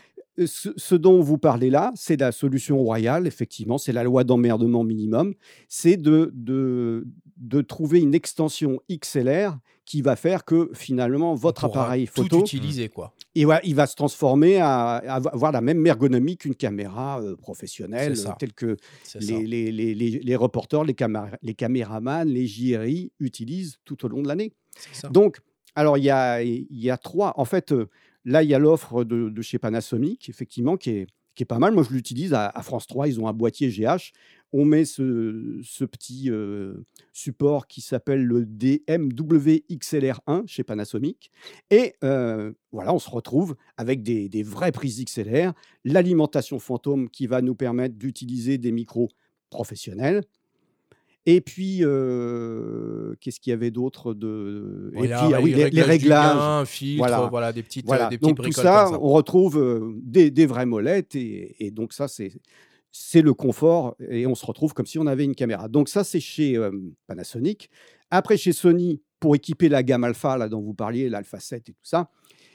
ce, 0.47 0.71
ce 0.77 0.95
dont 0.95 1.21
vous 1.21 1.39
parlez 1.39 1.69
là, 1.71 1.93
c'est 1.95 2.19
la 2.19 2.33
solution 2.33 2.79
royale, 2.79 3.27
effectivement, 3.27 3.79
c'est 3.79 3.93
la 3.93 4.03
loi 4.05 4.25
d'emmerdement 4.25 4.83
minimum, 4.85 5.35
c'est 5.69 5.97
de, 5.97 6.31
de, 6.35 7.07
de 7.37 7.61
trouver 7.61 8.01
une 8.01 8.15
extension 8.15 8.81
XLR 8.91 9.59
qui 9.85 10.01
va 10.01 10.17
faire 10.17 10.45
que 10.45 10.71
finalement 10.75 11.35
votre 11.35 11.65
appareil 11.67 12.07
tout 12.07 12.23
photo, 12.23 12.41
utiliser, 12.41 12.89
quoi. 12.89 13.15
va, 13.47 13.61
il 13.65 13.75
va 13.75 13.87
se 13.87 13.95
transformer 13.97 14.59
à, 14.59 14.97
à 14.97 15.15
avoir 15.17 15.53
la 15.53 15.61
même 15.61 15.85
ergonomie 15.87 16.37
qu'une 16.37 16.55
caméra 16.55 17.21
euh, 17.21 17.37
professionnelle, 17.37 18.13
euh, 18.13 18.37
telle 18.39 18.53
que 18.53 18.77
les, 19.21 19.43
les, 19.47 19.73
les, 19.73 19.95
les, 19.95 20.11
les 20.21 20.37
reporters, 20.37 20.85
les, 20.85 20.95
caméra- 20.95 21.37
les 21.43 21.55
caméramans, 21.55 22.25
les 22.27 22.47
JRI 22.47 23.11
utilisent 23.21 23.77
tout 23.85 24.05
au 24.07 24.09
long 24.09 24.23
de 24.23 24.29
l'année. 24.29 24.53
Donc, 25.11 25.41
alors, 25.75 25.99
il 25.99 26.05
y 26.05 26.11
a, 26.11 26.43
il 26.43 26.67
y 26.71 26.91
a 26.91 26.97
trois. 26.97 27.33
En 27.37 27.45
fait, 27.45 27.73
euh, 27.73 27.89
là, 28.25 28.43
il 28.43 28.51
y 28.51 28.55
a 28.55 28.59
l'offre 28.59 29.05
de, 29.05 29.43
chez 29.43 29.59
Panasonic, 29.59 30.29
effectivement, 30.29 30.77
qui 30.77 30.91
est, 30.91 31.07
qui 31.35 31.43
est 31.43 31.47
pas 31.47 31.59
mal. 31.59 31.73
Moi, 31.73 31.83
je 31.83 31.95
l'utilise 31.95 32.35
à, 32.35 32.53
France 32.63 32.87
3. 32.87 33.09
Ils 33.09 33.21
ont 33.21 33.29
un 33.29 33.33
boîtier 33.33 33.69
GH. 33.69 34.13
On 34.53 34.65
met 34.65 34.85
ce, 34.85 35.85
petit 35.85 36.31
euh, 36.31 36.75
support 37.13 37.67
qui 37.67 37.81
s'appelle 37.81 38.25
le 38.25 38.45
DMW 38.45 39.65
XLR1 39.71 40.47
chez 40.47 40.63
Panasonic. 40.63 41.31
Et 41.71 41.95
euh, 42.05 42.53
voilà, 42.71 42.93
on 42.95 42.99
se 42.99 43.11
retrouve 43.11 43.57
avec 43.77 44.03
des, 44.03 44.29
des 44.29 44.43
vraies 44.43 44.73
prises 44.73 45.03
XLR, 45.05 45.53
l'alimentation 45.85 46.59
fantôme 46.59 47.09
qui 47.09 47.27
va 47.27 47.41
nous 47.41 47.55
permettre 47.55 47.97
d'utiliser 47.97 48.59
des 48.59 48.73
micros 48.73 49.09
professionnels. 49.51 50.23
Et 51.25 51.41
puis, 51.41 51.79
euh, 51.83 53.15
qu'est-ce 53.21 53.39
qu'il 53.39 53.53
y 53.53 53.55
avait 53.55 53.71
d'autre 53.71 54.13
de... 54.13 54.91
Et 54.95 54.99
Voilà, 54.99 55.25
puis, 55.25 55.35
ah 55.35 55.41
oui, 55.41 55.55
les, 55.55 55.83
réglages. 55.83 56.35
gain, 56.37 56.65
filtre, 56.65 56.99
voilà. 56.99 57.29
Voilà. 57.31 57.53
des 57.53 57.63
petites, 57.63 57.87
Voilà. 57.87 58.09
des 58.09 58.19
petites 58.19 58.37
Donc 58.37 58.47
tout 58.47 58.53
ça, 58.53 58.91
on 59.01 59.13
retrouve 59.13 59.93
des, 60.03 60.31
des 60.33 60.47
vraies 60.47 60.67
molettes 60.67 61.15
et, 61.15 61.65
et 61.65 61.71
donc 61.71 61.93
ça, 61.93 62.09
c'est 62.09 62.33
c'est 62.93 63.23
le 63.23 63.33
confort 63.33 63.97
et 64.11 64.27
on 64.27 64.35
se 64.35 64.45
retrouve 64.45 64.75
comme 64.75 64.85
si 64.87 64.99
on 64.99 65.07
avait 65.07 65.25
une 65.25 65.35
caméra. 65.35 65.67
Donc 65.69 65.89
ça, 65.89 66.05
c'est 66.05 66.21
chez 66.21 66.57
euh, 66.57 66.71
Panasonic. 67.07 67.71
Après, 68.11 68.37
chez 68.37 68.53
Sony, 68.53 69.01
pour 69.19 69.35
équiper 69.35 69.69
la 69.71 69.83
gamme 69.83 70.05
Alpha, 70.05 70.37
là 70.37 70.49
dont 70.49 70.61
vous 70.61 70.75
parliez, 70.75 71.09
l'Alpha 71.09 71.41
7 71.41 71.71
et 71.71 71.73
tout 71.73 71.79
ça, 71.83 72.11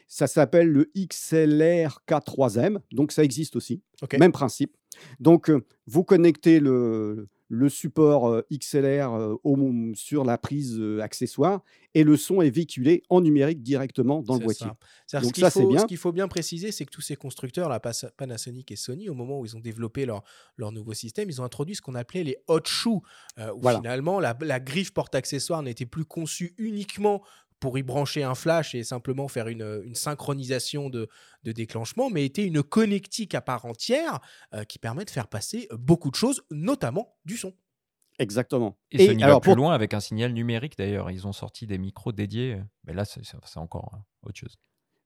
ça 0.07 0.28
s'appelle 0.28 0.68
le 0.70 0.91
XLR 0.95 2.01
K3M. 2.07 2.78
Donc 2.91 3.11
ça 3.11 3.24
existe 3.24 3.55
aussi. 3.55 3.82
Même 4.20 4.32
principe. 4.32 4.76
Donc 5.20 5.49
euh, 5.49 5.65
vous 5.88 6.03
connectez 6.03 6.59
le, 6.59 7.28
le 7.50 7.70
support 7.70 8.28
euh, 8.28 8.41
XLR 8.52 9.14
euh, 9.14 9.36
au- 9.43 9.93
sur 9.95 10.26
la 10.26 10.38
prise 10.38 10.78
euh, 10.80 11.00
accessoire 11.02 11.62
et 11.93 12.04
le 12.04 12.18
son 12.18 12.41
est 12.41 12.50
véhiculé 12.50 13.04
en 13.10 13.22
numérique 13.22 13.64
directement 13.64 14.22
dans 14.22 14.34
le 14.38 14.43
boîtier. 14.43 14.68
ça. 15.08 15.22
Donc 15.22 15.34
ce 15.36 15.41
ça, 15.41 15.50
c'est 15.50 15.66
bien. 15.66 15.80
Ce 15.80 15.86
qu'il 15.86 15.98
faut 15.98 16.12
bien 16.12 16.28
préciser, 16.28 16.72
c'est 16.72 16.86
que 16.86 16.91
tous 16.91 17.02
ces 17.02 17.16
constructeurs, 17.16 17.70
Pas- 17.82 17.91
Panasonic 18.18 18.72
et 18.72 18.76
Sony, 18.76 19.10
au 19.10 19.14
moment 19.14 19.39
où 19.39 19.45
ils 19.45 19.56
ont 19.56 19.62
développé 19.62 20.06
leur, 20.06 20.24
leur 20.58 20.72
nouveau 20.72 20.93
système, 20.93 21.30
ils 21.30 21.41
ont 21.41 21.45
introduit 21.45 21.76
ce 21.76 21.82
qu'on 21.82 21.95
appelait 21.95 22.24
les 22.24 22.38
hot 22.48 22.60
shoes, 22.66 23.02
euh, 23.39 23.52
où 23.54 23.62
Voilà. 23.62 23.80
finalement 23.80 24.20
la, 24.20 24.38
la 24.41 24.60
griffe 24.60 24.91
porte-accessoire 24.93 25.64
n'était 25.64 25.86
plus 25.86 26.06
conçue 26.06 26.54
uniquement 26.58 27.24
pour 27.60 27.78
y 27.78 27.84
brancher 27.84 28.24
un 28.24 28.36
flash 28.36 28.76
et 28.76 28.84
simplement 28.84 29.28
faire 29.28 29.47
une, 29.47 29.82
une 29.86 29.95
synchronisation 29.95 30.89
de, 30.89 31.08
de, 31.43 31.51
déclenchement, 31.51 32.10
mais 32.10 32.26
était 32.26 32.45
une 32.45 32.64
connectique 32.64 33.36
à 33.36 33.41
part 33.41 33.66
entière 33.66 34.20
euh, 34.53 34.64
qui 34.64 34.80
permet 34.80 35.05
de 35.05 35.10
faire 35.10 35.28
passer 35.28 35.68
beaucoup 35.72 36.12
de 36.12 36.16
choses, 36.16 36.41
notamment 36.51 37.18
du 37.26 37.38
son. 37.38 37.53
Exactement. 38.20 38.78
Et, 38.91 39.05
Sony 39.05 39.24
va 39.24 39.39
plus 39.39 39.55
loin 39.55 39.74
avec 39.74 39.93
un 39.93 39.99
signal 39.99 40.34
numérique 40.34 40.78
d'ailleurs. 40.78 41.12
Ils 41.12 41.28
ont 41.28 41.34
sorti 41.34 41.68
des 41.68 41.78
micros 41.78 42.12
dédiés, 42.12 42.60
mais 42.86 42.93
là 42.93 43.05
c'est 43.05 43.58
encore 43.58 43.91
hein, 43.93 44.03
autre 44.24 44.38
chose. 44.38 44.58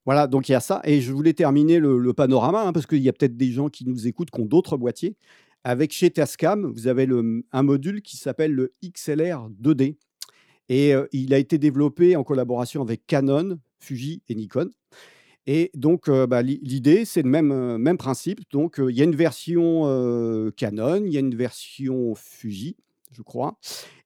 Voilà, 0.06 0.28
donc 0.28 0.50
il 0.50 0.54
y 0.54 0.56
a 0.56 0.60
ça. 0.60 0.82
Et 0.84 1.02
je 1.02 1.12
voulais 1.12 1.34
terminer 1.34 1.80
le, 1.80 2.14
panorama, 2.14 2.64
hein, 2.64 2.74
parce 2.74 2.88
qu'il 2.88 3.02
y 3.02 3.10
a 3.10 3.14
peut-être 3.14 3.38
des 3.38 3.52
gens 3.52 3.70
qui 3.70 3.86
nous 3.86 4.08
écoutent 4.08 4.32
qui 4.32 4.42
ont 4.42 4.46
d'autres 4.46 4.78
boîtiers. 4.78 5.16
Avec 5.64 5.94
chez 5.94 6.10
Tascam, 6.10 6.72
vous 6.72 6.88
avez 6.88 7.06
le, 7.06 7.46
un 7.52 7.64
module 7.64 8.02
qui 8.02 8.18
s'appelle 8.18 8.52
le 8.52 8.74
XLR 8.84 9.50
2D. 9.62 9.98
Et 10.72 10.94
euh, 10.96 11.06
il 11.12 11.34
a 11.34 11.38
été 11.38 11.58
développé 11.58 12.16
en 12.16 12.24
collaboration 12.24 12.82
avec 12.82 13.06
Canon, 13.06 13.60
Fuji 13.82 14.24
et 14.30 14.36
Nikon. 14.36 14.70
Et 15.46 15.70
donc, 15.74 16.08
euh, 16.08 16.26
bah, 16.28 16.42
l'idée, 16.42 17.04
c'est 17.04 17.24
le 17.24 17.30
même, 17.30 17.52
euh, 17.52 17.78
même 17.78 17.98
principe. 17.98 18.40
Donc, 18.52 18.80
il 18.80 18.96
y 18.96 19.02
a 19.02 19.04
une 19.04 19.16
version 19.16 19.82
Canon, 20.56 21.04
il 21.06 21.12
y 21.12 21.18
a 21.18 21.20
une 21.20 21.36
version 21.36 22.16
Fuji, 22.16 22.78
je 23.12 23.22
crois. 23.22 23.58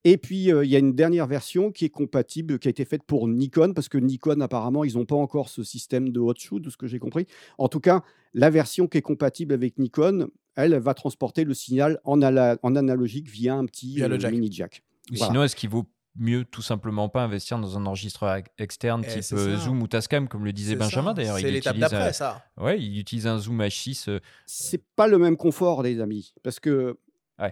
Et 0.06 0.18
puis, 0.18 0.46
il 0.46 0.66
y 0.66 0.76
a 0.76 0.80
une 0.80 0.94
dernière 0.94 1.28
version 1.28 1.72
qui 1.72 1.86
est 1.86 1.90
compatible, 1.90 2.58
qui 2.58 2.68
a 2.68 2.72
été 2.72 2.84
faite 2.84 3.04
pour 3.04 3.28
Nikon, 3.28 3.74
parce 3.76 3.88
que 3.88 4.00
Nikon, 4.00 4.42
apparemment, 4.42 4.84
ils 4.84 4.96
n'ont 4.96 5.06
pas 5.06 5.16
encore 5.16 5.50
ce 5.50 5.64
système 5.64 6.10
de 6.10 6.20
hot 6.20 6.34
shoot, 6.40 6.64
de 6.64 6.72
ce 6.72 6.78
que 6.78 6.88
j'ai 6.88 6.98
compris. 6.98 7.28
En 7.60 7.68
tout 7.68 7.80
cas, 7.80 8.02
la 8.34 8.50
version 8.50 8.88
qui 8.88 8.98
est 8.98 9.04
compatible 9.04 9.54
avec 9.54 9.78
Nikon, 9.78 10.30
elle, 10.56 10.76
va 10.80 10.96
transporter 10.96 11.44
le 11.44 11.54
signal 11.54 12.00
en, 12.06 12.24
en 12.24 12.76
analogique 12.76 13.30
via 13.30 13.54
un 13.54 13.66
petit 13.66 14.02
mini 14.32 14.52
jack. 14.52 14.82
Sinon, 15.14 15.44
est-ce 15.44 15.56
qu'il 15.56 15.70
vaut 15.70 15.86
mieux 16.16 16.46
tout 16.46 16.62
simplement 16.62 17.10
pas 17.10 17.24
investir 17.24 17.60
dans 17.60 17.78
un 17.78 17.86
enregistreur 17.86 18.42
externe 18.58 19.04
eh, 19.06 19.20
type 19.20 19.38
Zoom 19.38 19.82
ou 19.82 19.88
Tascam, 19.88 20.28
comme 20.28 20.46
le 20.46 20.54
disait 20.54 20.76
Benjamin 20.76 21.14
d'ailleurs. 21.14 21.38
C'est 21.38 21.52
l'étape 21.52 21.78
d'après, 21.78 22.14
ça. 22.14 22.44
Ouais, 22.58 22.82
il 22.82 23.00
utilise 23.00 23.28
un 23.28 23.38
Zoom 23.38 23.62
H6. 23.62 24.20
C'est 24.46 24.84
pas 24.96 25.08
le 25.08 25.18
même 25.18 25.38
confort, 25.38 25.84
les 25.84 26.00
amis, 26.00 26.34
parce 26.44 26.60
que 26.60 26.98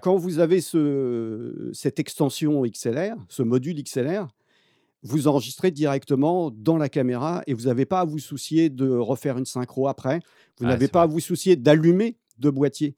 quand 0.02 0.16
vous 0.16 0.40
avez 0.40 0.62
ce, 0.62 1.70
cette 1.74 2.00
extension 2.00 2.64
XLR, 2.64 3.16
ce 3.28 3.44
module 3.44 3.82
XLR, 3.84 4.28
vous 5.04 5.28
enregistrez 5.28 5.72
directement 5.72 6.50
dans 6.50 6.78
la 6.78 6.88
caméra 6.88 7.44
et 7.46 7.54
vous 7.54 7.64
n'avez 7.64 7.86
pas 7.86 8.00
à 8.00 8.06
vous 8.06 8.20
soucier 8.20 8.70
de 8.70 8.90
refaire 8.90 9.38
une 9.38 9.46
synchro 9.46 9.90
après. 9.90 10.22
Vous 10.58 10.66
n'avez 10.66 10.88
pas 10.88 11.02
à 11.02 11.06
vous 11.06 11.20
soucier 11.20 11.58
d'allumer 11.58 12.18
de 12.38 12.50
boîtier. 12.50 12.96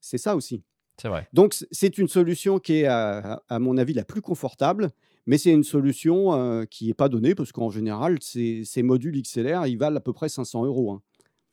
C'est 0.00 0.18
ça 0.18 0.34
aussi. 0.34 0.62
C'est 1.00 1.08
vrai. 1.08 1.28
Donc, 1.32 1.54
c'est 1.70 1.98
une 1.98 2.08
solution 2.08 2.58
qui 2.58 2.80
est, 2.80 2.86
à, 2.86 3.40
mon 3.50 3.76
avis, 3.76 3.92
la 3.92 4.04
plus 4.04 4.22
confortable, 4.22 4.90
mais 5.26 5.38
c'est 5.38 5.52
une 5.52 5.64
solution 5.64 6.34
euh, 6.34 6.64
qui 6.64 6.86
n'est 6.86 6.94
pas 6.94 7.08
donnée 7.08 7.34
parce 7.34 7.52
qu'en 7.52 7.70
général, 7.70 8.18
ces, 8.20 8.64
modules 8.82 9.20
XLR, 9.20 9.66
ils 9.66 9.76
valent 9.76 9.96
à 9.96 10.00
peu 10.00 10.12
près 10.12 10.28
500 10.28 10.64
euros. 10.64 10.92
Hein. 10.92 11.02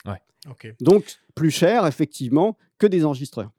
Ouais. 0.05 0.73
Donc, 0.81 1.17
plus 1.35 1.51
cher, 1.51 1.85
effectivement, 1.87 2.57
que 2.77 2.87
des 2.87 3.05
enregistreurs. 3.05 3.51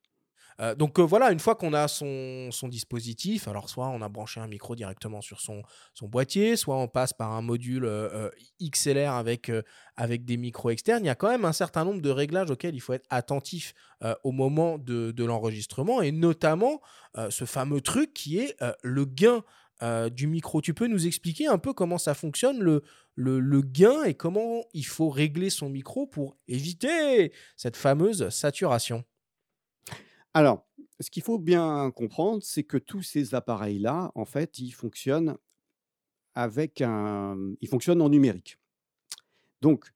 Euh, 0.61 0.75
donc 0.75 0.99
euh, 0.99 1.03
voilà, 1.03 1.33
une 1.33 1.41
fois 1.41 1.55
qu'on 1.55 1.73
a 1.73 1.89
son, 1.89 2.51
dispositif, 2.69 3.49
alors 3.49 3.69
soit 3.69 3.89
on 3.89 4.01
a 4.03 4.09
branché 4.09 4.41
un 4.41 4.47
micro 4.47 4.75
directement 4.75 5.21
sur 5.21 5.41
son, 5.41 5.63
boîtier, 6.03 6.57
soit 6.57 6.77
on 6.77 6.89
passe 6.89 7.13
par 7.13 7.33
un 7.33 7.43
module 7.43 7.85
euh, 7.85 8.31
XLR 8.63 9.13
avec, 9.13 9.51
des 10.25 10.37
micros 10.37 10.71
externes, 10.71 11.05
il 11.05 11.07
y 11.07 11.11
a 11.11 11.15
quand 11.15 11.29
même 11.29 11.45
un 11.45 11.53
certain 11.53 11.85
nombre 11.85 12.01
de 12.01 12.11
réglages 12.11 12.51
auxquels 12.51 12.75
il 12.75 12.81
faut 12.81 12.93
être 12.93 13.07
attentif 13.11 13.75
au 14.23 14.33
moment 14.33 14.79
de, 14.79 15.25
l'enregistrement, 15.25 16.03
et 16.03 16.13
notamment 16.13 16.81
ce 17.31 17.45
fameux 17.45 17.81
truc 17.81 18.13
qui 18.13 18.39
est 18.39 18.57
le 18.83 19.05
gain. 19.05 19.43
du 20.11 20.27
micro. 20.27 20.61
Tu 20.61 20.75
peux 20.75 20.87
nous 20.87 21.07
expliquer 21.07 21.47
un 21.47 21.59
peu 21.59 21.73
comment 21.73 21.99
ça 21.99 22.15
fonctionne, 22.15 22.59
le, 23.15 23.63
gain, 23.63 24.05
et 24.05 24.15
comment 24.15 24.65
il 24.73 24.87
faut 24.87 25.09
régler 25.11 25.51
son 25.51 25.69
micro 25.69 26.07
pour 26.07 26.37
éviter 26.49 27.33
cette 27.57 27.77
fameuse 27.77 28.29
saturation? 28.29 29.05
Alors, 30.35 30.67
ce 31.01 31.11
qu'il 31.11 31.23
faut 31.23 31.39
bien 31.39 31.91
comprendre, 31.93 32.43
c'est 32.43 32.65
que 32.65 32.77
tous 32.77 33.03
ces 33.03 33.35
appareils-là, 33.35 34.13
en 34.15 34.25
fait, 34.25 34.59
ils 34.59 34.73
fonctionnent 34.73 35.37
avec 36.35 36.81
un 36.81 37.37
ils 37.61 37.69
fonctionnent 37.69 38.03
en 38.03 38.09
numérique. 38.09 38.59
Donc, 39.63 39.87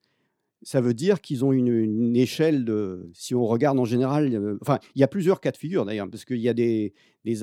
ça 0.62 0.80
veut 0.80 0.94
dire 0.94 1.20
qu'ils 1.20 1.44
ont 1.44 1.52
une 1.52 2.16
échelle 2.16 2.64
de 2.64 3.10
si 3.12 3.34
on 3.34 3.46
regarde 3.46 3.78
en 3.78 3.84
général, 3.84 4.58
enfin, 4.60 4.78
il 4.94 5.00
y 5.00 5.04
a 5.04 5.08
plusieurs 5.08 5.40
cas 5.40 5.52
de 5.52 5.56
figure 5.56 5.84
d'ailleurs, 5.84 6.10
parce 6.10 6.24
qu'il 6.24 6.38
y 6.38 6.48
a 6.48 6.54
des 6.54 6.94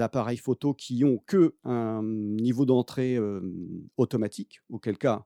appareils 0.02 0.38
photo 0.38 0.74
qui 0.74 1.04
ont 1.06 1.18
qu'un 1.20 2.04
niveau 2.04 2.66
d'entrée, 2.66 3.18
automatique, 3.98 4.62
auquel 4.70 4.98
cas 4.98 5.26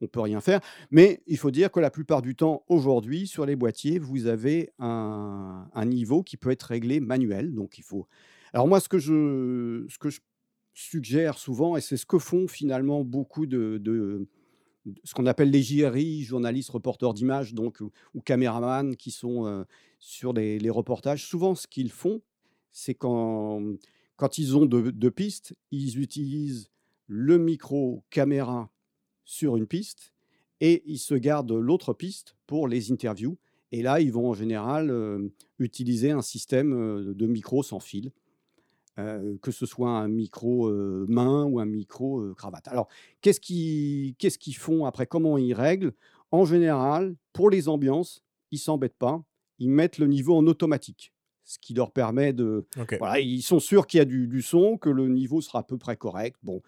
on 0.00 0.06
peut 0.06 0.20
rien 0.20 0.40
faire. 0.40 0.60
Mais 0.90 1.22
il 1.26 1.36
faut 1.36 1.50
dire 1.50 1.70
que 1.70 1.80
la 1.80 1.90
plupart 1.90 2.22
du 2.22 2.34
temps, 2.34 2.64
aujourd'hui, 2.68 3.26
sur 3.26 3.46
les 3.46 3.56
boîtiers, 3.56 3.98
vous 3.98 4.26
avez 4.26 4.70
un, 4.78 5.66
niveau 5.84 6.22
qui 6.22 6.36
peut 6.36 6.50
être 6.50 6.64
réglé 6.64 7.00
manuel. 7.00 7.54
Donc 7.54 7.78
il 7.78 7.84
faut. 7.84 8.06
Alors 8.52 8.68
moi, 8.68 8.80
ce 8.80 8.88
que 8.88 8.98
je, 8.98 9.86
ce 9.88 9.98
que 9.98 10.10
je 10.10 10.20
suggère 10.74 11.38
souvent, 11.38 11.76
et 11.76 11.80
c'est 11.80 11.96
ce 11.96 12.06
que 12.06 12.18
font 12.18 12.46
finalement 12.46 13.04
beaucoup 13.04 13.46
de, 13.46 14.26
ce 15.04 15.14
qu'on 15.14 15.26
appelle 15.26 15.50
les 15.50 15.62
JRI, 15.62 16.22
journalistes, 16.22 16.70
reporters 16.70 17.14
d'images, 17.14 17.54
donc 17.54 17.80
ou, 18.14 18.20
caméramans 18.20 18.96
qui 18.96 19.10
sont 19.10 19.46
euh, 19.46 19.64
sur 19.98 20.32
les, 20.32 20.70
reportages. 20.70 21.26
Souvent, 21.26 21.54
ce 21.54 21.66
qu'ils 21.66 21.90
font, 21.90 22.22
c'est 22.72 22.94
quand 22.94 23.62
quand 24.16 24.36
ils 24.36 24.56
ont 24.56 24.66
deux 24.66 25.10
pistes, 25.12 25.54
ils 25.70 26.00
utilisent 26.00 26.72
le 27.06 27.38
micro 27.38 28.04
caméra 28.10 28.68
sur 29.28 29.58
une 29.58 29.66
piste 29.66 30.14
et 30.60 30.82
ils 30.86 30.98
se 30.98 31.14
gardent 31.14 31.52
l'autre 31.52 31.92
piste 31.92 32.34
pour 32.46 32.66
les 32.66 32.90
interviews. 32.90 33.36
Et 33.72 33.82
là, 33.82 34.00
ils 34.00 34.10
vont 34.10 34.30
en 34.30 34.34
général 34.34 34.90
utiliser 35.58 36.10
un 36.10 36.22
système 36.22 37.12
de 37.14 37.26
micro 37.26 37.62
sans 37.62 37.78
fil, 37.78 38.10
que 38.96 39.50
ce 39.50 39.66
soit 39.66 39.90
un 39.90 40.08
micro 40.08 40.72
main 41.06 41.44
ou 41.44 41.60
un 41.60 41.66
micro 41.66 42.34
cravate. 42.34 42.66
Alors, 42.68 42.88
qu'est-ce 43.20 43.38
qu'ils 43.40 44.56
font 44.56 44.86
après? 44.86 45.06
Comment 45.06 45.36
ils 45.36 45.52
règlent? 45.52 45.92
En 46.30 46.46
général, 46.46 47.14
pour 47.34 47.50
les 47.50 47.68
ambiances, 47.68 48.24
ils 48.50 48.58
s'embêtent 48.58 48.98
pas. 48.98 49.22
Ils 49.58 49.70
mettent 49.70 49.98
le 49.98 50.06
niveau 50.06 50.34
en 50.34 50.46
automatique 50.46 51.12
ce 51.44 51.58
qui 51.58 51.74
leur 51.74 51.92
permet 51.92 52.32
de. 52.32 52.66
Voilà, 52.98 53.20
ils 53.20 53.42
sont 53.42 53.60
sûrs 53.60 53.86
qu'il 53.86 53.98
y 53.98 54.00
a 54.00 54.04
du, 54.04 54.26
du, 54.28 54.42
son, 54.42 54.76
que 54.76 54.90
le 54.90 55.08
niveau 55.08 55.40
sera 55.40 55.60
à 55.60 55.62
peu 55.62 55.78
près 55.78 55.96
correct. 55.96 56.36
Bon, 56.42 56.62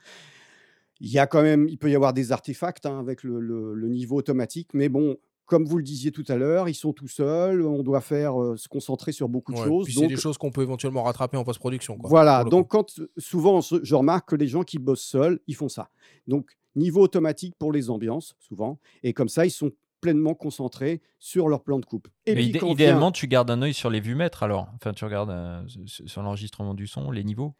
il 1.00 1.10
y 1.10 1.18
a 1.18 1.26
quand 1.26 1.42
même, 1.42 1.68
il 1.68 1.78
peut 1.78 1.90
y 1.90 1.94
avoir 1.94 2.12
des 2.12 2.32
artefacts 2.32 2.86
hein, 2.86 2.98
avec 2.98 3.22
le, 3.22 3.88
niveau 3.88 4.16
automatique, 4.16 4.68
mais 4.74 4.88
bon, 4.88 5.16
comme 5.46 5.64
vous 5.64 5.78
le 5.78 5.82
disiez 5.82 6.12
tout 6.12 6.24
à 6.28 6.36
l'heure, 6.36 6.68
ils 6.68 6.74
sont 6.74 6.92
tout 6.92 7.08
seuls, 7.08 7.62
on 7.62 7.82
doit 7.82 8.00
faire 8.00 8.34
se 8.56 8.68
concentrer 8.68 9.10
sur 9.10 9.28
beaucoup 9.28 9.52
de 9.52 9.58
choses. 9.58 9.88
c'est 9.92 10.06
des 10.06 10.16
choses 10.16 10.38
qu'on 10.38 10.50
peut 10.50 10.62
éventuellement 10.62 11.02
rattraper 11.02 11.36
en 11.36 11.44
post-production. 11.44 11.98
Voilà, 12.04 12.44
donc 12.44 12.68
quand 12.68 13.00
souvent 13.18 13.60
je 13.60 13.94
remarque 13.94 14.28
que 14.30 14.36
les 14.36 14.46
gens 14.46 14.62
qui 14.62 14.78
bossent 14.78 15.02
seuls, 15.02 15.40
ils 15.46 15.56
font 15.56 15.68
ça. 15.68 15.90
Donc 16.28 16.56
niveau 16.76 17.00
automatique 17.00 17.54
pour 17.58 17.72
les 17.72 17.90
ambiances, 17.90 18.36
souvent, 18.38 18.78
et 19.02 19.12
comme 19.12 19.28
ça, 19.28 19.44
ils 19.44 19.50
sont 19.50 19.72
pleinement 20.00 20.34
concentrés 20.34 21.02
sur 21.18 21.48
leur 21.48 21.62
plan 21.62 21.78
de 21.78 21.84
coupe. 21.84 22.08
Et 22.26 22.34
puis, 22.34 22.46
idéalement, 22.46 23.12
tu 23.12 23.26
gardes 23.26 23.50
un 23.50 23.60
œil 23.62 23.74
sur 23.74 23.90
les 23.90 24.00
vues-mètres 24.00 24.42
alors 24.42 24.68
Enfin, 24.76 24.92
tu 24.92 25.04
regardes 25.04 25.66
sur 25.66 26.22
l'enregistrement 26.22 26.74
du 26.74 26.86
son, 26.86 27.10
les 27.10 27.24
niveaux 27.24 27.54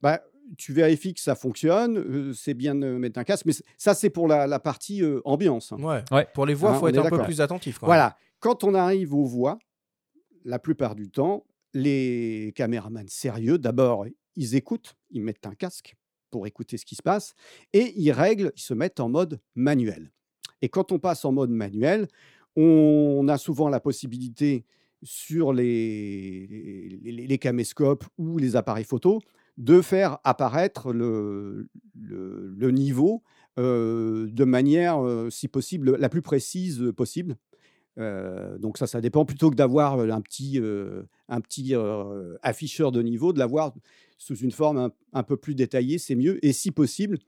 bah, 0.00 0.20
tu 0.58 0.72
vérifies 0.72 1.14
que 1.14 1.20
ça 1.20 1.34
fonctionne, 1.34 2.32
c'est 2.34 2.54
bien 2.54 2.74
de 2.74 2.86
mettre 2.86 3.18
un 3.18 3.24
casque, 3.24 3.46
mais 3.46 3.54
ça, 3.76 3.94
c'est 3.94 4.10
pour 4.10 4.28
la, 4.28 4.58
partie 4.58 5.02
ambiance. 5.24 5.72
Hein. 5.72 6.02
Ouais. 6.10 6.26
Pour 6.34 6.46
les 6.46 6.54
voix, 6.54 6.70
il 6.70 6.74
hein, 6.74 6.78
faut 6.78 6.88
être 6.88 7.04
un 7.04 7.10
peu 7.10 7.22
plus 7.22 7.40
attentif. 7.40 7.78
voilà. 7.82 8.16
Quand 8.40 8.64
on 8.64 8.74
arrive 8.74 9.14
aux 9.14 9.24
voix, 9.24 9.58
la 10.44 10.58
plupart 10.58 10.94
du 10.94 11.10
temps, 11.10 11.44
les 11.74 12.52
caméramans 12.56 13.08
sérieux, 13.08 13.58
d'abord, 13.58 14.06
ils 14.36 14.54
écoutent, 14.56 14.96
ils 15.10 15.22
mettent 15.22 15.46
un 15.46 15.54
casque 15.54 15.96
pour 16.30 16.46
écouter 16.46 16.76
ce 16.76 16.84
qui 16.84 16.94
se 16.94 17.02
passe, 17.02 17.34
et 17.72 17.92
ils 17.96 18.10
règlent, 18.10 18.52
ils 18.56 18.62
se 18.62 18.74
mettent 18.74 19.00
en 19.00 19.08
mode 19.08 19.40
manuel. 19.54 20.10
Et 20.60 20.68
quand 20.68 20.92
on 20.92 20.98
passe 20.98 21.24
en 21.24 21.32
mode 21.32 21.50
manuel, 21.50 22.08
on 22.56 23.26
a 23.28 23.38
souvent 23.38 23.68
la 23.68 23.80
possibilité 23.80 24.64
sur 25.02 25.52
les, 25.52 26.46
les, 27.02 27.12
les 27.12 27.38
caméscopes 27.38 28.04
ou 28.18 28.38
les 28.38 28.56
appareils 28.56 28.84
photo 28.84 29.20
de 29.62 29.80
faire 29.80 30.18
apparaître 30.24 30.92
le, 30.92 31.68
le, 31.94 32.70
niveau 32.72 33.22
de 33.56 34.44
manière, 34.44 35.00
si 35.30 35.46
possible, 35.46 35.96
la 35.96 36.08
plus 36.08 36.22
précise 36.22 36.92
possible. 36.96 37.36
donc 37.96 38.76
ça, 38.76 38.88
ça 38.88 39.00
dépend 39.00 39.24
plutôt 39.24 39.50
que 39.50 39.54
d'avoir 39.54 40.00
un 40.00 40.20
petit, 40.20 40.60
un 41.28 41.40
petit 41.40 41.74
afficheur 42.42 42.90
de 42.90 43.02
niveau, 43.02 43.32
de 43.32 43.38
l'avoir 43.38 43.72
sous 44.18 44.36
une 44.36 44.50
forme 44.50 44.90
un, 45.12 45.22
peu 45.22 45.36
plus 45.36 45.54
détaillée, 45.54 45.98
c'est 45.98 46.16
mieux. 46.16 46.44
Et 46.44 46.52
si 46.52 46.72
possible, 46.72 47.18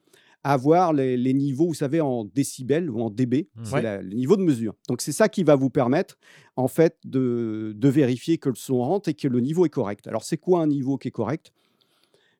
avoir 0.43 0.93
les, 0.93 1.35
niveaux, 1.35 1.69
vous 1.69 1.74
savez, 1.74 2.01
en 2.01 2.24
décibels 2.24 2.90
ou 2.90 3.01
en 3.01 3.11
dB, 3.11 3.48
mmh. 3.55 3.65
c'est 3.65 4.02
le 4.02 4.15
niveau 4.15 4.36
de 4.36 4.43
mesure. 4.43 4.74
Donc 4.89 5.02
c'est 5.02 5.12
ça 5.12 5.28
qui 5.28 5.44
va 5.44 5.55
vous 5.55 5.70
permettre, 5.70 6.19
en 6.56 6.69
fait, 6.69 6.98
de, 7.05 7.73
de, 7.77 7.89
vérifier 7.89 8.39
que 8.39 8.48
le 8.48 8.55
son 8.55 8.78
rentre 8.78 9.09
et 9.09 9.15
que 9.15 9.28
le 9.28 9.40
niveau 9.40 9.66
est 9.66 9.70
correct. 9.70 10.06
Alors 10.09 10.24
c'est 10.24 10.36
quoi 10.36 10.62
un 10.62 10.66
niveau 10.66 10.98
qui 10.98 11.09
est 11.09 11.12
correct? 11.12 11.52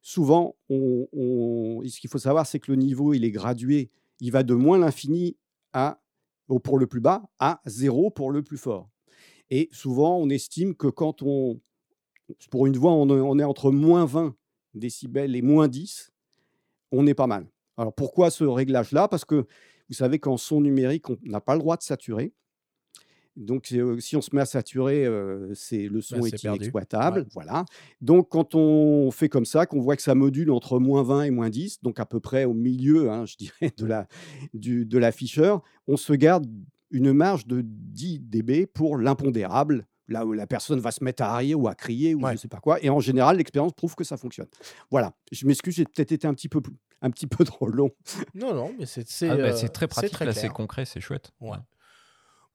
Souvent, 0.05 0.55
ce 0.69 1.99
qu'il 1.99 2.11
faut 2.11 2.19
savoir, 2.19 2.47
c'est 2.47 2.61
que 2.61 2.71
le 2.71 2.77
niveau, 2.77 3.15
il 3.15 3.25
est 3.25 3.31
gradué. 3.31 3.91
il 4.21 4.31
va 4.31 4.43
de 4.43 4.55
moins 4.55 4.79
l'infini 4.79 5.37
à, 5.73 5.99
pour 6.63 6.79
le 6.79 6.87
plus 6.87 7.01
bas 7.01 7.23
à 7.39 7.61
0 7.67 8.11
pour 8.11 8.31
le 8.31 8.43
plus 8.43 8.59
fort. 8.59 8.91
Et 9.51 9.69
souvent, 9.73 10.19
on 10.19 10.29
estime 10.29 10.75
que 10.75 10.89
quand 10.89 11.23
on, 11.23 11.59
pour 12.51 12.67
une 12.67 12.77
voix, 12.77 12.93
on 12.93 13.39
est 13.39 13.45
entre 13.45 13.71
moins 13.71 14.05
20 14.05 14.37
décibels 14.75 15.35
et 15.35 15.43
moins 15.43 15.69
10, 15.69 16.13
on 16.93 17.07
est 17.07 17.15
pas 17.15 17.27
mal. 17.27 17.49
Alors 17.77 17.95
pourquoi 17.95 18.31
ce 18.31 18.45
réglage-là? 18.45 19.09
Parce 19.09 19.25
que 19.25 19.47
vous 19.89 19.95
savez 19.95 20.19
qu'en 20.19 20.37
son 20.37 20.61
numérique, 20.61 21.09
on 21.09 21.17
n'a 21.23 21.41
pas 21.41 21.55
le 21.55 21.61
droit 21.61 21.77
de 21.77 21.83
saturer. 21.83 22.35
Donc, 23.37 23.67
si 23.99 24.17
on 24.17 24.21
se 24.21 24.35
met 24.35 24.41
à 24.43 24.47
saturer, 24.47 25.09
c'est 25.55 25.89
le 25.89 26.01
son 26.01 26.21
Bah, 26.21 26.27
est, 26.29 26.31
c'est 26.31 26.43
perdu. 26.43 26.59
inexploitable. 26.59 27.27
Voilà. 27.35 27.65
Donc, 28.01 28.29
quand 28.31 28.55
on 28.55 29.11
fait 29.11 29.29
comme 29.29 29.45
ça, 29.45 29.67
qu'on 29.67 29.81
voit 29.81 29.97
que 29.97 30.03
ça 30.03 30.15
module 30.15 30.51
entre 30.51 30.79
moins 30.79 31.03
20 31.03 31.25
et 31.25 31.31
moins 31.31 31.51
10, 31.51 31.83
donc 31.83 31.99
à 31.99 32.07
peu 32.07 32.21
près 32.21 32.45
au 32.45 32.55
milieu, 32.55 33.11
hein, 33.11 33.27
je 33.27 33.37
dirais, 33.37 33.73
de 33.77 33.87
la, 33.87 34.07
du, 34.53 34.87
de 34.87 34.99
l'afficheur, 34.99 35.63
on 35.89 35.97
se 35.97 36.13
garde 36.13 36.47
une 36.91 37.13
marge 37.13 37.47
de 37.47 37.61
10 37.65 38.21
dB 38.21 38.67
pour 38.67 38.97
l'impondérable, 38.99 39.87
là 40.07 40.25
où 40.27 40.33
la 40.33 40.47
personne 40.47 40.79
va 40.79 40.93
se 40.93 41.03
mettre 41.03 41.23
à 41.25 41.37
rire 41.37 41.59
ou 41.59 41.67
à 41.67 41.75
crier 41.75 42.15
ou 42.15 42.21
je 42.27 42.33
ne 42.33 42.37
sais 42.37 42.47
pas 42.49 42.61
quoi. 42.61 42.81
Et 42.85 42.91
en 42.91 43.01
général, 43.01 43.39
l'expérience 43.39 43.73
prouve 43.73 43.97
que 43.97 44.05
ça 44.05 44.17
fonctionne. 44.17 44.47
Voilà. 44.91 45.13
Je 45.33 45.45
m'excuse, 45.47 45.75
j'ai 45.75 45.85
peut-être 45.87 46.13
été 46.13 46.27
un 46.29 46.35
petit 46.35 46.49
peu, 46.49 46.61
plus- 46.61 46.75
un 47.03 47.11
petit 47.11 47.27
peu 47.27 47.43
trop 47.45 47.67
long. 47.67 47.91
Non, 48.35 48.55
non, 48.55 48.73
mais 48.79 48.87
c'est 48.87 49.09
c'est 49.09 49.29
Ah 49.29 49.37
bah, 49.37 49.43
euh, 49.45 49.69
très 49.69 49.89
pratique, 49.89 50.15
c'est 50.33 50.49
concret, 50.51 50.85
c'est 50.85 51.01
chouette. 51.01 51.33
Ouais. 51.41 51.57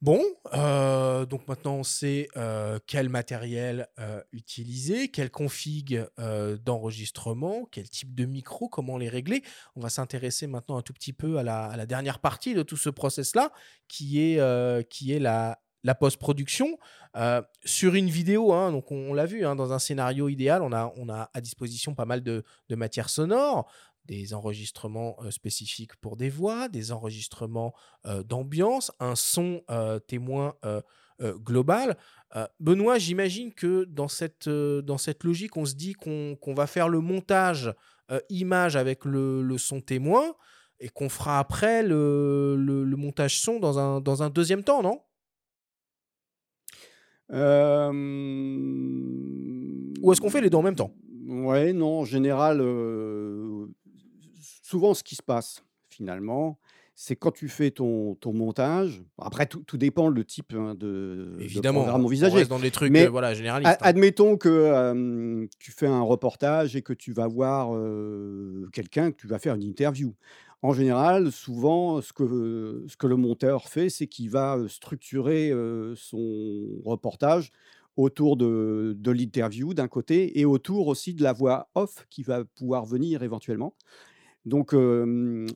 Bon, 0.01 0.23
euh, 0.53 1.26
donc 1.26 1.45
maintenant 1.49 1.76
on 1.76 1.84
sait 1.84 2.30
euh, 2.38 2.80
quel 2.88 3.09
matériel 3.09 3.89
euh, 3.99 4.21
utiliser, 4.31 5.09
quelle 5.09 5.30
config 5.30 6.05
d'enregistrement, 6.63 7.67
quel 7.69 7.89
type 7.89 8.15
de 8.15 8.23
micro, 8.23 8.69
comment 8.69 8.97
les 8.97 9.09
régler. 9.09 9.43
On 9.76 9.81
va 9.81 9.89
s'intéresser 9.89 10.47
maintenant 10.47 10.77
un 10.77 10.81
tout 10.81 10.93
petit 10.93 11.11
peu 11.11 11.38
à 11.38 11.43
la, 11.43 11.85
dernière 11.85 12.19
partie 12.19 12.53
de 12.53 12.63
tout 12.63 12.77
ce 12.77 12.89
process-là, 12.89 13.51
qui 13.89 14.21
est, 14.21 14.89
qui 14.89 15.11
est 15.11 15.19
la, 15.19 15.59
post-production. 15.99 16.77
Sur 17.65 17.95
une 17.95 18.09
vidéo, 18.09 18.53
hein, 18.53 18.81
on, 18.89 19.13
l'a 19.13 19.26
vu, 19.26 19.45
hein, 19.45 19.55
dans 19.55 19.73
un 19.73 19.80
scénario 19.80 20.30
idéal, 20.30 20.61
on 20.61 20.71
a, 20.71 20.93
on 20.95 21.09
a 21.09 21.30
à 21.34 21.41
disposition 21.41 21.93
pas 21.93 22.05
mal 22.05 22.23
de, 22.23 22.45
de 22.69 22.76
matière 22.76 23.09
sonore, 23.09 23.69
des 24.10 24.34
enregistrements 24.34 25.15
euh, 25.22 25.31
spécifiques 25.31 25.95
pour 26.02 26.18
des 26.18 26.30
voix, 26.30 26.68
des 26.68 26.91
enregistrements 26.91 27.73
euh, 28.06 28.23
d'ambiance, 28.23 28.91
un 28.99 29.15
son 29.15 29.64
témoin 30.07 30.56
global. 31.22 31.98
Benoît, 32.60 32.98
j'imagine 32.98 33.53
que 33.53 33.84
dans 33.86 34.07
cette, 34.07 34.48
dans 34.49 34.98
cette 34.98 35.23
logique, 35.23 35.57
on 35.57 35.65
se 35.65 35.76
dit 35.76 35.94
qu'on 35.94 36.53
va 36.56 36.65
faire 36.65 36.88
le 36.90 37.02
montage 37.02 37.73
image 38.30 38.76
avec 38.76 39.06
le, 39.06 39.41
le 39.44 39.57
son 39.57 39.81
témoin 39.81 40.34
et 40.80 40.88
qu'on 40.90 41.10
fera 41.10 41.40
après 41.40 41.84
le, 41.84 42.56
le- 42.57 42.86
le 42.86 42.95
montage 42.95 43.41
son 43.41 43.60
dans 43.60 43.80
un, 43.80 43.99
dans 43.99 44.23
un 44.23 44.30
deuxième 44.30 44.64
temps, 44.64 44.81
non? 44.81 45.02
Ou 50.02 50.11
est-ce 50.11 50.22
qu'on 50.22 50.30
fait 50.30 50.41
les 50.41 50.49
deux 50.49 50.57
en 50.57 50.64
même 50.64 50.76
temps? 50.76 50.94
Ouais, 51.27 51.73
non, 51.73 51.99
en 51.99 52.06
général, 52.06 52.60
euh, 52.61 53.68
souvent 54.69 54.93
ce 54.93 55.03
qui 55.03 55.15
se 55.15 55.23
passe 55.23 55.63
finalement, 55.89 56.59
c'est 56.93 57.15
quand 57.15 57.31
tu 57.31 57.47
fais 57.47 57.71
ton, 57.71 58.15
ton 58.15 58.33
montage. 58.33 59.01
Après, 59.17 59.45
tout, 59.47 59.63
tout 59.65 59.77
dépend 59.77 60.09
le 60.09 60.23
type 60.23 60.53
hein, 60.53 60.75
de, 60.75 61.35
de 61.37 61.41
Évidemment, 61.41 61.85
on 61.85 62.03
envisagé. 62.03 62.37
reste 62.37 62.49
dans 62.49 62.59
des 62.59 62.69
trucs 62.69 62.91
Mais 62.91 63.05
euh, 63.05 63.09
voilà, 63.09 63.33
généralistes. 63.33 63.71
Hein. 63.71 63.77
Admettons 63.81 64.37
que 64.37 64.49
euh, 64.49 65.47
tu 65.57 65.71
fais 65.71 65.87
un 65.87 66.01
reportage 66.01 66.75
et 66.75 66.81
que 66.83 66.93
tu 66.93 67.13
vas 67.13 67.27
voir 67.27 67.73
euh, 67.73 68.67
quelqu'un, 68.71 69.11
que 69.11 69.17
tu 69.17 69.27
vas 69.27 69.39
faire 69.39 69.55
une 69.55 69.63
interview. 69.63 70.13
En 70.61 70.73
général, 70.73 71.31
souvent, 71.31 72.01
ce 72.01 72.11
que, 72.13 72.83
ce 72.87 72.97
que 72.97 73.07
le 73.07 73.15
monteur 73.15 73.69
fait, 73.69 73.89
c'est 73.89 74.07
qu'il 74.07 74.29
va 74.29 74.59
structurer 74.67 75.53
son 75.95 76.67
reportage 76.83 77.51
autour 77.95 78.35
de, 78.35 78.93
de 78.97 79.11
l'interview 79.11 79.73
d'un 79.73 79.87
côté 79.87 80.37
et 80.37 80.43
autour 80.43 80.87
aussi 80.87 81.13
de 81.13 81.23
la 81.23 81.31
voix 81.31 81.69
off 81.75 82.05
qui 82.09 82.23
va 82.23 82.43
pouvoir 82.43 82.85
venir 82.85 83.23
éventuellement. 83.23 83.73
Donc 84.49 84.76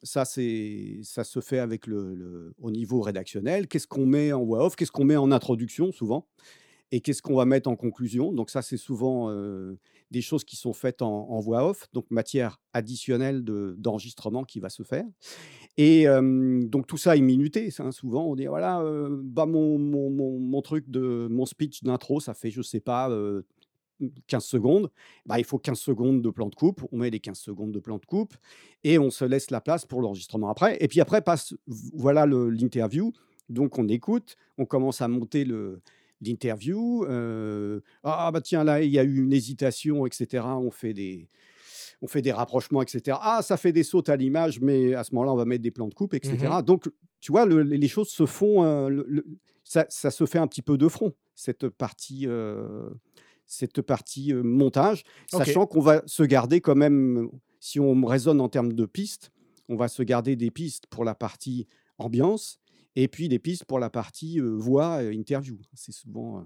ça, 0.04 0.24
c'est, 0.26 1.00
ça 1.04 1.24
se 1.24 1.40
fait 1.42 1.60
avec 1.60 1.88
le, 1.88 2.54
au 2.62 2.72
niveau 2.72 3.02
rédactionnel. 3.02 3.68
Qu'est-ce 3.68 3.88
qu'on 3.88 4.06
met 4.06 4.32
en 4.32 4.44
voix 4.44 4.66
off? 4.66 4.76
Qu'est-ce 4.76 4.92
qu'on 4.92 5.06
met 5.06 5.16
en 5.18 5.32
introduction 5.32 5.92
souvent? 5.92 6.28
Et 6.92 7.02
qu'est-ce 7.02 7.24
qu'on 7.24 7.36
va 7.36 7.46
mettre 7.46 7.70
en 7.70 7.76
conclusion? 7.76 8.32
Donc 8.32 8.52
ça, 8.52 8.62
c'est 8.62 8.78
souvent 8.78 9.34
des 10.12 10.22
choses 10.22 10.44
qui 10.44 10.56
sont 10.56 10.74
faites 10.74 11.02
en, 11.02 11.28
en 11.32 11.40
voix 11.40 11.68
off, 11.68 11.88
donc 11.92 12.06
matière 12.12 12.62
additionnelle 12.72 13.44
de- 13.44 13.74
d'enregistrement 13.80 14.44
qui 14.44 14.60
va 14.60 14.70
se 14.70 14.84
faire. 14.84 15.06
Et 15.78 16.06
donc 16.06 16.86
tout 16.86 16.98
ça 16.98 17.18
est 17.18 17.22
minuté. 17.22 17.70
hein. 17.80 17.92
Souvent, 17.92 18.26
on 18.28 18.36
dit 18.36 18.46
voilà, 18.46 18.84
bah, 19.24 19.48
mon, 19.48 19.80
mon, 19.80 20.12
mon- 20.12 20.40
mon 20.40 20.62
truc 20.62 20.88
de 20.88 21.28
mon 21.32 21.48
speech 21.48 21.82
d'intro, 21.84 22.20
ça 22.20 22.36
fait 22.36 22.52
je 22.52 22.62
sais 22.62 22.80
pas. 22.80 23.10
Euh, 24.02 24.08
15 24.28 24.44
secondes, 24.44 24.90
bah, 25.26 25.40
il 25.40 25.46
faut 25.46 25.58
15 25.60 25.78
secondes 25.80 26.22
de 26.22 26.30
plan 26.30 26.48
de 26.50 26.56
coupe, 26.56 26.82
on 26.92 26.98
met 26.98 27.10
les 27.10 27.20
15 27.20 27.38
secondes 27.38 27.72
de 27.72 27.80
plan 27.80 27.98
de 27.98 28.06
coupe 28.06 28.34
et 28.84 28.98
on 29.00 29.10
se 29.12 29.26
laisse 29.26 29.52
la 29.52 29.62
place 29.62 29.86
pour 29.86 30.02
l'enregistrement 30.02 30.50
après. 30.50 30.78
Et 30.82 30.88
puis 30.88 31.00
après 31.02 31.22
passe, 31.22 31.54
voilà 31.94 32.26
l'interview, 32.26 33.12
donc 33.50 33.78
on 33.78 33.88
écoute, 33.88 34.36
on 34.58 34.66
commence 34.66 35.02
à 35.02 35.08
monter 35.08 35.46
le, 35.46 35.82
l'interview. 36.22 37.06
euh, 37.06 37.80
ah 38.04 38.32
bah 38.32 38.42
tiens, 38.42 38.64
là, 38.64 38.82
il 38.82 38.92
y 38.92 39.00
a 39.00 39.04
eu 39.04 39.24
une 39.24 39.34
hésitation, 39.34 40.06
etc. 40.06 40.46
On 40.46 40.72
fait 40.72 40.94
des, 40.94 41.30
on 42.02 42.08
fait 42.08 42.22
des 42.22 42.32
rapprochements, 42.32 42.82
etc. 42.82 43.18
Ah, 43.22 43.42
ça 43.42 43.58
fait 43.58 43.72
des 43.72 43.84
sautes 43.84 44.10
à 44.10 44.16
l'image, 44.16 44.60
mais 44.62 44.94
à 44.94 45.04
ce 45.04 45.14
moment-là, 45.16 45.34
on 45.34 45.38
va 45.38 45.46
mettre 45.46 45.64
des 45.64 45.72
plans 45.72 45.88
de 45.88 45.94
coupe, 45.94 46.14
etc. 46.14 46.38
Mhm. 46.42 46.62
Donc, 46.64 46.90
tu 47.20 47.32
vois, 47.32 47.46
le- 47.46 47.62
les 47.64 47.88
choses 47.88 48.10
se 48.10 48.26
font, 48.26 48.64
euh, 48.64 48.90
le- 48.90 49.06
le- 49.08 49.26
ça, 49.64 49.86
ça 49.90 50.12
se 50.12 50.26
fait 50.26 50.40
un 50.40 50.48
petit 50.48 50.62
peu 50.62 50.78
de 50.78 50.88
front, 50.88 51.14
cette 51.36 51.70
partie, 51.70 52.24
euh, 52.28 52.90
cette 53.46 53.82
partie 53.82 54.34
montage, 54.34 55.04
sachant 55.46 55.66
qu'on 55.68 55.82
va 55.82 56.02
se 56.06 56.24
garder 56.24 56.62
quand 56.62 56.76
même, 56.76 57.30
si 57.60 57.80
on 57.80 58.06
raisonne 58.06 58.42
en 58.42 58.50
termes 58.50 58.74
de 58.74 58.86
pistes, 58.86 59.32
on 59.70 59.76
va 59.76 59.88
se 59.88 60.04
garder 60.04 60.36
des 60.36 60.52
pistes 60.52 60.88
pour 60.88 61.06
la 61.06 61.16
partie 61.16 61.68
ambiance 61.98 62.60
et 62.96 63.08
puis 63.08 63.30
des 63.30 63.40
pistes 63.40 63.66
pour 63.66 63.80
la 63.80 63.90
partie 63.90 64.40
euh, 64.40 64.56
voix, 64.56 65.02
euh, 65.02 65.14
interview. 65.14 65.58
C'est 65.74 65.94
souvent. 65.94 66.40
euh, 66.40 66.44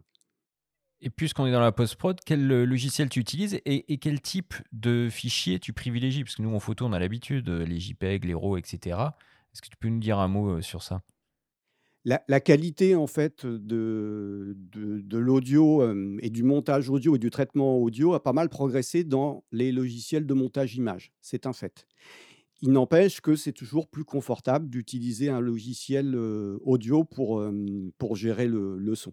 Et 1.02 1.10
puisqu'on 1.10 1.46
est 1.46 1.52
dans 1.52 1.60
la 1.60 1.72
post-prod, 1.72 2.20
quel 2.26 2.46
logiciel 2.48 3.10
tu 3.10 3.20
utilises 3.20 3.56
et, 3.66 3.92
et 3.92 3.98
quel 3.98 4.22
type 4.22 4.54
de 4.72 5.10
fichier 5.10 5.60
tu 5.60 5.74
privilégies? 5.74 6.24
Parce 6.24 6.36
que 6.36 6.42
nous, 6.42 6.56
en 6.56 6.60
photo, 6.60 6.86
on 6.86 6.94
a 6.94 7.00
l'habitude, 7.00 7.50
les 7.50 7.80
JPEG, 7.80 8.26
les 8.26 8.34
RAW, 8.34 8.58
etc. 8.58 8.98
Est-ce 9.54 9.62
que 9.62 9.70
tu 9.70 9.78
peux 9.78 9.90
nous 9.90 10.00
dire 10.00 10.20
un 10.20 10.28
mot 10.28 10.62
sur 10.62 10.84
ça? 10.84 11.02
La, 12.08 12.40
qualité 12.40 12.96
en 12.96 13.06
fait 13.06 13.46
de, 13.46 14.56
de, 14.56 15.18
l'audio 15.18 15.84
et 16.22 16.30
du 16.30 16.42
montage 16.42 16.90
audio 16.90 17.18
et 17.18 17.20
du 17.20 17.30
traitement 17.30 17.80
audio 17.80 18.14
a 18.14 18.24
pas 18.24 18.32
mal 18.32 18.48
progressé 18.48 19.04
dans 19.04 19.44
les 19.52 19.74
logiciels 19.74 20.26
de 20.26 20.34
montage 20.34 20.78
image. 20.78 21.12
C'est 21.20 21.46
un 21.46 21.52
fait. 21.52 21.86
Il 22.62 22.72
n'empêche 22.72 23.20
que 23.20 23.36
c'est 23.36 23.52
toujours 23.52 23.90
plus 23.90 24.06
confortable 24.06 24.70
d'utiliser 24.70 25.28
un 25.28 25.42
logiciel 25.42 26.16
audio 26.62 27.04
pour, 27.04 27.44
pour 27.98 28.16
gérer 28.16 28.48
le, 28.48 28.78
le 28.78 28.96
son. 28.96 29.12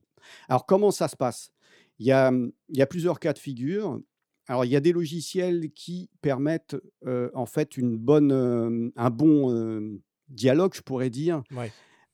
Alors 0.49 0.65
comment 0.65 0.93
ça 0.93 1.09
se 1.09 1.17
passe? 1.17 1.51
Il 1.99 2.07
y, 2.07 2.13
a, 2.13 2.31
il 2.69 2.79
y 2.79 2.83
a 2.83 2.87
plusieurs 2.87 3.19
cas 3.19 3.33
de 3.33 3.41
figure. 3.41 4.01
Alors 4.47 4.65
il 4.65 4.71
y 4.71 4.77
a 4.77 4.81
des 4.81 4.93
logiciels 4.93 5.73
qui 5.75 6.11
permettent 6.23 6.77
en 7.05 7.47
fait 7.47 7.77
une 7.77 7.97
bonne, 7.97 8.93
un 8.95 9.11
bon 9.11 9.99
dialogue, 10.29 10.75
je 10.75 10.83
pourrais 10.83 11.11
dire. 11.11 11.43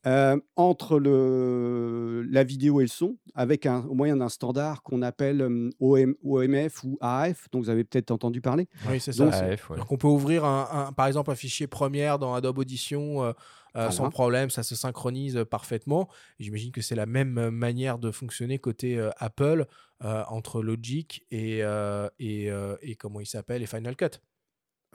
Euh, 0.07 0.35
entre 0.55 0.97
le, 0.99 2.23
la 2.29 2.43
vidéo 2.43 2.79
et 2.81 2.85
le 2.85 2.89
son, 2.89 3.17
avec 3.35 3.65
un, 3.65 3.83
au 3.85 3.93
moyen 3.93 4.17
d'un 4.17 4.29
standard 4.29 4.81
qu'on 4.83 5.01
appelle 5.01 5.41
euh, 5.41 5.69
OM, 5.79 6.15
OMF 6.23 6.83
ou 6.83 6.97
AF, 7.01 7.47
dont 7.51 7.59
vous 7.59 7.69
avez 7.69 7.83
peut-être 7.83 8.11
entendu 8.11 8.41
parler. 8.41 8.67
Oui, 8.89 8.99
c'est 8.99 9.11
ça. 9.11 9.25
Donc, 9.25 9.33
c'est- 9.33 9.51
AF, 9.53 9.69
ouais. 9.69 9.77
Donc 9.77 9.91
on 9.91 9.97
peut 9.97 10.07
ouvrir 10.07 10.43
un, 10.45 10.67
un- 10.87 10.91
par 10.93 11.07
exemple 11.07 11.29
un 11.31 11.35
fichier 11.35 11.67
première 11.67 12.17
dans 12.19 12.33
Adobe 12.33 12.57
Audition 12.59 13.23
euh, 13.23 13.33
euh, 13.77 13.89
sans 13.89 14.09
problème, 14.09 14.49
ça 14.49 14.63
se 14.63 14.75
synchronise 14.75 15.45
parfaitement. 15.49 16.09
J'imagine 16.39 16.71
que 16.73 16.81
c'est 16.81 16.95
la 16.95 17.05
même 17.05 17.49
manière 17.51 17.99
de 17.99 18.11
fonctionner 18.11 18.59
côté 18.59 18.97
euh, 18.99 19.11
Apple 19.17 19.65
euh, 20.03 20.23
entre 20.27 20.61
Logic 20.61 21.25
et, 21.31 21.63
euh, 21.63 22.09
et, 22.19 22.51
euh, 22.51 22.75
et 22.81 22.95
comment 22.95 23.21
il 23.21 23.25
s'appelle 23.27 23.61
et 23.61 23.67
Final 23.67 23.95
Cut. 23.95 24.19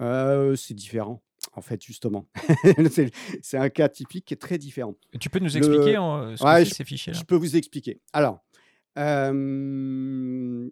Euh, 0.02 0.56
c'est 0.56 0.74
différent, 0.74 1.22
en 1.54 1.60
fait, 1.60 1.82
justement. 1.82 2.26
c'est 3.42 3.56
un 3.58 3.68
cas 3.70 3.88
typique 3.88 4.24
qui 4.26 4.34
est 4.34 4.38
très 4.38 4.58
différent. 4.58 4.94
Tu 5.20 5.30
peux 5.30 5.38
nous 5.38 5.50
Le- 5.50 5.56
expliquer 5.58 5.96
euh, 5.96 6.36
ce 6.36 6.44
Ouais, 6.44 6.62
que 6.62 6.68
c'est 6.68 6.74
ces 6.76 6.84
fichiers-là? 6.84 7.18
Je 7.18 7.24
peux 7.24 7.36
vous 7.36 7.56
expliquer. 7.56 8.00
Alors, 8.12 8.40
il 8.96 10.70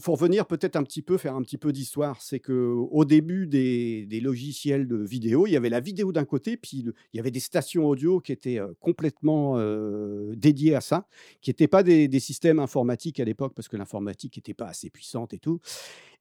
faut, 0.00 0.12
revenir 0.12 0.46
peut-être 0.46 0.76
un 0.76 0.82
petit 0.82 1.00
peu, 1.00 1.16
faire 1.16 1.34
un 1.34 1.42
petit 1.42 1.56
peu 1.56 1.72
d'histoire. 1.72 2.20
C'est 2.20 2.38
que 2.38 2.52
au 2.52 3.04
début 3.04 3.46
des, 3.46 4.20
logiciels 4.22 4.86
de 4.86 4.96
vidéo, 4.96 5.46
il 5.46 5.52
y 5.52 5.56
avait 5.56 5.70
la 5.70 5.80
vidéo 5.80 6.12
d'un 6.12 6.24
côté, 6.24 6.56
puis 6.56 6.84
il 7.12 7.16
y 7.16 7.20
avait 7.20 7.30
des 7.30 7.40
stations 7.40 7.86
audio 7.86 8.20
qui 8.20 8.32
étaient 8.32 8.60
complètement 8.80 9.56
dédiées 10.34 10.74
à 10.74 10.80
ça, 10.80 11.06
qui 11.40 11.50
n'étaient 11.50 11.68
pas 11.68 11.82
des, 11.82 12.20
systèmes 12.20 12.58
informatiques 12.58 13.20
à 13.20 13.24
l'époque, 13.24 13.54
parce 13.54 13.68
que 13.68 13.76
l'informatique 13.76 14.36
n'était 14.36 14.54
pas 14.54 14.66
assez 14.66 14.90
puissante 14.90 15.32
et 15.32 15.38
tout. 15.38 15.60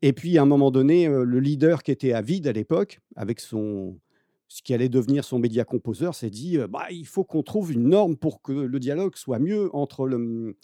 Et 0.01 0.13
puis, 0.13 0.37
à 0.37 0.43
un 0.43 0.45
moment 0.45 0.71
donné, 0.71 1.07
le 1.07 1.39
leader 1.39 1.83
qui 1.83 1.91
était 1.91 2.13
Avid 2.13 2.47
à 2.47 2.53
l'époque, 2.53 3.01
avec 3.15 3.39
son, 3.39 3.99
ce 4.47 4.61
qui 4.61 4.73
allait 4.73 4.89
devenir 4.89 5.25
son 5.25 5.37
média 5.37 5.63
composeur, 5.65 6.15
s'est 6.15 6.29
dit 6.29 6.57
bah, 6.69 6.87
il 6.91 7.05
faut 7.05 7.23
qu'on 7.23 7.43
trouve 7.43 7.71
une 7.71 7.89
norme 7.89 8.15
pour 8.15 8.41
que 8.41 8.51
le 8.51 8.79
dialogue 8.79 9.15
soit 9.15 9.39
mieux 9.39 9.69
entre 9.75 10.07
le, 10.07 10.55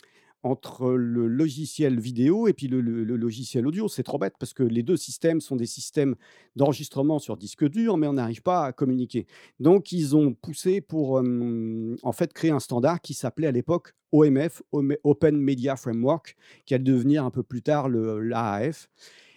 entre 0.43 0.91
le 0.91 1.27
logiciel 1.27 1.99
vidéo 1.99 2.47
et 2.47 2.53
puis 2.53 2.67
le, 2.67 2.81
logiciel 2.81 3.67
audio. 3.67 3.87
C'est 3.87 4.03
trop 4.03 4.17
bête 4.17 4.35
parce 4.39 4.53
que 4.53 4.63
les 4.63 4.83
deux 4.83 4.97
systèmes 4.97 5.41
sont 5.41 5.55
des 5.55 5.65
systèmes 5.65 6.15
d'enregistrement 6.55 7.19
sur 7.19 7.37
disque 7.37 7.67
dur, 7.67 7.97
mais 7.97 8.07
on 8.07 8.13
n'arrive 8.13 8.41
pas 8.41 8.65
à 8.65 8.71
communiquer. 8.71 9.25
Donc, 9.59 9.91
ils 9.91 10.15
ont 10.15 10.33
poussé 10.33 10.81
pour 10.81 11.21
en 11.21 12.11
fait 12.11 12.33
créer 12.33 12.51
un 12.51 12.59
standard 12.59 13.01
qui 13.01 13.13
s'appelait 13.13 13.47
à 13.47 13.51
l'époque 13.51 13.93
OMF, 14.11 14.61
Open 15.03 15.37
Media 15.37 15.75
Framework, 15.75 16.35
qui 16.65 16.73
allait 16.73 16.83
devenir 16.83 17.25
un 17.25 17.31
peu 17.31 17.43
plus 17.43 17.61
tard 17.61 17.89
l'AAF. 17.89 18.89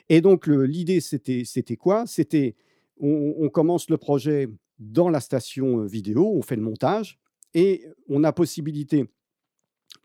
Et 0.09 0.21
donc, 0.21 0.47
l'idée, 0.47 1.01
c'était 1.01 1.77
quoi? 1.77 2.05
C'était 2.07 2.57
on, 3.01 3.49
commence 3.49 3.89
le 3.91 3.97
projet 3.97 4.49
dans 4.79 5.09
la 5.09 5.21
station 5.21 5.85
vidéo, 5.85 6.33
on 6.35 6.43
fait 6.43 6.57
le 6.57 6.63
montage 6.63 7.19
et 7.55 7.87
on 8.09 8.25
a 8.25 8.33
possibilité 8.33 9.07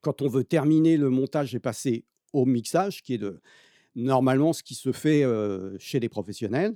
quand 0.05 0.21
on 0.21 0.27
veut 0.27 0.43
terminer 0.43 0.97
le 0.97 1.09
montage 1.09 1.55
et 1.55 1.59
passer 1.59 2.05
au 2.31 2.45
mixage, 2.45 3.01
qui 3.01 3.15
est 3.15 3.17
de, 3.17 3.41
normalement 3.95 4.53
ce 4.53 4.61
qui 4.61 4.75
se 4.75 4.91
fait 4.91 5.23
chez 5.79 5.99
les 5.99 6.09
professionnels. 6.09 6.75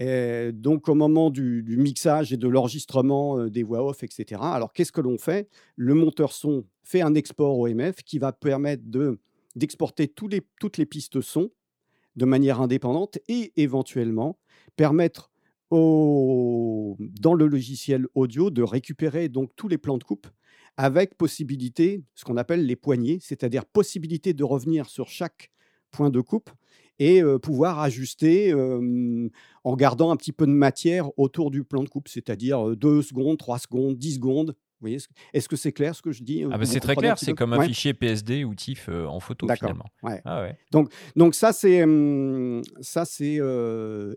donc, 0.00 0.88
au 0.88 0.94
moment 0.96 1.30
du, 1.30 1.76
mixage 1.78 2.32
et 2.32 2.36
de 2.36 2.48
l'enregistrement 2.48 3.46
des 3.46 3.62
voix 3.62 3.86
off, 3.86 4.02
etc., 4.02 4.40
alors 4.42 4.72
qu'est-ce 4.72 4.90
que 4.90 5.00
l'on 5.00 5.18
fait? 5.18 5.48
Le 5.76 5.94
monteur 5.94 6.32
son 6.32 6.64
fait 6.82 7.00
un 7.00 7.14
export 7.14 7.56
OMF 7.60 8.02
qui 8.02 8.18
va 8.18 8.32
permettre 8.32 8.82
de, 8.86 9.20
d'exporter 9.54 10.08
toutes 10.08 10.78
les 10.78 10.86
pistes 10.86 11.20
son 11.20 11.52
de 12.16 12.24
manière 12.24 12.60
indépendante 12.60 13.18
et 13.28 13.52
éventuellement 13.54 14.36
permettre 14.74 15.30
dans 15.70 17.34
le 17.34 17.46
logiciel 17.46 18.06
audio 18.16 18.50
de 18.50 18.62
récupérer 18.62 19.28
donc 19.28 19.50
tous 19.54 19.68
les 19.68 19.78
plans 19.78 19.98
de 19.98 20.02
coupe 20.02 20.26
avec 20.78 21.16
possibilité, 21.16 22.04
ce 22.14 22.24
qu'on 22.24 22.36
appelle 22.36 22.64
les 22.64 22.76
poignées, 22.76 23.18
c'est-à-dire 23.20 23.66
possibilité 23.66 24.32
de 24.32 24.44
revenir 24.44 24.88
sur 24.88 25.08
chaque 25.08 25.50
point 25.90 26.08
de 26.08 26.20
coupe 26.20 26.50
et 27.00 27.20
pouvoir 27.42 27.80
ajuster 27.80 28.54
en 29.64 29.76
gardant 29.76 30.10
un 30.10 30.16
petit 30.16 30.32
peu 30.32 30.46
de 30.46 30.52
matière 30.52 31.10
autour 31.18 31.50
du 31.50 31.64
plan 31.64 31.82
de 31.82 31.88
coupe, 31.88 32.08
c'est-à-dire 32.08 32.76
2 32.76 33.02
secondes, 33.02 33.38
3 33.38 33.58
secondes, 33.58 33.96
10 33.96 34.14
secondes. 34.14 34.56
voyez 34.80 34.98
Est-ce 35.32 35.48
que 35.48 35.56
c'est 35.56 35.72
clair 35.72 35.96
ce 35.96 36.02
que 36.02 36.12
je 36.12 36.22
dis 36.22 36.44
ah 36.44 36.58
bah 36.58 36.64
C'est 36.64 36.80
très 36.80 36.94
clair, 36.94 37.18
c'est 37.18 37.34
comme 37.34 37.52
un 37.52 37.62
fichier 37.62 37.92
PSD 37.92 38.44
ou 38.44 38.54
TIFF 38.54 38.88
en 38.88 39.18
photo 39.18 39.48
finalement. 39.52 39.86
Ah 40.24 40.42
ouais. 40.42 40.56
Donc, 40.70 40.92
donc 41.16 41.34
ça, 41.34 41.52
c'est, 41.52 41.84
ça, 42.80 43.04
c'est 43.04 43.40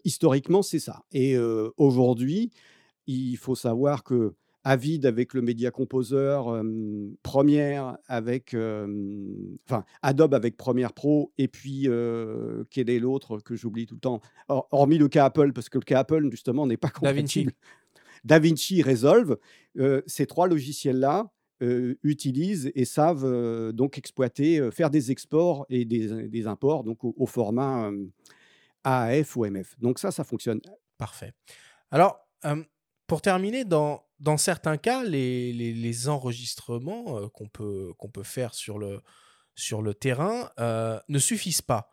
historiquement, 0.04 0.62
c'est 0.62 0.80
ça. 0.80 1.02
Et 1.12 1.38
aujourd'hui, 1.78 2.52
il 3.08 3.38
faut 3.38 3.56
savoir 3.56 4.04
que 4.04 4.36
Avid 4.64 5.06
avec 5.06 5.34
le 5.34 5.42
Media 5.42 5.72
Composer, 5.72 6.40
Premiere 7.24 7.98
avec, 8.08 8.56
enfin 9.68 9.86
Adobe 10.02 10.34
avec 10.34 10.58
Premiere 10.58 10.94
Pro, 10.94 11.34
et 11.38 11.48
puis 11.48 11.88
quel 12.70 12.90
est 12.90 13.00
l'autre 13.00 13.40
que 13.40 13.56
j'oublie 13.56 13.86
tout 13.86 13.96
le 13.96 14.02
temps, 14.02 14.22
hormis 14.48 14.98
le 14.98 15.08
cas 15.08 15.26
Apple, 15.26 15.54
parce 15.54 15.70
que 15.70 15.78
le 15.78 15.84
cas 15.84 16.00
Apple 16.00 16.30
justement 16.30 16.68
n'est 16.68 16.78
pas 16.78 16.90
compatible. 16.90 17.54
DaVinci 18.24 18.84
Resolve, 18.84 19.38
ces 20.06 20.28
trois 20.28 20.48
logiciels-là 20.48 21.32
utilisent 22.04 22.72
et 22.76 22.86
savent 22.86 23.72
donc 23.74 23.98
exploiter, 23.98 24.70
faire 24.72 24.90
des 24.90 25.12
exports 25.12 25.66
et 25.70 25.86
des, 25.86 26.48
imports 26.48 26.84
donc 26.84 27.04
au, 27.04 27.26
format 27.26 27.90
AAF 28.84 29.36
ou 29.36 29.46
MF. 29.46 29.76
Donc 29.80 30.00
ça, 30.00 30.12
ça 30.12 30.24
fonctionne. 30.24 30.62
Parfait. 30.98 31.34
Alors, 31.90 32.28
pour 33.08 33.22
terminer, 33.22 33.66
dans, 33.66 34.04
dans 34.22 34.38
certains 34.38 34.78
cas, 34.78 35.04
les, 35.04 36.08
enregistrements 36.08 37.18
euh, 37.18 37.28
qu'on 37.28 37.48
peut, 37.48 37.94
peut 38.14 38.24
faire 38.24 38.54
sur 38.54 38.78
le, 38.78 39.02
sur 39.56 39.82
le 39.82 39.94
terrain 39.94 40.52
euh, 40.60 41.00
ne 41.10 41.20
suffisent 41.20 41.64
pas. 41.64 41.90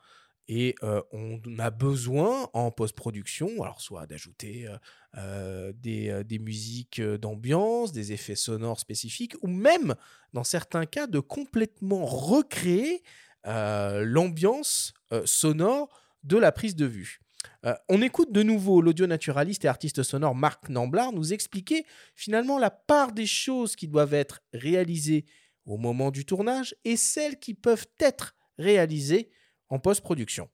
Et 0.47 0.75
euh, 0.83 1.03
on 1.13 1.41
a 1.59 1.71
besoin 1.71 2.49
en 2.55 2.71
post-production, 2.71 3.63
alors 3.63 3.83
soit 3.83 4.07
d'ajouter 4.07 4.67
des, 5.15 6.39
musiques 6.41 7.03
d'ambiance, 7.03 7.93
des 7.93 8.13
effets 8.13 8.37
sonores 8.37 8.81
spécifiques, 8.81 9.35
ou 9.43 9.49
même, 9.49 9.95
dans 10.33 10.45
certains 10.45 10.87
cas, 10.87 11.07
de 11.07 11.21
complètement 11.21 12.07
recréer 12.07 13.03
l'ambiance 13.45 14.95
sonore 15.27 16.01
de 16.25 16.39
la 16.39 16.51
prise 16.51 16.77
de 16.77 16.87
vue. 16.87 17.21
Euh, 17.65 17.74
on 17.89 18.02
écoute 18.02 18.32
de 18.32 18.43
nouveau 18.43 18.81
l'audio 18.81 19.06
naturaliste 19.06 19.65
et 19.65 19.69
artiste 19.69 20.02
sonore 20.02 20.35
Marc 20.35 20.69
Namblard 20.69 21.12
nous 21.12 21.32
expliquer 21.32 21.85
finalement 22.15 22.59
la 22.59 22.70
part 22.70 23.12
des 23.12 23.27
choses 23.27 23.77
qui 23.77 23.89
doivent 23.89 24.15
être 24.15 24.40
réalisées 24.52 25.24
au 25.66 25.77
moment 25.77 26.10
du 26.10 26.24
tournage 26.24 26.74
et 26.85 26.97
celles 26.97 27.39
qui 27.39 27.55
peuvent 27.55 27.86
être 28.01 28.36
réalisées 28.59 29.31
en 29.69 29.78
post-production. 29.78 30.48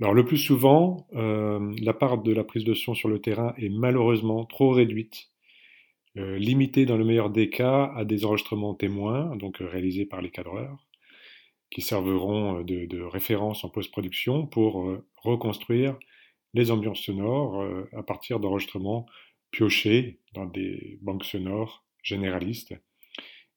Alors 0.00 0.14
le 0.14 0.24
plus 0.24 0.38
souvent, 0.38 1.06
euh, 1.14 1.74
la 1.80 1.94
part 1.94 2.18
de 2.18 2.32
la 2.32 2.44
prise 2.44 2.64
de 2.64 2.74
son 2.74 2.94
sur 2.94 3.08
le 3.08 3.20
terrain 3.20 3.54
est 3.56 3.68
malheureusement 3.68 4.44
trop 4.44 4.70
réduite, 4.70 5.30
euh, 6.18 6.36
limitée 6.36 6.84
dans 6.84 6.96
le 6.96 7.04
meilleur 7.04 7.30
des 7.30 7.48
cas 7.48 7.92
à 7.96 8.04
des 8.04 8.24
enregistrements 8.24 8.74
témoins, 8.74 9.36
donc 9.36 9.58
réalisés 9.58 10.04
par 10.04 10.20
les 10.20 10.30
cadreurs 10.30 10.84
qui 11.74 11.82
serviront 11.82 12.60
euh, 12.60 12.64
de, 12.64 13.02
référence 13.02 13.64
en 13.64 13.68
post-production 13.68 14.46
pour 14.46 14.88
euh, 14.88 15.04
reconstruire 15.16 15.98
les 16.54 16.70
ambiances 16.70 17.00
sonores 17.00 17.60
euh, 17.60 17.90
à 17.92 18.02
partir 18.02 18.40
d'enregistrements 18.40 19.06
piochés 19.50 20.20
dans 20.32 20.46
des 20.46 20.98
banques 21.02 21.24
sonores 21.24 21.84
généralistes 22.02 22.74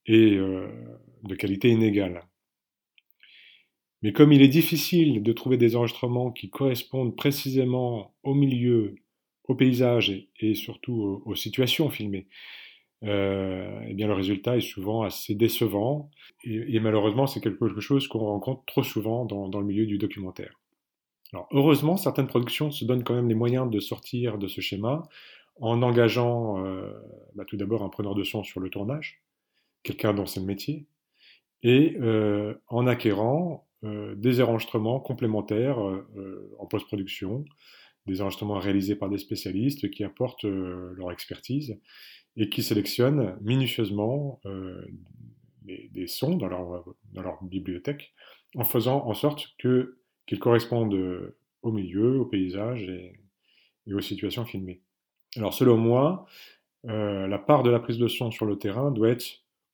et 0.06 0.38
de 0.38 1.36
qualité 1.36 1.70
inégale. 1.70 2.24
Mais 4.04 4.14
comme 4.14 4.32
il 4.32 4.42
est 4.42 4.48
difficile 4.48 5.22
de 5.22 5.34
trouver 5.34 5.58
des 5.58 5.76
enregistrements 5.76 6.32
qui 6.32 6.50
correspondent 6.50 7.16
précisément 7.16 8.16
au 8.24 8.36
milieu, 8.36 8.96
au 9.46 9.56
paysage 9.56 10.30
et, 10.40 10.56
surtout 10.56 11.24
aux 11.26 11.36
situations 11.36 11.90
filmées, 11.90 12.28
euh, 13.04 13.80
eh 13.88 13.94
bien 13.94 14.08
le 14.08 14.14
résultat 14.14 14.58
est 14.58 14.62
souvent 14.62 15.04
assez 15.04 15.36
décevant. 15.36 16.10
Et, 16.44 16.80
malheureusement, 16.80 17.28
c'est 17.28 17.42
quelque 17.42 17.80
chose 17.80 18.08
qu'on 18.08 18.20
rencontre 18.20 18.64
trop 18.66 18.84
souvent 18.84 19.26
dans, 19.26 19.60
le 19.60 19.66
milieu 19.66 19.86
du 19.86 19.98
documentaire. 19.98 20.60
Alors, 21.34 21.48
heureusement, 21.52 21.98
certaines 21.98 22.28
productions 22.28 22.72
se 22.72 22.86
donnent 22.86 23.04
quand 23.04 23.16
même 23.16 23.28
les 23.28 23.36
moyens 23.36 23.70
de 23.70 23.80
sortir 23.80 24.38
de 24.38 24.48
ce 24.48 24.62
schéma 24.62 25.04
en 25.60 25.82
engageant 25.82 26.64
euh, 26.64 26.92
bah, 27.36 27.44
tout 27.46 27.58
d'abord 27.58 27.84
un 27.84 27.90
preneur 27.90 28.16
de 28.16 28.24
son 28.24 28.44
sur 28.44 28.60
le 28.60 28.70
tournage, 28.70 29.22
quelqu'un 29.84 30.14
dans 30.14 30.26
ce 30.26 30.40
métier, 30.40 30.86
et 31.64 31.98
euh, 32.00 32.54
en 32.68 32.88
acquérant 32.88 33.66
des 33.84 34.42
enregistrements 34.42 35.00
complémentaires 35.00 35.78
en 35.78 36.66
post-production, 36.66 37.46
des 38.08 38.22
enregistrements 38.24 38.58
réalisés 38.58 38.96
par 38.96 39.08
des 39.08 39.20
spécialistes 39.20 39.92
qui 39.92 40.04
apportent 40.04 40.46
leur 40.46 41.12
expertise 41.12 41.80
et 42.38 42.50
qui 42.50 42.64
sélectionnent 42.64 43.36
minutieusement 43.42 44.40
euh, 44.46 44.86
des, 45.64 46.08
sons 46.08 46.38
dans 46.38 46.48
leur, 46.48 47.44
bibliothèque 47.44 48.14
en 48.56 48.64
faisant 48.64 49.06
en 49.06 49.14
sorte 49.14 49.56
qu'ils 49.58 50.40
correspondent 50.40 50.94
euh, 50.94 51.38
au 51.64 51.72
milieu, 51.72 52.20
au 52.20 52.26
paysage 52.26 52.84
et, 52.84 53.20
aux 53.92 54.02
situations 54.02 54.46
filmées. 54.46 54.82
Alors 55.36 55.54
selon 55.54 55.78
moi, 55.78 56.26
euh, 56.86 57.28
la 57.28 57.40
part 57.40 57.64
de 57.64 57.70
la 57.70 57.80
prise 57.80 57.98
de 57.98 58.08
son 58.08 58.32
sur 58.32 58.46
le 58.46 58.58
terrain 58.58 58.92
doit 58.92 59.10
être 59.10 59.26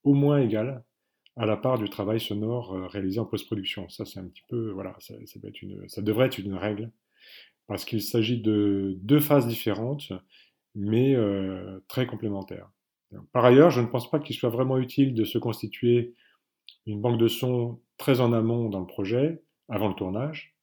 au 0.04 0.14
moins 0.14 0.40
égale 0.40 0.84
à 1.36 1.46
la 1.46 1.58
part 1.58 1.80
du 1.80 1.90
travail 1.90 2.20
sonore 2.20 2.72
réalisé 2.92 3.20
en 3.20 3.26
post-production. 3.26 3.90
Ça, 3.90 4.06
c'est 4.06 4.20
un 4.20 4.28
petit 4.28 4.44
peu, 4.48 4.70
voilà, 4.70 4.96
ça 5.00 6.02
devrait 6.02 6.28
être 6.28 6.38
une 6.38 6.54
règle, 6.54 6.92
parce 7.66 7.86
qu'il 7.86 8.04
s'agit 8.04 8.40
de 8.40 8.96
deux 9.02 9.20
phases 9.20 9.48
différentes 9.48 10.14
mais 10.76 11.16
euh, 11.16 11.80
très 11.88 12.08
complémentaires. 12.08 12.70
Par 13.32 13.46
ailleurs, 13.46 13.70
je 13.70 13.82
ne 13.82 13.86
pense 13.86 14.10
pas 14.10 14.20
qu'il 14.20 14.36
soit 14.36 14.50
vraiment 14.50 14.80
utile 14.80 15.14
de 15.14 15.24
se 15.24 15.38
constituer 15.38 16.16
une 16.88 17.00
banque 17.00 17.20
de 17.20 17.28
sons 17.28 17.80
très 17.98 18.22
en 18.22 18.34
amont 18.34 18.70
dans 18.70 18.80
le 18.80 18.88
projet, 18.88 19.44
avant 19.70 19.88
le 19.88 19.94
tournage, 19.94 20.56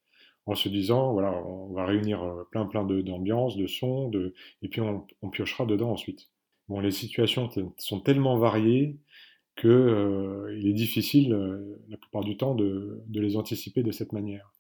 en 0.46 0.56
se 0.56 0.68
disant, 0.68 1.12
voilà, 1.12 1.32
on 1.46 1.72
va 1.72 1.86
réunir 1.86 2.22
euh, 2.22 2.42
plein 2.50 2.66
plein 2.66 2.84
d'ambiances, 2.84 3.56
de, 3.56 3.66
sons, 3.66 4.08
de, 4.08 4.34
et 4.62 4.68
puis 4.68 4.80
on, 4.80 5.06
piochera 5.30 5.64
dedans 5.64 5.92
ensuite. 5.92 6.30
Bon, 6.68 6.80
les 6.80 6.90
situations 6.90 7.48
sont 7.78 8.00
tellement 8.00 8.36
variées 8.36 8.98
qu'il 9.56 9.70
euh, 9.70 10.60
est 10.64 10.72
difficile, 10.72 11.36
la 11.88 11.96
plupart 11.96 12.24
du 12.24 12.36
temps, 12.36 12.54
de, 12.54 13.02
les 13.12 13.36
anticiper 13.36 13.82
de 13.82 13.92
cette 13.92 14.12
manière. 14.12 14.52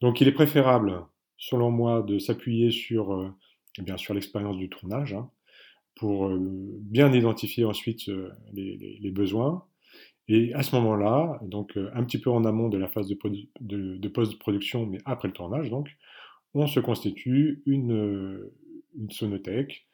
Donc 0.00 0.20
il 0.20 0.28
est 0.28 0.32
préférable, 0.32 1.04
selon 1.36 1.70
moi, 1.70 2.02
de 2.02 2.18
s'appuyer 2.18 2.70
sur 2.70 3.34
bien 3.82 3.96
sûr 3.96 4.14
l'expérience 4.14 4.56
du 4.56 4.68
tournage, 4.68 5.14
hein, 5.14 5.30
pour 5.96 6.26
euh, 6.28 6.38
bien 6.80 7.12
identifier 7.12 7.64
ensuite 7.64 8.08
euh, 8.08 8.30
les, 8.52 9.10
besoins. 9.10 9.64
Et 10.28 10.52
à 10.54 10.62
ce 10.62 10.74
moment-là, 10.76 11.40
donc 11.42 11.76
euh, 11.76 11.90
un 11.94 12.04
petit 12.04 12.18
peu 12.18 12.30
en 12.30 12.44
amont 12.44 12.68
de 12.68 12.78
la 12.78 12.88
phase 12.88 13.08
de, 13.08 14.08
post-production, 14.08 14.86
mais 14.86 14.98
après 15.04 15.28
le 15.28 15.34
tournage, 15.34 15.70
donc, 15.70 15.88
on 16.54 16.66
se 16.66 16.80
constitue 16.80 17.62
une, 17.66 18.50
sonothèque 19.10 19.86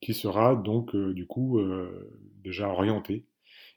qui 0.00 0.14
sera 0.14 0.56
donc 0.56 0.96
du 0.96 1.26
coup 1.26 1.60
déjà 2.42 2.70
orienté 2.70 3.26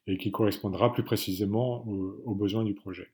et 0.07 0.17
qui 0.17 0.31
correspondra 0.31 0.93
plus 0.93 1.03
précisément 1.03 1.85
aux, 1.85 2.33
besoins 2.33 2.63
du 2.63 2.73
projet. 2.73 3.11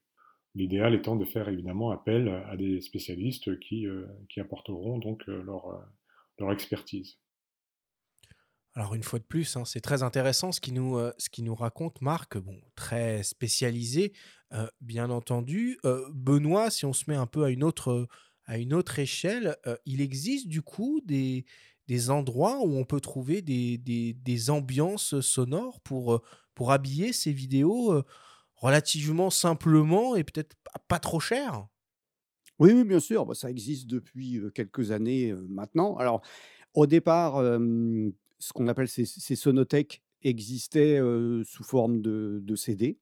L'idéal 0.55 0.95
étant 0.95 1.17
de 1.17 1.25
faire 1.25 1.49
évidemment 1.49 1.91
appel 1.91 2.29
à 2.29 2.55
des 2.55 2.79
spécialistes 2.79 3.59
qui, 3.59 3.85
qui 4.29 4.39
apporteront 4.39 4.97
donc 4.97 5.27
leur, 5.27 5.85
leur 6.39 6.51
expertise. 6.51 7.19
Alors 8.73 8.95
une 8.95 9.03
fois 9.03 9.19
de 9.19 9.25
plus, 9.25 9.55
hein, 9.55 9.63
c'est 9.65 9.81
très 9.81 10.01
intéressant 10.01 10.51
ce 10.51 10.59
qui 10.61 10.71
nous, 10.71 10.97
ce 11.17 11.41
nous 11.41 11.55
raconte 11.55 12.01
Marc, 12.01 12.37
bon, 12.37 12.59
très 12.75 13.23
spécialisé, 13.23 14.13
bien 14.81 15.09
entendu. 15.09 15.77
Benoît, 16.13 16.69
si 16.69 16.85
on 16.85 16.93
se 16.93 17.09
met 17.09 17.15
un 17.15 17.27
peu 17.27 17.43
à 17.43 17.49
une 17.49 17.63
autre, 17.63 18.07
à 18.45 18.57
une 18.57 18.73
autre 18.73 18.99
échelle, 18.99 19.57
il 19.85 19.99
existe 20.01 20.47
du 20.47 20.61
coup 20.61 21.01
des, 21.05 21.45
des 21.87 22.09
endroits 22.09 22.59
où 22.65 22.77
on 22.77 22.85
peut 22.85 23.01
trouver 23.01 23.41
des, 23.41 23.77
des, 23.77 24.13
des 24.13 24.49
ambiances 24.49 25.19
sonores 25.19 25.79
pour, 25.81 26.21
pour 26.53 26.71
habiller 26.71 27.13
ces 27.13 27.31
vidéos 27.31 28.03
relativement 28.65 29.29
simplement 29.29 30.15
et 30.15 30.23
peut-être 30.23 30.55
pas 30.87 30.99
trop 30.99 31.19
cher. 31.19 31.67
Oui, 32.57 32.71
oui, 32.73 32.83
bien 32.83 32.99
sûr, 32.99 33.25
bah, 33.25 33.35
ça 33.35 33.49
existe 33.49 33.87
depuis 33.87 34.41
quelques 34.53 34.91
années 34.91 35.33
maintenant. 35.47 35.95
Alors, 35.97 36.21
au 36.73 36.87
départ, 36.87 37.37
ce 37.37 38.53
qu'on 38.53 38.67
appelle 38.67 38.87
ces, 38.87 39.05
sonothèques 39.05 40.01
existaient 40.23 40.99
sous 41.43 41.63
forme 41.63 42.01
de, 42.01 42.55
CD. 42.55 42.97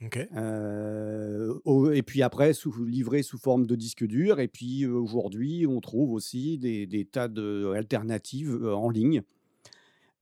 et 0.00 2.02
puis 2.02 2.22
après, 2.22 2.54
sous, 2.54 2.84
livrés 2.84 3.22
sous 3.22 3.38
forme 3.38 3.66
de 3.66 3.76
disque 3.76 4.06
dur. 4.06 4.40
Et 4.40 4.48
puis 4.48 4.86
aujourd'hui, 4.86 5.66
on 5.66 5.80
trouve 5.80 6.12
aussi 6.12 6.58
des, 6.58 7.08
tas 7.10 7.28
d'alternatives 7.28 8.64
en 8.64 8.88
ligne. 8.88 9.22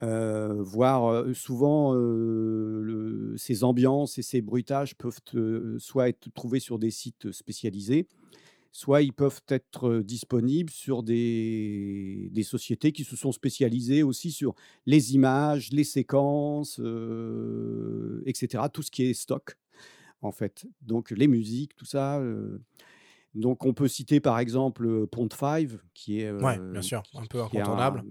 Voire 0.03 1.25
souvent 1.35 1.95
ces 3.37 3.65
ambiances 3.65 4.19
et 4.19 4.23
ces 4.23 4.41
bruitages 4.41 4.95
peuvent 4.97 5.21
soit 5.79 6.09
être 6.09 6.33
trouvés 6.35 6.61
sur 6.61 6.79
des 6.79 6.91
sites 6.91 7.33
spécialisés, 7.33 8.07
soit 8.73 9.03
ils 9.03 9.13
peuvent 9.13 9.43
être 9.49 9.99
disponibles 10.01 10.71
sur 10.71 11.03
des, 11.03 12.31
sociétés 12.45 12.93
qui 12.93 13.05
se 13.05 13.17
sont 13.17 13.33
spécialisées 13.33 14.03
aussi 14.03 14.31
sur 14.33 14.55
les 14.87 15.15
images, 15.15 15.71
les 15.73 15.85
séquences, 15.85 16.81
etc. 18.27 18.65
Tout 18.73 18.83
ce 18.83 18.91
qui 18.91 19.05
est 19.05 19.15
stock, 19.15 19.57
en 20.23 20.33
fait. 20.33 20.67
Donc 20.83 21.11
les 21.11 21.29
musiques, 21.29 21.77
tout 21.77 21.85
ça. 21.85 22.23
donc 23.35 23.67
on 23.67 23.75
peut 23.75 23.89
citer 23.89 24.21
par 24.21 24.39
exemple 24.39 25.07
Pont 25.09 25.29
5, 25.29 25.69
qui 25.93 26.21
est... 26.21 26.33
Bien 26.33 26.83
sûr, 26.83 27.03
un 27.15 27.27
peu 27.27 27.43
incontournable. 27.43 28.03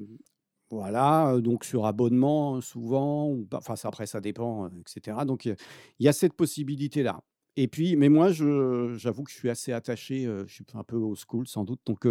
Voilà, 0.69 1.39
donc 1.39 1.65
sur 1.65 1.85
abonnement 1.85 2.61
souvent, 2.61 3.35
enfin 3.53 3.75
après 3.83 4.05
ça 4.05 4.21
dépend, 4.21 4.69
etc. 4.79 5.17
Donc 5.25 5.45
il 5.45 5.55
y 5.99 6.07
a 6.07 6.13
cette 6.13 6.33
possibilité-là. 6.33 7.21
Et 7.55 7.67
puis, 7.67 7.97
mais 7.97 8.07
moi, 8.07 8.31
j'avoue 8.31 9.23
que 9.23 9.31
je 9.31 9.35
suis 9.35 9.49
assez 9.49 9.73
attaché, 9.73 10.23
je 10.47 10.53
suis 10.53 10.63
un 10.75 10.83
peu 10.83 10.95
au 10.95 11.15
school 11.15 11.45
sans 11.47 11.65
doute, 11.65 11.81
donc 11.85 12.07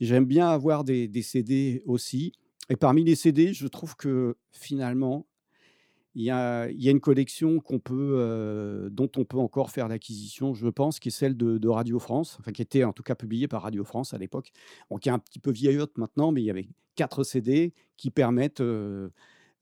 j'aime 0.00 0.26
bien 0.26 0.48
avoir 0.48 0.84
des, 0.84 1.10
CD 1.22 1.82
aussi. 1.86 2.32
Et 2.68 2.76
parmi 2.76 3.02
les 3.02 3.16
CD, 3.16 3.52
je 3.52 3.66
trouve 3.66 3.96
que 3.96 4.36
finalement, 4.52 5.26
il 6.14 6.24
y 6.24 6.30
a, 6.30 6.68
une 6.68 7.00
collection 7.00 7.60
peut, 7.60 8.88
dont 8.90 9.10
on 9.16 9.24
peut 9.24 9.38
encore 9.38 9.70
faire 9.70 9.88
l'acquisition, 9.88 10.54
je 10.54 10.68
pense, 10.68 11.00
qui 11.00 11.08
est 11.08 11.12
celle 11.12 11.36
de, 11.36 11.68
Radio 11.68 11.98
France, 11.98 12.36
enfin 12.38 12.52
qui 12.52 12.62
était 12.62 12.84
en 12.84 12.92
tout 12.92 13.02
cas 13.02 13.14
publiée 13.14 13.48
par 13.48 13.62
Radio 13.62 13.84
France 13.84 14.12
à 14.12 14.18
l'époque, 14.18 14.52
qui 15.00 15.08
est 15.08 15.12
un 15.12 15.18
petit 15.18 15.38
peu 15.38 15.50
vieillotte 15.50 15.96
maintenant, 15.96 16.32
mais 16.32 16.42
il 16.42 16.44
y 16.44 16.50
avait 16.50 16.68
quatre 16.96 17.24
CD 17.24 17.72
qui 17.96 18.10
permettent 18.10 18.62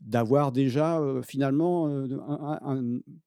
d'avoir 0.00 0.50
déjà 0.52 1.00
finalement 1.22 2.06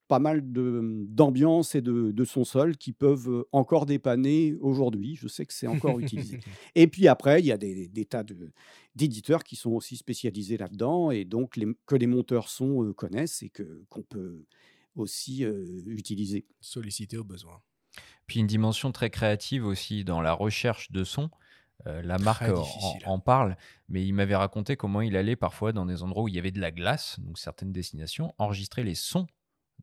pas 0.08 0.20
mal 0.20 0.42
d'ambiance 0.44 1.76
et 1.76 1.82
de, 1.82 2.12
de 2.12 2.26
son 2.26 2.44
sol 2.44 2.78
qui 2.78 2.94
peuvent 2.94 3.46
encore 3.52 3.86
dépanner 3.86 4.56
aujourd'hui. 4.60 5.16
Je 5.16 5.28
sais 5.28 5.46
que 5.46 5.54
c'est 5.54 5.68
encore 5.68 6.00
utilisé. 6.00 6.40
Et 6.76 6.88
puis 6.88 7.08
après, 7.08 7.42
il 7.42 7.46
y 7.46 7.52
a 7.52 7.58
des, 7.58 7.88
des 7.88 8.06
tas 8.06 8.24
d'éditeurs 8.96 9.44
qui 9.44 9.56
sont 9.56 9.72
aussi 9.72 9.98
spécialisés 9.98 10.58
là-dedans 10.58 11.12
et 11.12 11.26
donc 11.26 11.60
que 11.86 11.96
les 11.96 12.08
monteurs 12.08 12.50
son 12.50 12.92
connaissent 12.94 13.44
et 13.44 13.52
qu'on 13.90 14.04
peut 14.04 14.46
aussi 14.96 15.44
utiliser. 15.86 16.46
Solliciter 16.60 17.18
au 17.18 17.24
besoin. 17.24 17.62
Puis 18.28 18.40
une 18.40 18.48
dimension 18.48 18.92
très 18.92 19.10
créative 19.10 19.66
aussi 19.66 20.04
dans 20.04 20.22
la 20.22 20.34
recherche 20.34 20.92
de 20.92 21.04
son. 21.04 21.30
Euh, 21.88 22.02
la 22.02 22.18
marque 22.18 22.50
en, 23.06 23.20
parle, 23.20 23.58
mais 23.90 24.06
il 24.06 24.14
m'avait 24.14 24.36
raconté 24.36 24.78
comment 24.78 25.02
il 25.02 25.18
allait 25.18 25.36
parfois 25.36 25.74
dans 25.74 25.86
des 25.86 26.02
endroits 26.02 26.24
où 26.24 26.28
il 26.30 26.36
y 26.36 26.40
avait 26.40 26.52
de 26.52 26.62
la 26.62 26.72
glace, 26.72 27.20
donc 27.20 27.38
certaines 27.38 27.74
destinations, 27.74 28.34
enregistrer 28.38 28.84
les 28.84 28.96
sons 28.96 29.28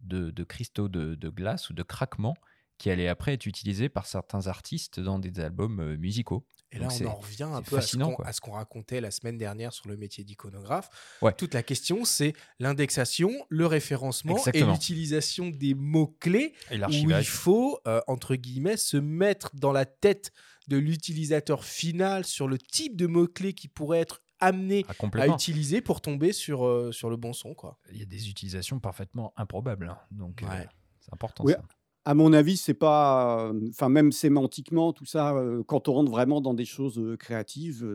de, 0.00 0.44
cristaux 0.44 0.88
de, 0.88 1.28
glace 1.28 1.68
ou 1.68 1.74
de 1.74 1.82
craquements 1.82 2.36
qui 2.78 2.90
allaient 2.90 3.08
après 3.08 3.34
être 3.34 3.44
utilisés 3.44 3.90
par 3.90 4.06
certains 4.06 4.46
artistes 4.46 5.00
dans 5.00 5.18
des 5.18 5.38
albums 5.40 5.80
euh, 5.80 5.96
musicaux. 5.98 6.46
Et 6.72 6.78
là, 6.78 6.88
on 6.88 7.06
en 7.06 7.14
revient 7.16 7.42
un 7.42 7.60
peu 7.60 7.76
à 7.76 7.82
ce 7.82 8.40
qu'on 8.40 8.52
racontait 8.52 9.02
la 9.02 9.10
semaine 9.10 9.36
dernière 9.36 9.72
sur 9.72 9.88
le 9.88 9.96
métier 9.96 10.24
d'iconographe. 10.24 10.88
Toute 11.36 11.52
la 11.52 11.62
question, 11.62 12.04
c'est 12.06 12.32
l'indexation, 12.58 13.32
le 13.48 13.66
référencement 13.66 14.38
et 14.54 14.62
l'utilisation 14.62 15.48
des 15.48 15.74
mots-clés 15.74 16.54
où 16.70 17.10
il 17.10 17.24
faut, 17.24 17.80
euh, 17.86 18.00
entre 18.06 18.36
guillemets, 18.36 18.76
se 18.76 18.96
mettre 18.96 19.50
dans 19.56 19.72
la 19.72 19.84
tête 19.84 20.32
de 20.70 20.78
l'utilisateur 20.78 21.64
final 21.64 22.24
sur 22.24 22.46
le 22.46 22.56
type 22.56 22.96
de 22.96 23.06
mots-clés 23.06 23.54
qui 23.54 23.66
pourrait 23.66 23.98
être 23.98 24.22
amené 24.38 24.86
ah, 24.88 25.06
à 25.14 25.26
utiliser 25.26 25.82
pour 25.82 26.00
tomber 26.00 26.32
sur, 26.32 26.64
euh, 26.64 26.92
sur 26.92 27.10
le 27.10 27.16
bon 27.16 27.32
son. 27.32 27.54
Quoi. 27.54 27.76
Il 27.90 27.98
y 27.98 28.02
a 28.02 28.06
des 28.06 28.30
utilisations 28.30 28.78
parfaitement 28.78 29.34
improbables. 29.36 29.88
Hein. 29.88 29.98
Donc, 30.12 30.42
euh, 30.44 30.46
c'est 31.00 31.12
important. 31.12 31.44
ça. 31.46 31.60
À 32.06 32.14
mon 32.14 32.32
avis, 32.32 32.56
c'est 32.56 32.72
pas. 32.72 33.52
Enfin, 33.68 33.90
même 33.90 34.10
sémantiquement, 34.10 34.94
tout 34.94 35.04
ça, 35.04 35.34
euh, 35.34 35.62
quand 35.64 35.88
on 35.88 35.94
rentre 35.94 36.10
vraiment 36.10 36.40
dans 36.40 36.54
des 36.54 36.64
choses 36.64 36.98
créatives, 37.18 37.86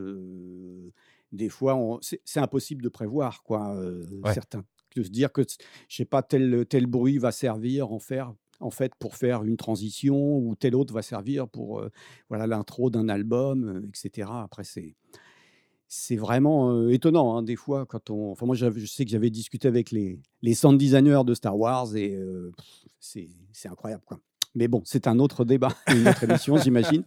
des 1.32 1.48
fois, 1.48 1.98
c'est 2.02 2.40
impossible 2.40 2.82
de 2.82 2.88
prévoir. 2.88 3.42
Quoi, 3.42 3.74
certains. 4.32 4.64
De 4.94 5.02
se 5.02 5.10
dire 5.10 5.32
que, 5.32 5.42
je 5.88 5.96
sais 5.96 6.04
pas, 6.04 6.22
tel, 6.22 6.64
tel 6.70 6.86
bruit 6.86 7.18
va 7.18 7.32
servir 7.32 7.92
en 7.92 7.98
faire 7.98 8.32
en 8.60 8.70
fait, 8.70 8.94
pour 8.96 9.16
faire 9.16 9.44
une 9.44 9.56
transition 9.56 10.38
ou 10.38 10.54
tel 10.54 10.74
autre 10.74 10.94
va 10.94 11.02
servir 11.02 11.48
pour 11.48 11.82
voilà 12.28 12.46
l'intro 12.46 12.90
d'un 12.90 13.08
album, 13.08 13.88
etc. 13.88 14.28
Après, 14.32 14.64
c'est 14.64 14.94
c'est 15.88 16.16
vraiment 16.16 16.88
étonnant 16.88 17.36
hein, 17.36 17.42
des 17.42 17.56
fois 17.56 17.86
quand 17.86 18.10
on. 18.10 18.32
Enfin, 18.32 18.46
moi, 18.46 18.56
je 18.56 18.86
sais 18.86 19.04
que 19.04 19.10
j'avais 19.10 19.30
discuté 19.30 19.68
avec 19.68 19.90
les, 19.92 20.20
les 20.42 20.54
sound 20.54 20.78
designers 20.78 21.22
de 21.24 21.34
Star 21.34 21.56
Wars 21.56 21.94
et 21.94 22.18
c'est 22.98 23.28
incroyable 23.68 24.02
quoi. 24.04 24.18
Mais 24.56 24.68
bon, 24.68 24.80
c'est 24.86 25.06
un 25.06 25.18
autre 25.18 25.44
débat, 25.44 25.68
une 25.88 26.08
autre 26.08 26.24
émission, 26.24 26.56
j'imagine. 26.56 27.04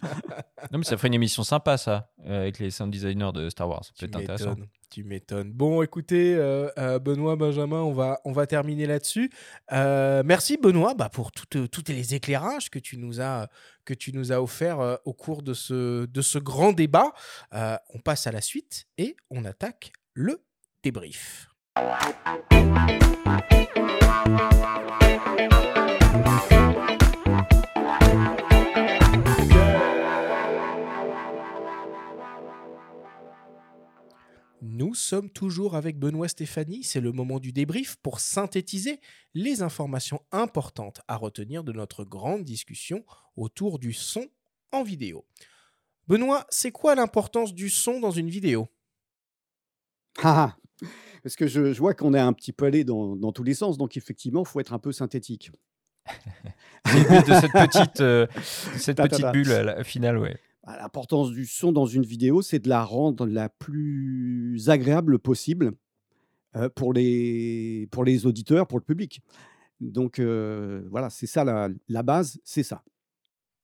Non, 0.72 0.78
mais 0.78 0.84
ça 0.84 0.96
ferait 0.96 1.08
une 1.08 1.14
émission 1.14 1.42
sympa, 1.42 1.76
ça, 1.76 2.12
avec 2.24 2.60
les 2.60 2.70
sound 2.70 2.92
designers 2.92 3.32
de 3.34 3.48
Star 3.50 3.68
Wars. 3.68 3.82
peut 3.98 4.06
être 4.06 4.16
intéressant. 4.16 4.54
Tu 4.88 5.02
m'étonnes. 5.02 5.52
Bon, 5.52 5.82
écoutez, 5.82 6.34
euh, 6.34 6.68
euh, 6.78 6.98
Benoît, 7.00 7.34
Benjamin, 7.36 7.80
on 7.80 7.92
va, 7.92 8.20
on 8.24 8.32
va 8.32 8.46
terminer 8.46 8.86
là-dessus. 8.86 9.30
Euh, 9.72 10.22
merci, 10.24 10.58
Benoît, 10.58 10.94
bah, 10.94 11.08
pour 11.08 11.32
tous 11.32 11.84
les 11.88 12.14
éclairages 12.14 12.70
que 12.70 12.78
tu 12.78 12.98
nous 12.98 13.20
as, 13.20 13.48
que 13.84 13.94
tu 13.94 14.12
nous 14.12 14.32
as 14.32 14.40
offerts 14.40 14.98
au 15.04 15.12
cours 15.12 15.42
de 15.42 15.54
ce, 15.54 16.06
de 16.06 16.22
ce 16.22 16.38
grand 16.38 16.72
débat. 16.72 17.12
on 17.52 17.98
passe 17.98 18.28
à 18.28 18.32
la 18.32 18.40
suite 18.40 18.86
et 18.96 19.16
on 19.30 19.44
attaque 19.44 19.92
le 20.14 20.40
débrief. 20.84 21.48
Nous 34.80 34.94
sommes 34.94 35.28
toujours 35.28 35.76
avec 35.76 35.98
Benoît 35.98 36.26
Stéphanie. 36.26 36.84
C'est 36.84 37.02
le 37.02 37.12
moment 37.12 37.38
du 37.38 37.52
débrief 37.52 37.96
pour 37.96 38.18
synthétiser 38.18 38.98
les 39.34 39.60
informations 39.60 40.22
importantes 40.32 41.02
à 41.06 41.16
retenir 41.16 41.64
de 41.64 41.72
notre 41.72 42.02
grande 42.02 42.44
discussion 42.44 43.04
autour 43.36 43.78
du 43.78 43.92
son 43.92 44.26
en 44.72 44.82
vidéo. 44.82 45.26
Benoît, 46.08 46.46
c'est 46.48 46.72
quoi 46.72 46.94
l'importance 46.94 47.52
du 47.52 47.68
son 47.68 48.00
dans 48.00 48.10
une 48.10 48.30
vidéo? 48.30 48.68
Ah, 50.22 50.56
ah, 50.82 50.88
Parce 51.22 51.36
que 51.36 51.46
je, 51.46 51.76
vois 51.78 51.92
qu'on 51.92 52.14
est 52.14 52.18
un 52.18 52.32
petit 52.32 52.54
peu 52.54 52.64
allé 52.64 52.82
dans, 52.82 53.32
tous 53.32 53.42
les 53.42 53.52
sens, 53.52 53.76
donc 53.76 53.98
effectivement, 53.98 54.44
il 54.44 54.48
faut 54.48 54.60
être 54.60 54.72
un 54.72 54.78
peu 54.78 54.92
synthétique. 54.92 55.50
de 56.86 57.34
cette 57.38 57.52
petite, 57.52 58.00
euh, 58.00 58.26
cette 58.78 58.96
petite 59.02 59.30
bulle 59.30 59.84
finale, 59.84 60.16
ouais. 60.16 60.40
L'importance 60.66 61.30
du 61.30 61.46
son 61.46 61.72
dans 61.72 61.86
une 61.86 62.04
vidéo, 62.04 62.42
c'est 62.42 62.58
de 62.58 62.68
la 62.68 62.84
rendre 62.84 63.26
la 63.26 63.48
plus 63.48 64.68
agréable 64.68 65.18
possible 65.18 65.72
pour, 66.74 66.92
les, 66.92 67.88
pour 67.90 68.04
les 68.04 68.26
auditeurs, 68.26 68.66
pour 68.66 68.78
le 68.78 68.84
public. 68.84 69.20
Donc 69.80 70.20
voilà, 70.20 71.08
c'est 71.10 71.26
ça 71.26 71.44
la, 71.44 72.02
base, 72.02 72.38
c'est 72.44 72.62
ça. 72.62 72.84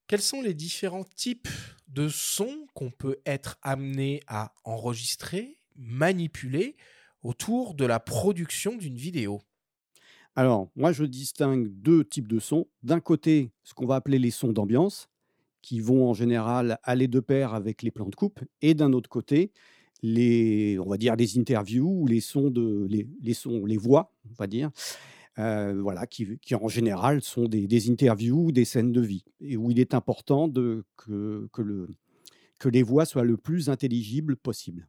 Quels 0.07 0.23
sont 0.23 0.41
les 0.41 0.55
différents 0.55 1.05
types 1.05 1.49
de 1.89 2.09
sons 2.09 2.67
qu'on 2.75 2.91
peut 2.91 3.19
être 3.27 3.59
amené 3.63 4.21
à 4.27 4.53
enregistrer, 4.65 5.59
manipuler 5.75 6.77
autour 7.23 7.75
de 7.75 7.85
la 7.85 8.01
production 8.01 8.77
d'une 8.77 8.97
vidéo? 8.97 9.43
Alors, 10.37 10.71
moi, 10.77 10.93
je 10.93 11.05
distingue 11.05 11.69
deux 11.69 12.05
types 12.05 12.29
de 12.29 12.39
sons. 12.39 12.69
D'un 12.83 13.01
côté, 13.01 13.53
ce 13.65 13.75
qu'on 13.75 13.87
va 13.87 13.97
appeler 13.97 14.19
les 14.19 14.31
sons 14.31 14.53
d'ambiance, 14.53 15.09
qui 15.67 15.81
vont 15.81 16.09
en 16.09 16.15
général 16.15 16.79
aller 16.85 17.09
de 17.09 17.19
pair 17.19 17.53
avec 17.53 17.83
les 17.83 17.91
plans 17.91 18.09
de 18.09 18.15
coupe, 18.15 18.39
et 18.63 18.75
d'un 18.75 18.93
autre 18.93 19.11
côté, 19.11 19.51
les, 20.01 20.79
on 20.79 20.89
va 20.89 20.97
dire 20.97 21.17
les 21.17 21.41
interviews 21.41 22.03
ou 22.03 22.07
les 22.07 22.21
sons 22.21 22.51
de 22.51 22.87
les, 22.89 23.09
les 23.21 23.35
sons, 23.35 23.65
les 23.65 23.77
voix, 23.77 24.15
on 24.31 24.35
va 24.35 24.47
dire, 24.47 24.71
euh, 25.41 25.77
voilà, 25.83 26.07
qui, 26.07 26.39
qui, 26.39 26.55
en 26.55 26.69
général 26.69 27.21
sont 27.21 27.47
des, 27.47 27.67
des, 27.67 27.91
interviews 27.91 28.45
ou 28.45 28.53
des 28.53 28.65
scènes 28.65 28.93
de 28.93 29.01
vie, 29.01 29.25
et 29.41 29.57
où 29.57 29.73
il 29.73 29.81
est 29.81 29.93
important 29.93 30.47
de, 30.47 30.85
que, 30.97 31.49
que, 31.53 31.63
le, 31.63 31.89
que 32.61 32.69
les 32.69 32.85
voix 32.85 33.05
soient 33.05 33.25
le 33.25 33.37
plus 33.37 33.69
intelligibles 33.69 34.37
possible. 34.37 34.87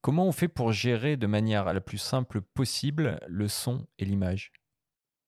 Comment 0.00 0.28
on 0.28 0.32
fait 0.32 0.46
pour 0.46 0.70
gérer 0.70 1.16
de 1.16 1.26
manière 1.26 1.64
la 1.74 1.80
plus 1.80 1.98
simple 1.98 2.40
possible 2.40 3.18
le 3.26 3.48
son 3.48 3.84
et 3.98 4.04
l'image? 4.04 4.52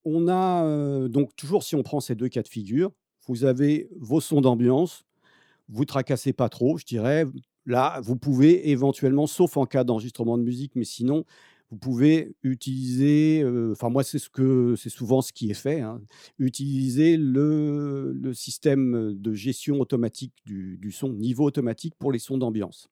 On 0.04 0.28
a 0.28 0.64
euh, 0.64 1.08
donc 1.08 1.34
toujours, 1.34 1.64
si 1.64 1.74
on 1.74 1.82
prend 1.82 1.98
ces 1.98 2.14
deux 2.14 2.28
cas 2.28 2.42
de 2.42 2.48
figure, 2.48 2.92
vous 3.30 3.44
avez 3.44 3.88
vos 3.96 4.20
sons 4.20 4.40
d'ambiance, 4.40 5.04
vous 5.68 5.84
tracassez 5.84 6.32
pas 6.32 6.48
trop, 6.48 6.78
je 6.78 6.84
dirais. 6.84 7.26
Là, 7.64 8.00
vous 8.02 8.16
pouvez 8.16 8.70
éventuellement, 8.70 9.28
sauf 9.28 9.56
en 9.56 9.66
cas 9.66 9.84
d'enregistrement 9.84 10.36
de 10.36 10.42
musique, 10.42 10.72
mais 10.74 10.84
sinon, 10.84 11.24
vous 11.70 11.76
pouvez 11.78 12.34
utiliser, 12.42 13.42
euh, 13.44 13.70
enfin 13.70 13.88
moi 13.88 14.02
c'est 14.02 14.18
ce 14.18 14.28
que 14.28 14.74
c'est 14.76 14.88
souvent 14.90 15.22
ce 15.22 15.32
qui 15.32 15.48
est 15.48 15.54
fait, 15.54 15.80
hein, 15.80 16.02
utiliser 16.40 17.16
le, 17.16 18.12
le, 18.12 18.34
système 18.34 19.14
de 19.14 19.32
gestion 19.32 19.78
automatique 19.78 20.34
du, 20.44 20.78
du, 20.78 20.90
son, 20.90 21.10
niveau 21.12 21.44
automatique 21.44 21.94
pour 22.00 22.10
les 22.10 22.18
sons 22.18 22.38
d'ambiance. 22.38 22.88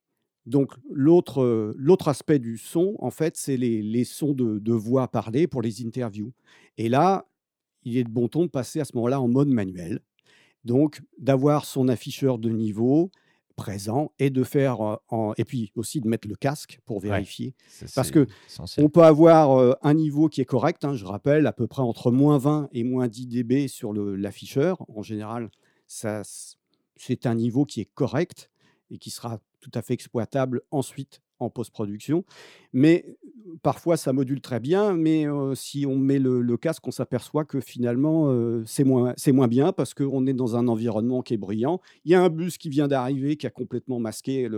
Donc 0.47 0.75
l'autre, 0.89 1.75
l'autre 1.77 2.07
aspect 2.07 2.39
du 2.39 2.59
son, 2.59 2.95
en 3.01 3.11
fait, 3.11 3.37
c'est 3.37 3.57
les, 3.57 3.83
les 3.83 4.05
sons 4.05 4.35
de, 4.35 4.61
de, 4.61 4.73
voix 4.73 5.09
parlées 5.09 5.49
pour 5.49 5.63
les 5.63 5.85
interviews. 5.85 6.33
Et 6.77 6.89
là, 6.89 7.27
il 7.83 7.97
est 7.97 8.05
de 8.05 8.11
bon 8.11 8.29
ton 8.29 8.45
de 8.45 8.51
passer 8.51 8.79
à 8.81 8.85
ce 8.85 8.95
moment-là 8.95 9.21
en 9.21 9.29
mode 9.29 9.49
manuel. 9.49 10.01
Donc 10.69 11.01
d'avoir 11.17 11.65
son 11.65 11.89
afficheur 11.89 12.39
de 12.39 12.51
niveau, 12.51 13.11
présent 13.57 14.13
et 14.19 14.29
de 14.29 14.45
faire 14.45 14.81
en, 15.09 15.33
et 15.39 15.45
puis 15.45 15.73
aussi 15.75 16.01
de 16.01 16.07
mettre 16.07 16.29
le 16.29 16.37
casque 16.37 16.79
pour 16.85 17.01
vérifier 17.01 17.55
ouais, 17.83 17.89
parce 17.95 18.13
que 18.13 18.27
essentiel. 18.47 18.87
on 18.87 18.89
peut 18.89 19.03
avoir 19.03 19.77
un 19.83 19.95
niveau 19.95 20.29
qui 20.29 20.41
est 20.41 20.45
correct 20.45 20.85
hein, 20.85 20.95
je 20.95 21.05
rappelle 21.05 21.45
à 21.47 21.53
peu 21.53 21.67
près 21.67 21.83
entre 21.83 22.13
moins 22.13 22.39
20 22.39 22.69
et 22.73 22.85
moins 22.85 23.09
10 23.09 23.27
dB 23.27 23.67
sur 23.67 23.93
l'afficheur 23.93 24.85
en 24.89 25.03
général 25.03 25.51
ça 25.89 26.23
c'est 26.95 27.27
un 27.27 27.35
niveau 27.35 27.65
qui 27.65 27.81
est 27.81 27.91
correct 27.95 28.49
et 28.93 28.99
qui 28.99 29.11
sera 29.11 29.41
tout 29.61 29.73
à 29.75 29.83
fait 29.83 29.95
exploitable 29.95 30.61
ensuite 30.71 31.21
en 31.41 31.51
post-production. 31.51 32.25
Mais 32.73 33.17
parfois, 33.63 33.97
ça 33.97 34.13
module 34.13 34.41
très 34.41 34.61
bien, 34.61 34.95
mais 34.95 35.27
euh, 35.27 35.55
si 35.55 35.87
on 35.87 35.97
met 35.97 36.19
le, 36.19 36.57
casque, 36.57 36.87
on 36.87 36.91
s'aperçoit 36.91 37.45
que 37.45 37.61
finalement, 37.61 38.31
euh, 38.31 38.63
c'est 38.67 38.85
moins, 38.85 39.15
moins 39.33 39.49
bien 39.49 39.73
parce 39.73 39.95
qu'on 39.95 40.27
est 40.27 40.35
dans 40.35 40.57
un 40.57 40.69
environnement 40.69 41.23
qui 41.23 41.35
est 41.35 41.39
brillant. 41.39 41.81
Il 42.05 42.13
y 42.13 42.15
a 42.15 42.23
un 42.23 42.29
bus 42.29 42.59
qui 42.59 42.69
vient 42.69 42.89
d'arriver 42.89 43.37
qui 43.37 43.47
a 43.47 43.51
complètement 43.51 44.01
masqué 44.01 44.49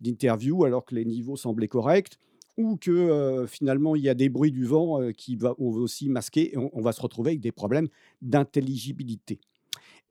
l'interview 0.00 0.64
alors 0.64 0.84
que 0.84 0.94
les 0.94 1.04
niveaux 1.04 1.36
semblaient 1.36 1.68
corrects 1.68 2.18
ou 2.56 2.76
que 2.76 2.90
euh, 2.90 3.46
finalement 3.46 3.96
il 3.96 4.02
y 4.02 4.08
a 4.08 4.14
des 4.14 4.28
bruits 4.28 4.52
du 4.52 4.64
vent 4.64 5.00
euh, 5.00 5.12
qui 5.12 5.36
va, 5.36 5.54
aussi 5.58 6.08
masquer 6.08 6.54
on, 6.56 6.80
va 6.80 6.92
se 6.92 7.00
retrouver 7.00 7.30
avec 7.30 7.40
des 7.40 7.52
problèmes 7.52 7.88
d'intelligibilité. 8.22 9.40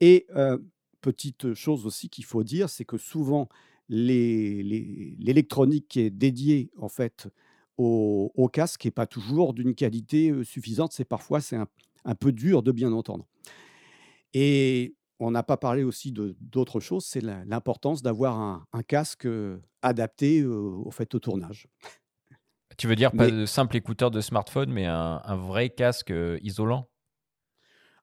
Et 0.00 0.26
euh, 0.36 0.58
petite 1.00 1.54
chose 1.54 1.86
aussi 1.86 2.08
qu'il 2.08 2.24
faut 2.24 2.44
dire, 2.44 2.68
c'est 2.68 2.84
que 2.84 2.98
souvent 2.98 3.48
l'électronique 3.88 5.88
qui 5.88 6.00
est 6.00 6.10
dédiée 6.10 6.70
en 6.78 6.88
fait 6.88 7.28
au, 7.76 8.32
au 8.34 8.48
casque 8.48 8.84
n'est 8.84 8.90
pas 8.90 9.06
toujours 9.06 9.54
d'une 9.54 9.74
qualité 9.74 10.32
suffisante. 10.44 10.92
C'est 10.92 11.04
parfois 11.04 11.40
c'est 11.40 11.56
un, 11.56 11.66
un, 12.04 12.14
peu 12.14 12.32
dur 12.32 12.62
de 12.62 12.72
bien 12.72 12.92
entendre. 12.92 13.26
Et 14.32 14.94
on 15.20 15.30
n'a 15.30 15.42
pas 15.42 15.56
parlé 15.56 15.84
aussi 15.84 16.12
d'autres 16.12 16.80
choses, 16.80 17.04
c'est 17.04 17.20
l'importance 17.20 18.02
d'avoir 18.02 18.40
un, 18.40 18.64
un, 18.72 18.82
casque 18.82 19.28
adapté 19.82 20.44
au, 20.44 20.90
fait 20.90 21.14
au 21.14 21.20
tournage. 21.20 21.68
Tu 22.76 22.88
veux 22.88 22.96
dire 22.96 23.12
pas 23.12 23.26
mais, 23.26 23.30
de 23.30 23.46
simple 23.46 23.76
écouteur 23.76 24.10
de 24.10 24.20
smartphone, 24.20 24.72
mais 24.72 24.86
un, 24.86 25.20
un 25.24 25.36
vrai 25.36 25.70
casque 25.70 26.12
isolant? 26.42 26.88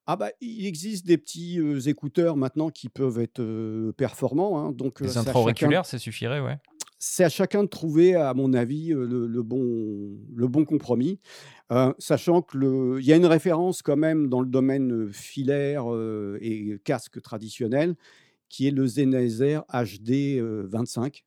Ah 0.08 0.16
bah, 0.16 0.32
il 0.42 0.66
existe 0.66 1.06
des 1.06 1.18
petits 1.18 1.60
euh, 1.60 1.80
écouteurs 1.82 2.36
maintenant 2.36 2.70
qui 2.70 2.90
peuvent 2.90 3.20
être 3.20 3.40
euh, 3.40 3.92
performants. 3.94 4.60
Hein, 4.60 4.72
donc, 4.72 5.02
des 5.02 5.18
intra-auriculaires, 5.18 5.86
ça 5.86 6.00
suffirait, 6.00 6.40
ouais. 6.40 6.58
C'est 6.98 7.24
à 7.24 7.30
chacun 7.30 7.64
de 7.64 7.68
trouver, 7.68 8.14
à 8.14 8.34
mon 8.34 8.54
avis, 8.54 8.90
le, 8.90 9.26
le 9.26 9.44
bon, 9.44 10.12
le 10.36 10.48
bon 10.48 10.66
compromis, 10.66 11.20
euh, 11.72 11.94
sachant 11.98 12.44
qu'il 12.44 13.00
y 13.02 13.12
a 13.12 13.16
une 13.16 13.26
référence 13.26 13.82
quand 13.82 13.98
même 13.98 14.30
dans 14.30 14.40
le 14.40 14.46
domaine 14.48 15.12
filaire 15.12 15.86
et 16.40 16.80
casque 16.84 17.20
traditionnel, 17.20 17.96
qui 18.50 18.68
est 18.68 18.72
le 18.72 18.88
Sennheiser 18.88 19.62
HD 19.74 20.40
25. 20.40 21.26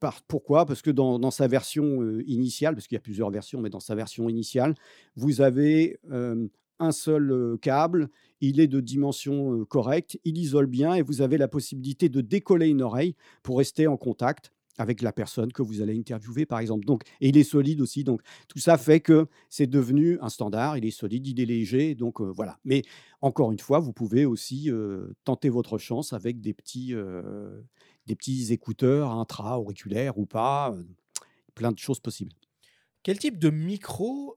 Par, 0.00 0.22
pourquoi? 0.22 0.64
Parce 0.64 0.80
que 0.80 0.90
dans, 0.90 1.18
dans, 1.18 1.30
sa 1.30 1.46
version 1.46 2.02
initiale, 2.26 2.74
parce 2.74 2.86
qu'il 2.86 2.96
y 2.96 2.98
a 2.98 3.02
plusieurs 3.02 3.30
versions, 3.30 3.60
mais 3.60 3.70
dans 3.70 3.80
sa 3.80 3.94
version 3.94 4.30
initiale, 4.30 4.74
vous 5.14 5.42
avez 5.42 5.98
euh, 6.10 6.48
un 6.78 6.92
seul 6.92 7.56
câble, 7.60 8.08
il 8.40 8.60
est 8.60 8.68
de 8.68 8.80
dimension 8.80 9.64
correcte, 9.64 10.18
il 10.24 10.38
isole 10.38 10.66
bien 10.66 10.94
et 10.94 11.02
vous 11.02 11.22
avez 11.22 11.38
la 11.38 11.48
possibilité 11.48 12.08
de 12.08 12.20
décoller 12.20 12.68
une 12.68 12.82
oreille 12.82 13.14
pour 13.42 13.58
rester 13.58 13.86
en 13.86 13.96
contact 13.96 14.52
avec 14.78 15.00
la 15.00 15.10
personne 15.10 15.52
que 15.52 15.62
vous 15.62 15.80
allez 15.80 15.98
interviewer, 15.98 16.44
par 16.44 16.58
exemple. 16.58 16.84
Donc, 16.84 17.02
et 17.22 17.30
il 17.30 17.38
est 17.38 17.44
solide 17.44 17.80
aussi. 17.80 18.04
Donc, 18.04 18.20
tout 18.46 18.58
ça 18.58 18.76
fait 18.76 19.00
que 19.00 19.26
c'est 19.48 19.66
devenu 19.66 20.18
un 20.20 20.28
standard. 20.28 20.76
Il 20.76 20.84
est 20.84 20.90
solide, 20.90 21.26
il 21.26 21.40
est 21.40 21.46
léger. 21.46 21.94
Donc, 21.94 22.20
voilà. 22.20 22.58
Mais 22.64 22.82
encore 23.22 23.52
une 23.52 23.58
fois, 23.58 23.78
vous 23.78 23.94
pouvez 23.94 24.26
aussi 24.26 24.70
tenter 25.24 25.48
votre 25.48 25.78
chance 25.78 26.12
avec 26.12 26.42
des 26.42 26.52
petits, 26.52 26.94
des 28.06 28.16
petits 28.16 28.52
écouteurs 28.52 29.12
intra-auriculaires 29.12 30.18
ou 30.18 30.26
pas. 30.26 30.76
plein 31.54 31.72
de 31.72 31.78
choses 31.78 32.00
possibles. 32.00 32.32
Quel 33.06 33.20
type 33.20 33.38
de 33.38 33.50
micro 33.50 34.36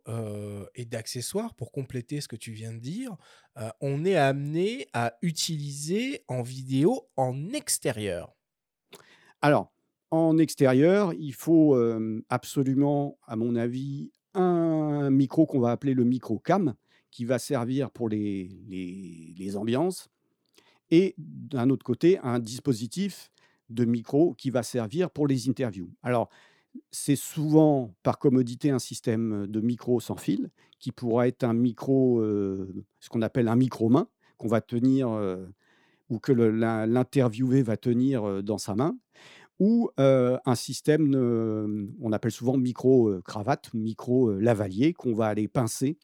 et 0.75 0.85
d'accessoires, 0.85 1.55
pour 1.55 1.71
compléter 1.71 2.21
ce 2.21 2.27
que 2.27 2.35
tu 2.35 2.51
viens 2.51 2.71
de 2.71 2.77
dire, 2.77 3.17
on 3.81 4.05
est 4.05 4.15
amené 4.15 4.85
à 4.93 5.15
utiliser 5.23 6.23
en 6.27 6.43
vidéo 6.43 7.07
en 7.17 7.49
extérieur? 7.49 8.35
Alors, 9.41 9.73
en 10.11 10.37
extérieur, 10.37 11.15
il 11.15 11.33
faut 11.33 11.75
absolument, 12.29 13.17
à 13.25 13.35
mon 13.35 13.55
avis, 13.55 14.11
un 14.35 15.09
micro 15.09 15.47
qu'on 15.47 15.61
va 15.61 15.71
appeler 15.71 15.95
le 15.95 16.03
micro 16.03 16.37
cam, 16.37 16.75
qui 17.09 17.25
va 17.25 17.39
servir 17.39 17.89
pour 17.89 18.07
les, 18.07 18.49
les, 18.67 19.33
les 19.35 19.57
ambiances, 19.57 20.09
et 20.91 21.15
d'un 21.17 21.71
autre 21.71 21.83
côté, 21.83 22.19
un 22.19 22.37
dispositif 22.37 23.31
de 23.69 23.85
micro 23.85 24.35
qui 24.35 24.51
va 24.51 24.61
servir 24.61 25.09
pour 25.09 25.25
les 25.25 25.49
interviews. 25.49 25.91
Alors, 26.03 26.29
c'est 26.91 27.15
souvent 27.15 27.93
par 28.03 28.19
commodité 28.19 28.69
un 28.71 28.79
système 28.79 29.47
de 29.47 29.61
micro 29.61 29.99
sans 29.99 30.15
fil 30.15 30.49
qui 30.79 30.91
pourra 30.91 31.27
être 31.27 31.43
un 31.43 31.53
micro, 31.53 32.19
euh, 32.19 32.73
ce 32.99 33.09
qu'on 33.09 33.21
appelle 33.21 33.47
un 33.47 33.55
micro-main, 33.55 34.07
qu'on 34.37 34.47
va 34.47 34.61
tenir 34.61 35.09
euh, 35.09 35.45
ou 36.09 36.19
que 36.19 36.31
l'interviewé 36.31 37.61
va 37.61 37.77
tenir 37.77 38.23
euh, 38.23 38.41
dans 38.41 38.57
sa 38.57 38.75
main, 38.75 38.97
ou 39.59 39.89
un 39.97 40.55
système, 40.55 41.13
on 41.99 42.13
appelle 42.13 42.31
souvent 42.31 42.55
micro-cravate, 42.55 43.73
micro-lavalier, 43.73 44.93
qu'on 44.93 45.13
va 45.13 45.27
aller 45.27 45.49
pincer 45.49 45.97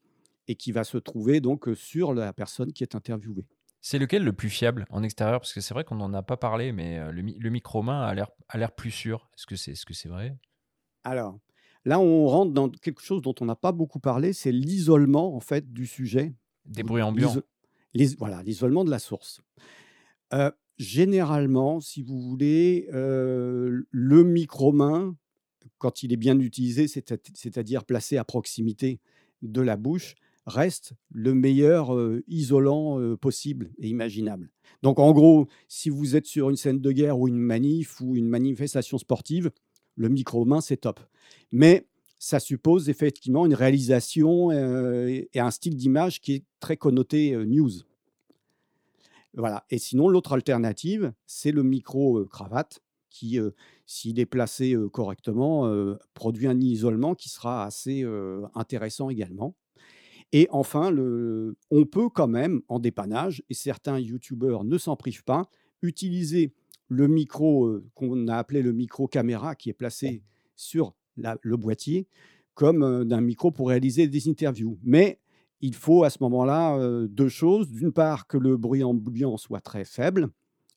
et 0.50 0.56
qui 0.56 0.74
va 0.74 0.84
se 0.84 0.98
trouver 0.98 1.40
donc 1.40 1.70
sur 1.74 2.14
la 2.14 2.34
personne 2.34 2.74
qui 2.74 2.84
est 2.84 2.96
interviewée. 2.96 3.46
C'est 3.80 3.98
lequel 3.98 4.26
le 4.26 4.34
plus 4.34 4.50
fiable 4.50 4.86
en 4.90 5.04
extérieur? 5.04 5.40
Parce 5.40 5.54
que 5.54 5.62
c'est 5.62 5.74
vrai 5.74 5.86
qu'on 5.86 5.96
n'en 5.96 6.14
a 6.14 6.22
pas 6.22 6.36
parlé, 6.36 6.74
mais 6.74 7.00
le, 7.14 7.50
micro-main 7.50 8.02
a 8.02 8.58
l'air 8.58 8.72
plus 8.74 8.92
sûr. 8.92 9.30
Est-ce 9.38 9.46
que 9.46 9.56
c'est 9.56 9.72
est 9.72 9.90
-ce 9.90 10.10
vrai? 10.10 10.36
Alors, 11.06 11.40
là, 11.86 12.00
on 12.00 12.28
rentre 12.28 12.52
dans 12.52 12.70
quelque 12.70 13.02
chose 13.02 13.22
dont 13.22 13.36
on 13.40 13.46
n'a 13.46 13.56
pas 13.56 13.72
beaucoup 13.72 14.00
parlé, 14.00 14.34
c'est 14.34 14.52
l'isolement 14.52 15.36
en 15.36 15.40
fait 15.40 15.72
du 15.72 15.86
sujet. 15.86 16.34
Des 16.66 16.84
bruits 16.84 17.04
ambiants. 17.04 17.36
Voilà, 18.18 18.44
l'isolement 18.44 18.84
de 18.84 18.90
la 18.90 19.00
source. 19.00 19.42
Euh, 20.34 20.52
généralement, 20.78 21.80
si 21.80 22.02
vous 22.02 22.20
voulez, 22.20 22.90
euh, 22.94 23.84
le 23.90 24.24
micro-main, 24.24 25.16
quand 25.78 26.04
il 26.04 26.12
est 26.12 26.18
bien 26.18 26.40
utilisé, 26.40 26.88
c'est-à-dire 26.88 27.86
placé 27.86 28.18
à 28.18 28.26
proximité 28.26 29.00
de 29.42 29.62
la 29.62 29.78
bouche, 29.78 30.16
reste 30.46 30.94
le 31.12 31.34
meilleur 31.34 31.96
euh, 31.96 32.24
isolant 32.28 33.00
euh, 33.00 33.18
possible 33.18 33.72
et 33.80 33.88
imaginable. 33.88 34.52
Donc 34.84 35.00
en 35.00 35.12
gros, 35.12 35.48
si 35.68 35.90
vous 35.90 36.16
êtes 36.16 36.28
sur 36.28 36.50
une 36.50 36.56
scène 36.56 36.80
de 36.80 36.92
guerre 36.92 37.20
ou 37.20 37.28
une 37.28 37.38
manif 37.38 38.00
ou 38.02 38.16
une 38.16 38.28
manifestation 38.28 38.98
sportive, 38.98 39.52
le 39.96 40.10
micro-main, 40.10 40.62
c'est 40.62 40.78
top. 40.78 41.00
Mais 41.52 41.88
ça 42.20 42.40
suppose 42.40 42.90
effectivement 42.90 43.46
une 43.46 43.54
réalisation 43.54 44.52
euh, 44.52 45.08
et 45.34 45.40
un 45.40 45.52
style 45.52 45.76
d'image 45.76 46.22
qui 46.22 46.34
est 46.34 46.44
très 46.60 46.78
connoté 46.78 47.34
euh, 47.34 47.46
news. 47.46 47.72
Voilà. 49.34 49.66
Et 49.70 49.78
sinon, 49.78 50.08
l'autre 50.08 50.34
alternative, 50.34 51.14
c'est 51.26 51.52
le 51.52 51.62
micro-cravate 51.64 52.82
qui, 53.10 53.40
euh, 53.40 53.52
s'il 53.86 54.20
est 54.20 54.26
placé 54.26 54.74
euh, 54.76 54.90
correctement, 54.90 55.68
euh, 55.68 55.98
produit 56.14 56.48
un 56.48 56.60
isolement 56.60 57.16
qui 57.16 57.30
sera 57.30 57.66
assez 57.66 58.04
euh, 58.04 58.42
intéressant 58.56 59.10
également. 59.10 59.56
Et 60.32 60.48
enfin, 60.52 60.90
le- 60.90 61.56
on 61.70 61.86
peut 61.86 62.10
quand 62.10 62.28
même, 62.28 62.62
en 62.68 62.80
dépannage, 62.80 63.44
et 63.50 63.54
certains 63.54 64.00
youtubeurs 64.00 64.64
ne 64.64 64.78
s'en 64.78 64.96
privent 64.96 65.24
pas, 65.24 65.50
utiliser 65.82 66.54
le 66.88 67.08
micro 67.08 67.66
euh, 67.66 67.86
qu'on 67.94 68.28
a 68.28 68.38
appelé 68.38 68.62
le 68.62 68.72
micro 68.72 69.08
caméra 69.08 69.56
qui 69.56 69.70
est 69.70 69.74
placé 69.74 70.24
sur 70.56 70.94
le 71.18 71.58
boîtier 71.58 72.08
comme 72.54 72.84
euh, 72.84 73.04
d'un 73.04 73.22
micro 73.22 73.52
pour 73.52 73.70
réaliser 73.70 74.08
des 74.08 74.30
interviews. 74.30 74.78
Mais 74.84 75.20
il 75.62 75.76
faut 75.76 76.04
à 76.04 76.10
ce 76.10 76.18
moment-là 76.22 76.78
euh, 76.78 77.08
deux 77.08 77.30
choses. 77.30 77.70
D'une 77.70 77.92
part, 77.92 78.28
que 78.28 78.38
le 78.38 78.58
bruit 78.58 78.84
ambiant 78.84 79.38
soit 79.38 79.62
très 79.62 79.86
faible 79.86 80.30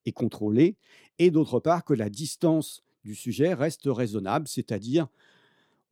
et 0.05 0.13
contrôlé, 0.13 0.77
et 1.19 1.31
d'autre 1.31 1.61
part, 1.61 1.85
que 1.85 1.95
la 1.95 2.09
distance 2.09 2.83
du 3.05 3.15
sujet 3.15 3.55
reste 3.55 3.83
raisonnable, 3.87 4.49
c'est-à-dire 4.49 5.09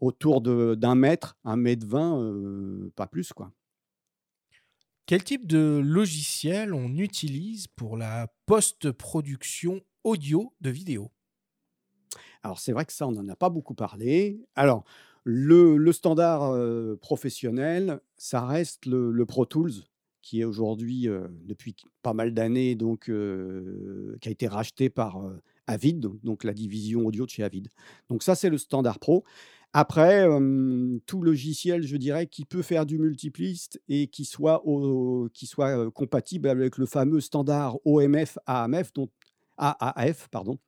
autour 0.01 0.41
d'un 0.41 0.95
mètre, 0.95 1.37
un 1.45 1.57
mètre 1.57 1.87
vingt, 1.87 2.91
pas 2.95 3.07
plus. 3.07 3.33
quoi. 3.33 3.51
Quel 5.07 5.23
type 5.23 5.47
de 5.47 5.81
logiciel 5.85 6.75
on 6.75 6.97
utilise 6.97 7.69
pour 7.69 7.97
la 7.97 8.27
post-production 8.47 9.81
audio 10.07 10.53
de 10.61 10.71
vidéo 10.71 11.11
Alors 12.45 12.61
c'est 12.61 12.73
vrai 12.73 12.85
que 12.85 12.93
ça, 12.93 13.09
on 13.09 13.13
n'en 13.13 13.29
a 13.29 13.35
pas 13.35 13.51
beaucoup 13.51 13.75
parlé. 13.75 14.41
Alors, 14.55 14.85
le, 15.25 15.91
standard 15.91 16.53
euh, 16.53 16.97
professionnel, 16.97 18.01
ça 18.17 18.47
reste 18.47 18.87
le, 18.87 19.27
Pro 19.27 19.47
Tools, 19.47 19.73
qui 20.23 20.41
est 20.41 20.45
aujourd'hui, 20.45 21.09
euh, 21.09 21.27
depuis 21.45 21.75
pas 22.03 22.15
mal 22.15 22.33
d'années, 22.33 22.77
donc 22.77 23.11
euh, 23.11 24.17
qui 24.21 24.29
a 24.29 24.31
été 24.31 24.47
racheté 24.47 24.91
par 24.91 25.21
Avid, 25.67 26.09
donc 26.23 26.45
la 26.45 26.55
division 26.55 27.05
audio 27.05 27.25
de 27.27 27.31
chez 27.31 27.43
Avid. 27.43 27.69
Donc 28.09 28.23
ça, 28.23 28.37
c'est 28.37 28.49
le 28.49 28.59
standard 28.59 29.01
pro. 29.01 29.25
Après, 29.73 30.25
tout 31.05 31.21
logiciel, 31.21 31.83
je 31.83 31.97
dirais, 31.97 32.29
qui 32.29 32.45
peut 32.47 32.63
faire 32.63 32.87
du 32.87 32.99
multipliste 32.99 33.83
et 33.89 34.07
qui 34.07 34.25
soit, 34.25 34.63
qui 35.35 35.47
soit 35.47 35.91
compatible 35.91 36.49
avec 36.49 36.79
le 36.79 36.87
fameux 36.87 37.21
standard 37.21 37.77
OMF 37.85 38.39
AMF, 38.47 38.93
dont, 38.95 39.11
AAF, 39.59 40.29
pardon. 40.29 40.59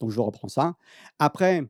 Donc 0.00 0.10
je 0.10 0.20
reprends 0.20 0.48
ça. 0.48 0.76
Après, 1.18 1.62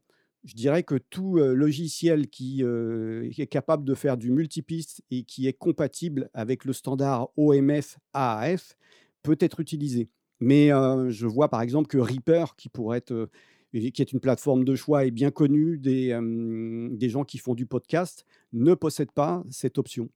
je 0.45 0.55
dirais 0.55 0.83
que 0.83 0.97
tout 0.97 1.37
logiciel 1.37 2.29
qui, 2.29 2.63
est 2.63 3.47
capable 3.47 3.85
de 3.85 3.95
faire 3.95 4.17
du 4.17 4.31
multipiste 4.31 5.03
et 5.11 5.25
qui 5.25 5.47
est 5.47 5.53
compatible 5.55 6.31
avec 6.35 6.65
le 6.65 6.73
standard 6.73 7.31
OMF 7.37 7.99
AAF 8.13 8.77
peut 9.23 9.39
être 9.41 9.61
utilisé. 9.61 10.11
Mais 10.41 10.69
je 10.69 11.27
vois 11.27 11.49
par 11.49 11.63
exemple 11.63 11.89
que 11.89 11.99
Reaper, 11.99 12.57
qui 12.57 12.69
pourrait 12.69 12.99
être, 12.99 13.31
qui 13.73 14.03
est 14.03 14.13
une 14.13 14.21
plateforme 14.21 14.65
de 14.65 14.75
choix 14.75 15.05
et 15.05 15.11
bien 15.11 15.31
connue 15.31 15.79
des, 15.79 17.09
gens 17.09 17.25
qui 17.25 17.39
font 17.39 17.55
du 17.55 17.67
podcast, 17.67 18.27
ne 18.53 18.75
possède 18.75 19.13
pas 19.13 19.43
cette 19.51 19.79
option. 19.79 20.11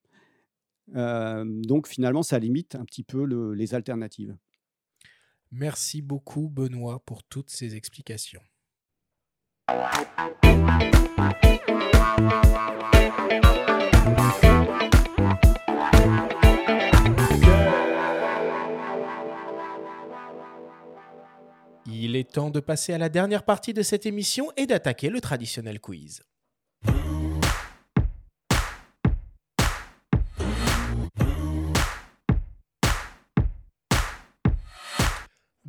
Donc 0.94 1.89
finalement, 1.89 2.22
ça 2.22 2.39
limite 2.39 2.74
un 2.74 2.85
petit 2.85 3.02
peu 3.02 3.24
le- 3.24 3.55
les 3.55 3.74
alternatives. 3.74 4.36
Merci 5.51 6.03
beaucoup 6.03 6.49
Benoît 6.49 7.03
pour 7.05 7.23
toutes 7.25 7.51
ces 7.51 7.75
explications. 7.75 8.43
Il 21.87 22.16
est 22.16 22.31
temps 22.31 22.51
de 22.51 22.61
passer 22.61 22.93
à 22.93 22.99
la 22.99 23.09
dernière 23.09 23.45
partie 23.45 23.73
de 23.73 23.83
cette 23.83 24.05
émission 24.05 24.51
et 24.57 24.66
d'attaquer 24.66 25.09
le 25.09 25.20
traditionnel 25.20 25.81
quiz. 25.81 26.23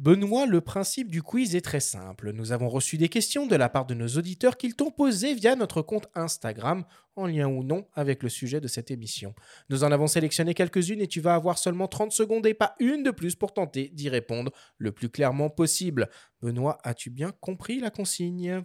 Benoît, 0.03 0.45
le 0.45 0.61
principe 0.61 1.11
du 1.11 1.21
quiz 1.21 1.57
est 1.57 1.61
très 1.61 1.81
simple. 1.81 2.31
Nous 2.31 2.53
avons 2.53 2.69
reçu 2.69 2.97
des 2.97 3.09
questions 3.09 3.45
de 3.47 3.55
la 3.57 3.67
part 3.67 3.85
de 3.85 3.93
nos 3.93 4.07
auditeurs 4.07 4.55
qu'ils 4.55 4.75
t'ont 4.77 4.91
posées 4.91 5.33
via 5.33 5.57
notre 5.57 5.81
compte 5.81 6.07
Instagram, 6.15 6.85
en 7.17 7.27
lien 7.27 7.49
ou 7.49 7.65
non 7.65 7.85
avec 7.95 8.23
le 8.23 8.29
sujet 8.29 8.61
de 8.61 8.69
cette 8.69 8.91
émission. 8.91 9.35
Nous 9.69 9.83
en 9.83 9.91
avons 9.91 10.07
sélectionné 10.07 10.53
quelques-unes 10.53 11.01
et 11.01 11.07
tu 11.07 11.19
vas 11.19 11.35
avoir 11.35 11.57
seulement 11.57 11.89
30 11.89 12.13
secondes 12.13 12.45
et 12.47 12.53
pas 12.53 12.75
une 12.79 13.03
de 13.03 13.11
plus 13.11 13.35
pour 13.35 13.53
tenter 13.53 13.89
d'y 13.89 14.07
répondre 14.07 14.53
le 14.77 14.93
plus 14.93 15.09
clairement 15.09 15.49
possible. 15.49 16.07
Benoît, 16.41 16.77
as-tu 16.85 17.09
bien 17.09 17.33
compris 17.41 17.81
la 17.81 17.89
consigne? 17.89 18.63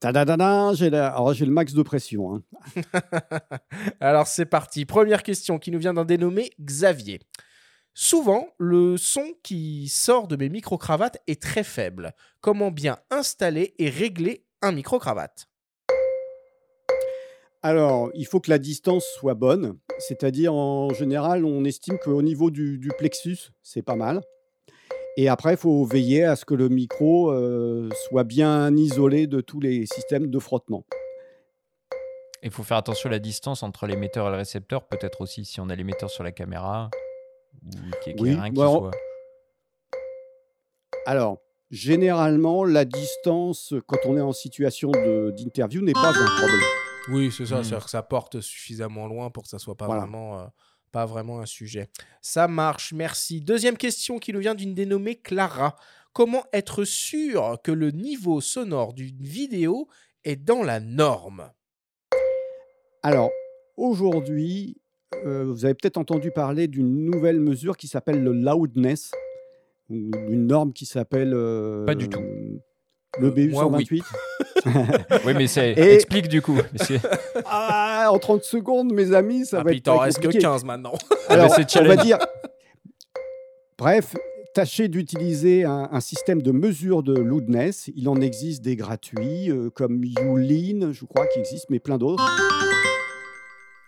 Tadadada, 0.00 0.74
j'ai 0.74 0.90
la- 0.90 1.14
alors, 1.14 1.32
j'ai 1.32 1.46
le 1.46 1.52
max 1.52 1.74
de 1.74 1.82
pression. 1.82 2.34
hein. 2.34 2.42
Alors 4.00 4.26
c'est 4.26 4.46
parti. 4.46 4.84
Première 4.84 5.22
question 5.22 5.60
qui 5.60 5.70
nous 5.70 5.78
vient 5.78 5.94
d'un 5.94 6.04
dénommé 6.04 6.50
Xavier. 6.60 7.20
Souvent, 7.96 8.48
le 8.58 8.96
son 8.96 9.34
qui 9.44 9.88
sort 9.88 10.26
de 10.26 10.34
mes 10.34 10.48
micro-cravates 10.48 11.18
est 11.28 11.40
très 11.40 11.62
faible. 11.62 12.12
Comment 12.40 12.72
bien 12.72 12.98
installer 13.10 13.72
et 13.78 13.88
régler 13.88 14.44
un 14.62 14.72
micro-cravate? 14.72 15.46
Alors, 17.62 18.10
il 18.14 18.26
faut 18.26 18.40
que 18.40 18.50
la 18.50 18.58
distance 18.58 19.06
soit 19.14 19.34
bonne, 19.34 19.78
c'est-à-dire 19.98 20.52
en 20.52 20.92
général, 20.92 21.44
on 21.44 21.64
estime 21.64 21.98
qu'au 21.98 22.20
niveau 22.20 22.50
du, 22.50 22.78
du 22.78 22.88
plexus, 22.98 23.52
c'est 23.62 23.82
pas 23.82 23.94
mal. 23.94 24.22
Et 25.16 25.28
après, 25.28 25.52
il 25.52 25.56
faut 25.56 25.84
veiller 25.84 26.24
à 26.24 26.34
ce 26.34 26.44
que 26.44 26.54
le 26.54 26.68
micro 26.68 27.30
euh, 27.30 27.88
soit 28.08 28.24
bien 28.24 28.76
isolé 28.76 29.28
de 29.28 29.40
tous 29.40 29.60
les 29.60 29.86
systèmes 29.86 30.30
de 30.30 30.38
frottement. 30.40 30.84
Il 32.42 32.50
faut 32.50 32.64
faire 32.64 32.76
attention 32.76 33.08
à 33.08 33.12
la 33.12 33.20
distance 33.20 33.62
entre 33.62 33.86
l'émetteur 33.86 34.26
et 34.26 34.30
le 34.30 34.36
récepteur, 34.36 34.88
peut-être 34.88 35.20
aussi 35.20 35.44
si 35.44 35.60
on 35.60 35.68
a 35.68 35.76
l'émetteur 35.76 36.10
sur 36.10 36.24
la 36.24 36.32
caméra, 36.32 36.90
ou 37.62 37.70
qu'il 38.02 38.12
y 38.12 38.16
ait 38.16 38.20
Oui, 38.20 38.34
rien 38.34 38.44
qui 38.50 38.56
bah, 38.56 38.66
soit. 38.68 38.90
Alors, 41.06 41.38
généralement, 41.70 42.64
la 42.64 42.84
distance, 42.84 43.74
quand 43.86 43.98
on 44.06 44.16
est 44.16 44.20
en 44.22 44.32
situation 44.32 44.90
de- 44.90 45.32
d'interview, 45.36 45.82
n'est 45.82 45.92
pas 45.92 46.10
un 46.10 46.12
problème. 46.38 46.60
Oui, 47.10 47.30
c'est 47.30 47.46
ça. 47.46 47.58
Hmm. 47.60 47.64
C'est-à-dire 47.64 47.84
que 47.84 47.90
ça 47.90 48.02
porte 48.02 48.40
suffisamment 48.40 49.06
loin 49.06 49.30
pour 49.30 49.42
que 49.42 49.48
ça 49.48 49.58
soit 49.58 49.76
pas 49.76 49.86
Voilà. 49.86 50.02
vraiment, 50.02 50.40
euh, 50.40 50.44
pas 50.92 51.04
vraiment 51.06 51.40
un 51.40 51.46
sujet. 51.46 51.88
Ça 52.22 52.48
marche. 52.48 52.92
Merci. 52.94 53.40
Deuxième 53.42 53.76
question 53.76 54.18
qui 54.18 54.32
nous 54.32 54.40
vient 54.40 54.54
d'une 54.54 54.74
dénommée 54.74 55.16
Clara. 55.16 55.76
Comment 56.14 56.44
être 56.52 56.84
sûr 56.84 57.58
que 57.62 57.72
le 57.72 57.90
niveau 57.90 58.40
sonore 58.40 58.94
d'une 58.94 59.22
vidéo 59.22 59.88
est 60.22 60.36
dans 60.36 60.62
la 60.62 60.80
norme? 60.80 61.50
Alors, 63.02 63.30
aujourd'hui, 63.76 64.80
euh, 65.26 65.44
vous 65.46 65.64
avez 65.64 65.74
peut-être 65.74 65.96
entendu 65.98 66.30
parler 66.30 66.66
d'une 66.68 67.04
nouvelle 67.10 67.40
mesure 67.40 67.76
qui 67.76 67.88
s'appelle 67.88 68.22
le 68.22 68.32
loudness, 68.32 69.10
ou 69.90 70.10
d'une 70.28 70.46
norme 70.46 70.72
qui 70.72 70.86
s'appelle. 70.86 71.32
euh, 71.34 71.84
Pas 71.84 71.94
du 71.94 72.08
tout. 72.08 72.20
Le 73.20 73.28
Euh, 73.28 73.30
BU 73.30 73.48
oui. 73.48 73.54
128. 73.54 74.04
Oui, 75.26 75.34
mais 75.36 75.46
c'est. 75.46 75.72
Et- 75.72 75.92
Explique 75.94 76.28
du 76.28 76.40
coup. 76.42 76.58
Ah, 77.46 78.08
en 78.10 78.18
30 78.18 78.42
secondes, 78.42 78.92
mes 78.92 79.12
amis, 79.12 79.44
ça 79.46 79.58
Ah, 79.60 79.62
va 79.62 79.64
puis 79.70 79.76
être. 79.76 79.80
il 79.80 79.82
t'en 79.82 79.98
reste 79.98 80.18
que 80.18 80.24
compliqué. 80.24 80.42
15 80.44 80.64
maintenant. 80.64 80.94
Alors, 81.28 81.54
c'est 81.54 81.76
on 81.80 81.84
va 81.84 81.96
dire. 81.96 82.18
Bref, 83.78 84.14
tâchez 84.54 84.88
d'utiliser 84.88 85.64
un, 85.64 85.88
un 85.92 86.00
système 86.00 86.40
de 86.42 86.50
mesure 86.52 87.02
de 87.02 87.14
loudness. 87.14 87.90
Il 87.94 88.08
en 88.08 88.16
existe 88.20 88.62
des 88.62 88.76
gratuits, 88.76 89.50
euh, 89.50 89.68
comme 89.70 90.02
Youlin, 90.04 90.92
je 90.92 91.04
crois, 91.04 91.26
qui 91.26 91.38
existe, 91.40 91.66
mais 91.70 91.78
plein 91.80 91.98
d'autres. 91.98 92.24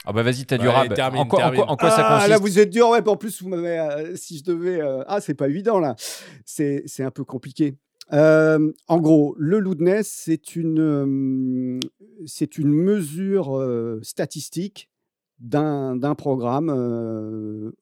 Ah 0.06 0.12
bah 0.12 0.22
vas-y, 0.22 0.46
t'as 0.46 0.56
du 0.56 0.66
Ouais, 0.66 0.72
rab. 0.72 0.94
termine, 0.94 1.22
en 1.22 1.26
quoi, 1.26 1.46
en 1.46 1.52
quoi- 1.52 1.68
en 1.70 1.76
quoi 1.76 1.90
ça 1.90 2.06
ah, 2.06 2.14
consiste 2.14 2.30
là, 2.30 2.38
vous 2.38 2.58
êtes 2.60 2.70
dur. 2.70 2.88
Ouais, 2.90 3.06
en 3.08 3.16
plus, 3.16 3.42
vous 3.42 3.48
m'avez. 3.48 3.78
euh, 3.78 4.14
si 4.16 4.38
je 4.38 4.44
devais. 4.44 4.80
euh, 4.80 5.02
ah, 5.08 5.20
c'est 5.20 5.34
pas 5.34 5.48
évident, 5.48 5.80
là. 5.80 5.96
C'est 6.44 6.84
c'est 6.86 7.02
un 7.02 7.10
peu 7.10 7.24
compliqué. 7.24 7.74
Euh, 8.12 8.72
en 8.86 9.00
gros, 9.00 9.34
le 9.36 9.58
loudness, 9.58 10.06
c'est 10.08 10.54
une, 10.54 10.78
euh, 10.78 11.80
c'est 12.24 12.56
une 12.56 12.72
mesure 12.72 13.58
euh, 13.58 13.98
statistique 14.02 14.88
d'un 15.40 15.96
d'un 15.96 16.14
programme, 16.14 16.70
euh, 16.72 17.72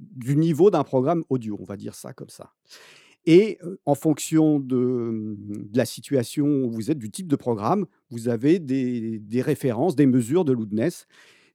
du 0.00 0.36
niveau 0.36 0.70
d'un 0.70 0.84
programme 0.84 1.22
audio, 1.28 1.58
on 1.60 1.64
va 1.64 1.76
dire 1.76 1.94
ça 1.94 2.14
comme 2.14 2.30
ça. 2.30 2.52
Et 3.26 3.58
en 3.84 3.94
fonction 3.94 4.58
de, 4.58 5.36
de 5.36 5.76
la 5.76 5.84
situation 5.84 6.46
où 6.46 6.70
vous 6.70 6.90
êtes, 6.90 6.98
du 6.98 7.10
type 7.10 7.28
de 7.28 7.36
programme, 7.36 7.84
vous 8.08 8.28
avez 8.30 8.58
des, 8.58 9.18
des 9.18 9.42
références, 9.42 9.96
des 9.96 10.06
mesures 10.06 10.46
de 10.46 10.52
loudness. 10.52 11.06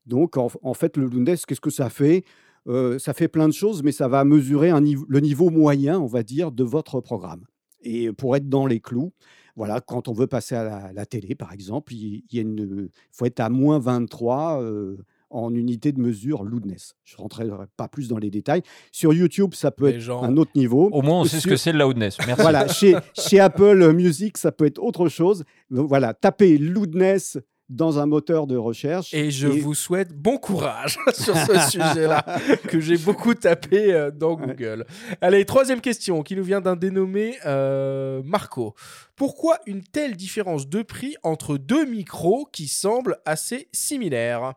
Donc, 0.05 0.37
en, 0.37 0.49
en 0.61 0.73
fait, 0.73 0.97
le 0.97 1.05
loudness, 1.05 1.45
qu'est-ce 1.45 1.61
que 1.61 1.69
ça 1.69 1.89
fait? 1.89 2.23
Euh, 2.67 2.97
Ça 2.99 3.13
fait 3.13 3.27
plein 3.27 3.47
de 3.47 3.53
choses, 3.53 3.83
mais 3.83 3.91
ça 3.91 4.07
va 4.07 4.23
mesurer 4.23 4.69
un 4.69 4.81
niveau- 4.81 5.05
le 5.09 5.19
niveau 5.19 5.49
moyen, 5.49 5.99
on 5.99 6.05
va 6.07 6.23
dire, 6.23 6.51
de 6.51 6.63
votre 6.63 7.01
programme. 7.01 7.43
Et 7.81 8.11
pour 8.13 8.35
être 8.37 8.47
dans 8.47 8.65
les 8.65 8.79
clous, 8.79 9.11
voilà, 9.55 9.81
quand 9.81 10.07
on 10.07 10.13
veut 10.13 10.27
passer 10.27 10.55
à 10.55 10.63
la, 10.63 10.93
la 10.93 11.05
télé, 11.05 11.35
par 11.35 11.51
exemple, 11.53 11.93
il, 11.93 12.23
il 12.31 12.35
y 12.35 12.39
a 12.39 12.41
une- 12.41 12.89
faut 13.11 13.25
être 13.25 13.41
à 13.41 13.49
moins 13.49 13.79
23 13.79 14.61
euh, 14.61 14.97
en 15.29 15.53
unité 15.53 15.91
de 15.91 15.99
mesure 15.99 16.43
loudness. 16.43 16.93
Je 17.03 17.15
ne 17.17 17.21
rentrerai 17.21 17.47
pas 17.75 17.87
plus 17.87 18.07
dans 18.07 18.17
les 18.19 18.29
détails. 18.29 18.61
Sur 18.91 19.13
YouTube, 19.13 19.53
ça 19.55 19.71
peut 19.71 19.87
Les 19.89 19.95
être 19.95 19.99
gens- 19.99 20.21
un 20.23 20.37
autre 20.37 20.51
niveau. 20.55 20.89
Au 20.93 21.01
moins, 21.01 21.21
on 21.21 21.25
sait 21.25 21.39
ce 21.39 21.47
que 21.47 21.55
c'est 21.57 21.71
le 21.73 21.79
loudness. 21.79 22.17
Merci. 22.27 22.41
Voilà, 22.41 22.67
chez, 22.67 22.95
chez 23.13 23.39
Apple 23.39 23.91
Music, 23.93 24.37
ça 24.37 24.51
peut 24.51 24.65
être 24.65 24.81
autre 24.81 25.09
chose. 25.09 25.43
Donc 25.69 25.87
voilà, 25.89 26.13
tapez 26.13 26.57
loudness 26.57 27.37
dans 27.69 27.99
un 27.99 28.05
moteur 28.05 28.45
de 28.47 28.55
recherche. 28.57 29.13
Et 29.13 29.31
je 29.31 29.47
vous 29.47 29.73
souhaite 29.73 30.13
bon 30.13 30.37
courage 30.37 30.97
sur 31.13 31.35
ce 31.35 31.57
sujet-là, 31.71 32.25
que 32.67 32.79
j'ai 32.79 32.97
beaucoup 32.97 33.33
tapé 33.33 33.93
euh, 33.93 34.11
dans 34.11 34.33
Ouais. 34.35 34.47
Google. 34.47 34.85
Allez, 35.21 35.45
troisième 35.45 35.79
question 35.81 36.23
qui 36.23 36.35
nous 36.35 36.43
vient 36.43 36.61
d'un 36.61 36.75
dénommé 36.75 37.37
euh, 37.45 38.21
Marco. 38.25 38.73
Pourquoi 39.15 39.59
une 39.65 39.83
telle 39.83 40.15
différence 40.15 40.67
de 40.67 40.81
prix 40.81 41.15
entre 41.23 41.57
deux 41.57 41.85
micros 41.85 42.47
qui 42.51 42.67
semblent 42.67 43.17
assez 43.25 43.69
similaires? 43.71 44.53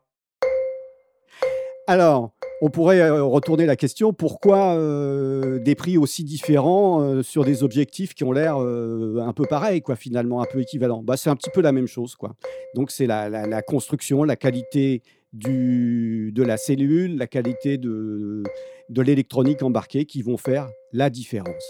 Alors, 1.87 2.33
on 2.63 2.71
pourrait 2.71 3.01
euh, 3.01 3.23
retourner 3.23 3.65
la 3.67 3.77
question 3.77 4.13
pourquoi 4.13 4.75
euh, 4.75 5.59
des 5.61 5.75
prix 5.77 5.99
aussi 5.99 6.25
différents 6.25 7.01
euh, 7.03 7.23
sur 7.23 7.45
des 7.45 7.63
objectifs 7.63 8.15
qui 8.15 8.25
ont 8.25 8.33
l'air 8.33 8.61
euh, 8.61 9.19
un 9.21 9.33
peu 9.33 9.45
pareils, 9.45 9.83
quoi, 9.83 9.95
finalement, 9.95 10.43
un 10.43 10.47
peu 10.47 10.61
équivalents? 10.61 11.03
Bah, 11.03 11.17
C'est 11.17 11.31
un 11.31 11.37
petit 11.37 11.51
peu 11.51 11.61
la 11.61 11.71
même 11.73 11.87
chose. 11.87 12.17
Quoi. 12.17 12.35
Donc, 12.75 12.91
c'est 12.91 13.07
la, 13.07 13.29
la- 13.29 13.47
la 13.47 13.63
construction, 13.63 14.25
la 14.25 14.35
qualité 14.37 15.03
du, 15.33 16.33
de 16.35 16.43
la 16.43 16.57
cellule, 16.57 17.17
la 17.19 17.27
qualité 17.29 17.79
de, 17.79 18.43
de 18.89 19.03
l'électronique 19.03 19.63
embarquée 19.63 20.07
qui 20.07 20.23
vont 20.23 20.37
faire 20.39 20.69
la 20.93 21.09
différence. 21.11 21.63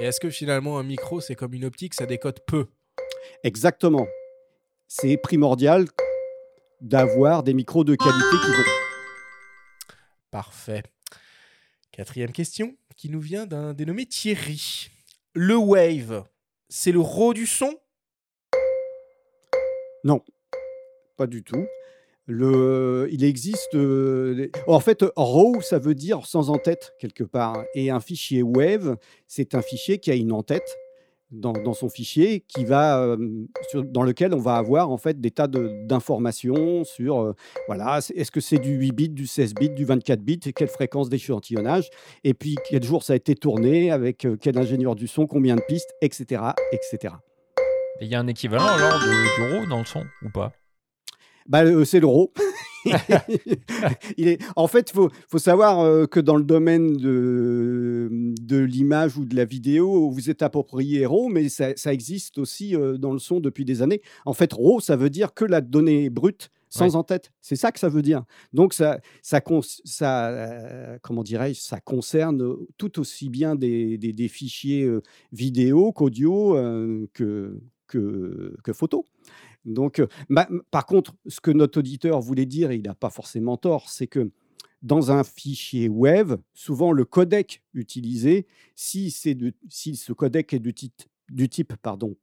Et 0.00 0.04
est-ce 0.04 0.20
que 0.20 0.30
finalement 0.30 0.78
un 0.78 0.84
micro, 0.84 1.20
c'est 1.20 1.34
comme 1.34 1.54
une 1.54 1.64
optique, 1.64 1.94
ça 1.94 2.06
décote 2.06 2.38
peu? 2.46 2.66
Exactement. 3.44 4.06
C'est 4.88 5.16
primordial 5.16 5.84
d'avoir 6.80 7.42
des 7.42 7.52
micros 7.54 7.84
de 7.84 7.94
qualité 7.94 8.36
qui 8.44 8.50
vont. 8.52 8.87
Parfait. 10.30 10.82
Quatrième 11.90 12.32
question 12.32 12.76
qui 12.96 13.08
nous 13.08 13.20
vient 13.20 13.46
d'un 13.46 13.72
dénommé 13.72 14.06
Thierry. 14.06 14.90
Le 15.34 15.56
wave, 15.56 16.24
c'est 16.68 16.92
le 16.92 17.00
raw 17.00 17.32
du 17.32 17.46
son? 17.46 17.74
Non, 20.04 20.22
pas 21.16 21.26
du 21.26 21.42
tout. 21.42 21.66
Le, 22.26 23.08
il 23.10 23.24
existe. 23.24 23.74
euh, 23.74 24.50
en 24.66 24.80
fait, 24.80 25.02
RAW, 25.16 25.62
ça 25.62 25.78
veut 25.78 25.94
dire 25.94 26.26
sans 26.26 26.50
en-tête 26.50 26.92
quelque 27.00 27.24
part. 27.24 27.64
Et 27.74 27.90
un 27.90 28.00
fichier 28.00 28.42
WAV, 28.42 28.96
c'est 29.26 29.54
un 29.54 29.62
fichier 29.62 29.98
qui 29.98 30.10
a 30.10 30.14
une 30.14 30.32
en-tête 30.32 30.76
dans, 31.30 31.52
dans 31.52 31.74
son 31.74 31.88
fichier, 31.88 32.40
qui 32.48 32.64
va, 32.64 33.02
euh, 33.02 33.16
sur- 33.68 33.84
dans 33.84 34.02
lequel 34.02 34.32
on 34.32 34.38
va 34.38 34.56
avoir 34.56 34.90
en 34.90 34.96
fait 34.96 35.20
des 35.20 35.30
tas 35.30 35.46
de- 35.46 35.86
d'informations 35.86 36.84
sur, 36.84 37.20
euh, 37.20 37.32
voilà, 37.66 37.98
est-ce 38.14 38.30
que 38.30 38.40
c'est 38.40 38.58
du 38.58 38.74
8 38.76 38.92
bits, 38.92 39.08
du 39.10 39.26
16 39.26 39.54
bits, 39.54 39.70
du 39.70 39.84
24 39.84 40.20
bits, 40.22 40.40
et 40.46 40.52
quelle 40.52 40.68
fréquence 40.68 41.08
d'échantillonnage, 41.08 41.90
et 42.24 42.34
puis 42.34 42.56
quel 42.68 42.82
jour 42.82 43.02
ça 43.02 43.12
a 43.12 43.16
été 43.16 43.34
tourné, 43.34 43.90
avec 43.90 44.24
euh, 44.24 44.36
quel 44.40 44.56
ingénieur 44.58 44.94
du 44.94 45.06
son, 45.06 45.26
combien 45.26 45.56
de 45.56 45.62
pistes, 45.68 45.94
etc., 46.00 46.42
etc. 46.72 47.14
Et 48.00 48.04
Il 48.04 48.08
y 48.08 48.14
a 48.14 48.20
un 48.20 48.26
équivalent 48.28 48.64
alors 48.66 48.98
de, 49.00 49.50
du 49.50 49.54
RAW 49.58 49.66
dans 49.68 49.80
le 49.80 49.84
son 49.84 50.04
ou 50.24 50.30
pas? 50.30 50.52
Bah, 51.46 51.62
c'est 51.84 52.00
l'euro. 52.00 52.32
il 54.16 54.28
est... 54.28 54.42
En 54.56 54.66
fait, 54.66 54.90
il 54.90 54.94
faut, 54.94 55.10
faut 55.28 55.38
savoir 55.38 55.80
euh, 55.80 56.06
que 56.06 56.20
dans 56.20 56.36
le 56.36 56.44
domaine 56.44 56.96
de, 56.96 58.08
de 58.10 58.58
l'image 58.58 59.16
ou 59.16 59.24
de 59.24 59.36
la 59.36 59.44
vidéo, 59.44 60.10
vous 60.10 60.30
êtes 60.30 60.42
approprié 60.42 61.06
RAW, 61.06 61.28
mais 61.28 61.48
ça, 61.48 61.76
ça 61.76 61.92
existe 61.92 62.38
aussi 62.38 62.74
euh, 62.74 62.96
dans 62.98 63.12
le 63.12 63.18
son 63.18 63.40
depuis 63.40 63.64
des 63.64 63.82
années. 63.82 64.00
En 64.24 64.32
fait, 64.32 64.52
RAW, 64.52 64.80
ça 64.80 64.96
veut 64.96 65.10
dire 65.10 65.34
que 65.34 65.44
la 65.44 65.60
donnée 65.60 66.10
brute 66.10 66.50
sans 66.70 66.96
en-tête. 66.96 67.30
C'est 67.40 67.56
ça 67.56 67.72
que 67.72 67.80
ça 67.80 67.88
veut 67.88 68.02
dire. 68.02 68.24
Donc, 68.52 68.74
ça, 68.74 69.00
ça, 69.22 69.40
cons- 69.40 69.62
ça 69.84 70.28
euh, 70.28 70.98
comment 71.00 71.22
dirais-je, 71.22 71.60
ça 71.60 71.80
concerne 71.80 72.56
tout 72.76 73.00
aussi 73.00 73.30
bien 73.30 73.54
des, 73.54 73.96
des- 73.96 74.12
des 74.12 74.28
fichiers 74.28 74.84
euh, 74.84 75.00
vidéo 75.32 75.92
qu'audio 75.92 76.56
euh, 76.58 77.06
que, 77.14 77.58
que, 77.86 78.54
que 78.62 78.72
photo. 78.74 79.06
Donc, 79.64 80.00
euh, 80.00 80.06
par 80.70 80.86
contre, 80.86 81.14
ce 81.26 81.40
que 81.40 81.50
notre 81.50 81.80
auditeur 81.80 82.20
voulait 82.20 82.46
dire, 82.46 82.70
et 82.70 82.76
il 82.76 82.82
n'a 82.82 82.94
pas 82.94 83.10
forcément 83.10 83.56
tort, 83.56 83.90
c'est 83.90 84.06
que 84.06 84.30
dans 84.82 85.10
un 85.10 85.24
fichier 85.24 85.88
web, 85.88 86.34
souvent 86.54 86.92
le 86.92 87.04
codec 87.04 87.62
utilisé, 87.74 88.46
si, 88.76 89.10
de- 89.34 89.52
si 89.68 89.96
ce 89.96 90.12
codec 90.12 90.54
est 90.54 90.60
du 90.60 90.72
type, 90.72 91.72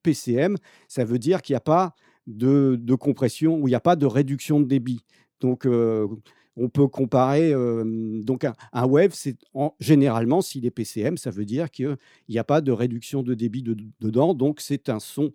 PCM, 0.02 0.58
ça 0.88 1.04
veut 1.04 1.20
dire 1.20 1.42
qu'il 1.42 1.54
n'y 1.54 1.58
a 1.58 1.62
pas 1.62 1.96
de, 2.28 2.78
de 2.82 2.96
compression 2.96 3.58
ou 3.58 3.68
il 3.68 3.72
n'y 3.72 3.76
a 3.76 3.80
pas 3.82 3.96
de 3.96 4.06
réduction 4.06 4.60
de 4.60 4.66
débit. 4.66 5.02
Donc, 5.42 5.66
euh, 5.66 6.08
on 6.58 6.70
peut 6.70 6.88
comparer. 6.88 7.54
euh, 7.54 8.22
donc, 8.24 8.44
un, 8.46 8.54
un 8.74 8.86
web, 8.86 9.12
c'est 9.14 9.38
en- 9.54 9.74
généralement, 9.80 10.42
s'il 10.42 10.66
est 10.66 10.72
PCM, 10.72 11.18
ça 11.18 11.30
veut 11.32 11.46
dire 11.46 11.70
qu'il 11.72 11.98
n'y 12.30 12.38
a 12.38 12.44
pas 12.44 12.62
de 12.62 12.72
réduction 12.72 13.24
de 13.24 13.34
débit 13.34 13.62
de- 13.64 13.78
dedans. 14.00 14.34
Donc, 14.34 14.62
c'est 14.62 14.90
un 14.90 15.00
son, 15.00 15.32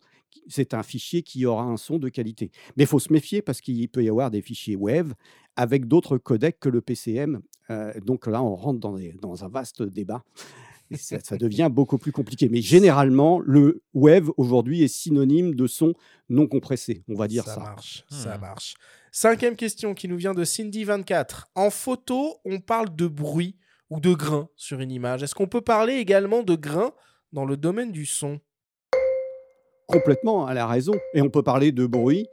c'est 0.49 0.75
un 0.75 0.83
fichier 0.83 1.23
qui 1.23 1.45
aura 1.47 1.65
un 1.65 1.77
son 1.77 1.99
de 1.99 2.09
qualité. 2.09 2.51
Mais 2.77 2.85
il 2.85 2.87
faut 2.87 2.99
se 3.01 3.13
méfier 3.13 3.43
parce 3.43 3.61
qu'il 3.61 3.89
peut 3.89 4.03
y 4.05 4.09
avoir 4.09 4.31
des 4.31 4.43
fichiers 4.43 4.77
web 4.77 5.13
avec 5.57 5.87
d'autres 5.87 6.17
codecs 6.19 6.59
que 6.61 6.69
le 6.69 6.81
PCM. 6.81 7.41
Euh, 7.71 7.93
donc 8.05 8.27
là, 8.27 8.43
on 8.43 8.55
rentre 8.57 8.81
dans, 8.81 8.95
des- 8.97 9.13
dans 9.21 9.45
un 9.45 9.49
vaste 9.49 9.83
débat. 9.83 10.25
Et 10.93 10.97
ça, 10.97 11.21
ça 11.21 11.37
devient 11.37 11.69
beaucoup 11.73 11.99
plus 11.99 12.11
compliqué. 12.13 12.49
Mais 12.49 12.63
généralement, 12.63 13.39
le 13.41 13.83
web 13.95 14.27
aujourd'hui 14.37 14.83
est 14.83 14.89
synonyme 14.89 15.55
de 15.55 15.67
son 15.67 15.93
non 16.29 16.47
compressé. 16.49 17.03
On 17.09 17.15
va 17.15 17.29
dire 17.29 17.45
ça. 17.45 17.55
Ça 17.55 17.61
marche, 17.61 18.05
ça 18.09 18.37
Hmm. 18.37 18.41
marche. 18.41 18.75
Cinquième 19.12 19.57
question 19.57 19.95
qui 19.95 20.07
nous 20.07 20.16
vient 20.16 20.35
de 20.35 20.45
Cindy24. 20.45 21.47
En 21.57 21.70
photo, 21.70 22.37
on 22.45 22.61
parle 22.61 22.95
de 22.95 23.09
bruit 23.09 23.57
ou 23.91 23.99
de 23.99 24.15
grain 24.15 24.49
sur 24.55 24.78
une 24.78 24.93
image. 24.93 25.24
Est-ce 25.24 25.35
qu'on 25.35 25.49
peut 25.49 25.61
parler 25.61 25.95
également 25.95 26.45
de 26.45 26.55
grain 26.55 26.93
dans 27.32 27.45
le 27.45 27.57
domaine 27.57 27.91
du 27.91 28.07
son? 28.07 28.41
Complètement, 29.89 30.49
elle 30.49 30.59
a 30.59 30.66
raison. 30.69 30.95
Et 31.15 31.23
on 31.23 31.28
peut 31.28 31.43
parler 31.43 31.73
de 31.73 31.87
bruit 31.87 32.28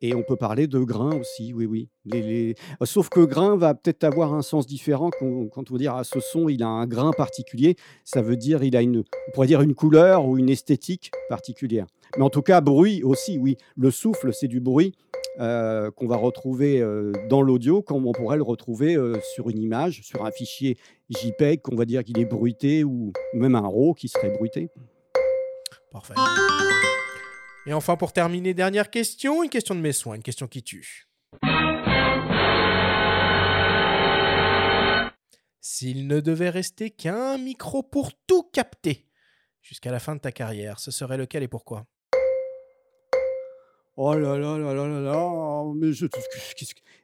et 0.00 0.14
on 0.14 0.22
peut 0.22 0.36
parler 0.36 0.66
de 0.66 0.78
grain 0.78 1.18
aussi, 1.18 1.52
oui, 1.52 1.66
oui. 1.66 1.88
Les- 2.04 2.54
euh, 2.80 2.86
Sauf 2.86 3.08
que 3.08 3.20
grain 3.20 3.56
va 3.56 3.74
peut-être 3.74 4.04
avoir 4.04 4.32
un 4.34 4.42
sens 4.42 4.66
différent 4.66 5.10
quand, 5.18 5.46
quand 5.48 5.70
on 5.70 5.74
va 5.74 5.78
dire 5.78 5.94
ah, 5.94 6.04
ce 6.04 6.20
son, 6.20 6.48
il 6.48 6.62
a 6.62 6.68
un 6.68 6.86
grain 6.86 7.10
particulier. 7.12 7.76
Ça 8.04 8.22
veut 8.22 8.36
dire 8.36 8.62
il 8.62 8.76
a 8.76 8.82
une, 8.82 8.98
on 8.98 9.30
pourrait 9.32 9.46
dire 9.48 9.60
une 9.62 9.74
couleur 9.74 10.26
ou 10.26 10.38
une 10.38 10.48
esthétique 10.50 11.10
particulière. 11.28 11.86
Mais 12.16 12.22
en 12.22 12.30
tout 12.30 12.42
cas, 12.42 12.60
bruit 12.60 13.02
aussi, 13.02 13.38
oui. 13.38 13.56
Le 13.76 13.90
souffle, 13.90 14.32
c'est 14.32 14.48
du 14.48 14.60
bruit 14.60 14.94
euh, 15.40 15.90
qu'on 15.90 16.06
va 16.06 16.16
retrouver 16.16 16.80
euh, 16.80 17.12
dans 17.28 17.42
l'audio, 17.42 17.82
comme 17.82 18.06
on 18.06 18.12
pourrait 18.12 18.36
le 18.38 18.42
retrouver 18.42 18.96
sur 19.34 19.50
une 19.50 19.58
image, 19.58 20.02
sur 20.02 20.24
un 20.24 20.30
fichier 20.30 20.76
JPEG, 21.10 21.60
qu'on 21.60 21.76
va 21.76 21.84
dire 21.84 22.02
qu'il 22.04 22.18
est 22.18 22.24
bruité, 22.24 22.84
ou 22.84 23.12
même 23.34 23.54
un 23.54 23.60
RAW 23.68 23.94
qui 23.94 24.08
serait 24.08 24.30
bruité. 24.30 24.68
Parfait. 25.90 26.14
Et 27.68 27.74
enfin, 27.74 27.96
pour 27.96 28.14
terminer, 28.14 28.54
dernière 28.54 28.88
question, 28.88 29.42
une 29.42 29.50
question 29.50 29.74
de 29.74 29.80
mes 29.80 29.92
soins, 29.92 30.14
une 30.14 30.22
question 30.22 30.46
qui 30.46 30.62
tue. 30.62 31.06
S'il 35.60 36.06
ne 36.06 36.20
devait 36.20 36.48
rester 36.48 36.88
qu'un 36.88 37.36
micro 37.36 37.82
pour 37.82 38.12
tout 38.26 38.42
capter 38.54 39.04
jusqu'à 39.60 39.90
la 39.90 39.98
fin 40.00 40.14
de 40.14 40.20
ta 40.20 40.32
carrière, 40.32 40.80
ce 40.80 40.90
serait 40.90 41.18
lequel 41.18 41.42
et 41.42 41.48
pourquoi? 41.48 41.84
Oh 43.96 44.14
là 44.14 44.38
là 44.38 44.56
là 44.56 44.72
là 44.72 44.86
là 44.86 45.00
là, 45.00 45.62
mais 45.76 45.92
je, 45.92 46.06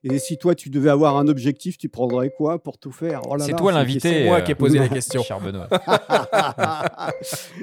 et 0.04 0.18
si 0.18 0.38
toi 0.38 0.54
tu 0.54 0.70
devais 0.70 0.88
avoir 0.88 1.18
un 1.18 1.28
objectif, 1.28 1.76
tu 1.76 1.90
prendrais 1.90 2.30
quoi 2.30 2.62
pour 2.62 2.78
tout 2.78 2.92
faire? 2.92 3.20
Oh 3.28 3.36
là 3.36 3.44
C'est 3.44 3.52
là, 3.52 3.58
toi 3.58 3.70
l'invité. 3.72 4.08
question- 4.08 4.24
moi 4.24 4.40
qui 4.40 4.52
ai 4.52 4.54
posé 4.54 4.78
la 4.78 4.86
euh, 4.86 4.88
question. 4.88 5.22
Cher 5.22 5.40
Benoît. 5.40 5.68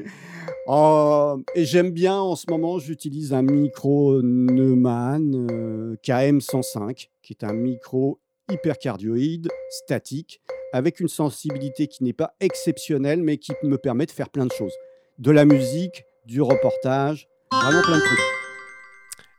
Oh, 0.68 1.38
et 1.55 1.65
j'aime 1.65 1.91
bien 1.91 2.19
en 2.19 2.35
ce 2.35 2.45
moment, 2.49 2.80
j'utilise 2.80 3.34
un 3.34 3.41
micro 3.41 4.22
Neumann 4.22 5.47
euh, 5.51 5.95
KM105, 6.03 7.09
qui 7.22 7.34
est 7.34 7.43
un 7.43 7.53
micro 7.53 8.19
hypercardioïde, 8.49 9.49
statique, 9.69 10.41
avec 10.73 10.99
une 10.99 11.07
sensibilité 11.07 11.88
qui 11.88 12.03
n'est 12.03 12.13
pas 12.13 12.35
exceptionnelle, 12.39 13.22
mais 13.22 13.38
qui 13.38 13.53
me 13.63 13.77
permet 13.77 14.05
de 14.05 14.11
faire 14.11 14.30
plein 14.30 14.45
de 14.45 14.51
choses. 14.51 14.73
De 15.19 15.31
la 15.31 15.45
musique, 15.45 16.05
du 16.26 16.41
reportage, 16.41 17.27
vraiment 17.51 17.81
plein 17.81 17.97
de 17.97 18.03
trucs. 18.03 18.19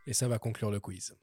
Et 0.07 0.13
ça 0.13 0.27
va 0.27 0.37
conclure 0.37 0.69
le 0.69 0.79
quiz. 0.79 1.15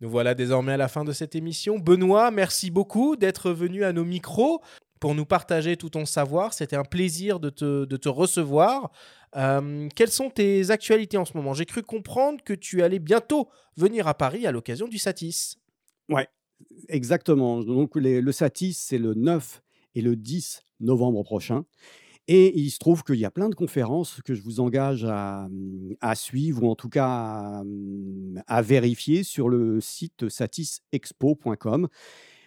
Nous 0.00 0.08
voilà 0.08 0.34
désormais 0.34 0.72
à 0.72 0.76
la 0.76 0.88
fin 0.88 1.04
de 1.04 1.12
cette 1.12 1.34
émission. 1.34 1.78
Benoît, 1.78 2.30
merci 2.30 2.70
beaucoup 2.70 3.16
d'être 3.16 3.50
venu 3.50 3.84
à 3.84 3.92
nos 3.92 4.04
micros 4.04 4.62
pour 4.98 5.14
nous 5.14 5.26
partager 5.26 5.76
tout 5.76 5.90
ton 5.90 6.06
savoir. 6.06 6.54
C'était 6.54 6.76
un 6.76 6.84
plaisir 6.84 7.40
de 7.40 7.50
te, 7.50 7.84
de 7.84 7.96
te 7.96 8.08
recevoir. 8.08 8.92
Euh, 9.36 9.88
quelles 9.94 10.10
sont 10.10 10.30
tes 10.30 10.70
actualités 10.70 11.16
en 11.16 11.24
ce 11.24 11.36
moment? 11.36 11.54
J'ai 11.54 11.66
cru 11.66 11.82
comprendre 11.82 12.42
que 12.44 12.52
tu 12.52 12.82
allais 12.82 12.98
bientôt 12.98 13.48
venir 13.76 14.08
à 14.08 14.14
Paris 14.14 14.46
à 14.46 14.52
l'occasion 14.52 14.88
du 14.88 14.98
Satis. 14.98 15.58
Exactement. 16.88 17.60
Donc 17.60 17.94
le 17.94 18.32
Satis, 18.32 18.74
c'est 18.74 18.98
le 18.98 19.14
9 19.14 19.62
et 19.94 20.02
le 20.02 20.16
10 20.16 20.62
novembre 20.80 21.22
prochain. 21.22 21.64
Et 22.28 22.56
il 22.58 22.70
se 22.70 22.78
trouve 22.78 23.02
qu'il 23.02 23.16
y 23.16 23.24
a 23.24 23.30
plein 23.30 23.48
de 23.48 23.54
conférences 23.54 24.20
que 24.24 24.34
je 24.34 24.42
vous 24.42 24.60
engage 24.60 25.04
à, 25.04 25.48
à 26.00 26.14
suivre 26.14 26.62
ou 26.62 26.70
en 26.70 26.76
tout 26.76 26.88
cas 26.88 27.06
à, 27.06 27.62
à 28.46 28.62
vérifier 28.62 29.22
sur 29.24 29.48
le 29.48 29.80
site 29.80 30.28
satisexpo.com. 30.28 31.88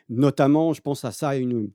Notamment, 0.10 0.74
je 0.74 0.82
pense 0.82 1.06
à 1.06 1.12
ça, 1.12 1.36
une, 1.36 1.72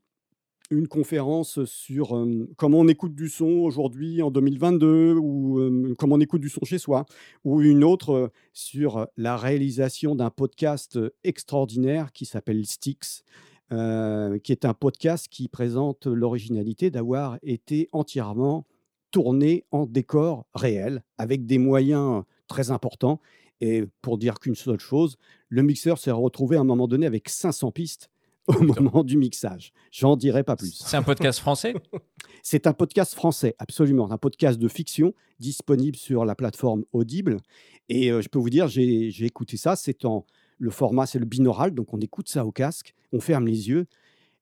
conférence 0.90 1.64
sur 1.64 2.26
comment 2.58 2.80
on 2.80 2.88
écoute 2.88 3.14
du 3.14 3.30
son 3.30 3.46
aujourd'hui 3.46 4.20
en 4.20 4.30
2022 4.30 5.14
ou 5.14 5.94
comment 5.98 6.16
on 6.16 6.20
écoute 6.20 6.42
du 6.42 6.50
son 6.50 6.62
chez 6.66 6.76
soi, 6.76 7.06
ou 7.42 7.62
une 7.62 7.82
autre 7.82 8.30
sur 8.52 9.06
la 9.16 9.38
réalisation 9.38 10.14
d'un 10.14 10.28
podcast 10.28 10.98
extraordinaire 11.24 12.12
qui 12.12 12.26
s'appelle 12.26 12.66
Styx, 12.66 13.24
euh, 13.72 14.38
qui 14.38 14.52
est 14.52 14.64
un 14.64 14.74
podcast 14.74 15.28
qui 15.28 15.48
présente 15.48 16.06
l'originalité 16.06 16.90
d'avoir 16.90 17.38
été 17.42 17.88
entièrement 17.92 18.66
tourné 19.10 19.64
en 19.70 19.86
décor 19.86 20.46
réel, 20.54 21.02
avec 21.18 21.46
des 21.46 21.58
moyens 21.58 22.22
très 22.46 22.70
importants. 22.70 23.20
Et 23.60 23.84
pour 24.02 24.18
dire 24.18 24.38
qu'une 24.38 24.54
seule 24.54 24.80
chose, 24.80 25.16
le 25.48 25.62
mixeur 25.62 25.98
s'est 25.98 26.10
retrouvé 26.10 26.56
à 26.56 26.60
un 26.60 26.64
moment 26.64 26.88
donné 26.88 27.06
avec 27.06 27.28
500 27.28 27.72
pistes 27.72 28.10
au 28.46 28.60
moment 28.62 29.04
du 29.04 29.16
mixage. 29.16 29.72
J'en 29.92 30.16
dirai 30.16 30.42
pas 30.42 30.56
plus. 30.56 30.82
C'est 30.86 30.96
un 30.96 31.02
podcast 31.02 31.38
français? 31.38 31.74
C'est 32.42 32.66
un 32.66 32.72
podcast 32.72 33.14
français, 33.14 33.54
absolument. 33.58 34.10
Un 34.10 34.16
podcast 34.16 34.58
de 34.58 34.68
fiction 34.68 35.12
disponible 35.38 35.96
sur 35.96 36.24
la 36.24 36.34
plateforme 36.34 36.84
Audible. 36.92 37.38
Et 37.90 38.10
euh, 38.10 38.22
je 38.22 38.28
peux 38.28 38.38
vous 38.38 38.48
dire, 38.48 38.68
j'ai 38.68 39.10
j'ai 39.10 39.26
écouté 39.26 39.56
ça. 39.58 39.76
C'est 39.76 40.04
en 40.06 40.24
le 40.58 40.70
format, 40.70 41.06
c'est 41.06 41.18
le 41.18 41.24
binaural, 41.24 41.72
donc 41.72 41.94
on 41.94 42.00
écoute 42.00 42.28
ça 42.28 42.44
au 42.44 42.52
casque, 42.52 42.94
on 43.12 43.20
ferme 43.20 43.46
les 43.46 43.68
yeux. 43.68 43.86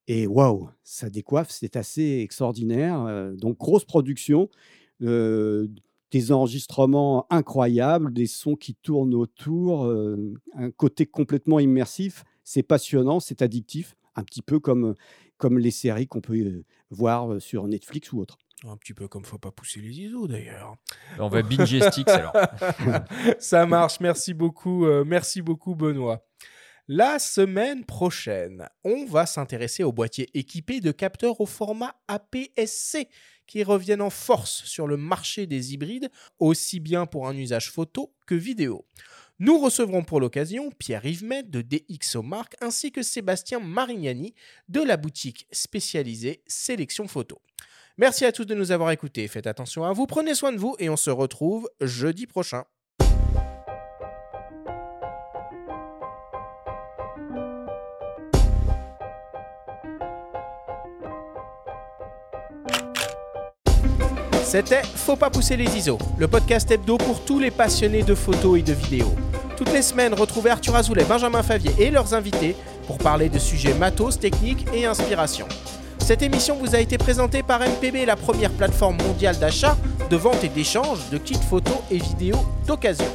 Et 0.09 0.27
waouh, 0.27 0.69
ça 0.85 1.11
décoiffe, 1.11 1.51
c'est 1.51 1.77
assez 1.77 2.21
extraordinaire. 2.21 3.03
Euh, 3.03 3.35
donc 3.35 3.59
grosse 3.59 3.85
production, 3.85 4.49
euh, 5.03 5.67
des 6.13 6.33
enregistrements 6.33 7.27
incroyables, 7.31 8.13
des 8.13 8.27
sons 8.27 8.55
qui 8.55 8.75
tournent 8.75 9.15
autour, 9.15 9.85
euh, 9.85 10.35
un 10.55 10.71
côté 10.71 11.07
complètement 11.07 11.59
immersif. 11.59 12.25
C'est 12.45 12.63
passionnant, 12.63 13.19
c'est 13.19 13.43
addictif, 13.43 13.97
un 14.15 14.23
petit 14.23 14.43
peu 14.43 14.61
comme, 14.61 14.95
comme 15.39 15.59
les 15.59 15.73
séries 15.73 16.07
qu'on 16.07 16.21
peut 16.21 16.63
voir 16.91 17.41
sur 17.43 17.67
Netflix 17.67 18.13
ou 18.13 18.21
autre. 18.21 18.39
Un 18.69 18.77
petit 18.77 18.95
peu 18.95 19.07
comme 19.07 19.25
faut 19.25 19.39
pas 19.39 19.53
pousser 19.53 19.81
les 19.81 20.01
ISO 20.01 20.27
d'ailleurs. 20.27 20.75
On 21.19 21.29
va 21.29 21.43
binger 21.43 21.81
Styx 21.81 22.11
alors. 22.11 22.33
Ça 23.39 23.65
marche, 23.65 24.01
merci 24.01 24.35
beaucoup, 24.35 24.87
euh, 24.87 25.05
merci 25.07 25.41
beaucoup 25.41 25.75
Benoît. 25.75 26.27
La 26.89 27.19
semaine 27.19 27.85
prochaine, 27.85 28.69
on 28.85 29.07
va 29.07 29.27
s'intéresser 29.27 29.83
aux 29.83 29.93
boîtiers 29.93 30.31
équipés 30.35 30.81
de 30.81 30.93
capteurs 30.93 31.41
au 31.41 31.47
format 31.47 31.95
APS-C 32.07 33.09
qui 33.47 33.63
reviennent 33.63 34.03
en 34.03 34.11
force 34.11 34.65
sur 34.65 34.87
le 34.87 34.97
marché 34.97 35.47
des 35.47 35.75
hybrides, 35.75 36.11
aussi 36.39 36.81
bien 36.81 37.07
pour 37.07 37.29
un 37.29 37.37
usage 37.37 37.71
photo 37.71 38.15
que 38.27 38.35
vidéo. 38.35 38.85
Nous 39.39 39.59
recevrons 39.59 40.03
pour 40.03 40.21
l'occasion 40.21 40.71
Pierre-Yves 40.71 41.51
de 41.51 41.61
DxOMark 41.61 42.57
ainsi 42.61 42.91
que 42.91 43.03
Sébastien 43.03 43.61
Marignani 43.61 44.35
de 44.69 44.81
la 44.81 44.97
boutique 44.97 45.47
spécialisée 45.53 46.43
Sélection 46.47 47.07
Photo. 47.07 47.41
Merci 47.99 48.27
à 48.27 48.33
tous 48.33 48.45
de 48.45 48.55
nous 48.55 48.73
avoir 48.73 48.91
écoutés. 48.91 49.27
Faites 49.27 49.47
attention 49.47 49.83
à 49.85 49.95
vous, 49.95 50.07
prenez 50.07 50.35
soin 50.35 50.53
de 50.53 50.59
vous 50.59 50.77
et 50.79 50.91
on 50.91 50.99
se 50.99 51.09
retrouve 51.09 51.67
jeudi 51.81 52.27
prochain. 52.27 52.65
C'était 64.45 64.83
Faut 64.83 65.17
pas 65.17 65.31
pousser 65.31 65.57
les 65.57 65.75
ISO, 65.77 65.97
le 66.19 66.29
podcast 66.29 66.71
hebdo 66.71 66.99
pour 66.99 67.25
tous 67.25 67.39
les 67.39 67.51
passionnés 67.51 68.03
de 68.03 68.15
photos 68.15 68.59
et 68.59 68.63
de 68.63 68.75
vidéos. 68.75 69.15
Toutes 69.57 69.73
les 69.73 69.81
semaines, 69.81 70.13
retrouvez 70.13 70.51
Arthur 70.51 70.77
Azoulay, 70.77 71.05
Benjamin 71.05 71.43
Favier 71.43 71.73
et 71.79 71.91
leurs 71.91 72.13
invités 72.13 72.57
pour 72.87 72.99
parler 72.99 73.31
de 73.31 73.39
sujets 73.39 73.73
matos, 73.73 74.21
techniques 74.21 74.67
et 74.75 74.85
inspiration. 74.85 75.49
Cette 76.07 76.23
émission 76.23 76.55
vous 76.55 76.77
a 76.77 76.79
été 76.79 76.99
présentée 76.99 77.43
par 77.43 77.59
MPB, 77.59 78.07
la 78.07 78.15
première 78.15 78.53
plateforme 78.53 78.97
mondiale 78.99 79.37
d'achat, 79.41 79.77
de 80.09 80.15
vente 80.15 80.45
et 80.45 80.49
d'échange 80.49 81.01
de 81.11 81.19
kits 81.19 81.35
photos 81.35 81.79
et 81.91 81.99
vidéos 81.99 82.47
d'occasion. 82.65 83.09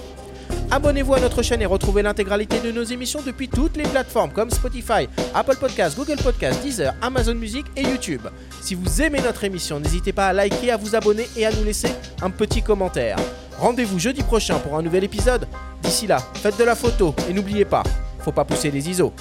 Abonnez-vous 0.70 1.14
à 1.14 1.22
notre 1.22 1.42
chaîne 1.42 1.62
et 1.62 1.66
retrouvez 1.66 2.02
l'intégralité 2.02 2.60
de 2.60 2.70
nos 2.70 2.84
émissions 2.84 3.22
depuis 3.26 3.48
toutes 3.48 3.78
les 3.78 3.86
plateformes 3.86 4.32
comme 4.32 4.50
Spotify, 4.50 5.08
Apple 5.34 5.56
Podcasts, 5.56 5.96
Google 5.96 6.22
Podcasts, 6.22 6.62
Deezer, 6.62 6.94
Amazon 7.02 7.36
Music 7.36 7.66
et 7.78 7.84
YouTube. 7.84 8.28
Si 8.62 8.76
vous 8.76 9.02
aimez 9.02 9.22
notre 9.22 9.46
émission, 9.46 9.80
n'hésitez 9.80 10.12
pas 10.12 10.28
à 10.28 10.34
liker, 10.34 10.72
à 10.72 10.76
vous 10.76 10.94
abonner 10.94 11.30
et 11.38 11.46
à 11.46 11.52
nous 11.54 11.64
laisser 11.64 11.94
un 12.22 12.30
petit 12.30 12.62
commentaire. 12.62 13.16
Rendez-vous 13.58 14.00
jeudi 14.00 14.22
prochain 14.22 14.60
pour 14.60 14.76
un 14.76 14.82
nouvel 14.82 15.06
épisode. 15.06 15.48
D'ici 15.82 16.08
là, 16.08 16.18
faites 16.34 16.60
de 16.60 16.66
la 16.66 16.76
photo 16.76 17.16
et 17.30 17.34
n'oubliez 17.34 17.64
pas, 17.64 17.84
faut 18.20 18.34
pas 18.34 18.44
pousser 18.44 18.70
les 18.70 18.90
ISO. 18.90 19.14